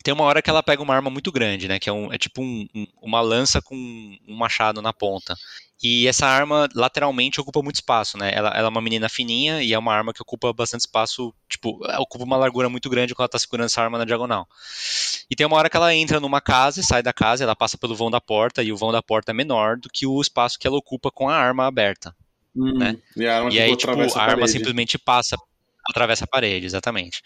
tem 0.03 0.13
uma 0.13 0.23
hora 0.23 0.41
que 0.41 0.49
ela 0.49 0.63
pega 0.63 0.81
uma 0.81 0.95
arma 0.95 1.09
muito 1.09 1.31
grande, 1.31 1.67
né? 1.67 1.79
Que 1.79 1.89
é, 1.89 1.93
um, 1.93 2.11
é 2.11 2.17
tipo 2.17 2.41
um, 2.41 2.67
um, 2.73 2.87
uma 3.01 3.21
lança 3.21 3.61
com 3.61 3.75
um 3.75 4.35
machado 4.35 4.81
na 4.81 4.91
ponta. 4.91 5.35
E 5.83 6.07
essa 6.07 6.25
arma 6.25 6.69
lateralmente 6.73 7.41
ocupa 7.41 7.61
muito 7.61 7.75
espaço, 7.75 8.17
né? 8.17 8.31
Ela, 8.33 8.49
ela, 8.51 8.67
é 8.67 8.69
uma 8.69 8.81
menina 8.81 9.09
fininha 9.09 9.61
e 9.61 9.73
é 9.73 9.77
uma 9.77 9.93
arma 9.93 10.13
que 10.13 10.21
ocupa 10.21 10.53
bastante 10.53 10.81
espaço, 10.81 11.33
tipo, 11.49 11.77
ocupa 11.99 12.23
uma 12.23 12.37
largura 12.37 12.69
muito 12.69 12.89
grande 12.89 13.13
quando 13.13 13.23
ela 13.23 13.29
tá 13.29 13.37
segurando 13.37 13.65
essa 13.65 13.81
arma 13.81 13.97
na 13.97 14.05
diagonal. 14.05 14.47
E 15.29 15.35
tem 15.35 15.45
uma 15.45 15.57
hora 15.57 15.69
que 15.69 15.75
ela 15.75 15.93
entra 15.93 16.21
numa 16.21 16.39
casa 16.39 16.79
e 16.79 16.83
sai 16.83 17.03
da 17.03 17.11
casa, 17.11 17.43
ela 17.43 17.53
passa 17.53 17.77
pelo 17.77 17.95
vão 17.95 18.09
da 18.09 18.21
porta 18.21 18.63
e 18.63 18.71
o 18.71 18.77
vão 18.77 18.93
da 18.93 19.03
porta 19.03 19.31
é 19.31 19.33
menor 19.33 19.75
do 19.77 19.89
que 19.89 20.07
o 20.07 20.21
espaço 20.21 20.57
que 20.57 20.65
ela 20.65 20.77
ocupa 20.77 21.11
com 21.11 21.27
a 21.27 21.35
arma 21.35 21.67
aberta. 21.67 22.15
Hum, 22.55 22.77
né? 22.77 22.95
E, 23.17 23.27
a 23.27 23.37
arma, 23.39 23.51
e 23.51 23.59
aí, 23.59 23.75
tipo, 23.75 23.91
a, 23.91 24.21
a 24.21 24.23
arma 24.23 24.47
simplesmente 24.47 24.97
passa, 24.97 25.35
atravessa 25.89 26.23
a 26.23 26.27
parede, 26.27 26.65
exatamente. 26.65 27.21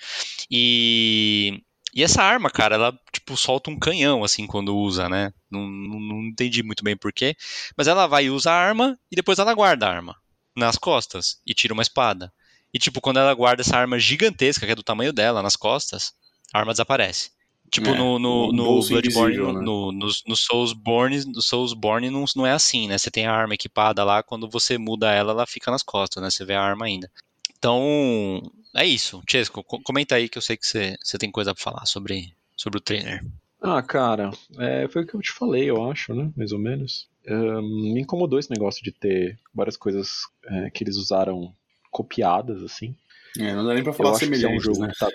E 0.49 1.61
e 1.97 2.03
essa 2.03 2.21
arma, 2.21 2.47
cara, 2.51 2.75
ela, 2.75 2.99
tipo, 3.11 3.35
solta 3.35 3.71
um 3.71 3.79
canhão, 3.79 4.23
assim, 4.23 4.45
quando 4.45 4.77
usa, 4.77 5.09
né? 5.09 5.33
Não, 5.49 5.67
não, 5.67 5.99
não 5.99 6.21
entendi 6.27 6.61
muito 6.61 6.83
bem 6.83 6.95
porquê. 6.95 7.35
Mas 7.75 7.87
ela 7.87 8.05
vai 8.05 8.25
e 8.25 8.29
usa 8.29 8.51
a 8.51 8.55
arma 8.55 8.95
e 9.11 9.15
depois 9.15 9.39
ela 9.39 9.51
guarda 9.55 9.87
a 9.87 9.93
arma 9.95 10.15
nas 10.55 10.77
costas 10.77 11.41
e 11.43 11.55
tira 11.55 11.73
uma 11.73 11.81
espada. 11.81 12.31
E, 12.71 12.77
tipo, 12.77 13.01
quando 13.01 13.17
ela 13.17 13.33
guarda 13.33 13.63
essa 13.63 13.75
arma 13.75 13.97
gigantesca, 13.97 14.63
que 14.63 14.73
é 14.73 14.75
do 14.75 14.83
tamanho 14.83 15.11
dela, 15.11 15.41
nas 15.41 15.55
costas, 15.55 16.13
a 16.53 16.59
arma 16.59 16.71
desaparece. 16.71 17.31
Tipo, 17.71 17.89
é, 17.89 17.97
no, 17.97 18.19
no, 18.19 18.51
no 18.51 18.87
Bloodborne, 18.87 19.37
né? 19.37 19.43
no, 19.43 19.91
no, 19.91 20.07
no, 20.27 20.35
Soulsborne, 20.35 21.25
no 21.25 21.41
Soulsborne 21.41 22.11
não, 22.11 22.25
não 22.35 22.45
é 22.45 22.51
assim, 22.51 22.87
né? 22.87 22.99
Você 22.99 23.09
tem 23.09 23.25
a 23.25 23.33
arma 23.33 23.55
equipada 23.55 24.03
lá, 24.03 24.21
quando 24.21 24.47
você 24.47 24.77
muda 24.77 25.11
ela, 25.11 25.31
ela 25.31 25.47
fica 25.47 25.71
nas 25.71 25.81
costas, 25.81 26.21
né? 26.21 26.29
Você 26.29 26.45
vê 26.45 26.53
a 26.53 26.61
arma 26.61 26.85
ainda. 26.85 27.11
Então, 27.57 28.39
é 28.77 28.85
isso. 28.85 29.21
Chesco, 29.27 29.63
comenta 29.63 30.15
aí 30.15 30.29
que 30.29 30.37
eu 30.37 30.41
sei 30.41 30.55
que 30.55 30.65
você, 30.65 30.97
tem 31.19 31.31
coisa 31.31 31.53
pra 31.53 31.63
falar 31.63 31.85
sobre, 31.85 32.33
sobre 32.55 32.77
o 32.77 32.81
trainer. 32.81 33.25
Ah, 33.61 33.81
cara, 33.81 34.31
é, 34.59 34.87
foi 34.87 35.03
o 35.03 35.07
que 35.07 35.15
eu 35.15 35.21
te 35.21 35.31
falei, 35.31 35.69
eu 35.69 35.89
acho, 35.89 36.13
né? 36.13 36.31
Mais 36.37 36.51
ou 36.51 36.59
menos. 36.59 37.07
Um, 37.27 37.93
me 37.93 38.01
incomodou 38.01 38.39
esse 38.39 38.51
negócio 38.51 38.83
de 38.83 38.91
ter 38.91 39.37
várias 39.53 39.75
coisas 39.75 40.21
é, 40.45 40.69
que 40.69 40.83
eles 40.83 40.95
usaram 40.95 41.53
copiadas, 41.91 42.61
assim. 42.61 42.95
É, 43.37 43.53
não 43.53 43.65
dá 43.65 43.73
nem 43.73 43.83
pra 43.83 43.93
falar 43.93 44.13
semelhante, 44.13 44.53
é 44.53 44.57
um 44.57 44.59
jogo 44.59 44.85
né? 44.85 44.93
tá... 44.97 45.09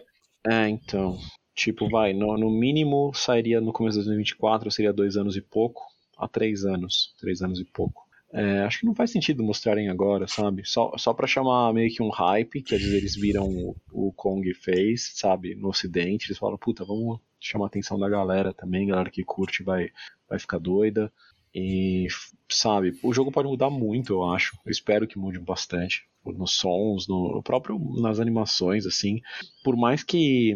É, 0.45 0.69
então. 0.69 1.19
Tipo, 1.55 1.89
vai, 1.89 2.13
no, 2.13 2.37
no 2.37 2.51
mínimo 2.51 3.13
sairia 3.15 3.61
no 3.61 3.73
começo 3.73 3.99
de 3.99 4.05
2024, 4.07 4.71
seria 4.71 4.93
dois 4.93 5.17
anos 5.17 5.37
e 5.37 5.41
pouco, 5.41 5.87
a 6.19 6.27
três 6.27 6.65
anos. 6.65 7.15
Três 7.21 7.43
anos 7.43 7.61
e 7.61 7.65
pouco. 7.65 8.09
É, 8.33 8.61
acho 8.61 8.80
que 8.80 8.87
não 8.87 8.95
faz 8.95 9.11
sentido 9.11 9.43
mostrarem 9.43 9.91
agora, 9.91 10.26
sabe? 10.26 10.62
Só, 10.64 10.97
só 10.97 11.12
pra 11.12 11.26
chamar 11.26 11.74
meio 11.74 11.95
que 11.95 12.03
um 12.03 12.09
hype, 12.09 12.62
que 12.62 12.74
às 12.74 12.80
vezes 12.80 12.97
eles 12.97 13.14
viram 13.14 13.47
o, 13.47 13.76
o 13.93 14.12
Kong 14.12 14.53
fez, 14.55 15.12
sabe? 15.14 15.55
No 15.55 15.68
ocidente, 15.68 16.28
eles 16.28 16.39
falam, 16.39 16.57
puta, 16.57 16.83
vamos 16.83 17.20
chamar 17.39 17.66
a 17.66 17.68
atenção 17.68 17.99
da 17.99 18.09
galera 18.09 18.55
também, 18.55 18.87
galera 18.87 19.11
que 19.11 19.22
curte 19.22 19.62
vai, 19.62 19.91
vai 20.28 20.39
ficar 20.39 20.59
doida. 20.59 21.12
E, 21.55 22.07
sabe, 22.49 22.99
o 23.03 23.12
jogo 23.12 23.30
pode 23.30 23.49
mudar 23.49 23.68
muito, 23.68 24.14
eu 24.14 24.24
acho. 24.24 24.57
Eu 24.64 24.72
espero 24.72 25.07
que 25.07 25.18
mude 25.18 25.39
bastante. 25.39 26.07
Nos 26.24 26.53
sons, 26.53 27.07
no, 27.07 27.35
no 27.35 27.43
próprio 27.43 27.78
nas 28.01 28.18
animações, 28.18 28.87
assim. 28.87 29.20
Por 29.62 29.76
mais 29.76 30.03
que 30.03 30.55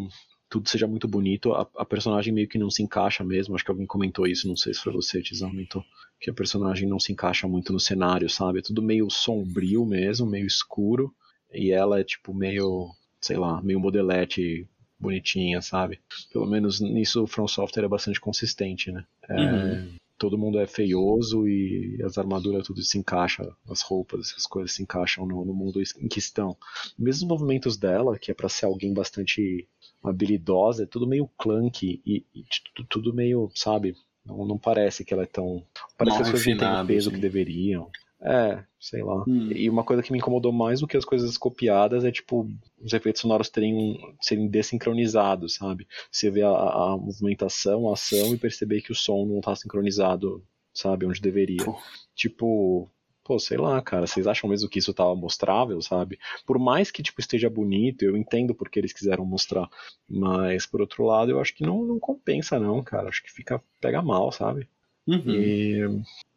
tudo 0.48 0.68
seja 0.68 0.86
muito 0.86 1.06
bonito, 1.06 1.52
a, 1.52 1.68
a, 1.76 1.84
personagem 1.84 2.32
meio 2.32 2.48
que 2.48 2.58
não 2.58 2.70
se 2.70 2.82
encaixa 2.82 3.22
mesmo. 3.22 3.54
Acho 3.54 3.64
que 3.64 3.70
alguém 3.70 3.86
comentou 3.86 4.26
isso, 4.26 4.48
não 4.48 4.56
sei 4.56 4.72
se 4.72 4.80
foi 4.80 4.92
você, 4.92 5.20
Tizão, 5.20 5.50
comentou. 5.50 5.84
Que 6.20 6.30
a 6.30 6.34
personagem 6.34 6.88
não 6.88 6.98
se 6.98 7.12
encaixa 7.12 7.46
muito 7.46 7.72
no 7.72 7.80
cenário, 7.80 8.28
sabe? 8.28 8.60
É 8.60 8.62
tudo 8.62 8.82
meio 8.82 9.10
sombrio 9.10 9.84
mesmo, 9.84 10.26
meio 10.26 10.46
escuro. 10.46 11.14
E 11.52 11.70
ela 11.70 12.00
é 12.00 12.04
tipo 12.04 12.34
meio, 12.34 12.90
sei 13.20 13.36
lá, 13.36 13.62
meio 13.62 13.80
modelete 13.80 14.68
bonitinha, 14.98 15.60
sabe? 15.60 16.00
Pelo 16.32 16.46
menos 16.46 16.80
nisso 16.80 17.22
o 17.22 17.26
From 17.26 17.46
Software 17.46 17.84
é 17.84 17.88
bastante 17.88 18.20
consistente, 18.20 18.90
né? 18.90 19.04
É, 19.28 19.40
uhum. 19.40 19.94
Todo 20.18 20.38
mundo 20.38 20.58
é 20.58 20.66
feioso 20.66 21.46
e 21.46 22.00
as 22.02 22.16
armaduras 22.16 22.66
tudo 22.66 22.82
se 22.82 22.96
encaixa, 22.96 23.54
as 23.68 23.82
roupas, 23.82 24.30
essas 24.30 24.46
coisas 24.46 24.72
se 24.72 24.82
encaixam 24.82 25.26
no, 25.26 25.44
no 25.44 25.52
mundo 25.52 25.80
em 25.98 26.08
que 26.08 26.18
estão. 26.18 26.56
Mesmo 26.98 27.26
os 27.26 27.28
movimentos 27.28 27.76
dela, 27.76 28.18
que 28.18 28.30
é 28.30 28.34
para 28.34 28.48
ser 28.48 28.64
alguém 28.64 28.94
bastante 28.94 29.68
habilidosa, 30.02 30.84
é 30.84 30.86
tudo 30.86 31.06
meio 31.06 31.28
clunky 31.36 32.00
e, 32.06 32.24
e 32.34 32.44
tudo 32.88 33.12
meio, 33.12 33.50
sabe? 33.54 33.94
Não, 34.26 34.44
não 34.44 34.58
parece 34.58 35.04
que 35.04 35.14
ela 35.14 35.22
é 35.22 35.26
tão. 35.26 35.62
Parece 35.96 36.16
Mal 36.16 36.16
que 36.16 36.22
as 36.22 36.30
coisas 36.30 36.46
não 36.46 36.58
têm 36.58 36.82
o 36.82 36.86
peso 36.86 37.10
sim. 37.10 37.16
que 37.16 37.22
deveriam. 37.22 37.90
É, 38.20 38.64
sei 38.80 39.02
lá. 39.02 39.24
Hum. 39.28 39.50
E 39.52 39.68
uma 39.68 39.84
coisa 39.84 40.02
que 40.02 40.10
me 40.10 40.18
incomodou 40.18 40.52
mais 40.52 40.80
do 40.80 40.86
que 40.86 40.96
as 40.96 41.04
coisas 41.04 41.36
copiadas 41.36 42.04
é, 42.04 42.10
tipo, 42.10 42.48
os 42.80 42.92
efeitos 42.92 43.20
sonoros 43.20 43.48
terem, 43.50 43.98
serem 44.20 44.48
desincronizados, 44.48 45.54
sabe? 45.54 45.86
Você 46.10 46.30
vê 46.30 46.42
a, 46.42 46.48
a 46.48 46.96
movimentação, 46.96 47.88
a 47.88 47.92
ação 47.92 48.34
e 48.34 48.38
perceber 48.38 48.80
que 48.80 48.92
o 48.92 48.94
som 48.94 49.26
não 49.26 49.40
tá 49.40 49.54
sincronizado, 49.54 50.42
sabe? 50.72 51.06
Onde 51.06 51.20
deveria. 51.20 51.64
Pô. 51.64 51.78
Tipo, 52.14 52.90
pô, 53.26 53.38
sei 53.38 53.58
lá, 53.58 53.82
cara, 53.82 54.06
vocês 54.06 54.26
acham 54.26 54.48
mesmo 54.48 54.68
que 54.68 54.78
isso 54.78 54.94
tava 54.94 55.14
mostrável, 55.16 55.82
sabe? 55.82 56.18
Por 56.46 56.58
mais 56.58 56.90
que, 56.92 57.02
tipo, 57.02 57.20
esteja 57.20 57.50
bonito, 57.50 58.02
eu 58.02 58.16
entendo 58.16 58.54
porque 58.54 58.78
eles 58.78 58.92
quiseram 58.92 59.24
mostrar, 59.26 59.68
mas, 60.08 60.64
por 60.64 60.80
outro 60.80 61.04
lado, 61.04 61.32
eu 61.32 61.40
acho 61.40 61.54
que 61.54 61.64
não, 61.64 61.84
não 61.84 61.98
compensa 61.98 62.60
não, 62.60 62.82
cara, 62.82 63.08
acho 63.08 63.22
que 63.22 63.32
fica, 63.32 63.60
pega 63.80 64.00
mal, 64.00 64.30
sabe? 64.30 64.68
Uhum. 65.06 65.30
E 65.30 65.78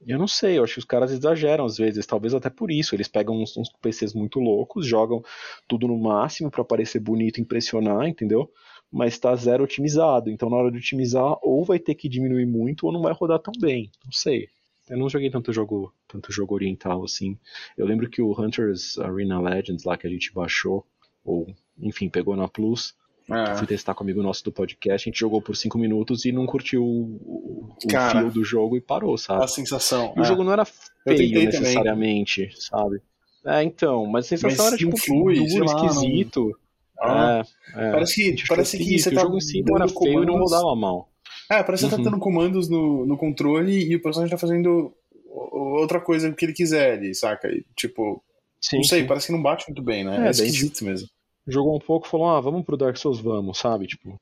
eu 0.06 0.20
não 0.20 0.28
sei, 0.28 0.58
eu 0.58 0.64
acho 0.64 0.74
que 0.74 0.80
os 0.80 0.86
caras 0.86 1.12
exageram 1.12 1.66
às 1.66 1.78
vezes, 1.78 2.06
talvez 2.06 2.34
até 2.34 2.50
por 2.50 2.70
isso. 2.70 2.96
Eles 2.96 3.08
pegam 3.08 3.42
uns, 3.42 3.58
uns 3.58 3.70
PCs 3.82 4.14
muito 4.14 4.40
loucos, 4.40 4.86
jogam 4.86 5.24
tudo 5.68 5.88
no 5.88 5.98
máximo 5.98 6.52
para 6.52 6.64
parecer 6.64 7.00
bonito, 7.00 7.42
impressionar, 7.42 8.08
entendeu? 8.08 8.52
Mas 8.92 9.14
está 9.14 9.36
zero 9.36 9.64
otimizado. 9.64 10.30
Então 10.30 10.50
na 10.50 10.58
hora 10.58 10.72
de 10.72 10.78
otimizar, 10.78 11.36
ou 11.42 11.66
vai 11.66 11.80
ter 11.80 11.96
que 11.96 12.08
diminuir 12.08 12.46
muito, 12.46 12.86
ou 12.86 12.94
não 12.94 13.02
vai 13.02 13.14
rodar 13.14 13.40
tão 13.40 13.54
bem. 13.60 13.90
Não 14.06 14.12
sei. 14.12 14.50
Eu 14.90 14.98
não 14.98 15.10
joguei 15.10 15.30
tanto 15.30 15.54
jogo, 15.54 15.94
tanto 16.08 16.32
jogo 16.32 16.56
oriental 16.56 17.04
assim. 17.04 17.38
Eu 17.78 17.86
lembro 17.86 18.10
que 18.10 18.22
o 18.22 18.32
Hunters 18.32 18.98
Arena 18.98 19.40
Legends 19.40 19.84
lá 19.84 19.98
que 19.98 20.08
a 20.08 20.10
gente 20.10 20.34
baixou, 20.34 20.86
ou 21.24 21.48
enfim, 21.80 22.10
pegou 22.10 22.36
na 22.36 22.48
Plus, 22.48 22.96
é. 23.32 23.56
Fui 23.56 23.68
testar 23.68 23.94
com 23.94 24.04
um 24.04 24.06
amigo 24.06 24.24
nosso 24.24 24.44
do 24.44 24.52
podcast, 24.52 25.08
a 25.08 25.12
gente 25.12 25.20
jogou 25.20 25.40
por 25.40 25.56
5 25.56 25.78
minutos 25.78 26.26
e 26.26 26.32
não 26.32 26.48
curtiu 26.48 26.84
o, 26.84 27.70
o 27.84 27.88
Cara, 27.88 28.22
fio 28.22 28.32
do 28.32 28.44
jogo 28.44 28.76
e 28.76 28.82
parou, 28.82 29.18
sabe? 29.20 29.44
A 29.44 29.48
sensação. 29.48 30.14
E 30.16 30.20
é. 30.20 30.22
o 30.24 30.26
jogo 30.26 30.44
não 30.44 30.52
era 30.52 30.66
feio 30.66 31.46
necessariamente, 31.46 32.48
também. 32.48 32.60
sabe? 32.60 33.02
É, 33.46 33.64
então, 33.64 34.06
mas 34.08 34.26
a 34.26 34.30
sensação 34.30 34.66
mas 34.66 34.74
era 34.74 34.78
tipo 34.78 34.98
flui, 34.98 35.36
duro, 35.36 35.66
lá, 35.66 35.86
esquisito. 35.86 36.60
Ah, 37.00 37.44
é, 37.76 37.88
é, 37.88 37.92
parece 37.92 38.16
que, 38.16 38.48
parece 38.48 38.78
que 38.78 39.00
você 39.00 39.12
tá 39.12 39.22
o 39.22 39.24
jogo 39.26 39.38
em 39.38 39.42
si 39.42 39.62
não 39.62 39.76
era 39.76 39.88
feio 39.88 40.24
e 40.24 40.26
não 40.26 40.38
rodava 40.38 40.76
mal. 40.76 41.09
É, 41.50 41.64
parece 41.64 41.86
que 41.86 41.90
tá 41.90 41.98
uhum. 41.98 42.04
tá 42.04 42.10
dando 42.12 42.22
comandos 42.22 42.70
no, 42.70 43.06
no 43.06 43.18
controle 43.18 43.90
e 43.90 43.96
o 43.96 44.02
personagem 44.02 44.32
tá 44.32 44.38
fazendo 44.38 44.94
outra 45.26 46.00
coisa 46.00 46.32
que 46.32 46.46
ele 46.46 46.54
quiser 46.54 46.94
ali, 46.94 47.16
saca? 47.16 47.48
E, 47.48 47.66
tipo, 47.76 48.24
sim, 48.62 48.78
não 48.78 48.84
sei, 48.84 49.02
sim. 49.02 49.08
parece 49.08 49.28
que 49.28 49.32
não 49.32 49.42
bate 49.42 49.66
muito 49.68 49.82
bem, 49.82 50.04
né? 50.04 50.26
É, 50.26 50.28
é 50.28 50.30
esquisito 50.32 50.84
mesmo 50.86 51.08
jogou 51.50 51.76
um 51.76 51.80
pouco 51.80 52.08
e 52.08 52.10
falou, 52.10 52.30
ah, 52.30 52.40
vamos 52.40 52.64
pro 52.64 52.78
Dark 52.78 52.98
Souls, 52.98 53.20
vamos, 53.20 53.58
sabe? 53.58 53.88
Tipo, 53.88 54.20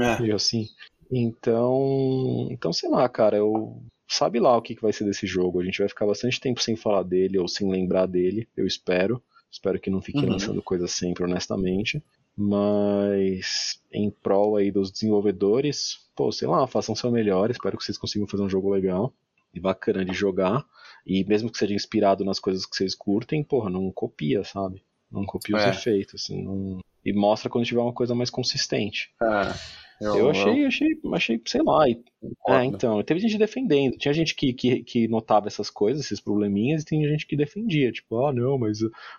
é. 0.00 0.20
meio 0.20 0.34
assim. 0.34 0.66
Então, 1.10 2.48
então 2.50 2.72
sei 2.72 2.88
lá, 2.88 3.08
cara, 3.08 3.36
eu 3.36 3.82
sabe 4.06 4.38
lá 4.38 4.56
o 4.56 4.62
que, 4.62 4.74
que 4.74 4.82
vai 4.82 4.92
ser 4.92 5.04
desse 5.04 5.26
jogo. 5.26 5.60
A 5.60 5.64
gente 5.64 5.78
vai 5.78 5.88
ficar 5.88 6.06
bastante 6.06 6.40
tempo 6.40 6.62
sem 6.62 6.76
falar 6.76 7.02
dele 7.02 7.38
ou 7.38 7.48
sem 7.48 7.70
lembrar 7.70 8.06
dele, 8.06 8.48
eu 8.56 8.66
espero. 8.66 9.22
Espero 9.50 9.80
que 9.80 9.90
não 9.90 10.02
fique 10.02 10.18
uhum. 10.18 10.32
lançando 10.32 10.62
coisas 10.62 10.92
sempre, 10.92 11.24
honestamente. 11.24 12.02
Mas 12.40 13.82
em 13.92 14.08
prol 14.10 14.56
aí 14.56 14.70
dos 14.70 14.92
desenvolvedores, 14.92 16.08
pô, 16.14 16.30
sei 16.30 16.46
lá, 16.46 16.68
façam 16.68 16.94
seu 16.94 17.10
melhor. 17.10 17.50
Espero 17.50 17.76
que 17.76 17.84
vocês 17.84 17.98
consigam 17.98 18.28
fazer 18.28 18.44
um 18.44 18.48
jogo 18.48 18.70
legal 18.70 19.12
e 19.52 19.58
bacana 19.58 20.04
de 20.04 20.12
jogar. 20.14 20.64
E 21.04 21.24
mesmo 21.24 21.50
que 21.50 21.58
seja 21.58 21.74
inspirado 21.74 22.24
nas 22.24 22.38
coisas 22.38 22.64
que 22.64 22.76
vocês 22.76 22.94
curtem, 22.94 23.42
porra, 23.42 23.68
não 23.68 23.90
copia, 23.90 24.44
sabe? 24.44 24.84
Não 25.10 25.26
copia 25.26 25.56
os 25.56 25.62
é. 25.62 25.70
efeitos, 25.70 26.22
assim, 26.22 26.44
não... 26.44 26.78
e 27.04 27.12
mostra 27.12 27.50
quando 27.50 27.64
tiver 27.64 27.80
uma 27.80 27.92
coisa 27.92 28.14
mais 28.14 28.30
consistente. 28.30 29.10
É, 29.20 29.52
eu, 30.00 30.16
eu, 30.16 30.30
achei, 30.30 30.62
eu... 30.64 30.68
achei, 30.68 30.88
achei, 31.12 31.42
sei 31.44 31.62
lá. 31.62 31.88
E... 31.88 32.00
É, 32.48 32.64
então, 32.64 33.02
teve 33.02 33.20
gente 33.20 33.38
defendendo. 33.38 33.96
Tinha 33.96 34.14
gente 34.14 34.34
que, 34.34 34.52
que, 34.52 34.82
que, 34.82 35.08
notava 35.08 35.46
essas 35.46 35.70
coisas, 35.70 36.04
esses 36.04 36.20
probleminhas, 36.20 36.82
e 36.82 36.86
tinha 36.86 37.08
gente 37.08 37.26
que 37.26 37.36
defendia. 37.36 37.90
Tipo, 37.90 38.26
ah, 38.26 38.32
não, 38.32 38.58
mas 38.58 38.78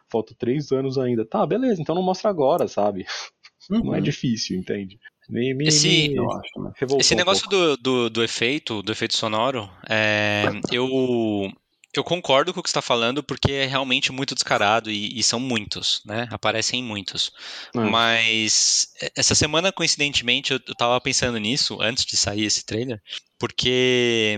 falta 0.09 0.33
três 0.37 0.71
anos 0.71 0.97
ainda. 0.97 1.25
Tá, 1.25 1.45
beleza, 1.45 1.81
então 1.81 1.95
não 1.95 2.03
mostra 2.03 2.29
agora, 2.29 2.67
sabe? 2.67 3.05
Uhum. 3.69 3.79
Não 3.85 3.95
é 3.95 4.01
difícil, 4.01 4.57
entende? 4.57 4.97
Me, 5.29 5.53
me, 5.53 5.67
esse, 5.67 6.09
me 6.09 6.97
esse 6.97 7.13
negócio 7.13 7.45
um 7.45 7.49
do, 7.49 7.77
do, 7.77 8.09
do, 8.09 8.23
efeito, 8.23 8.81
do 8.81 8.91
efeito 8.91 9.15
sonoro, 9.15 9.69
é, 9.87 10.45
eu 10.71 10.87
eu 11.99 12.03
concordo 12.03 12.53
com 12.53 12.61
o 12.61 12.63
que 12.63 12.69
você 12.69 12.71
está 12.71 12.81
falando, 12.81 13.21
porque 13.21 13.51
é 13.51 13.65
realmente 13.65 14.11
muito 14.11 14.33
descarado 14.33 14.89
e, 14.89 15.19
e 15.19 15.21
são 15.21 15.39
muitos, 15.39 16.01
né? 16.05 16.27
Aparecem 16.31 16.81
muitos. 16.81 17.31
É. 17.75 17.79
Mas 17.79 18.93
essa 19.15 19.35
semana, 19.35 19.71
coincidentemente, 19.71 20.53
eu, 20.53 20.57
estava 20.57 20.99
pensando 21.01 21.37
nisso 21.37 21.81
antes 21.81 22.05
de 22.05 22.15
sair 22.15 22.45
esse 22.45 22.65
trailer, 22.65 23.01
porque 23.37 24.37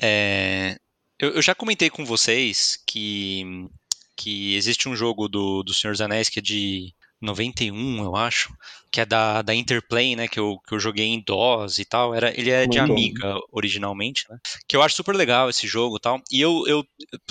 é, 0.00 0.76
eu, 1.18 1.30
eu, 1.30 1.42
já 1.42 1.54
comentei 1.54 1.88
com 1.88 2.04
vocês 2.04 2.82
que, 2.84 3.44
que 4.16 4.56
existe 4.56 4.88
um 4.88 4.96
jogo 4.96 5.28
do, 5.28 5.62
do 5.62 5.72
Senhor 5.72 5.92
dos 5.92 6.00
Anéis 6.00 6.28
que 6.28 6.40
é 6.40 6.42
de 6.42 6.92
91, 7.22 8.04
eu 8.04 8.16
acho, 8.16 8.52
que 8.90 9.00
é 9.00 9.06
da, 9.06 9.42
da 9.42 9.54
Interplay, 9.54 10.16
né, 10.16 10.26
que 10.26 10.40
eu, 10.40 10.58
que 10.66 10.74
eu 10.74 10.80
joguei 10.80 11.06
em 11.06 11.22
DOS 11.24 11.78
e 11.78 11.84
tal, 11.84 12.14
era, 12.14 12.36
ele 12.38 12.50
é 12.50 12.66
de 12.66 12.78
Amiga 12.78 13.36
originalmente, 13.50 14.24
né, 14.28 14.36
que 14.68 14.76
eu 14.76 14.82
acho 14.82 14.96
super 14.96 15.14
legal 15.14 15.48
esse 15.48 15.66
jogo 15.66 15.96
e 15.96 16.00
tal, 16.00 16.20
e 16.30 16.40
eu, 16.40 16.64
eu 16.66 16.84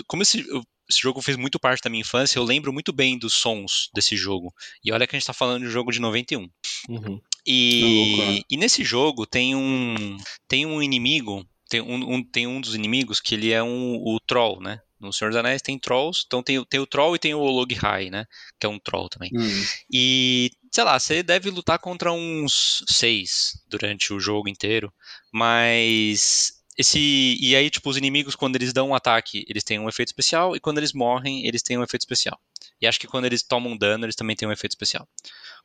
como 0.07 0.23
esse, 0.23 0.47
eu, 0.47 0.63
esse 0.89 0.99
jogo 0.99 1.21
fez 1.21 1.37
muito 1.37 1.59
parte 1.59 1.83
da 1.83 1.89
minha 1.89 2.01
infância, 2.01 2.39
eu 2.39 2.43
lembro 2.43 2.71
muito 2.71 2.93
bem 2.93 3.17
dos 3.17 3.33
sons 3.33 3.89
desse 3.93 4.15
jogo, 4.15 4.53
e 4.83 4.91
olha 4.91 5.05
que 5.05 5.15
a 5.15 5.19
gente 5.19 5.27
tá 5.27 5.33
falando 5.33 5.61
de 5.61 5.67
um 5.67 5.71
jogo 5.71 5.91
de 5.91 5.99
91. 5.99 6.47
Uhum. 6.89 7.21
E, 7.45 8.21
é 8.21 8.43
e 8.49 8.57
nesse 8.57 8.83
jogo 8.83 9.25
tem 9.25 9.55
um, 9.55 10.17
tem 10.47 10.65
um 10.65 10.81
inimigo, 10.81 11.45
tem 11.69 11.81
um, 11.81 12.15
um, 12.15 12.23
tem 12.23 12.47
um 12.47 12.61
dos 12.61 12.75
inimigos 12.75 13.19
que 13.19 13.35
ele 13.35 13.51
é 13.51 13.61
um, 13.63 13.95
o 13.95 14.19
Troll, 14.25 14.61
né, 14.61 14.79
no 15.01 15.11
Senhor 15.11 15.31
dos 15.31 15.39
Anéis 15.39 15.61
tem 15.61 15.79
trolls, 15.79 16.23
então 16.25 16.43
tem, 16.43 16.63
tem 16.65 16.79
o 16.79 16.85
troll 16.85 17.15
e 17.15 17.19
tem 17.19 17.33
o 17.33 17.39
Olog 17.39 17.73
High, 17.73 18.09
né? 18.09 18.25
Que 18.59 18.67
é 18.67 18.69
um 18.69 18.79
troll 18.79 19.09
também. 19.09 19.31
Hum. 19.33 19.65
E, 19.91 20.51
sei 20.71 20.83
lá, 20.83 20.99
você 20.99 21.23
deve 21.23 21.49
lutar 21.49 21.79
contra 21.79 22.13
uns 22.13 22.83
seis 22.87 23.59
durante 23.67 24.13
o 24.13 24.19
jogo 24.19 24.47
inteiro, 24.47 24.93
mas 25.33 26.61
esse 26.77 27.37
e 27.41 27.55
aí 27.55 27.69
tipo 27.69 27.89
os 27.89 27.97
inimigos 27.97 28.35
quando 28.35 28.55
eles 28.55 28.71
dão 28.71 28.89
um 28.89 28.95
ataque 28.95 29.45
eles 29.49 29.63
têm 29.63 29.77
um 29.77 29.89
efeito 29.89 30.07
especial 30.07 30.55
e 30.55 30.59
quando 30.59 30.77
eles 30.77 30.93
morrem 30.93 31.45
eles 31.45 31.61
têm 31.61 31.77
um 31.77 31.83
efeito 31.83 32.01
especial 32.01 32.39
e 32.81 32.87
acho 32.87 32.97
que 32.97 33.07
quando 33.07 33.25
eles 33.25 33.43
tomam 33.43 33.75
dano 33.75 34.05
eles 34.05 34.15
também 34.15 34.37
têm 34.37 34.47
um 34.47 34.53
efeito 34.53 34.71
especial 34.71 35.05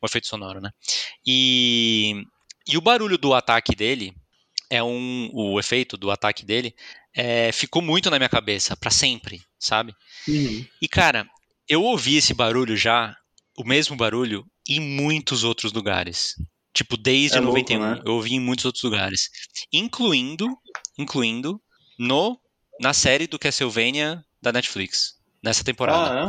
um 0.02 0.06
efeito 0.06 0.26
sonoro 0.26 0.60
né 0.60 0.72
e 1.24 2.24
e 2.66 2.76
o 2.76 2.80
barulho 2.80 3.16
do 3.16 3.34
ataque 3.34 3.76
dele 3.76 4.16
é 4.70 4.82
um 4.82 5.30
o 5.32 5.58
efeito 5.58 5.96
do 5.96 6.10
ataque 6.10 6.44
dele 6.44 6.74
é, 7.14 7.50
ficou 7.52 7.80
muito 7.80 8.10
na 8.10 8.18
minha 8.18 8.28
cabeça, 8.28 8.76
para 8.76 8.90
sempre, 8.90 9.40
sabe? 9.58 9.94
Uhum. 10.28 10.66
E 10.82 10.88
cara, 10.88 11.26
eu 11.68 11.82
ouvi 11.82 12.16
esse 12.16 12.34
barulho 12.34 12.76
já, 12.76 13.16
o 13.56 13.64
mesmo 13.64 13.96
barulho, 13.96 14.44
em 14.68 14.80
muitos 14.80 15.44
outros 15.44 15.72
lugares. 15.72 16.34
Tipo, 16.74 16.96
desde 16.96 17.38
é 17.38 17.40
91, 17.40 17.78
louco, 17.78 17.94
né? 17.94 18.02
eu 18.04 18.12
ouvi 18.12 18.34
em 18.34 18.40
muitos 18.40 18.66
outros 18.66 18.84
lugares. 18.84 19.30
Incluindo, 19.72 20.46
incluindo 20.98 21.60
no 21.98 22.38
na 22.78 22.92
série 22.92 23.26
do 23.26 23.38
Castlevania 23.38 24.22
da 24.42 24.52
Netflix, 24.52 25.15
nessa 25.46 25.64
temporada. 25.64 26.28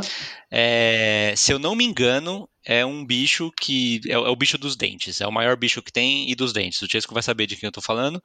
é? 0.50 1.30
É, 1.30 1.36
se 1.36 1.52
eu 1.52 1.58
não 1.58 1.74
me 1.74 1.84
engano, 1.84 2.48
é 2.64 2.86
um 2.86 3.04
bicho 3.04 3.52
que. 3.60 4.00
É, 4.06 4.12
é, 4.12 4.18
o 4.18 4.36
bicho 4.36 4.56
dos 4.56 4.76
dentes. 4.76 5.20
É 5.20 5.26
o 5.26 5.32
maior 5.32 5.56
bicho 5.56 5.82
que 5.82 5.92
tem 5.92 6.30
e 6.30 6.34
dos 6.34 6.52
dentes. 6.52 6.80
O 6.80 6.88
Chesco 6.88 7.12
vai 7.12 7.22
saber 7.22 7.46
de 7.46 7.56
quem 7.56 7.66
eu 7.66 7.72
tô 7.72 7.82
falando. 7.82 8.22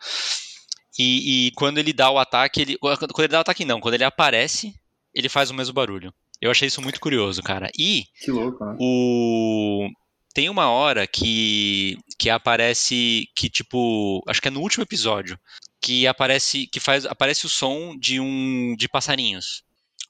E, 0.97 1.47
e, 1.47 1.51
quando 1.51 1.79
ele 1.79 1.91
dá 1.91 2.11
o 2.11 2.19
ataque, 2.19 2.61
ele, 2.61 2.77
quando 2.77 3.19
ele 3.19 3.27
dá 3.27 3.39
o 3.39 3.41
ataque 3.41 3.65
não, 3.65 3.81
quando 3.81 3.95
ele 3.95 4.03
aparece, 4.03 4.73
ele 5.13 5.27
faz 5.27 5.49
o 5.49 5.53
mesmo 5.53 5.73
barulho. 5.73 6.13
Eu 6.39 6.51
achei 6.51 6.67
isso 6.67 6.81
muito 6.81 6.99
curioso, 6.99 7.41
cara. 7.41 7.71
E 7.77 8.05
que 8.23 8.31
louco, 8.31 8.63
né? 8.63 8.75
o 8.79 9.89
tem 10.33 10.49
uma 10.49 10.69
hora 10.69 11.05
que, 11.05 11.95
que 12.17 12.29
aparece, 12.29 13.27
que 13.35 13.49
tipo, 13.49 14.23
acho 14.27 14.41
que 14.41 14.47
é 14.47 14.51
no 14.51 14.61
último 14.61 14.83
episódio, 14.83 15.39
que 15.79 16.07
aparece, 16.07 16.65
que 16.67 16.79
faz, 16.79 17.05
aparece 17.05 17.45
o 17.45 17.49
som 17.49 17.95
de 17.97 18.19
um, 18.19 18.75
de 18.75 18.89
passarinhos. 18.89 19.63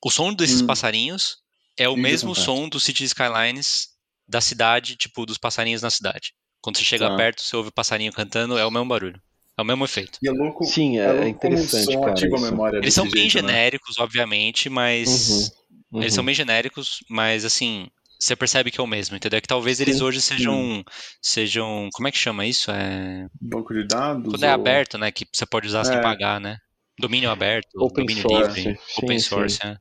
O 0.03 0.09
som 0.11 0.33
desses 0.33 0.61
Hum. 0.61 0.67
passarinhos 0.67 1.37
é 1.77 1.87
o 1.87 1.93
Isso 1.93 2.01
mesmo 2.01 2.31
acontece. 2.31 2.45
som 2.45 2.69
do 2.69 2.79
City 2.79 3.03
Skylines 3.05 3.87
da 4.27 4.41
cidade, 4.41 4.95
tipo, 4.95 5.25
dos 5.25 5.37
passarinhos 5.37 5.81
na 5.81 5.89
cidade. 5.89 6.33
Quando 6.61 6.77
você 6.77 6.83
chega 6.83 7.09
Tá. 7.09 7.15
perto, 7.15 7.41
você 7.41 7.55
ouve 7.55 7.71
passarinho 7.71 8.11
cantando, 8.13 8.57
é 8.57 8.65
o 8.65 8.71
mesmo 8.71 8.87
barulho. 8.87 9.21
É 9.57 9.61
o 9.61 9.65
mesmo 9.65 9.83
efeito. 9.85 10.17
E 10.21 10.27
é 10.27 10.31
louco. 10.31 10.63
Sim, 10.63 10.97
é, 10.97 11.05
louco 11.07 11.17
como 11.19 11.29
interessante, 11.29 11.95
o 11.97 12.01
cara. 12.01 12.77
Eles 12.77 12.93
são 12.93 13.07
bem 13.09 13.29
jeito, 13.29 13.45
né? 13.45 13.53
genéricos, 13.53 13.97
obviamente, 13.99 14.69
mas. 14.69 15.51
Uhum, 15.91 16.01
Eles 16.01 16.13
uhum. 16.13 16.15
são 16.15 16.25
bem 16.25 16.33
genéricos, 16.33 16.99
mas 17.09 17.45
assim, 17.45 17.87
você 18.19 18.35
percebe 18.35 18.71
que 18.71 18.79
é 18.79 18.83
o 18.83 18.87
mesmo, 18.87 19.15
entendeu? 19.15 19.39
Que 19.41 19.47
talvez 19.47 19.79
eles 19.79 19.97
Sim. 19.97 20.03
hoje 20.03 20.21
sejam. 20.21 20.83
sejam. 21.21 21.89
Como 21.93 22.07
é 22.07 22.11
que 22.11 22.17
chama 22.17 22.45
isso? 22.47 22.71
É. 22.71 23.27
Banco 23.39 23.73
de 23.73 23.83
dados. 23.85 24.31
Quando 24.31 24.43
é 24.43 24.47
ou- 24.47 24.53
aberto, 24.55 24.97
né? 24.97 25.11
Que 25.11 25.27
você 25.31 25.45
pode 25.45 25.67
usar 25.67 25.83
sem 25.83 25.97
É. 25.97 26.01
pagar, 26.01 26.39
né? 26.39 26.57
Domínio 26.99 27.29
aberto, 27.31 27.69
Open 27.75 28.05
domínio 28.05 28.21
source, 28.21 28.61
livre, 28.61 28.79
sim, 28.85 29.01
open 29.05 29.19
sim. 29.19 29.25
source, 29.29 29.59
né? 29.65 29.77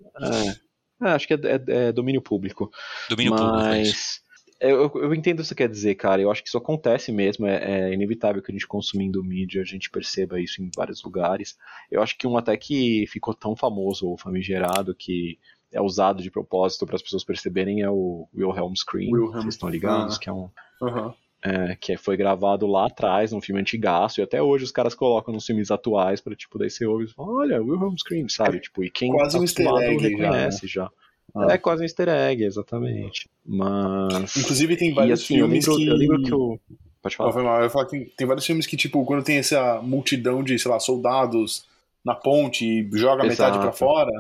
É. 1.00 1.06
É, 1.08 1.10
acho 1.10 1.26
que 1.26 1.34
é, 1.34 1.36
é- 1.36 1.86
é 1.88 1.92
domínio 1.92 2.22
público. 2.22 2.70
Domínio 3.10 3.34
público. 3.36 3.58
é. 3.58 3.78
Mas 3.78 4.22
eu, 4.60 4.90
eu 4.94 5.12
entendo 5.14 5.40
o 5.40 5.42
que 5.42 5.48
você 5.48 5.54
quer 5.54 5.68
dizer, 5.68 5.96
cara. 5.96 6.22
Eu 6.22 6.30
acho 6.30 6.40
que 6.42 6.48
isso 6.48 6.56
acontece 6.56 7.10
mesmo. 7.10 7.46
É, 7.46 7.90
é 7.90 7.92
inevitável 7.92 8.40
que 8.40 8.50
a 8.52 8.54
gente 8.54 8.66
consumindo 8.66 9.22
mídia, 9.24 9.60
a 9.60 9.64
gente 9.64 9.90
perceba 9.90 10.40
isso 10.40 10.62
em 10.62 10.70
vários 10.76 11.02
lugares. 11.02 11.56
Eu 11.90 12.00
acho 12.00 12.16
que 12.16 12.26
um 12.26 12.36
até 12.36 12.56
que 12.56 13.04
ficou 13.08 13.34
tão 13.34 13.56
famoso 13.56 14.06
ou 14.06 14.16
famigerado 14.16 14.94
que 14.94 15.38
é 15.72 15.80
usado 15.80 16.22
de 16.22 16.30
propósito 16.30 16.86
para 16.86 16.94
as 16.96 17.02
pessoas 17.02 17.24
perceberem 17.24 17.80
é 17.82 17.90
o 17.90 18.28
Wilhelm 18.32 18.72
Scream. 18.76 19.10
Wilhelm. 19.12 19.32
Vocês 19.42 19.54
estão 19.54 19.68
ligados? 19.68 20.16
Ah. 20.16 20.18
Que 20.20 20.28
é 20.28 20.32
um 20.32 20.48
Aham. 20.80 21.14
É, 21.44 21.76
que 21.76 21.96
foi 21.96 22.16
gravado 22.16 22.66
lá 22.66 22.86
atrás, 22.86 23.32
num 23.32 23.40
filme 23.40 23.60
antigaço, 23.60 24.20
e 24.20 24.22
até 24.22 24.40
hoje 24.40 24.64
os 24.64 24.70
caras 24.72 24.94
colocam 24.94 25.34
nos 25.34 25.44
filmes 25.44 25.70
atuais 25.70 26.20
pra, 26.20 26.34
tipo, 26.36 26.58
daí 26.58 26.70
você 26.70 26.86
ouve 26.86 27.04
e 27.04 27.08
fala, 27.08 27.28
olha, 27.32 27.62
Wilhelm 27.62 27.96
Scream, 27.96 28.28
sabe? 28.28 28.60
Tipo, 28.60 28.84
e 28.84 28.90
quem 28.90 29.10
Quase 29.12 29.32
tá 29.34 29.38
um 29.40 29.42
easter 29.42 29.66
egg 29.66 29.98
já, 29.98 30.08
reconhece 30.08 30.66
já. 30.66 30.90
Ah. 31.34 31.46
É 31.54 31.58
quase 31.58 31.82
um 31.82 31.84
easter 31.84 32.08
egg, 32.08 32.44
exatamente. 32.44 33.28
Mas. 33.44 34.36
Inclusive 34.36 34.76
tem 34.76 34.90
e 34.90 34.94
vários 34.94 35.22
assim, 35.22 35.38
eu 35.38 35.46
filmes 35.48 35.66
lembro, 35.66 35.80
que. 35.82 35.88
eu 35.90 35.96
lembro 35.96 36.22
que 36.22 36.34
o. 36.34 36.60
Pode 37.02 37.14
Ah, 37.14 37.18
falar. 37.32 37.42
mal. 37.42 37.56
Eu 37.58 37.64
ia 37.64 37.70
falar 37.70 37.86
que 37.86 38.12
tem 38.16 38.26
vários 38.26 38.46
filmes 38.46 38.66
que, 38.66 38.76
tipo, 38.76 39.04
quando 39.04 39.24
tem 39.24 39.38
essa 39.38 39.80
multidão 39.82 40.42
de, 40.44 40.56
sei 40.58 40.70
lá, 40.70 40.78
soldados 40.78 41.64
na 42.04 42.14
ponte 42.14 42.64
e 42.64 42.88
joga 42.96 43.22
metade 43.24 43.56
Exato. 43.56 43.60
pra 43.60 43.72
fora, 43.72 44.10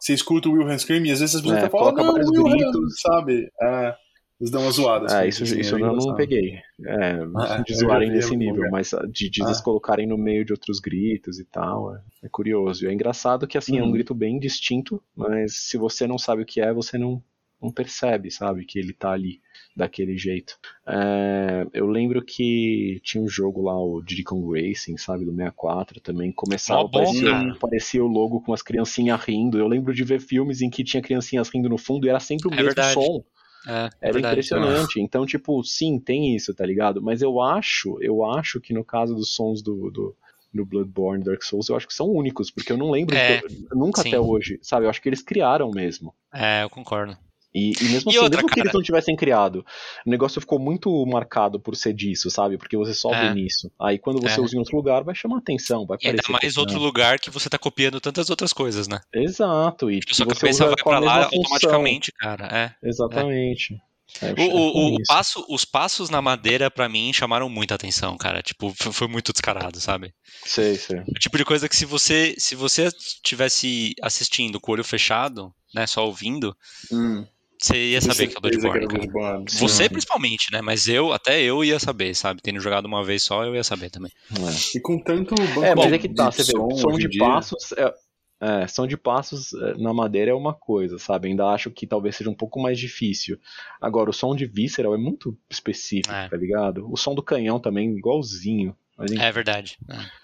você 0.00 0.14
escuta 0.14 0.48
o 0.48 0.52
Wilhelm 0.52 0.78
Scream 0.78 1.04
e 1.04 1.10
às 1.12 1.20
vezes 1.20 1.34
as 1.34 1.40
pessoas 1.42 1.62
É, 1.62 1.66
até 1.66 1.70
falam, 1.70 1.92
não, 1.92 2.14
Wilhelm, 2.14 2.70
gritos. 2.72 3.00
sabe? 3.00 3.50
É, 3.60 3.94
eles 4.42 4.50
dão 4.50 4.62
uma 4.62 4.70
zoada. 4.72 5.06
É, 5.06 5.18
assim, 5.20 5.28
isso, 5.28 5.44
assim, 5.44 5.60
isso 5.60 5.74
é 5.76 5.78
eu 5.78 5.86
não 5.86 5.88
engraçado. 5.92 6.16
peguei. 6.16 6.54
É, 6.84 7.12
Ah, 7.36 7.62
de 7.62 7.74
zoarem 7.74 8.10
nesse 8.10 8.36
nível, 8.36 8.56
lugar. 8.56 8.70
mas 8.72 8.90
de, 9.10 9.30
de 9.30 9.42
Ah. 9.42 9.46
eles 9.46 9.60
colocarem 9.60 10.06
no 10.06 10.18
meio 10.18 10.44
de 10.44 10.52
outros 10.52 10.80
gritos 10.80 11.38
e 11.38 11.44
tal, 11.44 11.94
é, 11.94 12.00
é 12.24 12.28
curioso. 12.28 12.84
E 12.84 12.88
é 12.88 12.92
engraçado 12.92 13.46
que, 13.46 13.56
assim, 13.56 13.78
é 13.78 13.82
um 13.82 13.86
Uhum. 13.86 13.92
grito 13.92 14.14
bem 14.14 14.38
distinto, 14.38 15.02
mas 15.16 15.54
se 15.68 15.78
você 15.78 16.06
não 16.06 16.18
sabe 16.18 16.42
o 16.42 16.46
que 16.46 16.60
é, 16.60 16.72
você 16.72 16.98
não, 16.98 17.22
não 17.62 17.70
percebe, 17.70 18.30
sabe, 18.30 18.64
que 18.64 18.78
ele 18.80 18.92
tá 18.92 19.12
ali 19.12 19.40
daquele 19.76 20.18
jeito. 20.18 20.58
É, 20.86 21.66
eu 21.72 21.86
lembro 21.86 22.20
que 22.22 23.00
tinha 23.04 23.22
um 23.22 23.28
jogo 23.28 23.62
lá, 23.62 23.78
o 23.80 24.02
Diddy 24.02 24.24
Kong 24.24 24.60
Racing, 24.60 24.96
sabe, 24.98 25.24
do 25.24 25.30
64 25.32 26.00
também, 26.00 26.30
começava, 26.32 26.82
bom, 26.82 26.90
parecia, 26.90 27.56
parecia 27.60 28.04
o 28.04 28.08
logo 28.08 28.40
com 28.42 28.52
as 28.52 28.60
criancinhas 28.60 29.20
rindo. 29.22 29.58
Eu 29.58 29.68
lembro 29.68 29.94
de 29.94 30.04
ver 30.04 30.20
filmes 30.20 30.60
em 30.60 30.68
que 30.68 30.84
tinha 30.84 31.02
criancinhas 31.02 31.48
rindo 31.48 31.68
no 31.68 31.78
fundo 31.78 32.06
e 32.06 32.10
era 32.10 32.20
sempre 32.20 32.48
o 32.48 32.52
É 32.52 32.56
mesmo 32.56 32.66
verdade. 32.66 32.94
som. 32.94 33.24
É, 33.66 33.90
Era 34.00 34.12
verdade. 34.14 34.34
impressionante. 34.34 35.00
Então, 35.00 35.24
tipo, 35.26 35.62
sim, 35.62 35.98
tem 35.98 36.34
isso, 36.34 36.52
tá 36.54 36.66
ligado? 36.66 37.00
Mas 37.02 37.22
eu 37.22 37.40
acho, 37.40 37.96
eu 38.02 38.24
acho 38.24 38.60
que 38.60 38.72
no 38.74 38.84
caso 38.84 39.14
dos 39.14 39.34
sons 39.34 39.62
do, 39.62 39.90
do, 39.90 40.16
do 40.52 40.64
Bloodborne, 40.64 41.22
Dark 41.24 41.42
Souls, 41.42 41.68
eu 41.68 41.76
acho 41.76 41.86
que 41.86 41.94
são 41.94 42.08
únicos, 42.08 42.50
porque 42.50 42.72
eu 42.72 42.76
não 42.76 42.90
lembro 42.90 43.14
É, 43.16 43.38
eu- 43.38 43.76
nunca 43.76 44.02
sim. 44.02 44.08
até 44.08 44.20
hoje, 44.20 44.58
sabe? 44.62 44.86
Eu 44.86 44.90
acho 44.90 45.00
que 45.00 45.08
eles 45.08 45.22
criaram 45.22 45.70
mesmo. 45.70 46.14
É, 46.32 46.62
eu 46.64 46.70
concordo. 46.70 47.16
E, 47.54 47.72
e 47.80 47.84
mesmo 47.84 48.10
E 48.10 48.14
assim, 48.16 48.18
outra, 48.24 48.36
mesmo 48.38 48.48
que 48.48 48.60
eles 48.60 48.72
não 48.72 48.82
tivessem 48.82 49.14
criado, 49.14 49.64
o 50.06 50.10
negócio 50.10 50.40
ficou 50.40 50.58
muito 50.58 51.04
marcado 51.06 51.60
por 51.60 51.76
ser 51.76 51.92
disso, 51.92 52.30
sabe? 52.30 52.56
Porque 52.56 52.76
você 52.76 52.94
só 52.94 53.12
É. 53.14 53.20
vê 53.28 53.34
nisso. 53.34 53.70
Aí 53.80 53.98
quando 53.98 54.20
você 54.20 54.40
É. 54.40 54.42
usa 54.42 54.56
em 54.56 54.58
outro 54.58 54.76
lugar, 54.76 55.04
vai 55.04 55.14
chamar 55.14 55.38
atenção, 55.38 55.86
vai 55.86 55.98
E 56.02 56.08
ainda 56.08 56.22
mais 56.30 56.56
outro 56.56 56.78
lugar 56.78 57.18
que 57.18 57.30
você 57.30 57.50
tá 57.50 57.58
copiando 57.58 58.00
tantas 58.00 58.30
outras 58.30 58.52
coisas, 58.52 58.88
né? 58.88 59.00
Exato, 59.12 59.90
e 59.90 60.00
sua 60.10 60.24
você 60.26 60.34
cabeça 60.40 60.64
vai 60.64 60.72
a 60.72 60.84
pra 60.84 60.98
lá 60.98 61.24
função. 61.24 61.38
automaticamente, 61.40 62.10
cara. 62.12 62.46
É. 62.82 62.88
Exatamente. 62.88 63.80
É, 64.20 64.32
O, 64.38 64.44
o- 64.44 64.94
o 64.96 64.98
passo, 65.06 65.44
os 65.48 65.64
passos 65.64 66.10
na 66.10 66.20
madeira, 66.20 66.70
pra 66.70 66.86
mim, 66.88 67.12
chamaram 67.14 67.48
muita 67.48 67.74
atenção, 67.74 68.16
cara. 68.18 68.42
Tipo, 68.42 68.72
foi, 68.76 68.92
foi 68.92 69.08
muito 69.08 69.32
descarado, 69.32 69.80
sabe? 69.80 70.12
Sei, 70.44 70.74
sei. 70.76 71.00
O 71.00 71.14
tipo 71.18 71.38
de 71.38 71.44
coisa 71.46 71.66
que 71.68 71.74
se 71.76 71.86
você 71.86 72.34
se 72.36 72.54
você 72.54 72.88
tivesse 73.22 73.94
assistindo 74.02 74.60
com 74.60 74.70
o 74.70 74.74
olho 74.74 74.84
fechado, 74.84 75.54
né, 75.74 75.86
só 75.86 76.04
ouvindo, 76.04 76.54
Hum, 76.92 77.24
você 77.64 77.76
ia 77.92 78.00
saber 78.00 78.26
que 78.28 78.34
é 78.34 78.38
o 78.38 78.40
Bloodborne. 78.40 78.86
Bloodborne. 78.86 79.44
Você 79.50 79.84
Sim. 79.84 79.88
principalmente, 79.90 80.52
né? 80.52 80.60
Mas 80.60 80.86
eu, 80.88 81.12
até 81.12 81.40
eu 81.42 81.64
ia 81.64 81.78
saber, 81.78 82.14
sabe? 82.14 82.40
Tendo 82.42 82.60
jogado 82.60 82.86
uma 82.86 83.04
vez 83.04 83.22
só, 83.22 83.44
eu 83.44 83.54
ia 83.54 83.64
saber 83.64 83.90
também. 83.90 84.10
É. 84.32 84.76
E 84.78 84.80
com 84.80 84.98
tanto 84.98 85.34
banco 85.34 85.64
É, 85.64 85.74
mas 85.74 85.88
de- 85.88 85.94
é 85.94 85.98
que 85.98 86.08
tá, 86.08 86.28
de 86.28 86.36
você 86.36 86.44
vê, 86.52 86.58
o 86.58 86.70
som 86.70 86.76
som 86.78 86.88
hoje 86.88 86.98
de 87.00 87.06
em 87.06 87.10
dia, 87.10 87.20
passos. 87.20 87.72
É, 87.72 87.94
é, 88.40 88.66
som 88.66 88.86
de 88.86 88.96
passos 88.96 89.52
é, 89.54 89.74
na 89.78 89.94
madeira 89.94 90.32
é 90.32 90.34
uma 90.34 90.52
coisa, 90.52 90.98
sabe? 90.98 91.28
Ainda 91.28 91.46
acho 91.46 91.70
que 91.70 91.86
talvez 91.86 92.16
seja 92.16 92.28
um 92.28 92.34
pouco 92.34 92.60
mais 92.60 92.78
difícil. 92.78 93.38
Agora, 93.80 94.10
o 94.10 94.12
som 94.12 94.34
de 94.34 94.46
Visceral 94.46 94.94
é 94.94 94.98
muito 94.98 95.36
específico, 95.48 96.12
É. 96.12 96.28
tá 96.28 96.36
ligado? 96.36 96.90
O 96.92 96.96
som 96.96 97.14
do 97.14 97.22
canhão 97.22 97.60
também, 97.60 97.96
igualzinho. 97.96 98.76
É 99.18 99.30
verdade. 99.32 99.78
É. 99.88 100.22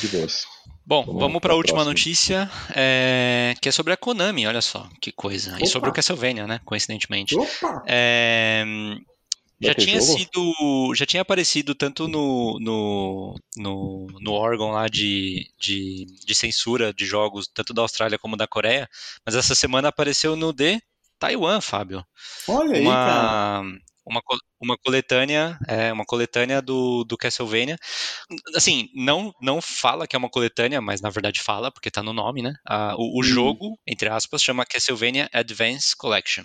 de 0.00 0.08
boas. 0.08 0.44
Bom, 0.84 1.04
Vamos 1.04 1.20
vamos 1.20 1.40
para 1.40 1.52
a 1.52 1.56
última 1.56 1.84
próxima. 1.84 1.92
notícia, 1.92 2.50
é, 2.74 3.54
que 3.60 3.68
é 3.68 3.72
sobre 3.72 3.92
a 3.92 3.96
Konami, 3.96 4.46
olha 4.46 4.60
só, 4.60 4.88
que 5.00 5.12
coisa. 5.12 5.52
E 5.52 5.56
Opa! 5.62 5.66
sobre 5.66 5.90
o 5.90 5.92
Castlevania, 5.92 6.46
né? 6.46 6.60
Coincidentemente. 6.64 7.36
Opa! 7.36 7.82
É, 7.86 8.64
já 9.60 9.74
tinha 9.74 10.00
jogo? 10.00 10.18
sido. 10.18 10.94
Já 10.94 11.06
tinha 11.06 11.22
aparecido 11.22 11.72
tanto 11.74 12.08
no, 12.08 12.58
no, 12.60 13.36
no, 13.56 14.06
no 14.20 14.32
órgão 14.32 14.72
lá 14.72 14.88
de, 14.88 15.46
de, 15.60 16.04
de 16.26 16.34
censura 16.34 16.92
de 16.92 17.06
jogos, 17.06 17.46
tanto 17.46 17.72
da 17.72 17.82
Austrália 17.82 18.18
como 18.18 18.36
da 18.36 18.48
Coreia, 18.48 18.88
mas 19.24 19.36
essa 19.36 19.54
semana 19.54 19.88
apareceu 19.88 20.34
no 20.34 20.52
de 20.52 20.82
Taiwan, 21.18 21.60
Fábio. 21.60 22.04
Olha 22.48 22.76
aí, 22.76 22.84
cara. 22.84 23.62
Uma, 24.04 24.16
uma, 24.18 24.22
co- 24.22 24.38
uma 24.60 24.76
coletânea, 24.78 25.58
é, 25.68 25.92
uma 25.92 26.04
coletânea 26.04 26.60
do, 26.62 27.04
do 27.04 27.16
Castlevania. 27.16 27.76
Assim, 28.54 28.88
não, 28.94 29.32
não 29.40 29.60
fala 29.60 30.06
que 30.06 30.16
é 30.16 30.18
uma 30.18 30.30
coletânea, 30.30 30.80
mas 30.80 31.00
na 31.00 31.10
verdade 31.10 31.40
fala, 31.40 31.70
porque 31.70 31.90
tá 31.90 32.02
no 32.02 32.12
nome, 32.12 32.42
né? 32.42 32.54
Ah, 32.66 32.94
o, 32.96 33.18
o 33.18 33.22
Uhum. 33.22 33.22
jogo, 33.22 33.78
entre 33.86 34.08
aspas, 34.08 34.42
chama 34.42 34.66
Castlevania 34.66 35.28
Advance 35.32 35.96
Collection. 35.96 36.44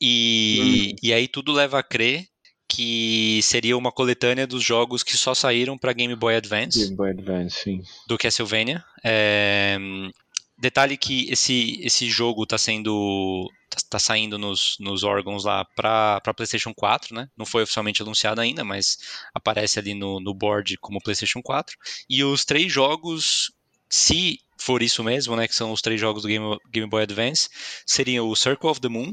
E, 0.00 0.94
e 1.02 1.12
aí 1.12 1.28
tudo 1.28 1.52
leva 1.52 1.78
a 1.78 1.82
crer 1.82 2.24
que 2.68 3.40
seria 3.42 3.76
uma 3.76 3.92
coletânea 3.92 4.46
dos 4.46 4.62
jogos 4.62 5.02
que 5.02 5.16
só 5.16 5.34
saíram 5.34 5.76
para 5.76 5.92
Game 5.92 6.14
Boy 6.14 6.36
Advance 6.36 6.78
Game 6.84 6.96
Boy 6.96 7.10
Advance, 7.10 7.56
sim. 7.64 7.82
do 8.06 8.16
Castlevania. 8.16 8.82
É, 9.04 9.76
detalhe 10.60 10.96
que 10.96 11.28
esse, 11.30 11.80
esse 11.82 12.08
jogo 12.10 12.42
está 12.42 12.58
sendo 12.58 13.50
tá, 13.70 13.78
tá 13.90 13.98
saindo 13.98 14.38
nos, 14.38 14.76
nos 14.78 15.02
órgãos 15.02 15.44
lá 15.44 15.64
para 15.64 16.20
PlayStation 16.36 16.74
4, 16.74 17.14
né? 17.14 17.28
Não 17.36 17.46
foi 17.46 17.62
oficialmente 17.62 18.02
anunciado 18.02 18.40
ainda, 18.40 18.62
mas 18.62 18.98
aparece 19.34 19.78
ali 19.78 19.94
no, 19.94 20.20
no 20.20 20.34
board 20.34 20.76
como 20.78 21.00
PlayStation 21.00 21.40
4. 21.42 21.76
E 22.08 22.22
os 22.22 22.44
três 22.44 22.70
jogos, 22.70 23.50
se 23.88 24.38
for 24.58 24.82
isso 24.82 25.02
mesmo, 25.02 25.34
né, 25.34 25.48
que 25.48 25.54
são 25.54 25.72
os 25.72 25.80
três 25.80 25.98
jogos 25.98 26.22
do 26.22 26.28
Game, 26.28 26.58
Game 26.70 26.88
Boy 26.88 27.02
Advance, 27.02 27.48
seriam 27.86 28.28
o 28.28 28.36
Circle 28.36 28.68
of 28.68 28.80
the 28.80 28.88
Moon, 28.88 29.12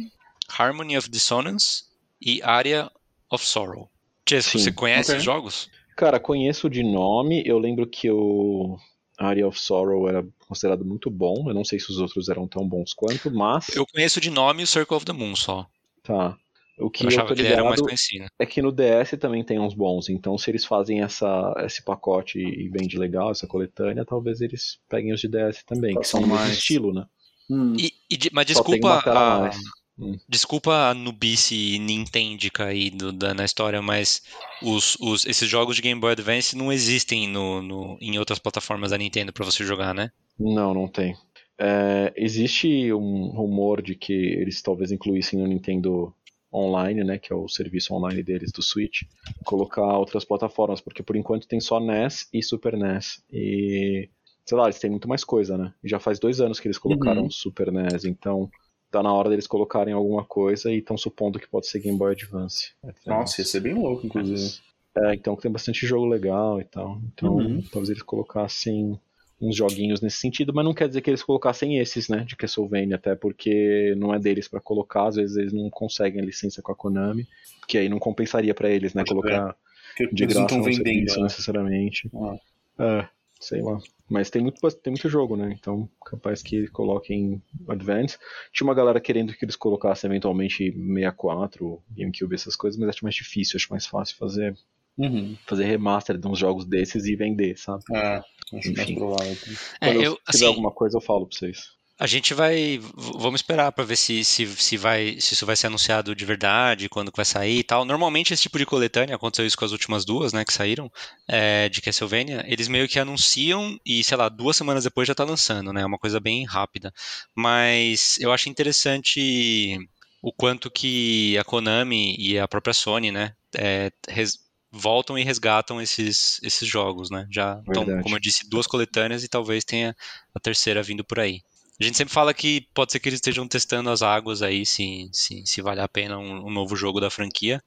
Harmony 0.50 0.98
of 0.98 1.10
Dissonance 1.10 1.84
e 2.22 2.42
Area 2.44 2.92
of 3.32 3.46
Sorrow. 3.46 3.90
Sim. 4.30 4.60
você 4.60 4.72
conhece 4.74 5.12
Ok. 5.12 5.20
os 5.20 5.24
jogos? 5.24 5.70
Cara, 5.96 6.20
conheço 6.20 6.70
de 6.70 6.84
nome, 6.84 7.42
eu 7.46 7.58
lembro 7.58 7.88
que 7.88 8.12
o 8.12 8.78
Area 9.18 9.48
of 9.48 9.60
Sorrow 9.60 10.08
era 10.08 10.26
considerado 10.48 10.86
muito 10.86 11.10
bom. 11.10 11.46
Eu 11.50 11.54
não 11.54 11.66
sei 11.66 11.80
se 11.80 11.90
os 11.92 12.00
outros 12.00 12.30
eram 12.30 12.48
tão 12.48 12.68
bons 12.68 12.94
quanto, 12.94 13.32
mas. 13.32 13.68
Eu 13.76 13.86
conheço 13.86 14.22
de 14.22 14.30
nome 14.30 14.64
o 14.64 14.68
Circle 14.68 14.96
of 14.96 15.06
the 15.06 15.14
Moon 15.14 15.36
só. 15.36 15.68
Tá. 16.04 16.38
O 16.80 16.92
que 16.92 17.06
Eu 17.06 17.10
eu, 17.10 17.10
achava 17.10 17.30
tô 17.30 17.34
que 17.34 17.42
ele 17.42 17.48
era 17.50 17.64
mais 17.64 17.78
ligado 17.78 17.86
conhecido. 17.88 18.26
é 18.38 18.46
que 18.46 18.62
no 18.62 18.72
DS 18.72 19.12
também 19.20 19.44
tem 19.44 19.60
uns 19.60 19.74
bons. 19.74 20.10
Então, 20.10 20.38
se 20.38 20.52
eles 20.52 20.64
fazem 20.64 21.02
essa, 21.02 21.54
esse 21.66 21.84
pacote 21.84 22.38
e 22.40 22.70
vende 22.70 23.00
legal, 23.00 23.32
essa 23.32 23.48
coletânea, 23.48 24.06
talvez 24.06 24.42
eles 24.42 24.80
peguem 24.88 25.12
os 25.12 25.20
de 25.20 25.28
DS 25.28 25.64
também, 25.64 25.98
que 26.00 26.08
são 26.08 26.22
mais. 26.22 26.52
estilo, 26.54 26.94
né? 26.94 27.06
Hum. 27.50 27.74
E, 27.78 27.94
e 28.10 28.18
mas 28.32 28.48
Só 28.52 28.62
tem 28.64 28.80
desculpa 28.80 28.88
uma 28.88 29.02
tela 29.02 29.20
a 29.20 29.36
a, 29.36 29.40
mais. 29.40 29.58
Hum. 30.00 30.16
desculpa 30.30 30.90
a 30.90 30.94
nubice 30.94 31.80
nintendica 31.80 32.66
aí 32.66 32.90
do- 32.90 33.12
da, 33.12 33.34
na 33.34 33.44
história, 33.46 33.82
mas 33.82 34.22
os, 34.62 34.96
os- 35.00 35.26
esses 35.26 35.50
jogos 35.50 35.76
de 35.76 35.82
Game 35.82 36.00
Boy 36.00 36.12
Advance 36.12 36.56
não 36.56 36.72
existem 36.72 37.28
no, 37.28 37.62
no- 37.62 37.98
em 38.00 38.18
outras 38.20 38.40
plataformas 38.40 38.92
da 38.92 38.98
Nintendo 38.98 39.34
pra 39.34 39.46
você 39.46 39.64
jogar, 39.66 39.94
né? 39.94 40.12
Não, 40.40 40.74
não 40.74 40.88
tem. 40.88 41.16
É, 41.60 42.14
existe 42.16 42.94
um 42.94 43.28
rumor 43.30 43.82
de 43.82 43.96
que 43.96 44.14
eles 44.14 44.62
talvez 44.62 44.92
incluíssem 44.92 45.40
no 45.40 45.48
Nintendo 45.48 46.14
online, 46.54 47.04
né, 47.04 47.18
que 47.18 47.34
é 47.34 47.36
o 47.36 47.48
serviço 47.48 47.94
online 47.94 48.24
deles 48.24 48.52
do 48.52 48.62
Switch, 48.62 49.02
colocar 49.44 49.98
outras 49.98 50.24
plataformas, 50.24 50.80
porque 50.80 51.04
por 51.04 51.16
enquanto 51.16 51.48
tem 51.48 51.60
só 51.60 51.80
NES 51.80 52.30
e 52.32 52.42
Super 52.44 52.74
NES. 52.76 53.24
E 53.32 54.10
sei 54.46 54.58
lá, 54.58 54.66
eles 54.66 54.80
têm 54.80 54.92
muito 54.92 55.10
mais 55.10 55.24
coisa, 55.24 55.58
né? 55.58 55.74
E 55.84 55.90
já 55.90 56.00
faz 56.00 56.20
dois 56.20 56.40
anos 56.40 56.60
que 56.60 56.68
eles 56.68 56.78
colocaram 56.78 57.24
Uhum. 57.24 57.32
Super 57.32 57.70
NES, 57.70 58.06
então 58.06 58.50
tá 58.92 59.04
na 59.04 59.14
hora 59.14 59.30
deles 59.30 59.48
colocarem 59.48 59.94
alguma 59.94 60.24
coisa 60.24 60.72
e 60.72 60.78
estão 60.80 60.98
supondo 60.98 61.40
que 61.40 61.48
pode 61.48 61.68
ser 61.68 61.80
Game 61.80 61.98
Boy 61.98 62.14
Advance. 62.14 62.72
Nossa, 63.06 63.42
ia 63.42 63.46
ser 63.46 63.60
bem 63.62 63.74
louco, 63.74 64.06
inclusive. 64.06 64.60
É, 64.98 65.14
então 65.14 65.36
tem 65.36 65.52
bastante 65.52 65.86
jogo 65.86 66.06
legal 66.06 66.60
e 66.60 66.64
tal. 66.64 67.00
Então 67.14 67.36
Uhum. 67.36 67.62
talvez 67.72 67.90
eles 67.90 68.02
colocassem 68.02 69.00
uns 69.40 69.56
joguinhos 69.56 70.02
nesse 70.02 70.18
sentido, 70.18 70.52
mas 70.52 70.66
não 70.66 70.74
quer 70.74 70.88
dizer 70.88 71.02
que 71.02 71.10
eles 71.12 71.22
colocassem 71.22 71.78
esses, 71.78 72.10
né, 72.10 72.24
de 72.28 72.36
Castlevania, 72.36 72.96
até 72.96 73.14
porque 73.16 73.94
não 73.96 74.12
é 74.12 74.18
deles 74.18 74.48
pra 74.48 74.60
colocar, 74.60 75.08
às 75.10 75.16
vezes 75.16 75.38
eles 75.38 75.54
não 75.54 75.70
conseguem 75.70 76.20
a 76.20 76.26
licença 76.26 76.60
com 76.62 76.72
a 76.72 76.76
Konami, 76.76 77.28
que 77.68 77.78
aí 77.78 77.88
não 77.88 78.00
compensaria 78.00 78.56
pra 78.56 78.68
eles, 78.68 78.96
né, 78.96 79.04
Pode 79.06 79.12
colocar 79.22 79.56
Porque 79.96 80.16
de 80.16 80.24
eles 80.24 80.36
não 80.36 80.48
graça 80.48 80.56
estão 80.56 80.58
no 80.58 80.64
vendendo. 80.84 81.16
né? 81.18 81.24
necessariamente. 81.24 82.10
Ah. 82.16 82.36
É, 82.80 83.08
sei 83.40 83.62
lá. 83.62 83.78
Mas 84.10 84.30
tem 84.30 84.42
muito, 84.42 84.62
tem 84.82 84.92
muito 84.92 85.10
jogo, 85.10 85.36
né? 85.36 85.54
Então, 85.60 85.90
capaz 86.06 86.42
que 86.42 86.68
coloquem 86.68 87.42
Advance. 87.68 88.18
Tinha 88.54 88.66
uma 88.68 88.74
galera 88.74 89.02
querendo 89.02 89.34
que 89.34 89.44
eles 89.44 89.56
colocassem 89.56 90.10
eventualmente 90.10 90.72
64, 90.72 91.82
GameCube, 91.92 92.36
essas 92.36 92.56
coisas, 92.56 92.80
mas 92.80 92.90
acho 92.90 93.04
mais 93.04 93.16
difícil, 93.16 93.58
acho 93.58 93.70
mais 93.70 93.86
fácil 93.86 94.16
fazer, 94.16 94.58
Uhum. 94.98 95.36
fazer 95.46 95.66
remaster 95.66 96.18
de 96.18 96.28
uns 96.28 96.40
jogos 96.40 96.66
desses 96.66 97.06
e 97.06 97.16
vender, 97.16 97.58
sabe? 97.58 97.84
É, 97.94 98.18
acho 98.18 98.26
mais 98.54 98.64
Enfim. 98.80 98.96
provável. 98.96 99.38
É, 99.82 99.88
Quando 99.88 100.04
eu, 100.04 100.14
tiver 100.16 100.24
assim, 100.28 100.46
alguma 100.46 100.72
coisa, 100.72 100.98
eu 100.98 101.02
falo 101.02 101.28
pra 101.28 101.38
vocês. 101.38 101.77
A 102.00 102.06
gente 102.06 102.32
vai. 102.36 102.80
Vamos 102.96 103.40
esperar 103.42 103.72
pra 103.72 103.84
ver 103.84 103.96
se, 103.96 104.24
se, 104.24 104.46
se, 104.56 104.78
vai, 104.78 105.20
se 105.20 105.34
isso 105.34 105.48
vai 105.48 105.56
ser 105.56 105.66
anunciado 105.66 106.16
de 106.16 106.26
verdade, 106.26 106.88
quando 106.88 107.12
que 107.12 107.18
vai 107.18 107.26
sair 107.26 107.58
e 107.60 107.64
tal. 107.64 107.84
Normalmente 107.86 108.32
esse 108.34 108.44
tipo 108.44 108.60
de 108.60 108.68
coletânea, 108.68 109.16
aconteceu 109.16 109.48
isso 109.48 109.58
com 109.58 109.66
as 109.66 109.72
últimas 109.72 110.06
duas, 110.06 110.32
né, 110.32 110.46
que 110.46 110.54
saíram, 110.54 110.92
é, 111.28 111.68
de 111.70 111.82
Castlevania, 111.82 112.44
eles 112.48 112.68
meio 112.68 112.88
que 112.88 113.00
anunciam 113.00 113.80
e, 113.84 114.04
sei 114.04 114.16
lá, 114.16 114.30
duas 114.30 114.56
semanas 114.56 114.84
depois 114.84 115.08
já 115.08 115.16
tá 115.16 115.24
lançando, 115.24 115.74
né? 115.74 115.82
É 115.82 115.86
uma 115.88 115.98
coisa 115.98 116.20
bem 116.20 116.46
rápida. 116.46 116.94
Mas 117.36 118.18
eu 118.20 118.32
acho 118.32 118.48
interessante 118.48 119.80
o 120.22 120.32
quanto 120.32 120.70
que 120.70 121.36
a 121.38 121.44
Konami 121.44 122.16
e 122.20 122.38
a 122.38 122.48
própria 122.48 122.74
Sony, 122.76 123.12
né, 123.12 123.34
é, 123.56 123.92
res- 124.08 124.38
voltam 124.72 125.18
e 125.18 125.24
resgatam 125.24 125.82
esses, 125.82 126.40
esses 126.44 126.68
jogos, 126.68 127.10
né? 127.10 127.26
Já 127.32 127.60
estão, 127.66 127.92
como 128.00 128.16
eu 128.16 128.20
disse, 128.20 128.48
duas 128.48 128.68
coletâneas 128.68 129.24
e 129.24 129.28
talvez 129.28 129.64
tenha 129.64 129.96
a 130.36 130.40
terceira 130.40 130.84
vindo 130.84 131.04
por 131.04 131.20
aí. 131.20 131.42
A 131.80 131.84
gente 131.84 131.98
sempre 131.98 132.14
fala 132.14 132.34
que 132.34 132.68
pode 132.74 132.92
ser 132.92 133.00
que 133.00 133.08
eles 133.08 133.18
estejam 133.18 133.48
testando 133.48 133.90
as 133.90 134.02
águas 134.02 134.42
aí, 134.42 134.66
se, 134.66 135.10
se, 135.12 135.46
se 135.46 135.62
vale 135.62 135.80
a 135.80 135.88
pena 135.88 136.18
um, 136.18 136.48
um 136.48 136.52
novo 136.52 136.76
jogo 136.76 137.00
da 137.00 137.10
franquia. 137.10 137.62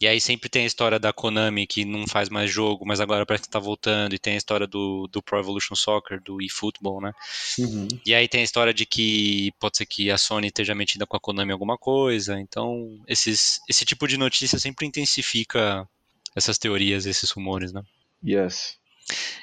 E 0.00 0.08
aí 0.08 0.20
sempre 0.20 0.48
tem 0.48 0.64
a 0.64 0.66
história 0.66 0.98
da 0.98 1.12
Konami 1.12 1.66
que 1.66 1.84
não 1.84 2.06
faz 2.06 2.28
mais 2.28 2.50
jogo, 2.50 2.84
mas 2.84 3.00
agora 3.00 3.24
parece 3.24 3.44
que 3.44 3.50
tá 3.50 3.58
voltando. 3.58 4.14
E 4.14 4.18
tem 4.18 4.34
a 4.34 4.36
história 4.36 4.66
do, 4.66 5.06
do 5.10 5.22
Pro 5.22 5.38
Evolution 5.38 5.74
Soccer, 5.74 6.20
do 6.22 6.42
eFootball, 6.42 7.00
né? 7.00 7.12
Uhum. 7.58 7.86
E 8.04 8.14
aí 8.14 8.26
tem 8.26 8.40
a 8.40 8.44
história 8.44 8.74
de 8.74 8.84
que 8.84 9.52
pode 9.60 9.76
ser 9.76 9.86
que 9.86 10.10
a 10.10 10.18
Sony 10.18 10.48
esteja 10.48 10.74
metida 10.74 11.06
com 11.06 11.16
a 11.16 11.20
Konami 11.20 11.50
em 11.50 11.52
alguma 11.52 11.78
coisa. 11.78 12.40
Então, 12.40 13.00
esses, 13.06 13.60
esse 13.68 13.84
tipo 13.84 14.08
de 14.08 14.16
notícia 14.16 14.58
sempre 14.58 14.86
intensifica 14.86 15.88
essas 16.34 16.58
teorias, 16.58 17.06
esses 17.06 17.30
rumores, 17.30 17.72
né? 17.72 17.82
Yes, 18.26 18.78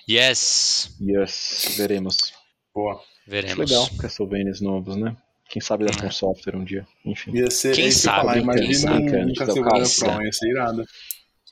Yes! 0.09 0.89
yes, 0.99 1.75
veremos. 1.77 2.33
Boa. 2.73 3.01
Acho 3.21 3.29
Veremos. 3.31 3.69
legal, 3.69 3.89
Castlevanias 3.99 4.61
novos, 4.61 4.95
né? 4.95 5.15
Quem 5.49 5.61
sabe 5.61 5.85
dá 5.85 5.91
É. 6.03 6.07
um 6.07 6.11
software 6.11 6.55
um 6.55 6.63
dia. 6.63 6.87
Enfim. 7.05 7.31
Ia 7.35 7.51
ser, 7.51 7.75
Quem 7.75 7.85
é 7.85 7.87
isso 7.87 7.99
que 7.99 8.03
sabe, 8.05 8.19
falar, 8.41 8.55
quem 8.57 8.73
sabe, 8.73 9.05
cara, 9.11 9.23
um 9.23 9.27
tipo, 9.27 9.39
Castlevania 9.39 9.89
Pro, 9.99 10.23
ia 10.25 10.31
ser 10.31 10.49
irado. 10.49 10.85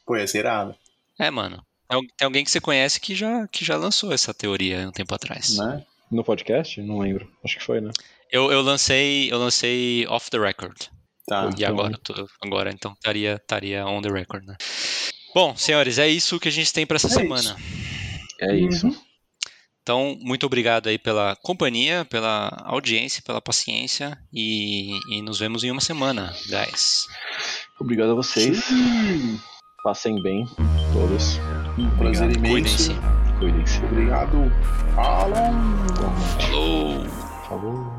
Pô, 0.05 0.17
ia 0.17 0.27
ser 0.27 0.39
irado, 0.39 0.75
É, 1.19 1.29
mano. 1.29 1.57
Tem 1.87 1.97
al- 1.97 2.03
Tem 2.17 2.25
alguém 2.25 2.43
que 2.45 2.51
você 2.51 2.61
conhece 2.61 2.99
que 2.99 3.13
já, 3.15 3.47
que 3.47 3.65
já 3.65 3.75
lançou 3.75 4.13
essa 4.13 4.33
teoria 4.33 4.87
um 4.87 4.91
tempo 4.91 5.13
atrás. 5.13 5.57
né? 5.57 5.83
No 6.11 6.23
podcast? 6.23 6.81
Não 6.81 6.99
lembro. 6.99 7.29
Acho 7.43 7.57
que 7.57 7.63
foi, 7.63 7.81
né? 7.81 7.91
Eu, 8.31 8.51
eu 8.51 8.61
lancei, 8.61 9.31
eu 9.31 9.37
lancei 9.37 10.05
off 10.07 10.29
the 10.31 10.37
record. 10.39 10.77
Tá. 11.27 11.49
E 11.57 11.63
agora, 11.65 11.93
eu 11.93 11.97
tô- 11.99 12.27
agora 12.41 12.71
então 12.71 12.93
estaria, 12.93 13.35
estaria 13.35 13.85
on 13.85 14.01
the 14.01 14.09
record, 14.09 14.43
né? 14.45 14.55
Bom, 15.35 15.55
senhores, 15.55 15.99
é 15.99 16.07
isso 16.07 16.39
que 16.39 16.47
a 16.47 16.51
gente 16.51 16.71
tem 16.73 16.85
para 16.87 16.95
essa 16.95 17.07
É 17.07 17.11
semana. 17.11 17.55
É 18.41 18.55
isso. 18.55 18.87
Então, 19.89 20.15
muito 20.21 20.45
obrigado 20.45 20.85
aí 20.85 20.99
pela 20.99 21.35
companhia, 21.37 22.05
pela 22.05 22.61
audiência, 22.63 23.23
pela 23.25 23.41
paciência 23.41 24.15
e, 24.31 24.91
e 25.09 25.19
nos 25.23 25.39
vemos 25.39 25.63
em 25.63 25.71
uma 25.71 25.81
semana, 25.81 26.31
guys. 26.47 27.07
Obrigado 27.79 28.11
a 28.11 28.13
vocês. 28.13 28.63
Passem 29.83 30.21
bem, 30.21 30.45
todos. 30.93 31.39
Um 31.75 31.89
prazer 31.97 32.37
Cuidem-se. 32.37 32.91
imenso. 32.91 33.01
Cuidem-se. 33.39 33.83
Obrigado. 33.83 34.51
Falou. 34.93 35.35
Falou! 36.39 37.05
Falou. 37.47 37.98